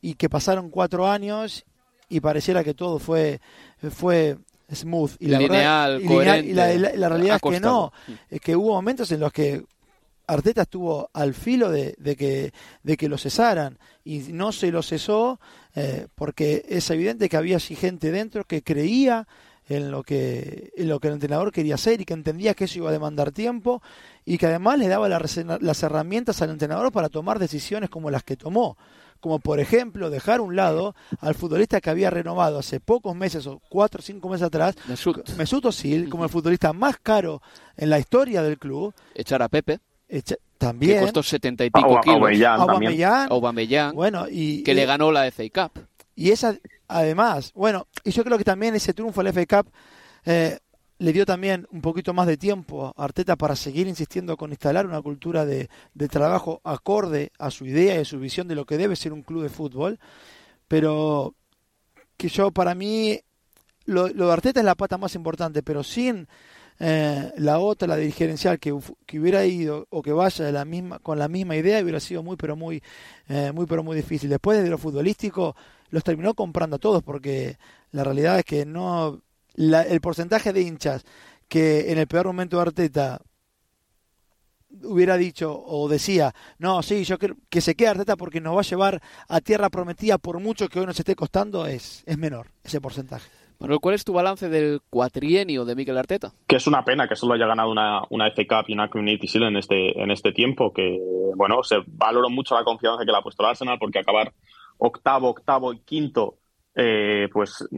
y 0.00 0.14
que 0.14 0.28
pasaron 0.28 0.70
cuatro 0.70 1.08
años 1.08 1.64
y 2.08 2.20
pareciera 2.20 2.64
que 2.64 2.74
todo 2.74 2.98
fue, 2.98 3.40
fue 3.90 4.38
smooth. 4.72 5.12
Y 5.18 5.28
la 5.28 5.38
lineal, 5.38 5.98
verdad, 5.98 6.08
coherente, 6.08 6.50
y 6.50 6.54
la, 6.54 6.74
la, 6.74 6.96
la 6.96 7.08
realidad 7.08 7.40
es 7.42 7.50
que 7.50 7.60
no, 7.60 7.92
es 8.30 8.40
que 8.40 8.56
hubo 8.56 8.74
momentos 8.74 9.10
en 9.12 9.20
los 9.20 9.32
que 9.32 9.62
Arteta 10.28 10.62
estuvo 10.62 11.10
al 11.14 11.32
filo 11.34 11.70
de, 11.70 11.94
de, 11.98 12.14
que, 12.14 12.52
de 12.82 12.96
que 12.96 13.08
lo 13.08 13.16
cesaran 13.16 13.78
y 14.04 14.18
no 14.30 14.52
se 14.52 14.70
lo 14.70 14.82
cesó 14.82 15.40
eh, 15.74 16.06
porque 16.14 16.64
es 16.68 16.88
evidente 16.90 17.28
que 17.30 17.36
había 17.38 17.56
así 17.56 17.74
gente 17.74 18.10
dentro 18.10 18.44
que 18.44 18.62
creía 18.62 19.26
en 19.70 19.90
lo 19.90 20.02
que 20.02 20.70
en 20.76 20.88
lo 20.88 20.98
que 21.00 21.08
el 21.08 21.14
entrenador 21.14 21.52
quería 21.52 21.74
hacer 21.74 22.00
y 22.00 22.04
que 22.04 22.14
entendía 22.14 22.54
que 22.54 22.64
eso 22.64 22.78
iba 22.78 22.90
a 22.90 22.92
demandar 22.92 23.32
tiempo 23.32 23.82
y 24.24 24.38
que 24.38 24.46
además 24.46 24.78
le 24.78 24.88
daba 24.88 25.08
la, 25.08 25.20
las 25.60 25.82
herramientas 25.82 26.40
al 26.42 26.50
entrenador 26.50 26.92
para 26.92 27.08
tomar 27.08 27.38
decisiones 27.38 27.90
como 27.90 28.10
las 28.10 28.22
que 28.22 28.36
tomó 28.36 28.76
como 29.20 29.38
por 29.38 29.60
ejemplo 29.60 30.10
dejar 30.10 30.40
a 30.40 30.42
un 30.42 30.56
lado 30.56 30.94
al 31.20 31.34
futbolista 31.34 31.80
que 31.80 31.90
había 31.90 32.10
renovado 32.10 32.58
hace 32.58 32.80
pocos 32.80 33.14
meses 33.14 33.46
o 33.46 33.60
cuatro 33.68 34.00
o 34.00 34.02
cinco 34.02 34.28
meses 34.28 34.46
atrás, 34.46 34.76
Mesut, 34.86 35.28
Mesut 35.36 35.64
Özil, 35.64 36.08
como 36.08 36.24
el 36.24 36.30
futbolista 36.30 36.72
más 36.72 36.96
caro 36.98 37.42
en 37.76 37.90
la 37.90 37.98
historia 37.98 38.42
del 38.42 38.58
club. 38.58 38.94
Echar 39.14 39.42
a 39.42 39.48
Pepe. 39.48 39.80
Echa, 40.08 40.36
también. 40.56 40.98
Que 40.98 41.04
costó 41.04 41.22
setenta 41.22 41.64
y 41.64 41.70
pico 41.70 42.00
kilos. 42.00 42.16
Aubameyang, 42.16 42.60
Aubameyang, 42.60 43.30
Aubameyang, 43.30 43.94
bueno, 43.94 44.26
y, 44.28 44.62
que 44.62 44.72
y, 44.72 44.74
le 44.74 44.86
ganó 44.86 45.12
la 45.12 45.30
FA 45.30 45.44
Cup. 45.52 45.86
Y 46.16 46.30
esa, 46.30 46.56
además, 46.88 47.52
bueno, 47.54 47.86
y 48.04 48.10
yo 48.10 48.24
creo 48.24 48.38
que 48.38 48.44
también 48.44 48.74
ese 48.74 48.92
triunfo 48.92 49.20
en 49.20 49.26
la 49.26 49.32
FA 49.32 49.46
Cup 49.46 49.72
eh, 50.24 50.58
le 50.98 51.12
dio 51.12 51.24
también 51.24 51.66
un 51.70 51.80
poquito 51.80 52.12
más 52.12 52.26
de 52.26 52.36
tiempo 52.36 52.92
a 52.96 53.04
Arteta 53.04 53.36
para 53.36 53.54
seguir 53.54 53.86
insistiendo 53.86 54.36
con 54.36 54.50
instalar 54.50 54.86
una 54.86 55.00
cultura 55.00 55.46
de, 55.46 55.68
de, 55.94 56.08
trabajo 56.08 56.60
acorde 56.64 57.30
a 57.38 57.50
su 57.50 57.66
idea 57.66 57.94
y 57.94 57.98
a 57.98 58.04
su 58.04 58.18
visión 58.18 58.48
de 58.48 58.56
lo 58.56 58.66
que 58.66 58.76
debe 58.76 58.96
ser 58.96 59.12
un 59.12 59.22
club 59.22 59.42
de 59.42 59.48
fútbol. 59.48 59.98
Pero 60.66 61.34
que 62.16 62.28
yo, 62.28 62.50
para 62.50 62.74
mí, 62.74 63.20
lo, 63.86 64.08
de 64.08 64.32
Arteta 64.32 64.60
es 64.60 64.66
la 64.66 64.74
pata 64.74 64.98
más 64.98 65.14
importante, 65.14 65.62
pero 65.62 65.84
sin 65.84 66.26
eh, 66.80 67.32
la 67.36 67.60
otra, 67.60 67.88
la 67.88 67.96
dirigencial, 67.96 68.58
que, 68.58 68.76
que, 69.06 69.20
hubiera 69.20 69.46
ido 69.46 69.86
o 69.90 70.02
que 70.02 70.12
vaya 70.12 70.50
la 70.50 70.64
misma, 70.64 70.98
con 70.98 71.18
la 71.18 71.28
misma 71.28 71.56
idea, 71.56 71.82
hubiera 71.82 72.00
sido 72.00 72.24
muy, 72.24 72.36
pero 72.36 72.56
muy, 72.56 72.82
eh, 73.28 73.52
muy, 73.54 73.66
pero 73.66 73.84
muy 73.84 73.96
difícil. 73.96 74.28
Después 74.30 74.62
de 74.62 74.68
lo 74.68 74.78
futbolístico, 74.78 75.54
los 75.90 76.02
terminó 76.02 76.34
comprando 76.34 76.76
a 76.76 76.78
todos, 76.80 77.04
porque 77.04 77.56
la 77.92 78.02
realidad 78.04 78.38
es 78.40 78.44
que 78.44 78.66
no 78.66 79.22
la, 79.58 79.82
el 79.82 80.00
porcentaje 80.00 80.52
de 80.52 80.62
hinchas 80.62 81.04
que 81.48 81.90
en 81.90 81.98
el 81.98 82.06
peor 82.06 82.26
momento 82.26 82.56
de 82.56 82.62
Arteta 82.62 83.20
hubiera 84.84 85.16
dicho 85.16 85.52
o 85.66 85.88
decía, 85.88 86.32
no, 86.58 86.82
sí, 86.82 87.04
yo 87.04 87.18
creo 87.18 87.34
que 87.50 87.60
se 87.60 87.74
quede 87.74 87.88
Arteta 87.88 88.16
porque 88.16 88.40
nos 88.40 88.54
va 88.54 88.60
a 88.60 88.64
llevar 88.64 89.02
a 89.28 89.40
tierra 89.40 89.68
prometida 89.68 90.18
por 90.18 90.38
mucho 90.40 90.68
que 90.68 90.78
hoy 90.78 90.86
nos 90.86 90.98
esté 90.98 91.16
costando, 91.16 91.66
es, 91.66 92.04
es 92.06 92.18
menor 92.18 92.48
ese 92.62 92.80
porcentaje. 92.80 93.28
Manuel, 93.58 93.80
¿cuál 93.80 93.96
es 93.96 94.04
tu 94.04 94.12
balance 94.12 94.48
del 94.48 94.80
cuatrienio 94.88 95.64
de 95.64 95.74
Mikel 95.74 95.98
Arteta? 95.98 96.32
Que 96.46 96.56
es 96.56 96.66
una 96.68 96.84
pena 96.84 97.08
que 97.08 97.16
solo 97.16 97.34
haya 97.34 97.48
ganado 97.48 97.72
una, 97.72 98.02
una 98.10 98.30
FA 98.30 98.44
Cup 98.46 98.66
y 98.68 98.74
una 98.74 98.88
Community 98.88 99.26
Shield 99.26 99.48
en 99.48 99.56
este, 99.56 100.00
en 100.00 100.12
este 100.12 100.30
tiempo, 100.30 100.72
que, 100.72 100.96
bueno, 101.34 101.64
se 101.64 101.78
valoró 101.88 102.30
mucho 102.30 102.54
la 102.54 102.62
confianza 102.62 103.04
que 103.04 103.10
le 103.10 103.18
ha 103.18 103.22
puesto 103.22 103.42
el 103.42 103.48
Arsenal 103.48 103.78
porque 103.80 103.98
acabar 103.98 104.32
octavo, 104.78 105.30
octavo 105.30 105.72
y 105.72 105.80
quinto 105.80 106.36
eh, 106.80 107.28
pues 107.32 107.68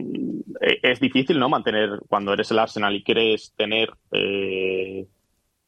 es 0.59 0.99
difícil, 0.99 1.39
¿no? 1.39 1.49
Mantener 1.49 2.01
cuando 2.07 2.33
eres 2.33 2.51
el 2.51 2.59
Arsenal 2.59 2.95
y 2.95 3.03
quieres 3.03 3.51
tener 3.57 3.91
eh, 4.11 5.07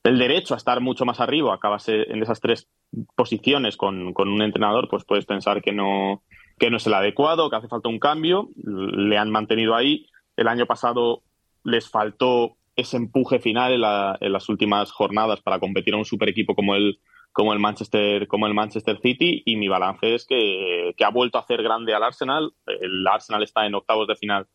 el 0.04 0.20
derecho 0.20 0.54
a 0.54 0.58
estar 0.58 0.80
mucho 0.82 1.04
más 1.04 1.20
arriba, 1.20 1.56
acabas 1.56 1.90
en 1.90 2.22
esas 2.22 2.40
tres 2.40 2.70
posiciones 3.16 3.76
con, 3.76 4.14
con, 4.14 4.30
un 4.30 4.44
entrenador, 4.44 4.88
pues 4.88 5.04
puedes 5.04 5.26
pensar 5.26 5.64
que 5.64 5.72
no, 5.72 6.22
que 6.60 6.70
no 6.70 6.78
es 6.78 6.86
el 6.86 6.94
adecuado, 6.94 7.50
que 7.50 7.56
hace 7.56 7.68
falta 7.68 7.90
un 7.90 7.98
cambio. 7.98 8.50
Le 8.56 9.18
han 9.18 9.32
mantenido 9.32 9.74
ahí. 9.74 10.06
El 10.38 10.48
año 10.48 10.68
pasado 10.68 11.24
les 11.64 11.90
faltó 11.90 12.58
ese 12.76 12.98
empuje 12.98 13.40
final 13.40 13.74
en, 13.74 13.82
la, 13.82 14.16
en 14.22 14.32
las 14.32 14.48
últimas 14.48 14.92
jornadas 14.92 15.42
para 15.42 15.60
competir 15.60 15.96
a 15.96 15.98
un 15.98 16.06
super 16.06 16.30
equipo 16.30 16.54
como 16.54 16.76
el, 16.76 17.00
como 17.34 17.52
el 17.52 17.60
Manchester 17.60 18.28
como 18.28 18.48
el 18.48 18.54
Manchester 18.54 19.00
City 19.02 19.42
y 19.46 19.56
mi 19.58 19.68
balance 19.68 20.16
es 20.16 20.26
que, 20.26 20.94
que, 20.96 21.04
ha 21.04 21.10
vuelto 21.10 21.38
a 21.38 21.42
hacer 21.42 21.62
grande 21.62 21.94
al 21.94 22.04
Arsenal. 22.04 22.54
El 22.66 23.06
Arsenal 23.08 23.44
está 23.44 23.66
en 23.66 23.76
octavos 23.76 24.08
de 24.08 24.16
final 24.16 24.48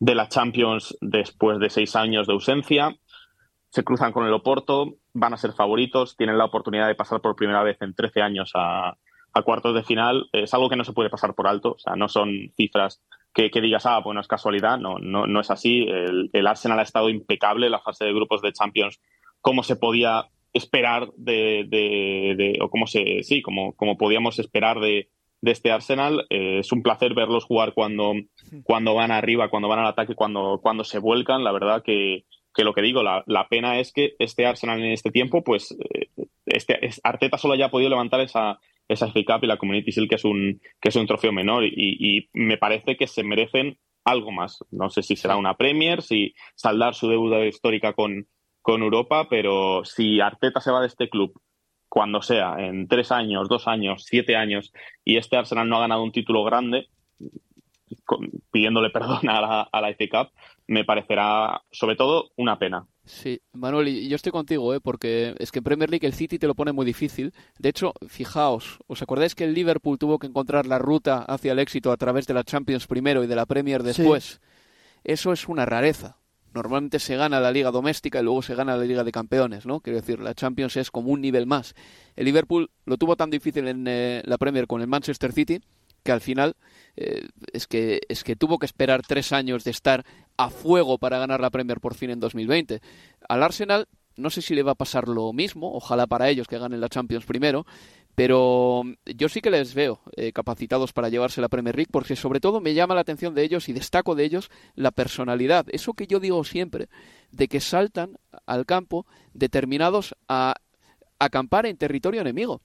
de 0.00 0.14
la 0.14 0.28
Champions 0.28 0.98
después 1.00 1.60
de 1.60 1.70
seis 1.70 1.96
años 1.96 2.26
de 2.26 2.32
ausencia. 2.34 2.94
Se 3.70 3.84
cruzan 3.84 4.12
con 4.12 4.26
el 4.26 4.32
Oporto 4.34 4.96
van 5.14 5.34
a 5.34 5.36
ser 5.36 5.52
favoritos 5.52 6.16
tienen 6.16 6.38
la 6.38 6.46
oportunidad 6.46 6.88
de 6.88 6.94
pasar 6.94 7.20
por 7.20 7.36
primera 7.36 7.62
vez 7.62 7.76
en 7.80 7.94
13 7.94 8.22
años 8.22 8.50
a, 8.54 8.96
a 9.32 9.42
cuartos 9.42 9.74
de 9.74 9.84
final. 9.84 10.28
Es 10.32 10.52
algo 10.54 10.68
que 10.68 10.76
no 10.76 10.84
se 10.84 10.92
puede 10.92 11.10
pasar 11.10 11.34
por 11.34 11.46
alto 11.46 11.72
o 11.72 11.78
sea 11.78 11.94
no 11.96 12.08
son 12.08 12.30
cifras 12.56 13.02
que, 13.32 13.48
digas 13.48 13.86
ah 13.86 14.00
bueno 14.00 14.20
es 14.20 14.28
casualidad 14.28 14.78
no 14.78 14.98
no, 14.98 15.26
no 15.26 15.40
es 15.40 15.50
así. 15.50 15.86
El, 15.88 16.30
el 16.32 16.46
Arsenal 16.46 16.80
ha 16.80 16.82
estado 16.82 17.08
impecable 17.08 17.66
en 17.66 17.72
la 17.72 17.80
fase 17.80 18.04
de 18.04 18.12
grupos 18.12 18.42
de 18.42 18.52
Champions 18.52 19.00
como 19.40 19.62
se 19.62 19.76
podía 19.76 20.26
esperar 20.52 21.10
de, 21.16 21.64
de, 21.68 22.34
de, 22.36 22.58
o 22.60 22.68
como 22.68 22.86
se 22.86 23.22
sí 23.22 23.42
como, 23.42 23.74
como 23.74 23.96
podíamos 23.96 24.38
esperar 24.38 24.80
de, 24.80 25.08
de 25.42 25.50
este 25.50 25.70
Arsenal. 25.70 26.26
Eh, 26.30 26.60
es 26.60 26.72
un 26.72 26.82
placer 26.82 27.14
verlos 27.14 27.44
jugar 27.44 27.74
cuando, 27.74 28.14
cuando 28.64 28.94
van 28.94 29.10
arriba, 29.10 29.50
cuando 29.50 29.68
van 29.68 29.80
al 29.80 29.86
ataque, 29.86 30.14
cuando, 30.14 30.60
cuando 30.62 30.84
se 30.84 30.98
vuelcan. 30.98 31.44
La 31.44 31.52
verdad 31.52 31.82
que, 31.82 32.24
que 32.54 32.64
lo 32.64 32.72
que 32.72 32.82
digo, 32.82 33.02
la, 33.02 33.24
la, 33.26 33.48
pena 33.48 33.78
es 33.78 33.92
que 33.92 34.14
este 34.18 34.46
Arsenal 34.46 34.82
en 34.82 34.92
este 34.92 35.10
tiempo, 35.10 35.42
pues 35.44 35.72
eh, 35.72 36.08
este, 36.46 36.86
es, 36.86 37.00
Arteta 37.04 37.36
solo 37.36 37.54
haya 37.54 37.70
podido 37.70 37.90
levantar 37.90 38.20
esa, 38.20 38.60
esa 38.88 39.08
FA 39.10 39.20
Cup 39.26 39.44
y 39.44 39.48
la 39.48 39.58
Community 39.58 39.90
Shield, 39.90 40.08
que 40.08 40.16
es 40.16 40.24
un, 40.24 40.60
que 40.80 40.88
es 40.88 40.96
un 40.96 41.06
trofeo 41.06 41.32
menor. 41.32 41.64
Y, 41.64 41.72
y, 41.76 42.28
me 42.32 42.56
parece 42.56 42.96
que 42.96 43.06
se 43.06 43.24
merecen 43.24 43.78
algo 44.04 44.30
más. 44.30 44.64
No 44.70 44.90
sé 44.90 45.02
si 45.02 45.16
será 45.16 45.36
una 45.36 45.56
Premier, 45.56 46.02
si 46.02 46.34
saldar 46.54 46.94
su 46.94 47.08
deuda 47.08 47.44
histórica 47.46 47.92
con, 47.94 48.28
con 48.62 48.82
Europa, 48.82 49.28
pero 49.28 49.84
si 49.84 50.20
Arteta 50.20 50.60
se 50.60 50.70
va 50.70 50.80
de 50.80 50.86
este 50.86 51.10
club 51.10 51.38
cuando 51.88 52.22
sea, 52.22 52.56
en 52.58 52.88
tres 52.88 53.12
años, 53.12 53.50
dos 53.50 53.68
años, 53.68 54.04
siete 54.06 54.34
años, 54.34 54.72
y 55.04 55.18
este 55.18 55.36
Arsenal 55.36 55.68
no 55.68 55.76
ha 55.76 55.80
ganado 55.80 56.02
un 56.02 56.12
título 56.12 56.42
grande, 56.42 56.88
pidiéndole 58.50 58.88
perdón 58.94 59.28
a 59.28 59.40
la, 59.42 59.68
a 59.70 59.80
la 59.82 59.88
FA 59.94 60.04
Cup, 60.10 60.32
me 60.66 60.84
parecerá 60.84 61.60
sobre 61.70 61.96
todo 61.96 62.30
una 62.36 62.58
pena. 62.58 62.86
Sí, 63.04 63.42
Manuel, 63.52 63.88
y 63.88 64.08
yo 64.08 64.16
estoy 64.16 64.32
contigo, 64.32 64.72
¿eh? 64.72 64.80
porque 64.80 65.34
es 65.38 65.50
que 65.50 65.58
en 65.58 65.64
Premier 65.64 65.90
League 65.90 66.06
el 66.06 66.14
City 66.14 66.38
te 66.38 66.46
lo 66.46 66.54
pone 66.54 66.72
muy 66.72 66.86
difícil. 66.86 67.34
De 67.58 67.68
hecho, 67.68 67.92
fijaos, 68.08 68.78
¿os 68.86 69.02
acordáis 69.02 69.34
que 69.34 69.44
el 69.44 69.54
Liverpool 69.54 69.98
tuvo 69.98 70.18
que 70.18 70.28
encontrar 70.28 70.66
la 70.66 70.78
ruta 70.78 71.18
hacia 71.18 71.52
el 71.52 71.58
éxito 71.58 71.90
a 71.90 71.96
través 71.96 72.26
de 72.26 72.34
la 72.34 72.44
Champions 72.44 72.86
primero 72.86 73.24
y 73.24 73.26
de 73.26 73.36
la 73.36 73.44
Premier 73.44 73.82
después? 73.82 74.24
Sí. 74.24 74.48
Eso 75.04 75.32
es 75.32 75.48
una 75.48 75.66
rareza. 75.66 76.21
Normalmente 76.54 76.98
se 76.98 77.16
gana 77.16 77.40
la 77.40 77.50
liga 77.50 77.70
doméstica 77.70 78.20
y 78.20 78.22
luego 78.22 78.42
se 78.42 78.54
gana 78.54 78.76
la 78.76 78.84
liga 78.84 79.04
de 79.04 79.12
campeones, 79.12 79.66
¿no? 79.66 79.80
Quiero 79.80 80.00
decir, 80.00 80.20
la 80.20 80.34
Champions 80.34 80.76
es 80.76 80.90
como 80.90 81.10
un 81.10 81.20
nivel 81.20 81.46
más. 81.46 81.74
El 82.16 82.26
Liverpool 82.26 82.70
lo 82.84 82.96
tuvo 82.98 83.16
tan 83.16 83.30
difícil 83.30 83.68
en 83.68 83.86
eh, 83.88 84.22
la 84.24 84.38
Premier 84.38 84.66
con 84.66 84.80
el 84.80 84.86
Manchester 84.86 85.32
City 85.32 85.60
que 86.02 86.12
al 86.12 86.20
final 86.20 86.56
eh, 86.96 87.28
es, 87.52 87.66
que, 87.66 88.00
es 88.08 88.24
que 88.24 88.34
tuvo 88.34 88.58
que 88.58 88.66
esperar 88.66 89.02
tres 89.06 89.32
años 89.32 89.62
de 89.62 89.70
estar 89.70 90.04
a 90.36 90.50
fuego 90.50 90.98
para 90.98 91.18
ganar 91.18 91.40
la 91.40 91.50
Premier 91.50 91.80
por 91.80 91.94
fin 91.94 92.10
en 92.10 92.18
2020. 92.18 92.80
Al 93.28 93.42
Arsenal 93.42 93.86
no 94.16 94.30
sé 94.30 94.42
si 94.42 94.54
le 94.54 94.62
va 94.62 94.72
a 94.72 94.76
pasar 94.76 95.08
lo 95.08 95.32
mismo, 95.32 95.74
ojalá 95.74 96.06
para 96.06 96.28
ellos 96.28 96.46
que 96.46 96.58
ganen 96.58 96.80
la 96.80 96.88
Champions 96.88 97.24
primero, 97.24 97.66
pero 98.14 98.82
yo 99.06 99.28
sí 99.28 99.40
que 99.40 99.50
les 99.50 99.74
veo 99.74 100.00
eh, 100.16 100.32
capacitados 100.32 100.92
para 100.92 101.08
llevarse 101.08 101.40
la 101.40 101.48
Premier 101.48 101.76
League 101.76 101.90
porque 101.90 102.16
sobre 102.16 102.40
todo 102.40 102.60
me 102.60 102.74
llama 102.74 102.94
la 102.94 103.00
atención 103.00 103.34
de 103.34 103.42
ellos 103.42 103.68
y 103.68 103.72
destaco 103.72 104.14
de 104.14 104.24
ellos 104.24 104.50
la 104.74 104.90
personalidad, 104.90 105.66
eso 105.70 105.94
que 105.94 106.06
yo 106.06 106.20
digo 106.20 106.44
siempre, 106.44 106.88
de 107.30 107.48
que 107.48 107.60
saltan 107.60 108.18
al 108.46 108.66
campo 108.66 109.06
determinados 109.32 110.14
a 110.28 110.54
acampar 111.18 111.66
en 111.66 111.76
territorio 111.76 112.20
enemigo 112.20 112.60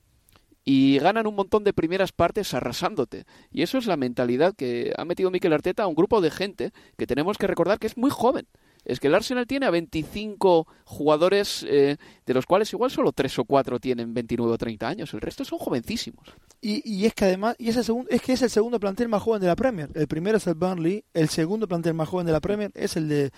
y 0.69 0.99
ganan 0.99 1.27
un 1.27 1.35
montón 1.35 1.63
de 1.63 1.71
primeras 1.71 2.11
partes 2.11 2.53
arrasándote. 2.53 3.23
Y 3.51 3.61
eso 3.61 3.77
es 3.77 3.85
la 3.85 3.95
mentalidad 3.95 4.53
que 4.53 4.93
ha 4.97 5.05
metido 5.05 5.31
Mikel 5.31 5.53
Arteta 5.53 5.83
a 5.83 5.87
un 5.87 5.95
grupo 5.95 6.19
de 6.19 6.29
gente 6.29 6.71
que 6.97 7.07
tenemos 7.07 7.37
que 7.37 7.47
recordar 7.47 7.79
que 7.79 7.87
es 7.87 7.95
muy 7.95 8.09
joven. 8.09 8.47
Es 8.87 9.01
que 9.01 9.07
el 9.07 9.15
Arsenal 9.15 9.45
tiene 9.45 9.65
a 9.65 9.69
25 9.69 10.65
jugadores, 10.85 11.65
eh, 11.67 11.97
de 12.25 12.33
los 12.33 12.45
cuales 12.45 12.71
igual 12.71 12.89
solo 12.89 13.11
3 13.11 13.39
o 13.39 13.43
4 13.43 13.79
tienen 13.79 14.13
29 14.13 14.53
o 14.53 14.57
30 14.57 14.87
años. 14.87 15.13
El 15.13 15.19
resto 15.19 15.43
son 15.43 15.59
jovencísimos. 15.59 16.25
Y, 16.61 16.81
y 16.89 17.05
es 17.05 17.13
que 17.13 17.25
además, 17.25 17.55
y 17.59 17.67
es, 17.67 17.75
el 17.75 17.83
segundo, 17.83 18.09
es 18.09 18.21
que 18.21 18.33
es 18.33 18.41
el 18.41 18.49
segundo 18.49 18.79
plantel 18.79 19.09
más 19.09 19.21
joven 19.21 19.41
de 19.41 19.47
la 19.47 19.57
Premier. 19.57 19.89
El 19.93 20.07
primero 20.07 20.37
es 20.37 20.47
el 20.47 20.55
Burnley, 20.55 21.03
el 21.13 21.27
segundo 21.27 21.67
plantel 21.67 21.95
más 21.95 22.07
joven 22.07 22.25
de 22.25 22.31
la 22.31 22.39
Premier 22.39 22.71
es 22.73 22.95
el 22.95 23.09
de 23.09 23.31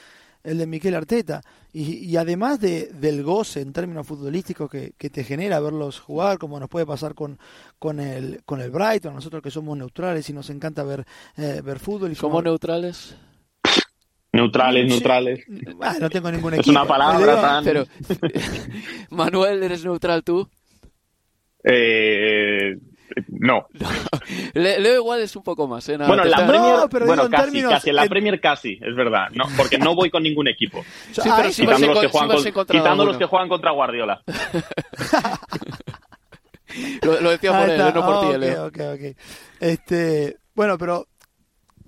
el 0.44 0.58
de 0.58 0.68
Miquel 0.68 0.96
Arteta. 0.96 1.42
Y, 1.74 2.06
y 2.06 2.18
además 2.18 2.60
de, 2.60 2.92
del 2.94 3.24
goce 3.24 3.62
en 3.62 3.74
términos 3.74 4.08
futbolísticos 4.08 4.70
que, 4.70 4.94
que, 4.98 5.10
te 5.10 5.24
genera 5.24 5.60
verlos 5.60 6.00
jugar, 6.00 6.38
como 6.38 6.60
nos 6.60 6.70
puede 6.70 6.86
pasar 6.86 7.14
con, 7.14 7.40
con, 7.78 8.00
el, 8.00 8.42
con 8.46 8.62
el 8.62 8.72
Brighton, 8.72 9.14
nosotros 9.14 9.44
que 9.44 9.52
somos 9.52 9.78
neutrales 9.78 10.30
y 10.30 10.34
nos 10.34 10.50
encanta 10.50 10.84
ver, 10.84 11.06
eh, 11.38 11.62
ver 11.64 11.80
fútbol. 11.80 12.12
Y 12.12 12.16
¿Somos 12.16 12.44
neutrales? 12.44 13.16
Neutrales, 14.32 14.84
sí. 14.84 14.90
neutrales. 14.90 15.46
Ah, 15.82 15.96
no 16.00 16.10
tengo 16.10 16.32
ningún 16.32 16.54
equipo. 16.54 16.70
Es 16.70 16.76
una 16.76 16.86
palabra 16.86 17.42
tan... 17.42 17.64
Pero, 17.64 17.86
Manuel, 19.10 19.64
¿eres 19.64 19.84
neutral 19.84 20.24
tú? 20.24 20.48
Eh, 21.64 22.76
no. 23.28 23.68
Le, 24.54 24.80
Leo 24.80 24.96
igual 24.96 25.22
es 25.22 25.36
un 25.36 25.44
poco 25.44 25.68
más. 25.68 25.88
¿eh? 25.90 25.98
bueno, 25.98 26.24
la 26.24 26.48
Premier, 26.48 26.76
no, 26.76 26.90
pero 26.90 27.06
bueno, 27.06 27.30
casi, 27.30 27.44
términos, 27.44 27.72
casi. 27.72 27.92
La 27.92 28.08
Premier 28.08 28.40
casi, 28.40 28.80
es 28.82 28.96
verdad. 28.96 29.30
No, 29.34 29.46
porque 29.58 29.78
no 29.78 29.96
voy 29.96 30.10
con 30.10 30.24
ningún 30.24 30.48
equipo. 30.48 30.84
Sí, 31.12 31.22
pero 31.36 31.52
si 31.52 31.64
quitando, 31.64 31.88
los, 31.88 32.00
que 32.00 32.08
si 32.08 32.12
juegan 32.12 32.54
con, 32.54 32.66
quitando 32.66 33.06
los 33.06 33.18
que 33.18 33.26
juegan 33.26 33.50
contra 33.50 33.72
Guardiola. 33.72 34.22
lo, 37.02 37.22
lo, 37.22 37.30
decía 37.32 37.58
por 37.58 37.70
él, 37.70 37.78
no 37.80 38.06
por 38.06 38.16
oh, 38.16 38.22
ti, 38.22 38.28
okay, 38.28 38.40
Leo. 38.40 38.66
Okay, 38.68 38.88
okay. 38.88 39.16
Este, 39.60 40.38
bueno, 40.54 40.78
pero 40.78 41.08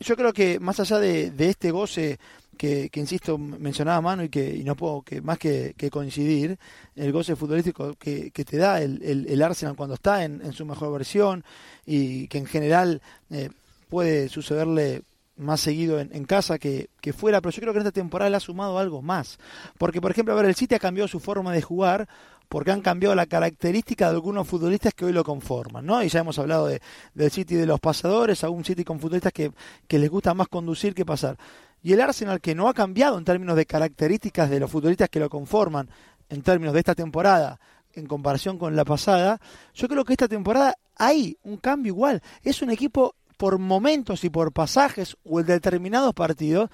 yo 0.02 0.16
creo 0.16 0.34
que 0.34 0.60
más 0.60 0.80
allá 0.80 1.00
de, 1.00 1.32
de 1.32 1.50
este 1.50 1.72
goce 1.72 2.20
que, 2.58 2.90
que, 2.90 3.00
insisto, 3.00 3.38
mencionaba 3.38 4.02
Manu 4.02 4.24
y 4.24 4.30
que 4.30 4.56
y 4.56 4.64
no 4.64 4.76
puedo 4.76 5.02
que 5.02 5.22
más 5.22 5.38
que, 5.38 5.74
coincidir, 5.92 6.58
el 6.96 7.12
goce 7.12 7.36
futbolístico 7.36 7.96
que, 7.96 8.32
que 8.32 8.46
te 8.46 8.58
da 8.58 8.82
el, 8.82 9.02
el, 9.04 9.28
el, 9.28 9.42
Arsenal 9.42 9.76
cuando 9.76 9.96
está 9.96 10.24
en, 10.24 10.42
en, 10.44 10.54
su 10.54 10.66
mejor 10.66 10.92
versión 10.92 11.44
y 11.86 12.28
que 12.28 12.38
en 12.38 12.46
general 12.46 13.02
eh, 13.30 13.50
puede 13.90 14.30
sucederle 14.30 15.04
más 15.38 15.62
seguido 15.62 16.00
en, 16.00 16.10
en, 16.14 16.26
casa 16.26 16.60
que, 16.60 16.90
que 17.00 17.14
fuera, 17.14 17.42
pero 17.42 17.52
yo 17.52 17.62
creo 17.62 17.74
que 17.74 17.80
en 17.80 17.88
esta 17.88 18.00
temporada 18.00 18.30
le 18.30 18.38
ha 18.38 18.42
sumado 18.42 18.78
algo 18.78 19.02
más. 19.02 19.40
Porque, 19.78 20.02
por 20.02 20.12
ejemplo, 20.12 20.34
a 20.34 20.38
ver, 20.38 20.46
el 20.46 20.56
City 20.56 20.76
ha 20.76 20.80
cambiado 20.80 21.08
su 21.08 21.20
forma 21.20 21.52
de 21.54 21.62
jugar 21.62 22.08
porque 22.52 22.72
han 22.72 22.82
cambiado 22.82 23.16
la 23.16 23.28
característica 23.28 24.10
de 24.10 24.16
algunos 24.16 24.46
futbolistas 24.46 24.94
que 24.94 25.06
hoy 25.06 25.14
lo 25.14 25.24
conforman, 25.24 25.86
¿no? 25.86 26.04
Y 26.04 26.10
ya 26.10 26.20
hemos 26.20 26.38
hablado 26.38 26.68
de, 26.68 26.82
del 27.14 27.32
City 27.32 27.56
de 27.56 27.66
los 27.66 27.80
pasadores, 27.80 28.44
a 28.44 28.50
un 28.50 28.66
City 28.66 28.84
con 28.84 29.00
futbolistas 29.00 29.32
que, 29.32 29.54
que 29.88 29.98
les 29.98 30.10
gusta 30.10 30.34
más 30.34 30.50
conducir 30.50 30.94
que 30.94 31.06
pasar. 31.06 31.38
Y 31.82 31.94
el 31.94 32.02
Arsenal 32.02 32.42
que 32.42 32.54
no 32.54 32.68
ha 32.68 32.74
cambiado 32.74 33.18
en 33.18 33.24
términos 33.24 33.56
de 33.56 33.66
características 33.66 34.50
de 34.50 34.60
los 34.60 34.70
futbolistas 34.70 35.08
que 35.08 35.22
lo 35.22 35.30
conforman, 35.30 35.90
en 36.28 36.42
términos 36.42 36.74
de 36.74 36.80
esta 36.80 36.94
temporada, 36.94 37.58
en 37.94 38.06
comparación 38.06 38.58
con 38.58 38.76
la 38.76 38.84
pasada, 38.84 39.40
yo 39.74 39.88
creo 39.88 40.04
que 40.04 40.12
esta 40.12 40.28
temporada 40.28 40.76
hay 40.98 41.38
un 41.44 41.56
cambio 41.56 41.94
igual. 41.94 42.22
Es 42.44 42.62
un 42.62 42.70
equipo 42.70 43.16
por 43.38 43.60
momentos 43.60 44.26
y 44.26 44.30
por 44.30 44.52
pasajes 44.52 45.16
o 45.24 45.40
en 45.40 45.46
determinados 45.46 46.14
partidos 46.14 46.70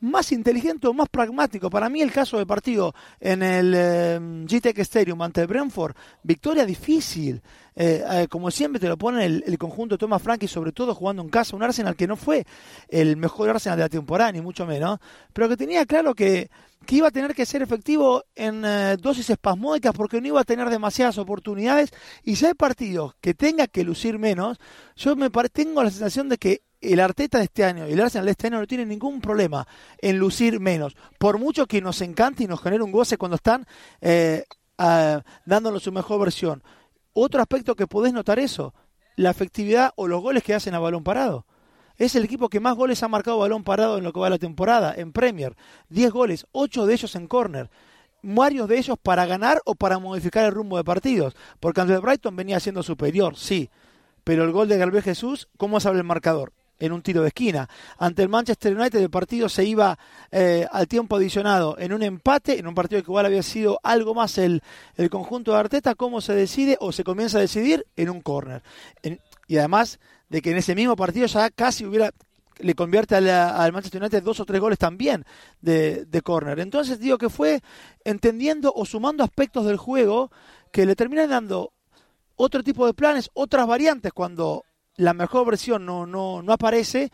más 0.00 0.32
inteligente 0.32 0.86
o 0.86 0.94
más 0.94 1.08
pragmático. 1.08 1.70
Para 1.70 1.88
mí 1.88 2.02
el 2.02 2.12
caso 2.12 2.36
del 2.36 2.46
partido 2.46 2.94
en 3.20 3.42
el 3.42 3.72
eh, 3.76 4.18
GTEC 4.46 4.78
Stadium 4.78 5.20
ante 5.22 5.46
Brentford, 5.46 5.94
victoria 6.22 6.64
difícil. 6.64 7.42
Eh, 7.74 8.02
eh, 8.10 8.26
como 8.28 8.50
siempre 8.50 8.80
te 8.80 8.88
lo 8.88 8.96
pone 8.96 9.24
el, 9.24 9.44
el, 9.46 9.56
conjunto 9.56 9.94
de 9.94 9.98
Thomas 9.98 10.20
Frankie, 10.20 10.48
sobre 10.48 10.72
todo 10.72 10.96
jugando 10.96 11.22
en 11.22 11.28
casa, 11.28 11.54
un 11.54 11.62
Arsenal 11.62 11.94
que 11.94 12.08
no 12.08 12.16
fue 12.16 12.44
el 12.88 13.16
mejor 13.16 13.50
Arsenal 13.50 13.78
de 13.78 13.84
la 13.84 13.88
temporada, 13.88 14.32
ni 14.32 14.40
mucho 14.40 14.66
menos, 14.66 14.98
pero 15.32 15.48
que 15.48 15.56
tenía 15.56 15.86
claro 15.86 16.12
que, 16.12 16.50
que 16.86 16.96
iba 16.96 17.08
a 17.08 17.10
tener 17.10 17.34
que 17.34 17.46
ser 17.46 17.62
efectivo 17.62 18.24
en 18.34 18.64
eh, 18.64 18.96
dosis 18.98 19.28
espasmódicas 19.30 19.92
porque 19.94 20.20
no 20.20 20.28
iba 20.28 20.40
a 20.40 20.44
tener 20.44 20.70
demasiadas 20.70 21.18
oportunidades 21.18 21.90
y 22.22 22.36
si 22.36 22.46
hay 22.46 22.54
partidos 22.54 23.14
que 23.20 23.34
tenga 23.34 23.66
que 23.66 23.84
lucir 23.84 24.18
menos, 24.18 24.58
yo 24.96 25.14
me 25.14 25.30
tengo 25.52 25.82
la 25.82 25.90
sensación 25.90 26.28
de 26.28 26.38
que 26.38 26.62
el 26.80 27.00
Arteta 27.00 27.38
de 27.38 27.44
este 27.44 27.64
año 27.64 27.88
y 27.88 27.92
el 27.92 28.00
Arsenal 28.00 28.26
de 28.26 28.32
este 28.32 28.46
año 28.46 28.60
no 28.60 28.66
tiene 28.66 28.86
ningún 28.86 29.20
problema 29.20 29.66
en 29.98 30.18
lucir 30.18 30.60
menos, 30.60 30.96
por 31.18 31.38
mucho 31.38 31.66
que 31.66 31.80
nos 31.80 32.00
encante 32.00 32.44
y 32.44 32.46
nos 32.46 32.60
genere 32.60 32.82
un 32.82 32.92
goce 32.92 33.16
cuando 33.16 33.36
están 33.36 33.66
eh, 34.00 34.44
dándonos 35.44 35.82
su 35.82 35.92
mejor 35.92 36.20
versión. 36.20 36.62
Otro 37.12 37.40
aspecto 37.40 37.74
que 37.74 37.86
podés 37.86 38.12
notar 38.12 38.38
eso, 38.38 38.74
la 39.16 39.30
efectividad 39.30 39.92
o 39.96 40.06
los 40.06 40.22
goles 40.22 40.44
que 40.44 40.54
hacen 40.54 40.74
a 40.74 40.78
balón 40.78 41.02
parado. 41.02 41.46
Es 41.96 42.14
el 42.14 42.24
equipo 42.24 42.48
que 42.48 42.60
más 42.60 42.76
goles 42.76 43.02
ha 43.02 43.08
marcado 43.08 43.38
balón 43.38 43.64
parado 43.64 43.98
en 43.98 44.04
lo 44.04 44.12
que 44.12 44.20
va 44.20 44.30
la 44.30 44.38
temporada, 44.38 44.94
en 44.96 45.12
Premier. 45.12 45.56
10 45.88 46.12
goles, 46.12 46.46
8 46.52 46.86
de 46.86 46.94
ellos 46.94 47.16
en 47.16 47.26
córner. 47.26 47.70
Varios 48.22 48.68
de 48.68 48.78
ellos 48.78 48.96
para 49.02 49.26
ganar 49.26 49.60
o 49.64 49.74
para 49.74 49.98
modificar 49.98 50.44
el 50.44 50.52
rumbo 50.52 50.76
de 50.76 50.84
partidos. 50.84 51.34
Porque 51.58 51.80
ante 51.80 51.98
Brighton 51.98 52.36
venía 52.36 52.60
siendo 52.60 52.84
superior, 52.84 53.36
sí. 53.36 53.68
Pero 54.22 54.44
el 54.44 54.52
gol 54.52 54.68
de 54.68 54.78
Gabriel 54.78 55.02
Jesús, 55.02 55.48
¿cómo 55.56 55.80
sabe 55.80 55.98
el 55.98 56.04
marcador? 56.04 56.52
En 56.78 56.92
un 56.92 57.02
tiro 57.02 57.22
de 57.22 57.28
esquina. 57.28 57.68
Ante 57.98 58.22
el 58.22 58.28
Manchester 58.28 58.76
United 58.76 59.00
el 59.00 59.10
partido 59.10 59.48
se 59.48 59.64
iba 59.64 59.98
eh, 60.30 60.66
al 60.70 60.88
tiempo 60.88 61.16
adicionado 61.16 61.76
en 61.78 61.92
un 61.92 62.02
empate, 62.02 62.58
en 62.58 62.66
un 62.66 62.74
partido 62.74 63.02
que 63.02 63.10
igual 63.10 63.26
había 63.26 63.42
sido 63.42 63.80
algo 63.82 64.14
más 64.14 64.38
el, 64.38 64.62
el 64.96 65.10
conjunto 65.10 65.52
de 65.52 65.58
Arteta, 65.58 65.94
cómo 65.94 66.20
se 66.20 66.34
decide 66.34 66.76
o 66.80 66.92
se 66.92 67.04
comienza 67.04 67.38
a 67.38 67.42
decidir 67.42 67.86
en 67.96 68.10
un 68.10 68.20
córner. 68.20 68.62
Y 69.46 69.56
además 69.56 69.98
de 70.28 70.42
que 70.42 70.50
en 70.50 70.58
ese 70.58 70.74
mismo 70.74 70.96
partido 70.96 71.26
ya 71.26 71.50
casi 71.50 71.84
hubiera 71.84 72.12
le 72.60 72.74
convierte 72.74 73.14
al, 73.14 73.72
Manchester 73.72 74.02
United 74.02 74.22
dos 74.22 74.40
o 74.40 74.44
tres 74.44 74.60
goles 74.60 74.78
también 74.78 75.24
de, 75.60 76.04
de 76.06 76.22
córner. 76.22 76.58
Entonces 76.58 76.98
digo 76.98 77.16
que 77.16 77.30
fue 77.30 77.60
entendiendo 78.04 78.72
o 78.74 78.84
sumando 78.84 79.22
aspectos 79.22 79.64
del 79.64 79.76
juego 79.76 80.30
que 80.72 80.84
le 80.84 80.96
terminan 80.96 81.30
dando 81.30 81.72
otro 82.36 82.62
tipo 82.62 82.86
de 82.86 82.94
planes, 82.94 83.30
otras 83.34 83.66
variantes 83.66 84.12
cuando 84.12 84.64
la 84.98 85.14
mejor 85.14 85.46
versión 85.46 85.86
no, 85.86 86.04
no, 86.04 86.42
no 86.42 86.52
aparece, 86.52 87.10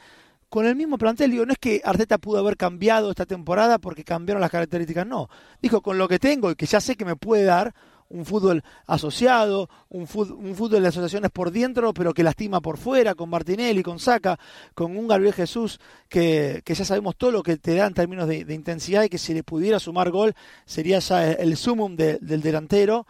con 0.49 0.67
el 0.67 0.75
mismo 0.75 0.99
plantel, 0.99 1.31
digo, 1.31 1.47
no 1.47 1.53
es 1.53 1.59
que 1.59 1.81
Arteta 1.85 2.19
pudo 2.19 2.39
haber 2.39 2.57
cambiado 2.57 3.11
esta 3.11 3.27
temporada 3.27 3.79
porque 3.79 4.05
cambiaron 4.05 4.41
las 4.41 4.51
características, 4.51 5.07
no. 5.07 5.29
Dijo, 5.63 5.81
con 5.81 5.99
lo 5.99 6.09
que 6.09 6.19
tengo 6.19 6.51
y 6.51 6.57
que 6.57 6.67
ya 6.67 6.81
sé 6.81 6.97
que 6.97 7.05
me 7.05 7.17
puede 7.17 7.45
dar, 7.45 7.75
un 8.09 8.25
fútbol 8.25 8.63
asociado, 8.87 9.69
un 9.89 10.07
fútbol, 10.07 10.37
un 10.39 10.55
fútbol 10.55 10.83
de 10.83 10.89
asociaciones 10.89 11.31
por 11.31 11.51
dentro, 11.51 11.93
pero 11.93 12.15
que 12.15 12.23
lastima 12.23 12.61
por 12.61 12.77
fuera, 12.79 13.15
con 13.15 13.31
Martinelli, 13.31 13.83
con 13.83 13.99
Saca, 13.99 14.39
con 14.75 14.97
un 14.97 15.09
Gabriel 15.09 15.35
Jesús, 15.35 15.81
que, 16.09 16.63
que 16.65 16.75
ya 16.75 16.85
sabemos 16.85 17.17
todo 17.17 17.33
lo 17.33 17.43
que 17.43 17.57
te 17.57 17.75
da 17.75 17.87
en 17.87 17.95
términos 17.95 18.29
de, 18.29 18.47
intensidad 18.55 19.03
y 19.03 19.09
que 19.09 19.19
si 19.19 19.35
le 19.35 19.43
pudiera 19.43 19.81
sumar 19.81 20.11
gol 20.11 20.35
sería 20.65 21.01
ya 21.01 21.33
el, 21.33 21.57
sumum 21.57 21.97
de- 21.97 22.19
del 22.21 22.41
delantero 22.41 23.07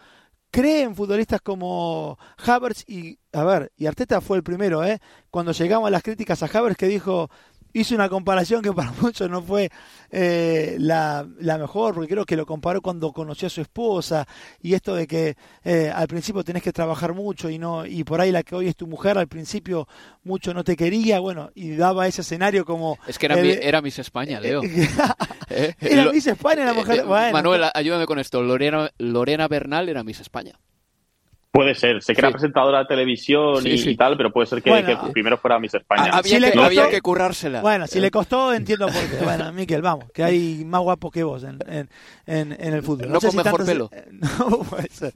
cree 0.55 0.83
en 0.83 0.95
futbolistas 0.95 1.41
como 1.41 2.17
Havertz 2.37 2.85
y, 2.87 3.19
a 3.33 3.43
ver, 3.43 3.73
y 3.75 3.87
Arteta 3.87 4.21
fue 4.21 4.37
el 4.37 4.43
primero, 4.43 4.85
¿eh? 4.85 4.99
Cuando 5.29 5.51
llegamos 5.51 5.85
a 5.85 5.91
las 5.91 6.01
críticas 6.01 6.41
a 6.41 6.45
Havertz 6.45 6.77
que 6.77 6.87
dijo, 6.87 7.29
hizo 7.75 7.93
una 7.95 8.09
comparación 8.09 8.61
que 8.61 8.71
para 8.73 8.91
muchos 9.01 9.29
no 9.29 9.41
fue 9.41 9.69
eh, 10.11 10.75
la, 10.79 11.27
la 11.39 11.57
mejor, 11.57 11.93
porque 11.93 12.09
creo 12.09 12.25
que 12.25 12.35
lo 12.35 12.45
comparó 12.45 12.81
cuando 12.81 13.11
conoció 13.11 13.47
a 13.47 13.49
su 13.49 13.61
esposa 13.61 14.25
y 14.61 14.73
esto 14.73 14.95
de 14.95 15.07
que 15.07 15.35
eh, 15.63 15.91
al 15.93 16.07
principio 16.07 16.43
tenés 16.43 16.63
que 16.63 16.71
trabajar 16.71 17.13
mucho 17.13 17.49
y 17.49 17.57
no 17.59 17.85
y 17.85 18.03
por 18.03 18.21
ahí 18.21 18.31
la 18.31 18.43
que 18.43 18.55
hoy 18.55 18.67
es 18.67 18.75
tu 18.75 18.87
mujer 18.87 19.17
al 19.17 19.27
principio 19.27 19.87
mucho 20.23 20.53
no 20.53 20.63
te 20.63 20.75
quería, 20.75 21.19
bueno, 21.19 21.51
y 21.53 21.75
daba 21.75 22.07
ese 22.07 22.21
escenario 22.21 22.65
como... 22.65 22.97
Es 23.07 23.19
que 23.19 23.25
era, 23.27 23.35
mi- 23.35 23.49
era 23.51 23.81
Miss 23.81 23.99
España, 23.99 24.39
Leo. 24.39 24.61
¿Eh? 25.49 25.73
Era 25.79 26.05
Lo- 26.05 26.13
Miss 26.13 26.27
España 26.27 26.65
la 26.65 26.73
mujer. 26.73 26.99
Eh, 26.99 27.03
bueno, 27.03 27.31
Manuel, 27.33 27.63
ayúdame 27.73 28.05
con 28.05 28.19
esto. 28.19 28.41
Lorena, 28.41 28.89
Lorena 28.97 29.47
Bernal 29.47 29.89
era 29.89 30.03
Miss 30.03 30.19
España. 30.21 30.57
Puede 31.55 31.73
ser, 31.73 32.01
sé 32.03 32.13
que 32.13 32.19
Sí. 32.19 32.25
era 32.25 32.31
presentadora 32.31 32.79
de 32.79 32.85
televisión 32.85 33.61
Sí, 33.63 33.69
y, 33.69 33.77
sí. 33.77 33.89
y 33.91 33.95
tal, 33.95 34.17
pero 34.17 34.29
puede 34.29 34.45
ser 34.45 34.61
que, 34.61 34.69
Bueno, 34.69 34.87
que 35.05 35.11
primero 35.13 35.37
fuera 35.37 35.57
Miss 35.57 35.73
España. 35.73 36.09
Había, 36.11 36.23
Si 36.23 36.39
le 36.39 36.47
que, 36.51 36.57
costó- 36.57 36.65
había 36.65 36.89
que 36.89 37.01
currársela. 37.01 37.61
Bueno, 37.61 37.87
si 37.87 37.99
le 38.01 38.11
costó, 38.11 38.53
entiendo 38.53 38.87
por 38.87 38.95
qué. 39.09 39.23
Bueno, 39.23 39.53
Miquel, 39.53 39.81
vamos, 39.81 40.11
que 40.13 40.21
hay 40.23 40.65
más 40.65 40.81
guapos 40.81 41.13
que 41.13 41.23
vos 41.23 41.43
en, 41.45 41.57
en, 41.67 41.89
en, 42.25 42.51
en 42.59 42.73
el 42.73 42.83
fútbol. 42.83 43.09
No 43.09 43.21
sé 43.21 43.27
con 43.27 43.37
mejor 43.37 43.63
tanto 43.65 43.71
pelo. 43.71 43.89
No 44.49 44.59
puede 44.63 44.89
ser. 44.89 45.13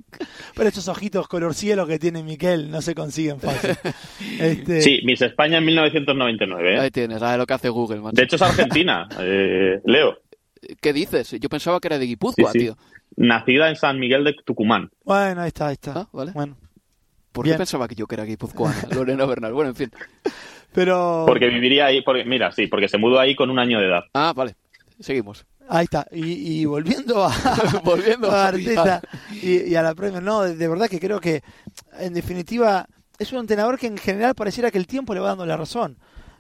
Pero 0.55 0.69
esos 0.69 0.87
ojitos 0.87 1.27
color 1.27 1.53
cielo 1.53 1.85
que 1.85 1.99
tiene 1.99 2.23
Miquel 2.23 2.71
no 2.71 2.81
se 2.81 2.95
consiguen 2.95 3.39
fácil. 3.41 3.71
Este, 4.39 4.81
Sí, 4.81 5.01
Miss 5.03 5.21
España 5.21 5.57
en 5.57 5.65
1999. 5.65 6.73
¿eh? 6.75 6.79
Ahí 6.79 6.89
tienes, 6.91 7.19
¿sabes 7.19 7.37
lo 7.37 7.45
que 7.45 7.53
hace 7.53 7.67
Google, 7.67 7.99
macho? 7.99 8.15
De 8.15 8.23
hecho, 8.23 8.37
es 8.37 8.41
argentina, 8.41 9.09
eh, 9.19 9.81
Leo. 9.83 10.17
¿Qué 10.81 10.93
dices? 10.93 11.31
Yo 11.39 11.49
pensaba 11.49 11.79
que 11.81 11.87
era 11.89 11.97
de 11.99 12.05
Guipúzcoa, 12.05 12.51
Sí, 12.53 12.59
sí. 12.59 12.65
tío. 12.65 12.77
Nacida 13.19 13.69
en 13.69 13.75
San 13.75 13.99
Miguel 13.99 14.23
de 14.23 14.33
Tucumán. 14.45 14.89
Bueno, 15.03 15.41
ahí 15.41 15.49
está, 15.49 15.67
ahí 15.67 15.73
está. 15.73 15.91
Ah, 15.93 16.09
vale. 16.13 16.31
Bueno, 16.31 16.55
¿Por 17.33 17.43
Bien. 17.43 17.55
qué 17.55 17.59
pensaba 17.59 17.87
que 17.87 17.95
yo 17.95 18.07
que 18.07 18.15
era 18.15 18.23
guipuzcoana? 18.23 18.75
Lorena 18.95 19.25
Bernal. 19.25 19.53
Bueno, 19.53 19.71
en 19.71 19.75
fin. 19.75 19.91
pero 20.73 21.25
Porque 21.27 21.47
viviría 21.47 21.85
ahí, 21.87 22.01
porque, 22.01 22.23
mira, 22.23 22.51
sí, 22.51 22.67
porque 22.67 22.87
se 22.87 22.97
mudó 22.97 23.19
ahí 23.19 23.35
con 23.35 23.49
un 23.49 23.59
año 23.59 23.79
de 23.79 23.87
edad. 23.87 24.03
Ah, 24.13 24.33
vale. 24.33 24.55
Seguimos. 25.01 25.45
ahí 25.67 25.83
está. 25.83 26.07
Y, 26.11 26.61
y 26.61 26.65
volviendo 26.65 27.23
a, 27.25 27.33
Volviendo 27.83 28.31
a 28.31 28.47
Arteta 28.47 29.01
y, 29.31 29.69
y 29.69 29.75
a 29.75 29.81
la 29.81 29.93
Premier, 29.95 30.23
no, 30.23 30.41
de, 30.43 30.55
de 30.55 30.67
verdad 30.69 30.87
que 30.87 30.99
creo 30.99 31.19
que, 31.19 31.43
en 31.99 32.13
definitiva, 32.13 32.87
es 33.17 33.33
un 33.33 33.39
entrenador 33.39 33.77
que 33.77 33.87
en 33.87 33.97
general 33.97 34.33
pareciera 34.33 34.71
que 34.71 34.77
el 34.77 34.87
tiempo 34.87 35.13
le 35.13 35.19
va 35.19 35.27
dando 35.27 35.45
la 35.45 35.57
razón. 35.57 35.97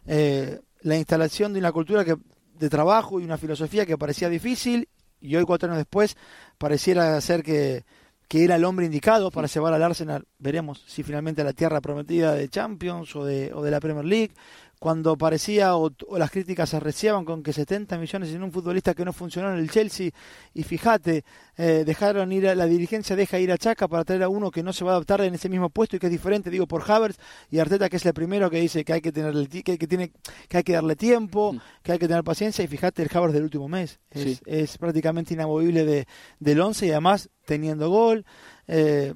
Eh, 0.07 0.59
la 0.81 0.95
instalación 0.95 1.51
de 1.51 1.59
una 1.59 1.73
cultura 1.73 2.05
que, 2.05 2.15
de 2.57 2.69
trabajo 2.69 3.19
y 3.19 3.25
una 3.25 3.37
filosofía 3.37 3.85
que 3.85 3.97
parecía 3.97 4.29
difícil 4.29 4.87
y 5.21 5.35
hoy, 5.35 5.45
cuatro 5.45 5.67
años 5.67 5.77
después, 5.77 6.17
pareciera 6.57 7.19
ser 7.21 7.43
que, 7.43 7.85
que 8.27 8.43
era 8.43 8.55
el 8.55 8.65
hombre 8.65 8.85
indicado 8.85 9.31
para 9.31 9.47
llevar 9.47 9.73
al 9.73 9.83
Arsenal, 9.83 10.27
veremos 10.37 10.83
si 10.87 11.03
finalmente 11.03 11.41
a 11.41 11.45
la 11.45 11.53
tierra 11.53 11.81
prometida 11.81 12.35
de 12.35 12.47
Champions 12.47 13.15
o 13.15 13.25
de, 13.25 13.51
o 13.53 13.63
de 13.63 13.71
la 13.71 13.79
Premier 13.79 14.05
League, 14.05 14.33
cuando 14.79 15.17
parecía 15.17 15.75
o, 15.75 15.91
o 16.07 16.17
las 16.17 16.31
críticas 16.31 16.69
se 16.69 16.77
arreciaban 16.77 17.25
con 17.25 17.43
que 17.43 17.51
70 17.51 17.97
millones 17.97 18.29
en 18.33 18.41
un 18.43 18.51
futbolista 18.51 18.93
que 18.93 19.03
no 19.03 19.11
funcionó 19.11 19.51
en 19.51 19.59
el 19.59 19.69
Chelsea 19.69 20.09
y 20.53 20.63
fíjate, 20.63 21.25
eh, 21.57 21.83
dejaron 21.85 22.31
ir 22.31 22.47
a, 22.47 22.55
la 22.55 22.65
dirigencia 22.65 23.15
deja 23.17 23.37
ir 23.39 23.51
a 23.51 23.57
Chaca 23.57 23.89
para 23.89 24.05
traer 24.05 24.23
a 24.23 24.29
uno 24.29 24.49
que 24.51 24.63
no 24.63 24.71
se 24.71 24.85
va 24.85 24.91
a 24.91 24.95
adaptar 24.95 25.19
en 25.21 25.35
ese 25.35 25.49
mismo 25.49 25.69
puesto 25.69 25.97
y 25.97 25.99
que 25.99 26.07
es 26.07 26.11
diferente, 26.11 26.49
digo 26.49 26.65
por 26.65 26.89
Havertz 26.89 27.17
y 27.51 27.59
Arteta 27.59 27.89
que 27.89 27.97
es 27.97 28.05
el 28.05 28.13
primero 28.13 28.49
que 28.49 28.61
dice 28.61 28.85
que 28.85 28.93
hay 28.93 29.01
que 29.01 29.11
tenerle 29.11 29.47
que, 29.49 29.77
que 29.77 29.87
tiene 29.87 30.11
que 30.47 30.57
hay 30.57 30.63
que 30.63 30.73
darle 30.73 30.95
tiempo, 30.95 31.51
Mm. 31.53 31.59
que 31.83 31.91
hay 31.91 31.99
que 31.99 32.07
tener 32.07 32.23
paciencia 32.23 32.63
y 32.63 32.67
fíjate 32.67 33.03
el 33.03 33.09
Havertz 33.13 33.33
del 33.33 33.43
último 33.43 33.67
mes, 33.67 33.99
es, 34.11 34.23
Sí. 34.23 34.39
es 34.45 34.77
prácticamente 34.77 35.33
inamovible 35.33 35.83
de, 35.83 36.07
del 36.39 36.61
11 36.61 36.87
y 36.87 36.91
además 36.91 37.29
teniendo 37.45 37.89
gol. 37.89 38.25
Eh, 38.67 39.13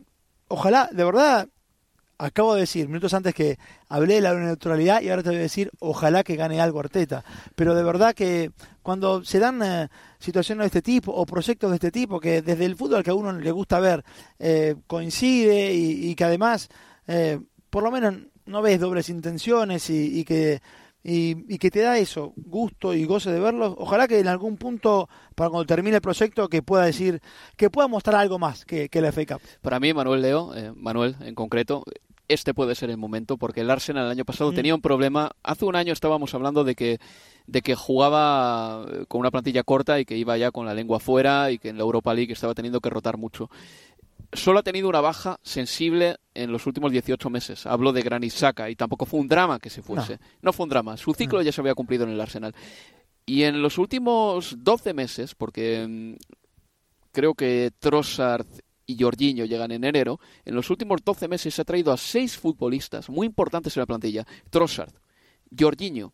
ojalá, 0.50 0.90
de 0.92 1.04
verdad, 1.06 1.48
acabo 2.24 2.56
de 2.56 2.62
decir 2.62 2.88
minutos 2.88 3.14
antes 3.14 3.34
que 3.34 3.58
hablé 3.90 4.16
de 4.16 4.22
la 4.22 4.34
neutralidad 4.34 5.02
y 5.02 5.10
ahora 5.10 5.24
te 5.24 5.30
voy 5.30 5.40
a 5.40 5.42
decir 5.42 5.72
ojalá 5.80 6.24
que 6.24 6.36
gane 6.36 6.62
algo 6.62 6.80
Arteta. 6.80 7.24
Pero 7.56 7.76
de 7.76 7.84
verdad 7.84 8.14
que 8.14 8.52
cuando 8.82 9.24
se 9.24 9.40
dan 9.40 9.62
eh, 9.64 9.90
situaciones 10.20 10.64
de 10.64 10.68
este 10.68 10.82
tipo 10.82 11.12
o 11.12 11.26
proyectos 11.26 11.70
de 11.70 11.76
este 11.76 11.92
tipo 11.92 12.20
que 12.20 12.42
desde 12.42 12.66
el 12.66 12.76
fútbol 12.76 13.04
que 13.04 13.12
a 13.12 13.16
uno 13.16 13.32
le 13.34 13.52
gusta 13.52 13.80
ver 13.80 14.04
eh, 14.40 14.76
coincide 14.88 15.74
y, 15.74 16.16
que 16.16 16.24
además 16.24 16.70
eh, 17.08 17.40
por 17.70 17.84
lo 17.84 17.92
menos 17.92 18.16
no 18.46 18.62
ves 18.62 18.80
dobles 18.80 19.10
intenciones 19.10 19.90
y, 19.90 20.20
y 20.20 20.24
que 20.24 20.62
y, 21.04 21.54
y 21.54 21.58
que 21.58 21.70
te 21.70 21.82
da 21.82 21.98
eso, 21.98 22.34
gusto 22.38 22.94
y 22.94 23.06
goce 23.06 23.32
de 23.32 23.40
verlos. 23.40 23.76
Ojalá 23.78 24.08
que 24.08 24.20
en 24.20 24.28
algún 24.28 24.58
punto, 24.58 25.10
para 25.36 25.50
cuando 25.50 25.66
termine 25.66 25.98
el 25.98 26.02
proyecto, 26.02 26.48
que 26.48 26.62
pueda 26.62 26.86
decir, 26.86 27.22
que 27.58 27.70
pueda 27.70 27.88
mostrar 27.88 28.16
algo 28.16 28.40
más 28.40 28.64
que, 28.66 28.88
que 28.90 29.02
la 29.02 29.12
FA 29.12 29.26
Cup. 29.26 29.42
Para 29.62 29.80
mí, 29.80 29.94
Manuel 29.94 30.22
Leo, 30.22 30.56
eh, 30.56 30.72
Manuel 30.76 31.18
en 31.22 31.36
concreto, 31.36 31.84
este 32.28 32.54
puede 32.54 32.76
ser 32.76 32.90
el 32.90 32.98
momento 32.98 33.38
porque 33.38 33.62
el 33.62 33.70
Arsenal 33.70 34.06
el 34.06 34.12
año 34.12 34.26
pasado 34.26 34.52
Mm. 34.52 34.56
tenía 34.56 34.76
un 34.76 34.82
problema. 34.82 35.32
Hace 35.44 35.66
un 35.66 35.76
año 35.76 35.94
estábamos 35.94 36.34
hablando 36.34 36.64
de 36.64 36.76
que 36.76 37.00
de 37.46 37.62
que 37.62 37.76
jugaba 37.76 38.86
eh, 38.90 39.06
con 39.08 39.20
una 39.20 39.30
plantilla 39.32 39.64
corta 39.64 40.00
y 40.00 40.06
que 40.06 40.16
iba 40.18 40.38
ya 40.38 40.52
con 40.52 40.66
la 40.66 40.74
lengua 40.74 41.00
fuera 41.00 41.52
y 41.52 41.60
que 41.60 41.70
en 41.70 41.78
la 41.78 41.84
Europa 41.84 42.14
League 42.14 42.32
estaba 42.32 42.54
teniendo 42.54 42.80
que 42.80 42.90
rotar 42.90 43.18
mucho. 43.18 43.50
Solo 44.32 44.60
ha 44.60 44.64
tenido 44.64 44.88
una 44.90 45.02
baja 45.02 45.40
sensible 45.44 46.18
en 46.34 46.52
los 46.52 46.66
últimos 46.66 46.92
18 46.92 47.30
meses. 47.30 47.66
Hablo 47.68 47.92
de 47.92 48.02
Granit 48.02 48.32
Xhaka 48.32 48.70
y 48.70 48.76
tampoco 48.76 49.06
fue 49.06 49.20
un 49.20 49.28
drama 49.28 49.60
que 49.60 49.70
se 49.70 49.82
fuese. 49.84 50.20
No, 50.42 50.54
fue 50.54 50.64
un 50.64 50.70
drama. 50.70 50.98
Su 50.98 51.14
ciclo 51.14 51.42
ya 51.42 51.52
se 51.52 51.62
había 51.62 51.76
cumplido 51.76 52.06
en 52.06 52.12
el 52.12 52.22
Arsenal. 52.22 52.56
Y 53.26 53.44
en 53.44 53.62
los 53.62 53.78
últimos 53.78 54.56
12 54.64 54.94
meses, 54.94 55.36
porque 55.36 55.86
mm, 55.88 56.14
creo 57.12 57.36
que 57.36 57.72
Trossard 57.80 58.48
y 58.86 59.02
Jorginho 59.02 59.46
llegan 59.46 59.72
en 59.72 59.84
enero, 59.84 60.20
en 60.46 60.56
los 60.56 60.70
últimos 60.70 61.02
12 61.04 61.28
meses 61.28 61.54
se 61.54 61.62
ha 61.62 61.66
traído 61.66 61.92
a 61.92 61.98
seis 61.98 62.38
futbolistas 62.38 63.10
muy 63.10 63.26
importantes 63.28 63.76
en 63.78 63.82
la 63.82 63.86
plantilla. 63.88 64.26
Trossard, 64.50 64.94
Jorginho, 65.58 66.14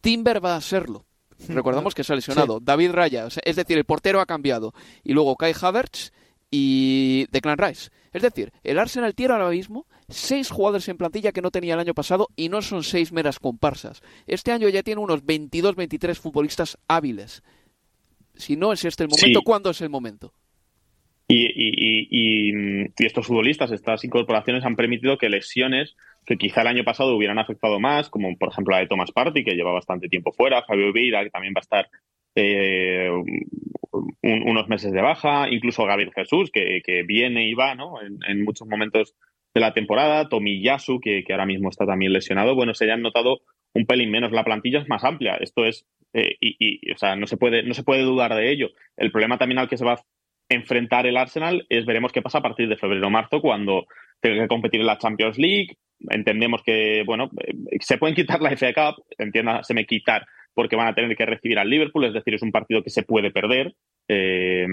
Timber 0.00 0.44
va 0.44 0.56
a 0.56 0.60
serlo. 0.60 1.06
Recordamos 1.48 1.94
que 1.94 2.04
se 2.04 2.12
ha 2.12 2.16
lesionado. 2.16 2.60
David 2.60 2.90
Raya, 2.92 3.28
es 3.44 3.56
decir, 3.56 3.78
el 3.78 3.84
portero 3.84 4.20
ha 4.20 4.26
cambiado. 4.26 4.74
Y 5.04 5.12
luego 5.14 5.36
Kai 5.36 5.54
Havertz 5.60 6.12
y 6.50 7.26
Declan 7.30 7.58
Rice. 7.58 7.90
Es 8.12 8.22
decir, 8.22 8.52
el 8.64 8.78
Arsenal 8.78 9.14
tiene 9.14 9.34
ahora 9.34 9.50
mismo 9.50 9.86
seis 10.08 10.50
jugadores 10.50 10.88
en 10.88 10.96
plantilla 10.98 11.30
que 11.32 11.40
no 11.40 11.50
tenía 11.52 11.74
el 11.74 11.80
año 11.80 11.94
pasado 11.94 12.28
y 12.34 12.48
no 12.48 12.60
son 12.60 12.82
seis 12.82 13.12
meras 13.12 13.38
comparsas. 13.38 14.02
Este 14.26 14.50
año 14.50 14.68
ya 14.68 14.82
tiene 14.82 15.00
unos 15.00 15.24
22, 15.24 15.76
23 15.76 16.18
futbolistas 16.18 16.76
hábiles. 16.88 17.42
Si 18.34 18.56
no 18.56 18.72
es 18.72 18.84
este 18.84 19.04
el 19.04 19.10
momento, 19.10 19.38
Sí. 19.40 19.44
¿cuándo 19.44 19.70
es 19.70 19.80
el 19.80 19.90
momento? 19.90 20.34
Y, 21.32 21.46
y- 21.46 22.08
y- 22.10 22.86
y, 22.98 23.06
estos 23.06 23.26
futbolistas, 23.28 23.70
estas 23.70 24.02
incorporaciones 24.04 24.64
han 24.64 24.74
permitido 24.74 25.16
que 25.16 25.28
lesiones 25.28 25.96
que 26.26 26.36
quizá 26.36 26.62
el 26.62 26.66
año 26.66 26.82
pasado 26.84 27.14
hubieran 27.16 27.38
afectado 27.38 27.78
más, 27.78 28.10
como 28.10 28.36
por 28.36 28.48
ejemplo 28.50 28.72
la 28.74 28.80
de 28.80 28.88
Thomas 28.88 29.12
Party, 29.12 29.44
que 29.44 29.54
lleva 29.54 29.70
bastante 29.72 30.08
tiempo 30.08 30.32
fuera, 30.32 30.64
Fabio 30.64 30.92
Vieira, 30.92 31.22
que 31.22 31.30
también 31.30 31.54
va 31.54 31.60
a 31.60 31.66
estar 31.68 31.88
eh, 32.34 33.08
un- 33.12 34.42
unos 34.48 34.68
meses 34.68 34.92
de 34.92 35.00
baja, 35.02 35.48
incluso 35.50 35.84
Gabriel 35.84 36.12
Jesús, 36.14 36.50
que, 36.50 36.80
que 36.84 37.02
viene 37.04 37.48
y 37.48 37.54
va 37.54 37.74
¿no? 37.74 37.94
en, 38.02 38.44
muchos 38.44 38.66
momentos 38.68 39.14
de 39.54 39.60
la 39.60 39.72
temporada, 39.74 40.28
Tomiyasu, 40.28 41.00
que, 41.00 41.24
que 41.24 41.32
ahora 41.32 41.46
mismo 41.46 41.68
está 41.70 41.86
también 41.86 42.12
lesionado, 42.12 42.54
bueno, 42.54 42.74
se 42.74 42.84
hayan 42.84 43.02
notado 43.02 43.40
un 43.74 43.86
pelín 43.86 44.10
menos. 44.10 44.32
La 44.32 44.44
plantilla 44.44 44.80
es 44.80 44.88
más 44.88 45.04
amplia, 45.04 45.36
esto 45.36 45.64
es, 45.64 45.86
eh, 46.12 46.36
y, 46.40 46.56
y, 46.58 46.92
o 46.92 46.98
sea, 46.98 47.16
no 47.16 47.26
se, 47.26 47.36
puede, 47.36 47.62
no 47.64 47.74
se 47.74 47.82
puede 47.84 48.02
dudar 48.02 48.34
de 48.34 48.50
ello. 48.50 48.70
El 48.96 49.10
problema 49.12 49.38
también 49.38 49.58
al 49.58 49.68
que 49.68 49.76
se 49.76 49.84
va 49.84 49.94
a 49.94 50.02
enfrentar 50.50 51.06
el 51.06 51.16
Arsenal 51.16 51.64
es 51.68 51.86
veremos 51.86 52.12
qué 52.12 52.20
pasa 52.20 52.38
a 52.38 52.42
partir 52.42 52.68
de 52.68 52.76
febrero 52.76 53.06
o 53.06 53.10
marzo 53.10 53.40
cuando 53.40 53.86
tenga 54.20 54.42
que 54.42 54.48
competir 54.48 54.80
en 54.80 54.86
la 54.86 54.98
Champions 54.98 55.38
League. 55.38 55.76
Entendemos 56.10 56.62
que, 56.62 57.02
bueno, 57.06 57.30
eh, 57.46 57.78
se 57.80 57.98
pueden 57.98 58.14
quitar 58.14 58.42
la 58.42 58.50
FA 58.56 58.72
Cup, 58.74 59.04
entiéndaseme 59.16 59.86
quitar, 59.86 60.26
porque 60.54 60.76
van 60.76 60.88
a 60.88 60.94
tener 60.94 61.16
que 61.16 61.26
recibir 61.26 61.58
al 61.58 61.70
Liverpool, 61.70 62.04
es 62.04 62.12
decir, 62.12 62.34
es 62.34 62.42
un 62.42 62.52
partido 62.52 62.82
que 62.82 62.90
se 62.90 63.02
puede 63.02 63.30
perder. 63.30 63.74
Eh, 64.08 64.66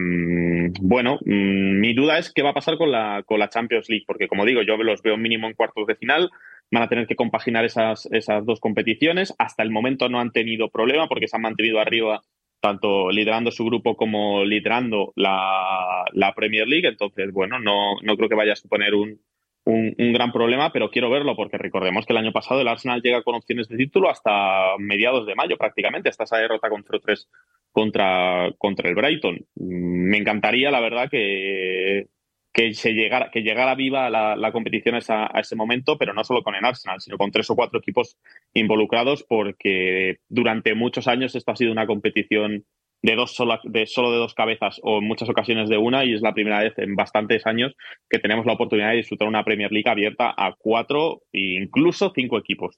bueno, 0.81 1.19
mm, 1.23 1.79
mi 1.79 1.93
duda 1.93 2.17
es 2.17 2.33
qué 2.33 2.41
va 2.41 2.49
a 2.49 2.55
pasar 2.55 2.77
con 2.77 2.91
la, 2.91 3.23
con 3.25 3.39
la 3.39 3.49
Champions 3.49 3.87
League, 3.89 4.05
porque 4.07 4.27
como 4.27 4.45
digo, 4.45 4.63
yo 4.63 4.77
los 4.77 5.01
veo 5.03 5.15
mínimo 5.17 5.47
en 5.47 5.53
cuartos 5.53 5.85
de 5.85 5.95
final, 5.95 6.29
van 6.71 6.83
a 6.83 6.89
tener 6.89 7.07
que 7.07 7.15
compaginar 7.15 7.65
esas, 7.65 8.07
esas 8.11 8.45
dos 8.45 8.59
competiciones. 8.59 9.33
Hasta 9.37 9.63
el 9.63 9.71
momento 9.71 10.09
no 10.09 10.19
han 10.19 10.31
tenido 10.31 10.69
problema 10.69 11.07
porque 11.07 11.27
se 11.27 11.35
han 11.35 11.43
mantenido 11.43 11.79
arriba 11.79 12.21
tanto 12.59 13.11
liderando 13.11 13.51
su 13.51 13.65
grupo 13.65 13.95
como 13.95 14.43
liderando 14.43 15.13
la, 15.15 16.05
la 16.13 16.33
Premier 16.33 16.67
League. 16.67 16.87
Entonces, 16.87 17.31
bueno, 17.31 17.59
no, 17.59 17.95
no 18.01 18.17
creo 18.17 18.29
que 18.29 18.35
vaya 18.35 18.53
a 18.53 18.57
suponer 18.57 18.95
un, 18.95 19.19
un, 19.65 19.95
un, 19.97 20.13
gran 20.13 20.31
problema, 20.31 20.71
pero 20.71 20.89
quiero 20.89 21.09
verlo 21.09 21.35
porque 21.35 21.57
recordemos 21.57 22.05
que 22.05 22.13
el 22.13 22.17
año 22.17 22.31
pasado 22.31 22.61
el 22.61 22.67
Arsenal 22.67 23.01
llega 23.01 23.23
con 23.23 23.35
opciones 23.35 23.67
de 23.67 23.77
título 23.77 24.09
hasta 24.09 24.77
mediados 24.79 25.25
de 25.27 25.35
mayo 25.35 25.57
prácticamente, 25.57 26.09
hasta 26.09 26.23
esa 26.23 26.37
derrota 26.37 26.69
con 26.69 26.83
0-3 26.83 27.27
contra, 27.71 28.51
contra 28.57 28.89
el 28.89 28.95
Brighton. 28.95 29.45
Me 29.55 30.17
encantaría, 30.17 30.71
la 30.71 30.79
verdad, 30.79 31.09
que, 31.09 32.07
que 32.53 32.73
se 32.73 32.93
llegara, 32.93 33.29
que 33.31 33.41
llegara 33.41 33.75
viva 33.75 34.09
la, 34.09 34.35
la 34.35 34.51
competición 34.51 34.95
a, 34.95 35.29
a 35.31 35.39
ese 35.39 35.55
momento, 35.55 35.97
pero 35.97 36.13
no 36.13 36.23
solo 36.23 36.43
con 36.43 36.55
el 36.55 36.65
Arsenal, 36.65 36.99
sino 36.99 37.17
con 37.17 37.31
tres 37.31 37.49
o 37.49 37.55
cuatro 37.55 37.79
equipos 37.79 38.17
involucrados, 38.53 39.23
porque 39.23 40.17
durante 40.27 40.73
muchos 40.73 41.07
años 41.07 41.35
esto 41.35 41.51
ha 41.51 41.55
sido 41.55 41.71
una 41.71 41.87
competición 41.87 42.65
de 43.01 43.15
dos 43.15 43.35
sola- 43.35 43.61
de 43.63 43.85
solo 43.85 44.11
de 44.11 44.17
dos 44.17 44.33
cabezas 44.33 44.79
o 44.83 44.97
en 44.97 45.07
muchas 45.07 45.29
ocasiones 45.29 45.69
de 45.69 45.77
una 45.77 46.03
y 46.03 46.13
es 46.13 46.21
la 46.21 46.33
primera 46.33 46.59
vez 46.61 46.73
en 46.77 46.95
bastantes 46.95 47.45
años 47.45 47.73
que 48.09 48.19
tenemos 48.19 48.45
la 48.45 48.53
oportunidad 48.53 48.89
de 48.89 48.97
disfrutar 48.97 49.27
una 49.27 49.43
Premier 49.43 49.71
League 49.71 49.89
abierta 49.89 50.33
a 50.35 50.55
cuatro 50.57 51.21
e 51.31 51.59
incluso 51.61 52.11
cinco 52.15 52.37
equipos. 52.39 52.75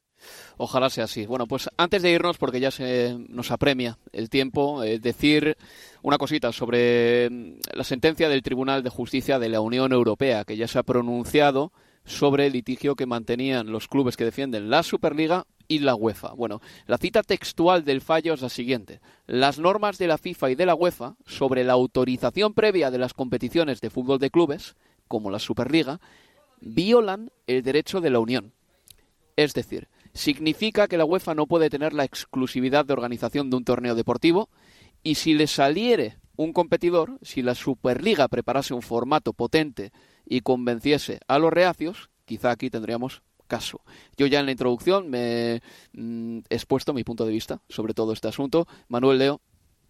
Ojalá 0.57 0.89
sea 0.89 1.05
así. 1.05 1.25
Bueno, 1.25 1.47
pues 1.47 1.69
antes 1.77 2.01
de 2.01 2.11
irnos, 2.11 2.37
porque 2.37 2.59
ya 2.59 2.71
se 2.71 3.15
nos 3.29 3.51
apremia 3.51 3.97
el 4.11 4.29
tiempo, 4.29 4.83
eh, 4.83 4.99
decir 4.99 5.55
una 6.01 6.17
cosita 6.17 6.51
sobre 6.51 7.29
la 7.73 7.83
sentencia 7.83 8.27
del 8.27 8.43
Tribunal 8.43 8.83
de 8.83 8.89
Justicia 8.89 9.39
de 9.39 9.49
la 9.49 9.61
Unión 9.61 9.93
Europea, 9.93 10.43
que 10.43 10.57
ya 10.57 10.67
se 10.67 10.79
ha 10.79 10.83
pronunciado 10.83 11.71
sobre 12.03 12.47
el 12.47 12.53
litigio 12.53 12.95
que 12.95 13.05
mantenían 13.05 13.71
los 13.71 13.87
clubes 13.87 14.17
que 14.17 14.25
defienden 14.25 14.69
la 14.69 14.83
Superliga 14.83 15.45
y 15.69 15.79
la 15.79 15.95
UEFA. 15.95 16.33
Bueno, 16.33 16.59
la 16.87 16.97
cita 16.97 17.23
textual 17.23 17.85
del 17.85 18.01
fallo 18.01 18.33
es 18.33 18.41
la 18.41 18.49
siguiente. 18.49 18.99
Las 19.27 19.59
normas 19.59 19.97
de 19.97 20.07
la 20.07 20.17
FIFA 20.17 20.49
y 20.49 20.55
de 20.55 20.65
la 20.65 20.75
UEFA 20.75 21.15
sobre 21.25 21.63
la 21.63 21.73
autorización 21.73 22.53
previa 22.53 22.91
de 22.91 22.97
las 22.97 23.13
competiciones 23.13 23.79
de 23.79 23.91
fútbol 23.91 24.19
de 24.19 24.31
clubes, 24.31 24.75
como 25.07 25.31
la 25.31 25.39
Superliga, 25.39 26.01
violan 26.59 27.31
el 27.47 27.61
derecho 27.61 28.01
de 28.01 28.09
la 28.09 28.19
Unión. 28.19 28.51
Es 29.37 29.53
decir, 29.53 29.87
significa 30.13 30.87
que 30.87 30.97
la 30.97 31.05
UEFA 31.05 31.35
no 31.35 31.45
puede 31.45 31.69
tener 31.69 31.93
la 31.93 32.03
exclusividad 32.03 32.83
de 32.83 32.93
organización 32.93 33.49
de 33.49 33.57
un 33.57 33.63
torneo 33.63 33.95
deportivo 33.95 34.49
y 35.03 35.15
si 35.15 35.35
le 35.35 35.47
saliere 35.47 36.17
un 36.35 36.51
competidor, 36.51 37.19
si 37.21 37.43
la 37.43 37.53
Superliga 37.53 38.27
preparase 38.27 38.73
un 38.73 38.81
formato 38.81 39.33
potente 39.33 39.91
y 40.25 40.41
convenciese 40.41 41.19
a 41.27 41.37
los 41.37 41.53
reacios, 41.53 42.09
quizá 42.25 42.51
aquí 42.51 42.69
tendríamos 42.69 43.21
caso. 43.49 43.81
Yo 44.15 44.25
ya 44.27 44.39
en 44.39 44.45
la 44.45 44.53
introducción 44.53 45.09
me 45.09 45.55
he 45.55 45.61
mm, 45.91 46.39
expuesto 46.49 46.93
mi 46.93 47.03
punto 47.03 47.25
de 47.25 47.33
vista 47.33 47.59
sobre 47.67 47.93
todo 47.93 48.13
este 48.13 48.29
asunto. 48.29 48.65
Manuel 48.87 49.17
Leo, 49.19 49.41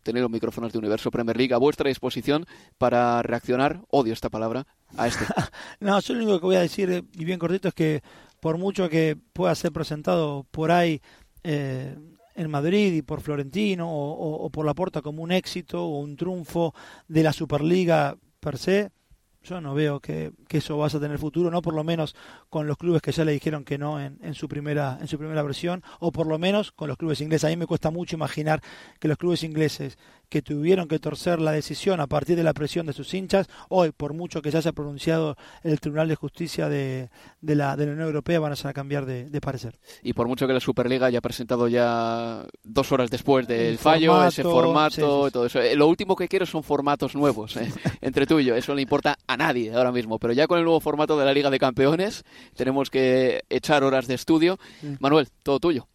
tenéis 0.01 0.23
los 0.23 0.31
micrófonos 0.31 0.71
de 0.73 0.79
Universo 0.79 1.11
Premier 1.11 1.37
League 1.37 1.53
a 1.53 1.57
vuestra 1.57 1.89
disposición 1.89 2.47
para 2.79 3.21
reaccionar, 3.21 3.81
odio 3.89 4.13
esta 4.13 4.29
palabra, 4.29 4.65
a 4.97 5.07
este. 5.07 5.25
No, 5.79 5.99
yo 5.99 6.13
lo 6.15 6.23
único 6.23 6.39
que 6.39 6.45
voy 6.47 6.55
a 6.55 6.61
decir, 6.61 7.05
y 7.13 7.25
bien 7.25 7.37
cortito, 7.37 7.67
es 7.67 7.73
que 7.75 8.01
por 8.39 8.57
mucho 8.57 8.89
que 8.89 9.15
pueda 9.33 9.53
ser 9.53 9.71
presentado 9.71 10.45
por 10.49 10.71
ahí 10.71 11.01
eh, 11.43 11.95
en 12.35 12.49
Madrid 12.49 12.93
y 12.93 13.01
por 13.01 13.19
Florentino 13.21 13.91
o, 13.91 14.11
o- 14.13 14.45
o 14.45 14.49
por 14.49 14.65
como 15.03 15.21
un 15.21 15.31
éxito 15.33 15.83
o 15.85 15.99
un 15.99 16.15
triunfo 16.15 16.73
de 17.09 17.23
la 17.23 17.33
Superliga 17.33 18.15
per 18.39 18.57
se, 18.57 18.91
yo 19.49 19.61
no 19.61 19.73
veo 19.73 19.99
que, 19.99 20.31
que 20.47 20.59
eso 20.59 20.77
vaya 20.77 20.97
a 20.97 21.01
tener 21.01 21.17
futuro, 21.17 21.49
no 21.49 21.61
por 21.61 21.73
lo 21.73 21.83
menos 21.83 22.15
con 22.49 22.67
los 22.67 22.77
clubes 22.77 23.01
que 23.01 23.11
ya 23.11 23.25
le 23.25 23.31
dijeron 23.31 23.63
que 23.63 23.77
no 23.77 23.99
en, 23.99 24.19
en 24.21 24.35
su 24.35 24.47
primera 24.47 24.97
en 25.01 25.07
su 25.07 25.17
primera 25.17 25.41
versión, 25.41 25.83
o 25.99 26.11
por 26.11 26.27
lo 26.27 26.37
menos 26.37 26.71
con 26.71 26.87
los 26.87 26.97
clubes 26.97 27.21
ingleses. 27.21 27.45
A 27.45 27.49
mí 27.49 27.57
me 27.57 27.65
cuesta 27.65 27.89
mucho 27.89 28.15
imaginar 28.15 28.61
que 28.99 29.07
los 29.07 29.17
clubes 29.17 29.43
ingleses 29.43 29.97
que 30.29 30.41
tuvieron 30.41 30.87
que 30.87 30.99
torcer 30.99 31.39
la 31.39 31.51
decisión 31.51 31.99
a 31.99 32.07
partir 32.07 32.35
de 32.35 32.43
la 32.43 32.53
presión 32.53 32.85
de 32.85 32.93
sus 32.93 33.13
hinchas, 33.13 33.47
hoy, 33.67 33.91
por 33.91 34.13
mucho 34.13 34.41
que 34.41 34.51
se 34.51 34.57
haya 34.57 34.71
pronunciado 34.71 35.35
el 35.63 35.79
Tribunal 35.79 36.07
de 36.07 36.15
Justicia 36.15 36.69
de, 36.69 37.09
de, 37.41 37.55
la, 37.55 37.75
de 37.75 37.87
la 37.87 37.91
Unión 37.93 38.07
Europea, 38.07 38.39
van 38.39 38.53
a 38.53 38.73
cambiar 38.73 39.05
de, 39.05 39.29
de 39.29 39.41
parecer. 39.41 39.79
Y 40.03 40.13
por 40.13 40.27
mucho 40.27 40.47
que 40.47 40.53
la 40.53 40.59
Superliga 40.59 41.07
haya 41.07 41.21
presentado 41.21 41.67
ya 41.67 42.45
dos 42.63 42.91
horas 42.91 43.09
después 43.09 43.47
del 43.47 43.61
El 43.67 43.77
fallo, 43.77 44.11
formato, 44.11 44.29
ese 44.29 44.43
formato 44.43 44.95
sí, 44.95 45.01
sí, 45.01 45.07
sí. 45.07 45.27
y 45.27 45.31
todo 45.31 45.45
eso. 45.45 45.61
Eh, 45.61 45.75
Lo 45.75 45.87
último 45.87 46.15
que 46.15 46.27
quiero 46.27 46.45
son 46.45 46.63
formatos 46.63 47.15
nuevos, 47.15 47.57
eh, 47.57 47.71
entre 48.01 48.25
tú 48.25 48.39
y 48.39 48.45
yo. 48.45 48.55
Eso 48.55 48.71
no 48.71 48.75
le 48.77 48.83
importa 48.83 49.17
a 49.27 49.37
nadie 49.37 49.73
ahora 49.73 49.91
mismo. 49.91 50.19
Pero 50.19 50.33
ya 50.33 50.47
con 50.47 50.57
el 50.59 50.63
nuevo 50.63 50.79
formato 50.79 51.17
de 51.17 51.25
la 51.25 51.33
Liga 51.33 51.49
de 51.49 51.59
Campeones, 51.59 52.23
tenemos 52.55 52.89
que 52.89 53.43
echar 53.49 53.83
horas 53.83 54.07
de 54.07 54.15
estudio. 54.15 54.59
Manuel, 54.99 55.27
todo 55.43 55.59
tuyo. 55.59 55.87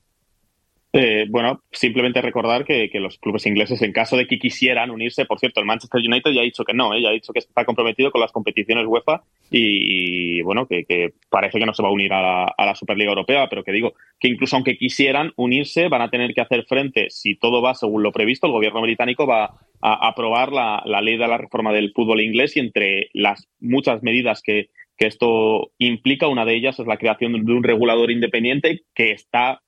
Eh, 0.97 1.27
bueno, 1.29 1.65
simplemente 1.73 2.23
recordar 2.23 2.65
que, 2.65 2.89
los 3.01 3.19
clubes 3.19 3.47
ingleses, 3.47 3.83
en 3.83 3.93
caso 3.93 4.17
de 4.17 4.29
que 4.29 4.39
quisieran 4.39 4.93
unirse, 4.93 5.25
por 5.25 5.41
cierto, 5.41 5.59
el 5.59 5.67
Manchester 5.67 6.01
United 6.01 6.31
ya 6.31 6.41
ha 6.41 6.45
dicho 6.45 6.63
que 6.65 6.73
no, 6.73 6.95
¿eh? 6.95 7.03
ya 7.03 7.09
ha 7.09 7.13
dicho 7.13 7.33
que 7.33 7.41
está 7.41 7.65
comprometido 7.65 8.13
con 8.13 8.21
las 8.21 8.31
competiciones 8.31 8.87
UEFA 8.87 9.25
y, 9.51 10.41
bueno, 10.43 10.69
que, 10.69 11.15
parece 11.29 11.59
que 11.59 11.67
no 11.67 11.75
se 11.75 11.83
va 11.83 11.89
a 11.89 11.93
unir 11.93 12.13
a 12.13 12.23
la, 12.23 12.45
a 12.57 12.65
la 12.65 12.77
Superliga 12.77 13.11
Europea, 13.11 13.49
pero 13.49 13.65
que 13.65 13.73
digo 13.73 13.95
que 14.21 14.29
incluso 14.29 14.55
aunque 14.55 14.77
quisieran 14.77 15.33
unirse, 15.35 15.89
van 15.89 16.03
a 16.03 16.11
tener 16.11 16.33
que 16.33 16.43
hacer 16.43 16.65
frente, 16.65 17.11
si 17.11 17.35
todo 17.35 17.61
va 17.61 17.75
según 17.75 18.05
lo 18.05 18.13
previsto, 18.13 18.47
el 18.47 18.53
gobierno 18.53 18.81
británico 18.81 19.27
va 19.27 19.47
a 19.83 20.09
aprobar 20.09 20.53
la, 20.53 20.81
ley 21.03 21.17
de 21.17 21.27
la 21.27 21.39
reforma 21.39 21.73
del 21.73 21.91
fútbol 21.93 22.21
inglés 22.21 22.57
y 22.57 22.61
entre 22.61 23.09
las 23.15 23.49
muchas 23.59 24.05
medidas 24.05 24.43
que 24.43 24.69
esto 24.99 25.73
implica, 25.79 26.29
una 26.29 26.45
de 26.45 26.55
ellas 26.55 26.79
es 26.79 26.87
la 26.87 26.99
creación 26.99 27.33
de 27.33 27.53
un 27.53 27.65
regulador 27.65 28.13
independiente 28.13 28.83
que 28.95 29.11
está 29.11 29.61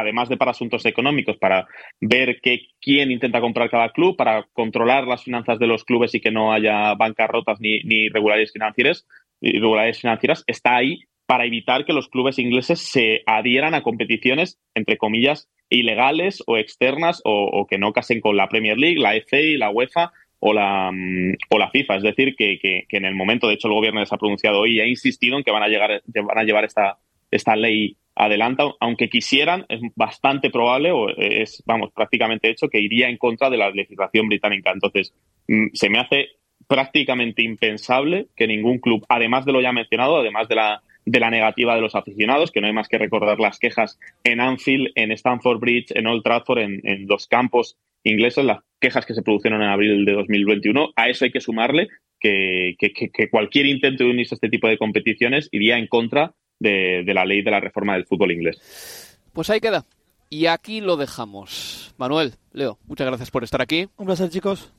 además 0.00 0.28
de 0.28 0.36
para 0.36 0.52
asuntos 0.52 0.84
económicos, 0.86 1.36
para 1.36 1.66
ver 2.00 2.40
que, 2.42 2.68
quién 2.80 3.10
intenta 3.10 3.40
comprar 3.40 3.70
cada 3.70 3.90
club, 3.90 4.16
para 4.16 4.46
controlar 4.52 5.06
las 5.06 5.24
finanzas 5.24 5.58
de 5.58 5.66
los 5.66 5.84
clubes 5.84 6.14
y 6.14 6.20
que 6.20 6.30
no 6.30 6.52
haya 6.52 6.94
bancarrotas 6.94 7.60
ni, 7.60 7.80
ni 7.84 8.04
irregularidades 8.04 8.52
financieras, 8.52 9.06
irregularidades 9.40 10.00
financieras, 10.00 10.44
está 10.46 10.76
ahí 10.76 11.00
para 11.26 11.44
evitar 11.44 11.84
que 11.84 11.92
los 11.92 12.08
clubes 12.08 12.38
ingleses 12.38 12.80
se 12.80 13.22
adhieran 13.26 13.74
a 13.74 13.82
competiciones, 13.82 14.60
entre 14.74 14.96
comillas, 14.96 15.48
ilegales 15.68 16.42
o 16.46 16.56
externas 16.56 17.20
o, 17.24 17.66
que 17.68 17.78
no 17.78 17.92
casen 17.92 18.20
con 18.20 18.36
la 18.36 18.48
Premier 18.48 18.78
League, 18.78 19.00
la 19.00 19.14
FA, 19.14 19.38
la 19.58 19.70
UEFA 19.70 20.12
o 20.38 20.52
la, 20.52 20.90
mm, 20.92 21.34
o 21.50 21.58
la 21.58 21.70
FIFA. 21.70 21.96
Es 21.96 22.02
decir, 22.04 22.36
que, 22.36 22.58
que, 22.60 22.84
que, 22.88 22.96
en 22.96 23.04
el 23.04 23.16
momento, 23.16 23.48
de 23.48 23.54
hecho, 23.54 23.66
el 23.66 23.74
gobierno 23.74 24.00
les 24.00 24.12
ha 24.12 24.18
pronunciado 24.18 24.60
hoy 24.60 24.76
y 24.76 24.80
ha 24.80 24.86
insistido 24.86 25.36
en 25.36 25.42
que 25.42 25.50
van 25.50 25.64
a, 25.64 25.68
llegar, 25.68 26.02
van 26.06 26.38
a 26.38 26.44
llevar 26.44 26.64
esta, 26.64 26.98
esta 27.30 27.56
ley 27.56 27.96
adelante, 28.16 28.64
aunque 28.80 29.08
quisieran, 29.08 29.66
es 29.68 29.80
bastante 29.94 30.50
probable 30.50 30.90
o 30.90 31.10
es, 31.10 31.62
vamos, 31.66 31.92
prácticamente 31.94 32.48
hecho 32.48 32.68
que 32.68 32.80
iría 32.80 33.08
en 33.08 33.18
contra 33.18 33.50
de 33.50 33.58
la 33.58 33.70
legislación 33.70 34.28
británica. 34.28 34.72
Entonces, 34.72 35.14
mm, 35.46 35.66
se 35.74 35.90
me 35.90 35.98
hace 35.98 36.30
prácticamente 36.66 37.42
impensable 37.42 38.28
que 38.34 38.46
ningún 38.46 38.78
club, 38.78 39.04
además 39.08 39.44
de 39.44 39.52
lo 39.52 39.60
ya 39.60 39.72
mencionado, 39.72 40.16
además 40.16 40.48
de 40.48 40.54
la, 40.56 40.82
de 41.04 41.20
la 41.20 41.30
negativa 41.30 41.74
de 41.74 41.82
los 41.82 41.94
aficionados, 41.94 42.50
que 42.50 42.60
no 42.60 42.66
hay 42.66 42.72
más 42.72 42.88
que 42.88 42.98
recordar 42.98 43.38
las 43.38 43.58
quejas 43.58 43.98
en 44.24 44.40
Anfield, 44.40 44.88
en 44.94 45.12
Stamford 45.12 45.60
Bridge, 45.60 45.92
en 45.94 46.06
Old 46.06 46.22
Trafford, 46.22 46.58
en, 46.58 46.80
en 46.84 47.06
los 47.06 47.26
campos 47.28 47.76
ingleses, 48.02 48.44
las 48.44 48.60
quejas 48.80 49.04
que 49.04 49.14
se 49.14 49.22
produjeron 49.22 49.62
en 49.62 49.68
abril 49.68 50.04
de 50.04 50.12
2021. 50.12 50.90
A 50.96 51.08
eso 51.08 51.26
hay 51.26 51.30
que 51.30 51.40
sumarle 51.40 51.88
que, 52.18 52.76
que, 52.78 52.92
que 52.92 53.28
cualquier 53.28 53.66
intento 53.66 54.04
de 54.04 54.10
unirse 54.10 54.34
a 54.34 54.36
este 54.36 54.48
tipo 54.48 54.68
de 54.68 54.78
competiciones 54.78 55.48
iría 55.52 55.76
en 55.76 55.86
contra 55.86 56.34
de, 56.58 57.02
de, 57.04 57.14
la 57.14 57.24
ley 57.24 57.42
de 57.42 57.50
la 57.50 57.60
reforma 57.60 57.94
del 57.94 58.06
fútbol 58.06 58.32
inglés. 58.32 59.18
Pues 59.32 59.50
ahí 59.50 59.60
queda. 59.60 59.84
Y 60.28 60.46
aquí 60.46 60.80
lo 60.80 60.96
dejamos. 60.96 61.94
Manuel, 61.98 62.34
Leo, 62.52 62.78
muchas 62.86 63.06
gracias 63.06 63.30
por 63.30 63.44
estar 63.44 63.62
aquí. 63.62 63.88
Un 63.96 64.06
placer, 64.06 64.30
chicos. 64.30 64.72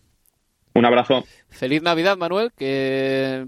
Un 0.74 0.86
abrazo. 0.86 1.24
Feliz 1.50 1.82
Navidad, 1.82 2.18
Manuel, 2.18 2.52
que 2.56 3.48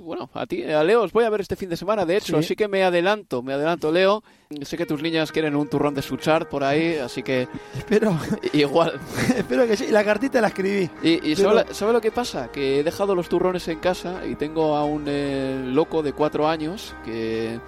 bueno, 0.00 0.30
a 0.34 0.46
ti, 0.46 0.62
a 0.64 0.82
Leo 0.82 1.02
os 1.02 1.12
voy 1.12 1.24
a 1.24 1.30
ver 1.30 1.40
este 1.40 1.56
fin 1.56 1.68
de 1.68 1.76
semana, 1.76 2.04
de 2.04 2.16
hecho, 2.16 2.36
sí. 2.38 2.44
así 2.44 2.56
que 2.56 2.68
me 2.68 2.82
adelanto, 2.82 3.42
me 3.42 3.52
adelanto, 3.52 3.92
Leo. 3.92 4.22
Sé 4.62 4.76
que 4.76 4.86
tus 4.86 5.00
niñas 5.02 5.30
quieren 5.30 5.54
un 5.54 5.68
turrón 5.68 5.94
de 5.94 6.02
Suchar 6.02 6.48
por 6.48 6.64
ahí, 6.64 6.96
así 6.96 7.22
que 7.22 7.48
espero 7.76 8.18
igual. 8.52 9.00
espero 9.36 9.66
que 9.66 9.76
sí, 9.76 9.88
la 9.88 10.04
cartita 10.04 10.40
la 10.40 10.48
escribí. 10.48 10.90
Y, 11.02 11.30
y 11.30 11.36
pero... 11.36 11.50
¿sabe, 11.50 11.74
¿sabe, 11.74 11.92
lo 11.92 12.00
que 12.00 12.10
pasa? 12.10 12.50
Que 12.50 12.80
he 12.80 12.82
dejado 12.82 13.14
los 13.14 13.28
turrones 13.28 13.68
en 13.68 13.78
casa 13.78 14.26
y 14.26 14.34
tengo 14.34 14.76
a 14.76 14.84
un 14.84 15.04
eh, 15.06 15.62
loco 15.66 16.02
de 16.02 16.12
cuatro 16.12 16.48
años 16.48 16.94
que 17.04 17.60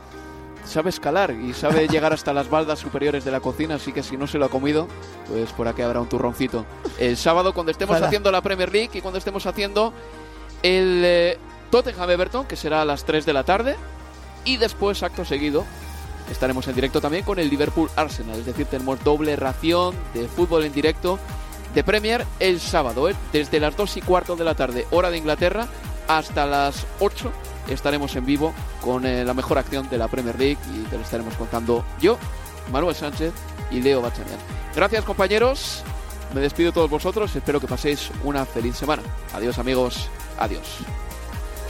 sabe 0.64 0.90
escalar 0.90 1.32
y 1.32 1.52
sabe 1.52 1.88
llegar 1.88 2.12
hasta 2.12 2.32
las 2.32 2.48
baldas 2.48 2.78
superiores 2.78 3.24
de 3.24 3.30
la 3.30 3.40
cocina, 3.40 3.76
así 3.76 3.92
que 3.92 4.02
si 4.02 4.16
no 4.16 4.26
se 4.26 4.38
lo 4.38 4.46
ha 4.46 4.48
comido, 4.48 4.88
pues 5.28 5.52
por 5.52 5.68
aquí 5.68 5.82
habrá 5.82 6.00
un 6.00 6.08
turroncito. 6.08 6.64
El 6.98 7.16
sábado 7.16 7.52
cuando 7.52 7.72
estemos 7.72 8.00
haciendo 8.00 8.30
la 8.30 8.40
Premier 8.40 8.72
League 8.72 8.90
y 8.94 9.00
cuando 9.00 9.18
estemos 9.18 9.46
haciendo 9.46 9.92
el 10.62 11.02
eh, 11.04 11.38
Tottenham 11.72 12.10
Everton, 12.10 12.44
que 12.44 12.54
será 12.54 12.82
a 12.82 12.84
las 12.84 13.06
3 13.06 13.24
de 13.24 13.32
la 13.32 13.44
tarde, 13.44 13.76
y 14.44 14.58
después, 14.58 15.02
acto 15.02 15.24
seguido, 15.24 15.64
estaremos 16.30 16.68
en 16.68 16.74
directo 16.74 17.00
también 17.00 17.24
con 17.24 17.38
el 17.38 17.48
Liverpool 17.48 17.88
Arsenal, 17.96 18.38
es 18.38 18.44
decir, 18.44 18.66
tenemos 18.66 19.02
doble 19.02 19.36
ración 19.36 19.94
de 20.12 20.28
fútbol 20.28 20.64
en 20.64 20.72
directo 20.74 21.18
de 21.74 21.82
Premier 21.82 22.26
el 22.40 22.60
sábado, 22.60 23.08
¿eh? 23.08 23.16
desde 23.32 23.58
las 23.58 23.74
2 23.74 23.96
y 23.96 24.00
cuarto 24.02 24.36
de 24.36 24.44
la 24.44 24.54
tarde, 24.54 24.86
hora 24.90 25.10
de 25.10 25.16
Inglaterra, 25.16 25.66
hasta 26.08 26.44
las 26.44 26.86
8 27.00 27.32
estaremos 27.68 28.14
en 28.16 28.26
vivo 28.26 28.52
con 28.82 29.06
eh, 29.06 29.24
la 29.24 29.32
mejor 29.32 29.56
acción 29.56 29.88
de 29.88 29.96
la 29.96 30.08
Premier 30.08 30.38
League 30.38 30.58
y 30.74 30.82
te 30.90 30.96
lo 30.96 31.02
estaremos 31.02 31.34
contando 31.36 31.84
yo, 32.00 32.18
Manuel 32.70 32.94
Sánchez 32.94 33.32
y 33.70 33.80
Leo 33.80 34.02
Bachanian. 34.02 34.38
Gracias 34.76 35.04
compañeros, 35.04 35.82
me 36.34 36.42
despido 36.42 36.70
de 36.70 36.74
todos 36.74 36.90
vosotros, 36.90 37.34
espero 37.34 37.60
que 37.60 37.66
paséis 37.66 38.10
una 38.24 38.44
feliz 38.44 38.76
semana. 38.76 39.02
Adiós 39.32 39.58
amigos, 39.58 40.10
adiós. 40.38 40.84